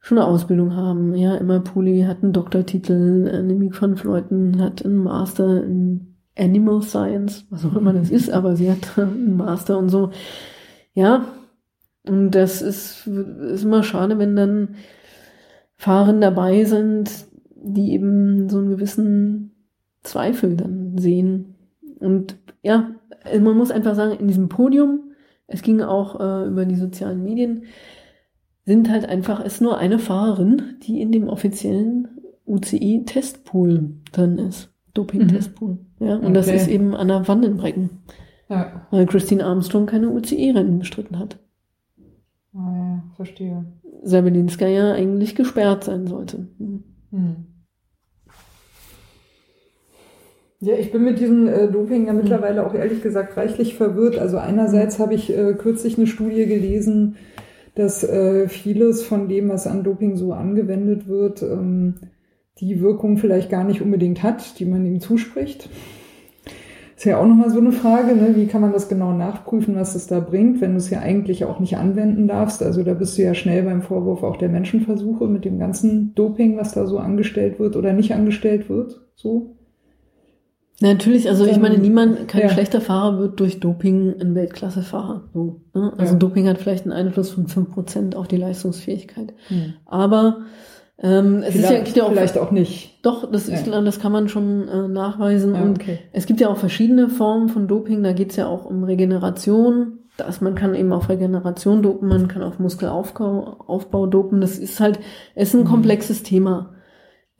schon 0.00 0.18
eine 0.18 0.26
Ausbildung 0.26 0.76
haben. 0.76 1.14
Ja, 1.14 1.36
Emma 1.36 1.58
Pooley 1.58 2.02
hat 2.02 2.22
einen 2.22 2.32
Doktortitel, 2.32 3.30
Annemiek 3.32 3.80
van 3.80 3.96
Vleuten 3.96 4.60
hat 4.62 4.84
einen 4.84 4.98
Master 4.98 5.64
in 5.64 6.16
Animal 6.38 6.82
Science, 6.82 7.46
was 7.50 7.64
auch 7.64 7.76
immer 7.76 7.92
das 7.92 8.10
ist, 8.10 8.30
aber 8.30 8.56
sie 8.56 8.70
hat 8.70 8.98
einen 8.98 9.36
Master 9.36 9.78
und 9.78 9.88
so. 9.88 10.10
Ja, 10.94 11.26
und 12.06 12.30
das 12.30 12.62
ist, 12.62 13.06
ist 13.06 13.64
immer 13.64 13.82
schade, 13.82 14.18
wenn 14.18 14.36
dann 14.36 14.76
Fahrerinnen 15.76 16.20
dabei 16.20 16.64
sind, 16.64 17.10
die 17.54 17.92
eben 17.92 18.48
so 18.48 18.58
einen 18.58 18.70
gewissen 18.70 19.52
Zweifel 20.02 20.56
dann 20.56 20.98
sehen. 20.98 21.54
Und 22.00 22.36
ja, 22.62 22.90
also 23.24 23.40
man 23.44 23.56
muss 23.56 23.70
einfach 23.70 23.94
sagen, 23.94 24.18
in 24.18 24.28
diesem 24.28 24.48
Podium, 24.48 25.00
es 25.46 25.62
ging 25.62 25.80
auch 25.80 26.20
äh, 26.20 26.46
über 26.46 26.64
die 26.64 26.76
sozialen 26.76 27.22
Medien, 27.22 27.64
sind 28.64 28.90
halt 28.90 29.08
einfach, 29.08 29.44
ist 29.44 29.60
nur 29.62 29.78
eine 29.78 29.98
Fahrerin, 29.98 30.76
die 30.82 31.00
in 31.00 31.10
dem 31.10 31.28
offiziellen 31.28 32.08
UCI-Testpool 32.46 33.90
drin 34.12 34.38
ist. 34.38 34.70
Doping-Testpool. 34.94 35.78
Ja, 36.00 36.16
und 36.16 36.34
das 36.34 36.48
Okay. 36.48 36.56
ist 36.56 36.68
eben 36.68 36.94
Anna 36.94 37.26
Vandenbrecken, 37.26 37.90
Ja. 38.48 38.86
weil 38.90 39.06
Christine 39.06 39.44
Armstrong 39.44 39.86
keine 39.86 40.10
UCI-Rennen 40.10 40.78
bestritten 40.80 41.18
hat. 41.18 41.38
Ah, 42.54 42.72
ja, 42.76 43.02
verstehe. 43.16 43.64
Sabelinska 44.02 44.66
ja 44.66 44.92
eigentlich 44.92 45.34
gesperrt 45.34 45.84
sein 45.84 46.06
sollte. 46.06 46.48
Hm. 46.58 46.84
Hm. 47.10 47.36
Ja, 50.60 50.74
ich 50.74 50.90
bin 50.90 51.04
mit 51.04 51.20
diesem 51.20 51.46
äh, 51.46 51.68
Doping 51.68 52.06
ja 52.06 52.12
mittlerweile 52.12 52.66
auch 52.66 52.74
ehrlich 52.74 53.00
gesagt 53.00 53.36
reichlich 53.36 53.76
verwirrt. 53.76 54.18
Also 54.18 54.38
einerseits 54.38 54.98
habe 54.98 55.14
ich 55.14 55.36
äh, 55.36 55.54
kürzlich 55.54 55.96
eine 55.96 56.08
Studie 56.08 56.46
gelesen, 56.46 57.16
dass 57.76 58.02
äh, 58.02 58.48
vieles 58.48 59.04
von 59.04 59.28
dem, 59.28 59.48
was 59.50 59.68
an 59.68 59.84
Doping 59.84 60.16
so 60.16 60.32
angewendet 60.32 61.06
wird, 61.06 61.42
ähm, 61.44 61.94
die 62.58 62.80
Wirkung 62.80 63.18
vielleicht 63.18 63.50
gar 63.50 63.62
nicht 63.62 63.82
unbedingt 63.82 64.24
hat, 64.24 64.58
die 64.58 64.64
man 64.64 64.84
ihm 64.84 64.98
zuspricht. 64.98 65.68
Ist 66.96 67.04
ja 67.04 67.18
auch 67.18 67.26
nochmal 67.26 67.50
so 67.50 67.60
eine 67.60 67.70
Frage, 67.70 68.16
ne? 68.16 68.34
wie 68.34 68.46
kann 68.46 68.60
man 68.60 68.72
das 68.72 68.88
genau 68.88 69.12
nachprüfen, 69.12 69.76
was 69.76 69.94
es 69.94 70.08
da 70.08 70.18
bringt, 70.18 70.60
wenn 70.60 70.72
du 70.72 70.78
es 70.78 70.90
ja 70.90 70.98
eigentlich 70.98 71.44
auch 71.44 71.60
nicht 71.60 71.76
anwenden 71.76 72.26
darfst. 72.26 72.64
Also 72.64 72.82
da 72.82 72.94
bist 72.94 73.16
du 73.16 73.22
ja 73.22 73.34
schnell 73.34 73.62
beim 73.62 73.82
Vorwurf 73.82 74.24
auch 74.24 74.36
der 74.36 74.48
Menschenversuche 74.48 75.28
mit 75.28 75.44
dem 75.44 75.60
ganzen 75.60 76.16
Doping, 76.16 76.56
was 76.56 76.72
da 76.72 76.86
so 76.86 76.98
angestellt 76.98 77.60
wird 77.60 77.76
oder 77.76 77.92
nicht 77.92 78.12
angestellt 78.12 78.68
wird. 78.68 79.06
So. 79.14 79.57
Natürlich, 80.80 81.28
also 81.28 81.44
ich 81.44 81.58
meine, 81.58 81.76
niemand, 81.78 82.28
kein 82.28 82.42
ja. 82.42 82.48
schlechter 82.50 82.80
Fahrer 82.80 83.18
wird 83.18 83.40
durch 83.40 83.58
Doping 83.58 84.14
ein 84.20 84.34
Weltklassefahrer. 84.36 85.24
So, 85.34 85.60
ne? 85.74 85.92
Also 85.98 86.12
Ja. 86.12 86.18
Doping 86.18 86.46
hat 86.48 86.58
vielleicht 86.58 86.84
einen 86.84 86.92
Einfluss 86.92 87.30
von 87.30 87.46
5% 87.48 88.14
auf 88.14 88.28
die 88.28 88.36
Leistungsfähigkeit. 88.36 89.34
Hm. 89.48 89.74
Aber 89.86 90.42
ähm, 91.02 91.42
es 91.42 91.56
ist 91.56 91.62
ja, 91.62 91.68
Vielleicht, 91.68 91.84
gibt 91.86 91.96
ja 91.96 92.04
auch 92.04 92.12
vielleicht 92.12 92.38
auch 92.38 92.50
nicht. 92.52 93.04
Doch, 93.04 93.28
das, 93.30 93.48
ist, 93.48 93.66
Ja. 93.66 93.80
das 93.80 93.98
kann 93.98 94.12
man 94.12 94.28
schon 94.28 94.68
äh, 94.68 94.86
nachweisen. 94.86 95.54
Ja, 95.56 95.62
und 95.62 95.80
okay. 95.80 95.98
es 96.12 96.26
gibt 96.26 96.40
ja 96.40 96.48
auch 96.48 96.56
verschiedene 96.58 97.08
Formen 97.08 97.48
von 97.48 97.66
Doping. 97.66 98.04
Da 98.04 98.12
geht 98.12 98.30
es 98.30 98.36
ja 98.36 98.46
auch 98.46 98.64
um 98.64 98.84
Regeneration. 98.84 99.98
Das, 100.16 100.40
man 100.40 100.54
kann 100.54 100.74
eben 100.74 100.92
auf 100.92 101.08
Regeneration 101.08 101.80
dopen, 101.82 102.08
man 102.08 102.26
kann 102.26 102.42
auf 102.42 102.58
Muskelaufbau 102.58 103.56
Aufbau 103.68 104.06
dopen. 104.06 104.40
Das 104.40 104.58
ist 104.58 104.80
halt, 104.80 104.98
es 105.36 105.48
ist 105.50 105.54
ein 105.54 105.60
Mhm. 105.60 105.66
komplexes 105.68 106.22
Thema. 106.24 106.70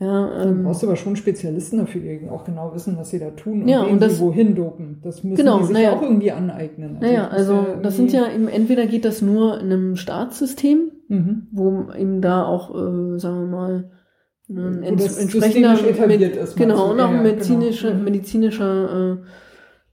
Ja, 0.00 0.44
Du 0.44 0.48
ähm, 0.50 0.62
brauchst 0.62 0.84
aber 0.84 0.94
schon 0.94 1.16
Spezialisten 1.16 1.78
dafür, 1.78 2.00
die 2.00 2.28
auch 2.30 2.44
genau 2.44 2.72
wissen, 2.72 2.96
was 2.96 3.10
sie 3.10 3.18
da 3.18 3.30
tun 3.30 3.62
und 3.62 3.68
Ja, 3.68 3.82
und 3.82 4.00
das- 4.00 4.20
wohin 4.20 4.54
dopen. 4.54 5.00
Das 5.02 5.24
müssen 5.24 5.36
Genau, 5.36 5.58
die 5.58 5.64
sich 5.64 5.72
naja. 5.74 5.90
ja 5.90 5.96
auch 5.96 6.02
irgendwie 6.02 6.30
aneignen. 6.30 6.98
naja, 7.00 7.24
ich 7.24 7.30
muss 7.32 7.48
also 7.48 7.66
das 7.82 7.96
sind 7.96 8.12
ja 8.12 8.30
eben, 8.32 8.46
entweder 8.46 8.86
geht 8.86 9.04
das 9.04 9.22
nur 9.22 9.58
in 9.60 9.72
einem 9.72 9.96
Staatssystem, 9.96 10.92
Mhm. 11.08 11.46
wo 11.50 11.86
eben 11.98 12.20
da 12.20 12.44
auch, 12.44 12.70
äh, 12.74 13.18
sagen 13.18 13.40
wir 13.40 13.46
mal, 13.48 13.90
ein 14.50 14.80
Wo 14.82 14.86
ents 14.86 15.18
entsprechender 15.18 15.72
etabliert 15.88 16.36
ist, 16.36 16.56
genau 16.56 16.86
du? 16.86 16.92
und 16.92 17.00
auch 17.00 17.10
Ja, 17.10 17.18
ein 17.18 17.26
ja, 17.26 17.32
medizinische, 17.32 17.88
genau. 17.88 17.98
Mhm. 17.98 18.04
medizinischer 18.04 19.18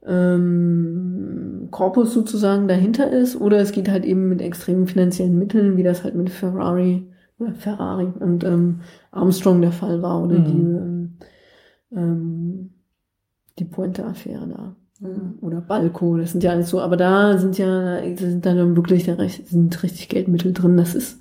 äh, 0.07 0.11
ähm, 0.11 1.67
Korpus 1.71 2.13
sozusagen 2.13 2.67
dahinter 2.67 3.11
ist, 3.11 3.39
oder 3.39 3.57
es 3.59 3.71
geht 3.71 3.89
halt 3.89 4.05
eben 4.05 4.29
mit 4.29 4.41
extremen 4.41 4.87
finanziellen 4.87 5.37
Mitteln, 5.37 5.77
wie 5.77 5.83
das 5.83 6.03
halt 6.03 6.15
mit 6.15 6.29
Ferrari, 6.29 7.07
Ferrari 7.57 8.07
und 8.19 8.43
ähm, 8.43 8.81
Armstrong 9.11 9.61
der 9.61 9.71
Fall 9.73 10.01
war 10.01 10.23
oder 10.23 10.39
Mhm. 10.39 10.45
die 10.45 10.51
ähm, 10.61 11.13
ähm, 11.91 12.69
die 13.59 13.65
Puente-Affäre 13.65 14.47
da. 14.47 14.75
Mhm. 14.99 15.35
Oder 15.41 15.61
Balco, 15.61 16.17
das 16.17 16.31
sind 16.31 16.43
ja 16.43 16.51
alles 16.51 16.69
so, 16.69 16.79
aber 16.81 16.97
da 16.97 17.37
sind 17.37 17.57
ja, 17.57 17.99
da 18.01 18.15
sind 18.17 18.45
dann 18.45 18.75
wirklich, 18.75 19.05
da 19.05 19.17
sind 19.27 19.83
richtig 19.83 20.09
Geldmittel 20.09 20.53
drin. 20.53 20.77
Das 20.77 20.95
ist 20.95 21.19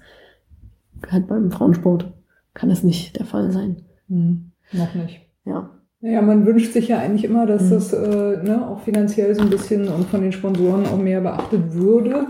halt 1.11 1.27
beim 1.27 1.51
Frauensport 1.51 2.12
kann 2.55 2.70
es 2.70 2.82
nicht 2.85 3.19
der 3.19 3.27
Fall 3.27 3.51
sein. 3.51 3.82
Mhm. 4.09 4.53
Noch 4.73 4.95
nicht. 4.95 5.20
Ja. 5.45 5.70
Naja, 6.01 6.23
man 6.23 6.47
wünscht 6.47 6.73
sich 6.73 6.89
ja 6.89 6.99
eigentlich 6.99 7.24
immer, 7.24 7.47
dass 7.47 7.62
Mhm. 7.65 7.70
das 7.70 7.93
äh, 7.93 8.43
ne, 8.43 8.66
auch 8.69 8.81
finanziell 8.81 9.35
so 9.35 9.43
ein 9.43 9.51
bisschen 9.51 9.89
und 9.89 10.07
von 10.09 10.20
den 10.23 10.32
Sponsoren 10.32 10.86
auch 10.86 10.99
mehr 10.99 11.20
beachtet 11.20 11.73
würde. 11.74 12.27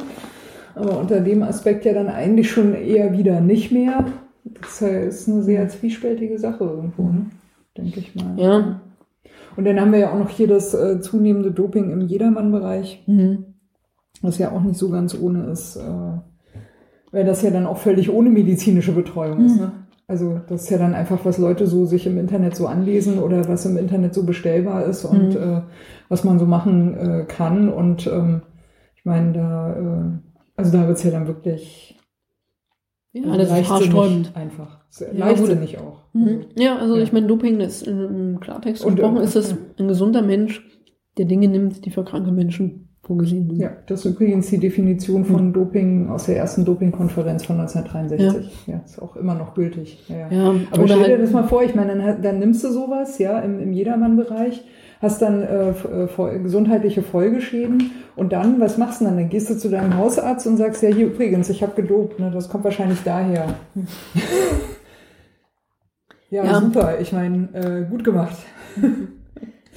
Aber 0.75 0.99
unter 0.99 1.21
dem 1.21 1.43
Aspekt 1.43 1.85
ja 1.85 1.93
dann 1.93 2.09
eigentlich 2.09 2.51
schon 2.51 2.75
eher 2.75 3.13
wieder 3.13 3.41
nicht 3.41 3.71
mehr. 3.73 4.05
Das 4.61 4.83
ist 4.83 5.29
eine 5.29 5.43
sehr 5.43 5.69
zwiespältige 5.69 6.39
Sache 6.39 6.65
irgendwo, 6.65 7.05
ne? 7.05 7.27
denke 7.77 8.01
ich 8.01 8.15
mal. 8.15 8.39
Ja. 8.39 8.81
Und 9.57 9.65
dann 9.65 9.81
haben 9.81 9.93
wir 9.93 10.01
ja 10.01 10.13
auch 10.13 10.19
noch 10.19 10.31
hier 10.31 10.49
das 10.49 10.75
äh, 10.75 11.01
zunehmende 11.01 11.51
Doping 11.53 11.91
im 11.91 12.01
Jedermann-Bereich, 12.03 13.05
Mhm. 13.07 13.45
was 14.21 14.39
ja 14.39 14.51
auch 14.53 14.63
nicht 14.63 14.79
so 14.79 14.91
ganz 14.91 15.17
ohne 15.19 15.45
ist, 15.47 15.77
äh, 15.77 15.83
weil 17.13 17.25
das 17.25 17.43
ja 17.43 17.51
dann 17.51 17.67
auch 17.67 17.79
völlig 17.79 18.11
ohne 18.13 18.31
medizinische 18.31 18.93
Betreuung 18.93 19.45
ist. 19.47 19.55
Mhm. 19.55 19.61
Ne? 19.61 19.73
Also 20.07 20.41
das 20.49 20.65
ist 20.65 20.71
ja 20.71 20.79
dann 20.79 20.93
einfach, 20.95 21.25
was 21.25 21.39
Leute 21.39 21.67
so 21.67 21.87
sich 21.87 22.07
im 22.07 22.19
Internet 22.19 22.57
so 22.57 22.67
anlesen 22.67 23.19
oder 23.21 23.49
was 23.49 23.65
im 23.65 23.77
Internet 23.79 24.13
so 24.13 24.25
bestellbar 24.25 24.85
ist 24.85 25.05
und 25.05 25.31
Mhm. 25.31 25.37
äh, 25.43 25.63
was 26.09 26.25
man 26.25 26.39
so 26.39 26.47
machen 26.47 26.95
äh, 26.97 27.25
kann. 27.27 27.69
Und 27.71 28.07
ähm, 28.09 28.43
ich 28.97 29.05
meine, 29.05 29.33
da, 29.33 29.73
äh, 29.73 30.24
also 30.57 30.73
da 30.77 30.87
wird's 30.87 31.03
ja 31.03 31.11
dann 31.11 31.27
wirklich 31.27 31.97
Ja, 33.13 33.23
das 33.37 33.45
ist 33.47 33.51
leichtsinnig 33.51 33.71
haarsträubend. 33.71 34.33
einfach. 34.37 34.81
Sehr 34.91 35.13
Ja, 35.15 35.27
leichtsinnig 35.27 35.79
auch. 35.79 36.03
Mhm. 36.13 36.47
Ja, 36.57 36.77
also 36.79 36.97
Ja. 36.97 37.03
ich 37.03 37.13
meine, 37.13 37.27
Doping 37.27 37.61
ist 37.61 37.87
im 37.87 38.39
Klartext 38.41 38.85
Und, 38.85 38.97
gesprochen, 38.97 39.19
äh, 39.19 39.25
ist 39.25 39.37
das 39.37 39.51
ja. 39.51 39.57
ein 39.79 39.89
gesunder 39.89 40.23
Mensch, 40.23 40.63
der 41.19 41.27
Dinge 41.27 41.49
nimmt, 41.49 41.85
die 41.85 41.91
für 41.91 42.05
kranke 42.05 42.33
Menschen 42.33 42.89
vorgesehen 43.03 43.49
sind. 43.51 43.61
Ja, 43.61 43.71
das 43.87 44.05
ist 44.05 44.13
übrigens 44.15 44.49
die 44.49 44.59
Definition 44.59 45.25
von 45.27 45.53
Doping 45.53 46.09
aus 46.09 46.25
der 46.25 46.39
ersten 46.39 46.65
Dopingkonferenz 46.65 47.45
von 47.45 47.61
1963. 47.61 48.67
Ja. 48.67 48.79
ist 48.85 49.01
auch 49.01 49.15
immer 49.17 49.35
noch 49.35 49.55
gültig. 49.55 50.03
Ja, 50.09 50.17
ja. 50.31 50.31
Ja, 50.31 50.49
Aber 50.71 50.89
stell 50.89 50.99
dir 51.05 51.09
halt, 51.11 51.23
das 51.23 51.31
mal 51.33 51.45
vor, 51.47 51.63
ich 51.63 51.75
meine, 51.75 51.97
dann, 51.97 52.23
dann 52.23 52.39
nimmst 52.39 52.65
du 52.65 52.69
sowas, 52.73 53.19
ja, 53.19 53.41
im, 53.41 53.61
im 53.61 53.73
Jedermann-Bereich, 53.75 54.65
hast 55.05 55.23
dann 55.23 55.43
äh, 55.43 55.71
äh, 55.71 56.39
gesundheitliche 56.41 57.03
Folgeschäden 57.03 57.93
und 58.17 58.33
dann, 58.33 58.59
was 58.61 58.79
machst 58.79 59.01
du 59.01 59.05
dann? 59.05 59.17
Dann 59.17 59.29
gehst 59.29 59.49
du 59.51 59.57
zu 59.57 59.69
deinem 59.69 59.97
Hausarzt 59.97 60.47
und 60.49 60.57
sagst, 60.57 60.83
ja, 60.83 60.89
hier 60.89 61.07
übrigens, 61.07 61.49
ich 61.51 61.63
habe 61.63 61.81
gedopt, 61.81 62.19
ne, 62.19 62.31
das 62.33 62.49
kommt 62.49 62.65
wahrscheinlich 62.65 62.99
daher. 63.05 63.55
ja, 66.31 66.45
Ja. 66.45 66.61
super, 66.61 67.01
ich 67.01 67.13
meine, 67.13 67.49
äh, 67.55 67.85
gut 67.89 68.03
gemacht. 68.05 68.37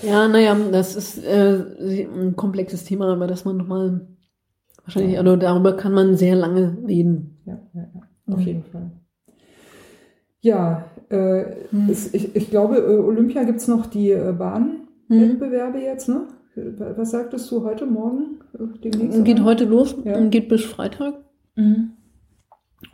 ja, 0.01 0.27
naja, 0.27 0.55
das 0.71 0.95
ist 0.95 1.23
äh, 1.23 1.59
ein 1.79 2.35
komplexes 2.35 2.83
Thema, 2.85 3.13
über 3.13 3.27
das 3.27 3.45
man 3.45 3.57
nochmal 3.57 4.07
wahrscheinlich, 4.83 5.17
also 5.19 5.35
darüber 5.35 5.75
kann 5.75 5.93
man 5.93 6.15
sehr 6.17 6.35
lange 6.35 6.77
reden. 6.87 7.37
Ja, 7.45 7.59
ja, 7.73 7.81
ja 7.93 8.33
auf 8.33 8.39
Mhm. 8.39 8.45
jeden 8.45 8.63
Fall. 8.63 8.91
Ja, 10.41 10.85
äh, 11.09 11.43
Mhm. 11.71 11.89
es, 11.89 12.13
ich, 12.13 12.35
ich 12.35 12.49
glaube, 12.49 12.77
äh, 12.77 12.97
Olympia 12.99 13.43
gibt's 13.43 13.67
noch 13.67 13.85
die 13.87 14.11
äh, 14.11 14.33
Bahnwettbewerbe 15.09 15.79
jetzt, 15.79 16.09
ne? 16.09 16.21
Was 16.95 17.11
sagtest 17.11 17.51
du 17.51 17.63
heute, 17.63 17.85
morgen? 17.85 18.39
Äh, 18.57 18.79
demnächst, 18.83 19.23
Geht 19.25 19.37
oder? 19.37 19.45
heute 19.45 19.65
los 19.65 19.95
Ja. 20.03 20.17
und 20.17 20.31
geht 20.31 20.49
bis 20.49 20.63
Freitag 20.65 21.13
Mhm. 21.55 21.91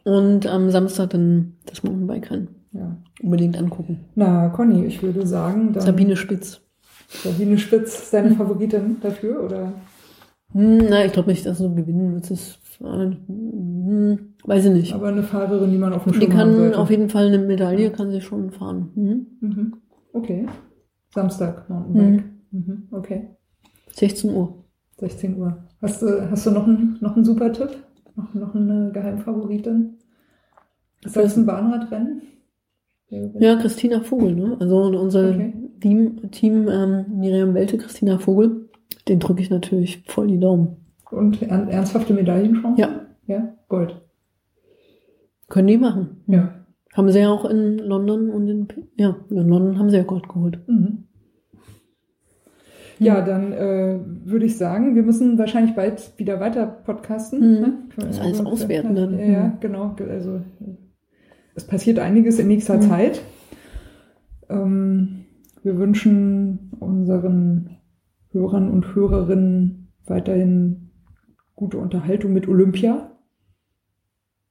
und 0.04 0.46
am 0.48 0.70
Samstag 0.70 1.12
dann 1.12 1.54
das 1.66 1.84
Mountainbike-Rennen. 1.84 2.50
Ja. 2.74 2.98
Unbedingt 3.22 3.58
angucken. 3.58 4.00
Na, 4.16 4.50
Conny, 4.50 4.86
ich 4.86 5.02
würde 5.02 5.26
sagen, 5.28 5.74
Sabine 5.80 6.16
Spitz. 6.16 6.60
Sabine 7.08 7.58
Spitz 7.58 8.00
ist 8.04 8.14
deine 8.14 8.32
Favoritin 8.32 8.98
dafür, 9.02 9.44
oder? 9.44 9.74
Hm, 10.54 10.78
na, 10.90 11.06
ich 11.06 11.14
glaube 11.14 11.30
nicht, 11.30 11.46
dass 11.46 11.58
sie 11.60 11.64
so 11.64 11.70
gewinnen 11.74 12.14
wird. 12.14 12.30
Das, 12.32 12.60
äh, 12.82 13.12
hm, 13.28 14.34
weiß 14.44 14.66
ich 14.66 14.72
nicht. 14.72 14.94
Aber 14.94 15.08
eine 15.08 15.24
Fahrerin, 15.24 15.72
die 15.72 15.78
man 15.78 15.94
auf 15.94 16.04
dem 16.04 16.14
Die 16.14 16.20
Schirm 16.20 16.38
haben 16.38 16.56
kann 16.72 16.74
auf 16.76 16.90
jeden 16.90 17.10
Fall 17.10 17.28
eine 17.28 17.38
Medaille, 17.40 17.92
kann 17.92 18.12
sie 18.12 18.22
schon 18.22 18.52
fahren. 18.52 18.90
Hm? 18.96 19.28
Mhm. 19.40 19.74
Okay. 20.14 20.48
Samstag, 21.14 21.70
Mountainbike. 21.70 22.26
Mhm. 22.52 22.88
Okay. 22.92 23.28
16 23.92 24.34
Uhr. 24.34 24.64
16 25.00 25.38
Uhr. 25.38 25.58
Hast 25.82 26.02
du, 26.02 26.30
hast 26.30 26.46
du 26.46 26.52
noch 26.52 26.68
einen, 26.68 26.98
noch 27.02 27.16
einen 27.16 27.26
super 27.26 27.52
Tipp? 27.52 27.70
Noch, 28.16 28.34
noch 28.34 28.56
eine 28.56 28.92
Geheimfavoritin? 28.92 29.98
Ist 31.04 31.16
das 31.16 31.36
ein 31.38 31.46
Bahnradrennen? 31.46 32.22
Ja, 33.10 33.56
Christina 33.58 34.02
Vogel, 34.02 34.36
ne? 34.36 34.58
Also 34.60 34.82
unser 34.84 35.30
Okay. 35.30 35.54
Team, 35.82 36.32
Team 36.32 36.68
ähm, 36.68 37.06
Miriam 37.20 37.54
Welte, 37.54 37.78
Christina 37.78 38.18
Vogel, 38.18 38.70
den 39.08 39.20
drücke 39.20 39.42
ich 39.42 39.50
natürlich 39.52 40.04
voll 40.08 40.28
die 40.28 40.40
Daumen. 40.40 40.78
Und 41.12 41.42
ern- 41.44 41.68
ernsthafte 41.68 42.14
Medaillenchancen? 42.14 42.78
Ja. 42.78 43.02
Ja, 43.28 43.54
Gold. 43.70 44.02
Können 45.50 45.68
die 45.68 45.78
machen. 45.78 46.22
Ja. 46.28 46.63
Haben 46.94 47.12
sie 47.12 47.20
ja 47.20 47.30
auch 47.30 47.46
in 47.46 47.78
London 47.80 48.30
und 48.30 48.48
in, 48.48 48.68
ja, 48.98 49.16
in 49.30 49.48
London 49.48 49.80
haben 49.80 49.90
sie 49.90 49.98
ja 49.98 50.04
Gold 50.04 50.28
geholt. 50.30 50.60
Mhm. 50.68 51.06
Ja, 53.00 53.22
dann 53.22 53.52
äh, 53.52 54.00
würde 54.24 54.46
ich 54.46 54.58
sagen, 54.58 54.96
wir 54.96 55.04
müssen 55.04 55.38
wahrscheinlich 55.38 55.76
bald 55.76 56.14
wieder 56.18 56.40
weiter 56.40 56.66
podcasten. 56.66 57.40
Mhm. 57.40 57.62
Ne? 57.62 57.74
Das 57.98 58.20
alles 58.20 58.46
auswerten 58.46 58.96
dann. 58.96 59.18
Ja, 59.20 59.26
ja, 59.26 59.44
Mhm. 59.48 59.60
genau. 59.60 59.96
Also 60.08 60.42
es 61.56 61.66
passiert 61.66 62.00
einiges 62.00 62.40
in 62.40 62.48
nächster 62.48 62.78
Mhm. 62.78 62.82
Zeit. 62.82 63.22
Ähm, 64.50 65.26
wir 65.64 65.78
wünschen 65.78 66.72
unseren 66.80 67.78
Hörern 68.32 68.70
und 68.70 68.94
Hörerinnen 68.96 69.88
weiterhin 70.06 70.92
gute 71.56 71.78
Unterhaltung 71.80 72.34
mit 72.34 72.48
Olympia. 72.48 73.12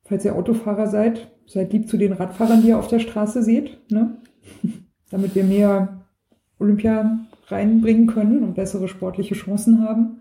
Falls 0.04 0.24
ihr 0.24 0.34
Autofahrer 0.34 0.88
seid, 0.88 1.30
seid 1.52 1.72
lieb 1.72 1.88
zu 1.88 1.96
den 1.96 2.12
Radfahrern, 2.12 2.62
die 2.62 2.68
ihr 2.68 2.78
auf 2.78 2.88
der 2.88 2.98
Straße 3.00 3.42
seht, 3.42 3.78
ne? 3.90 4.16
damit 5.10 5.34
wir 5.34 5.44
mehr 5.44 6.04
reinbringen 7.48 8.06
können 8.06 8.42
und 8.42 8.54
bessere 8.54 8.88
sportliche 8.88 9.34
Chancen 9.34 9.82
haben. 9.82 10.20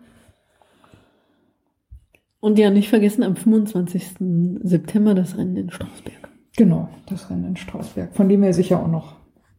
Und 2.39 2.57
ja, 2.57 2.71
nicht 2.71 2.89
vergessen, 2.89 3.23
am 3.23 3.35
25. 3.35 4.15
September 4.63 5.13
das 5.13 5.37
Rennen 5.37 5.55
in 5.55 5.69
Strausberg. 5.69 6.29
Genau, 6.57 6.89
das 7.05 7.29
Rennen 7.29 7.45
in 7.45 7.55
Strausberg, 7.55 8.13
von 8.15 8.27
dem 8.27 8.41
wir 8.41 8.53
sicher 8.53 8.81
auch 8.81 8.87
noch 8.87 9.15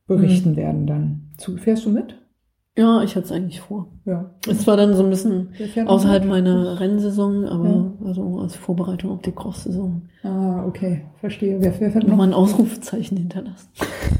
berichten 0.07 0.53
Mhm. 0.53 0.57
werden 0.57 0.87
dann. 0.87 1.31
Zu, 1.39 1.57
fährst 1.57 1.87
du 1.87 1.91
mit? 1.91 2.21
Ja, 2.77 3.03
ich 3.03 3.15
hatte 3.17 3.27
es 3.27 3.33
eigentlich 3.33 3.61
vor. 3.61 3.89
Ja. 4.07 4.35
Es 4.49 4.67
war 4.67 4.79
dann 4.79 4.95
so 4.95 5.05
ein 5.05 5.11
bisschen 5.11 5.51
außerhalb 5.87 6.25
meiner 6.25 6.81
Rennsaison, 6.81 7.45
aber 7.45 7.93
also 8.07 8.39
als 8.39 8.57
Vorbereitung 8.57 9.11
auf 9.11 9.21
die 9.21 9.33
Cross-Saison. 9.33 10.09
Ah, 10.23 10.65
okay, 10.67 11.05
verstehe. 11.21 11.59
Wer 11.61 11.73
fährt 11.75 11.95
noch? 11.97 12.05
Nochmal 12.09 12.29
ein 12.29 12.35
Ausrufezeichen 12.35 13.19
hinterlassen. 13.19 13.69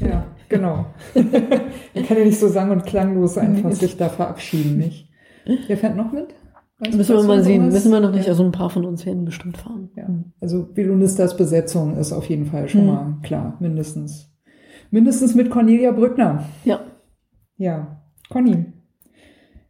Ja, 0.07 0.25
genau. 0.49 0.85
Man 1.15 2.05
kann 2.05 2.17
ja 2.17 2.25
nicht 2.25 2.39
so 2.39 2.47
sang- 2.47 2.69
und 2.69 2.85
klanglos 2.85 3.37
einfach 3.39 3.69
Nee. 3.69 3.75
sich 3.75 3.97
da 3.97 4.09
verabschieden, 4.09 4.77
nicht? 4.77 5.09
Wer 5.67 5.77
fährt 5.77 5.95
noch 5.97 6.11
mit? 6.11 6.27
Weißt 6.79 6.95
Müssen 6.95 7.15
wir 7.15 7.23
mal 7.23 7.43
sehen. 7.43 7.71
Wissen 7.73 7.91
wir 7.91 8.01
noch 8.01 8.11
nicht. 8.11 8.25
Ja. 8.25 8.31
Also 8.31 8.43
ein 8.43 8.51
paar 8.51 8.69
von 8.69 8.85
uns 8.85 9.05
werden 9.05 9.25
bestimmt 9.25 9.57
fahren. 9.57 9.89
Ja, 9.95 10.07
also 10.41 10.67
Velonistas 10.75 11.35
Besetzung 11.37 11.97
ist 11.97 12.13
auf 12.13 12.25
jeden 12.29 12.45
Fall 12.45 12.67
schon 12.69 12.81
Hm. 12.81 12.87
mal 12.87 13.17
klar, 13.23 13.57
mindestens. 13.59 14.29
Mindestens 14.91 15.33
mit 15.33 15.49
Cornelia 15.49 15.91
Brückner. 15.91 16.43
Ja, 16.65 16.81
Ja, 17.57 18.02
Conny, 18.33 18.65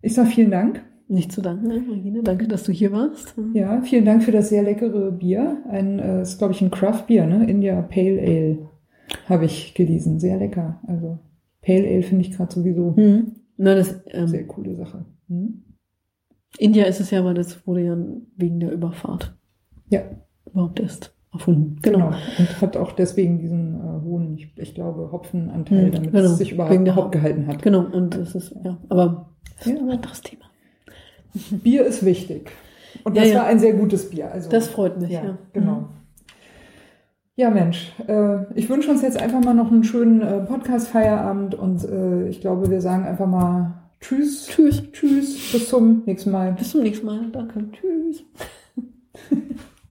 ich 0.02 0.14
sag 0.14 0.28
vielen 0.28 0.52
Dank. 0.52 0.82
nicht 1.10 1.34
zu 1.34 1.42
danken, 1.42 1.68
ne, 1.68 1.84
Regine. 1.92 2.24
Danke, 2.24 2.48
dass 2.48 2.64
du 2.64 2.72
hier 2.72 2.94
warst. 2.94 3.36
Ja, 3.54 3.82
vielen 3.82 4.06
Dank 4.06 4.24
für 4.24 4.32
das 4.32 4.48
sehr 4.48 4.64
leckere 4.64 5.12
Bier. 5.12 5.58
Ein, 5.70 6.00
äh, 6.00 6.22
ist 6.22 6.38
glaube 6.38 6.54
ich 6.54 6.62
ein 6.62 6.72
Craft 6.72 7.04
Bier, 7.08 7.26
ne? 7.26 7.46
India 7.50 7.82
Pale 7.82 8.22
Ale 8.22 8.70
habe 9.28 9.44
ich 9.46 9.74
gelesen. 9.74 10.18
Sehr 10.22 10.38
lecker. 10.38 10.80
Also 10.88 11.20
Pale 11.62 11.86
Ale 11.90 12.04
finde 12.04 12.24
ich 12.24 12.32
gerade 12.32 12.54
sowieso 12.54 12.96
Hm. 12.96 13.34
Na, 13.58 13.76
das, 13.76 14.02
ähm, 14.08 14.28
sehr 14.28 14.48
coole 14.48 14.76
Sache. 14.76 15.06
Hm? 15.28 15.64
India 16.58 16.86
ist 16.86 17.02
es 17.02 17.12
ja, 17.12 17.20
aber 17.20 17.34
das 17.34 17.68
wurde 17.68 17.82
ja 17.84 17.98
wegen 18.38 18.62
der 18.62 18.72
Überfahrt 18.72 19.36
Ja, 19.90 20.04
überhaupt 20.50 20.80
erst 20.80 21.14
erfunden. 21.34 21.80
genau. 21.82 22.08
Und 22.38 22.62
hat 22.62 22.78
auch 22.78 22.92
deswegen 22.94 23.40
diesen 23.40 23.76
äh, 23.76 24.04
hohen, 24.06 24.38
ich, 24.38 24.52
ich 24.58 24.74
glaube, 24.76 25.12
Hopfenanteil, 25.12 25.86
Hm, 25.86 25.92
damit 25.92 26.12
genau. 26.12 26.24
es 26.26 26.38
sich 26.38 26.52
überhaupt 26.52 26.76
überhaupt 26.76 27.12
gehalten 27.12 27.48
hat. 27.48 27.62
Genau, 27.62 27.82
und 27.92 28.16
das 28.16 28.36
ist, 28.36 28.56
ja, 28.64 28.78
aber 28.90 29.30
das 29.58 29.68
ist 29.68 29.74
Ja. 29.74 29.80
ein 29.84 29.90
anderes 29.92 30.22
Thema. 30.22 30.44
Bier 31.52 31.86
ist 31.86 32.06
wichtig. 32.06 32.52
Und 33.04 33.16
Ja, 33.16 33.24
das 33.24 33.32
ja. 33.32 33.40
war 33.40 33.46
ein 33.48 33.60
sehr 33.60 33.74
gutes 33.74 34.10
Bier. 34.10 34.32
Also, 34.32 34.50
Das 34.50 34.68
freut 34.68 35.00
mich, 35.02 35.10
ja, 35.12 35.24
ja. 35.24 35.38
genau. 35.52 35.90
Ja, 37.36 37.50
Mensch, 37.50 37.92
äh, 38.08 38.44
ich 38.54 38.70
wünsche 38.70 38.92
uns 38.92 39.02
jetzt 39.02 39.20
einfach 39.20 39.42
mal 39.44 39.56
noch 39.56 39.72
einen 39.72 39.84
schönen 39.84 40.22
äh, 40.22 40.42
Podcast-Feierabend 40.42 41.56
und 41.56 41.84
äh, 41.84 42.28
ich 42.30 42.42
glaube, 42.42 42.70
wir 42.70 42.80
sagen 42.82 43.06
einfach 43.06 43.26
mal 43.26 43.74
Tschüss. 44.00 44.46
Tschüss. 44.48 44.84
Tschüss, 44.92 45.52
bis 45.52 45.70
zum 45.70 46.04
nächsten 46.06 46.30
Mal. 46.30 46.52
Bis 46.52 46.72
zum 46.72 46.84
nächsten 46.84 47.06
Mal. 47.08 47.22
Danke. 47.32 47.64
Tschüss. 47.72 48.24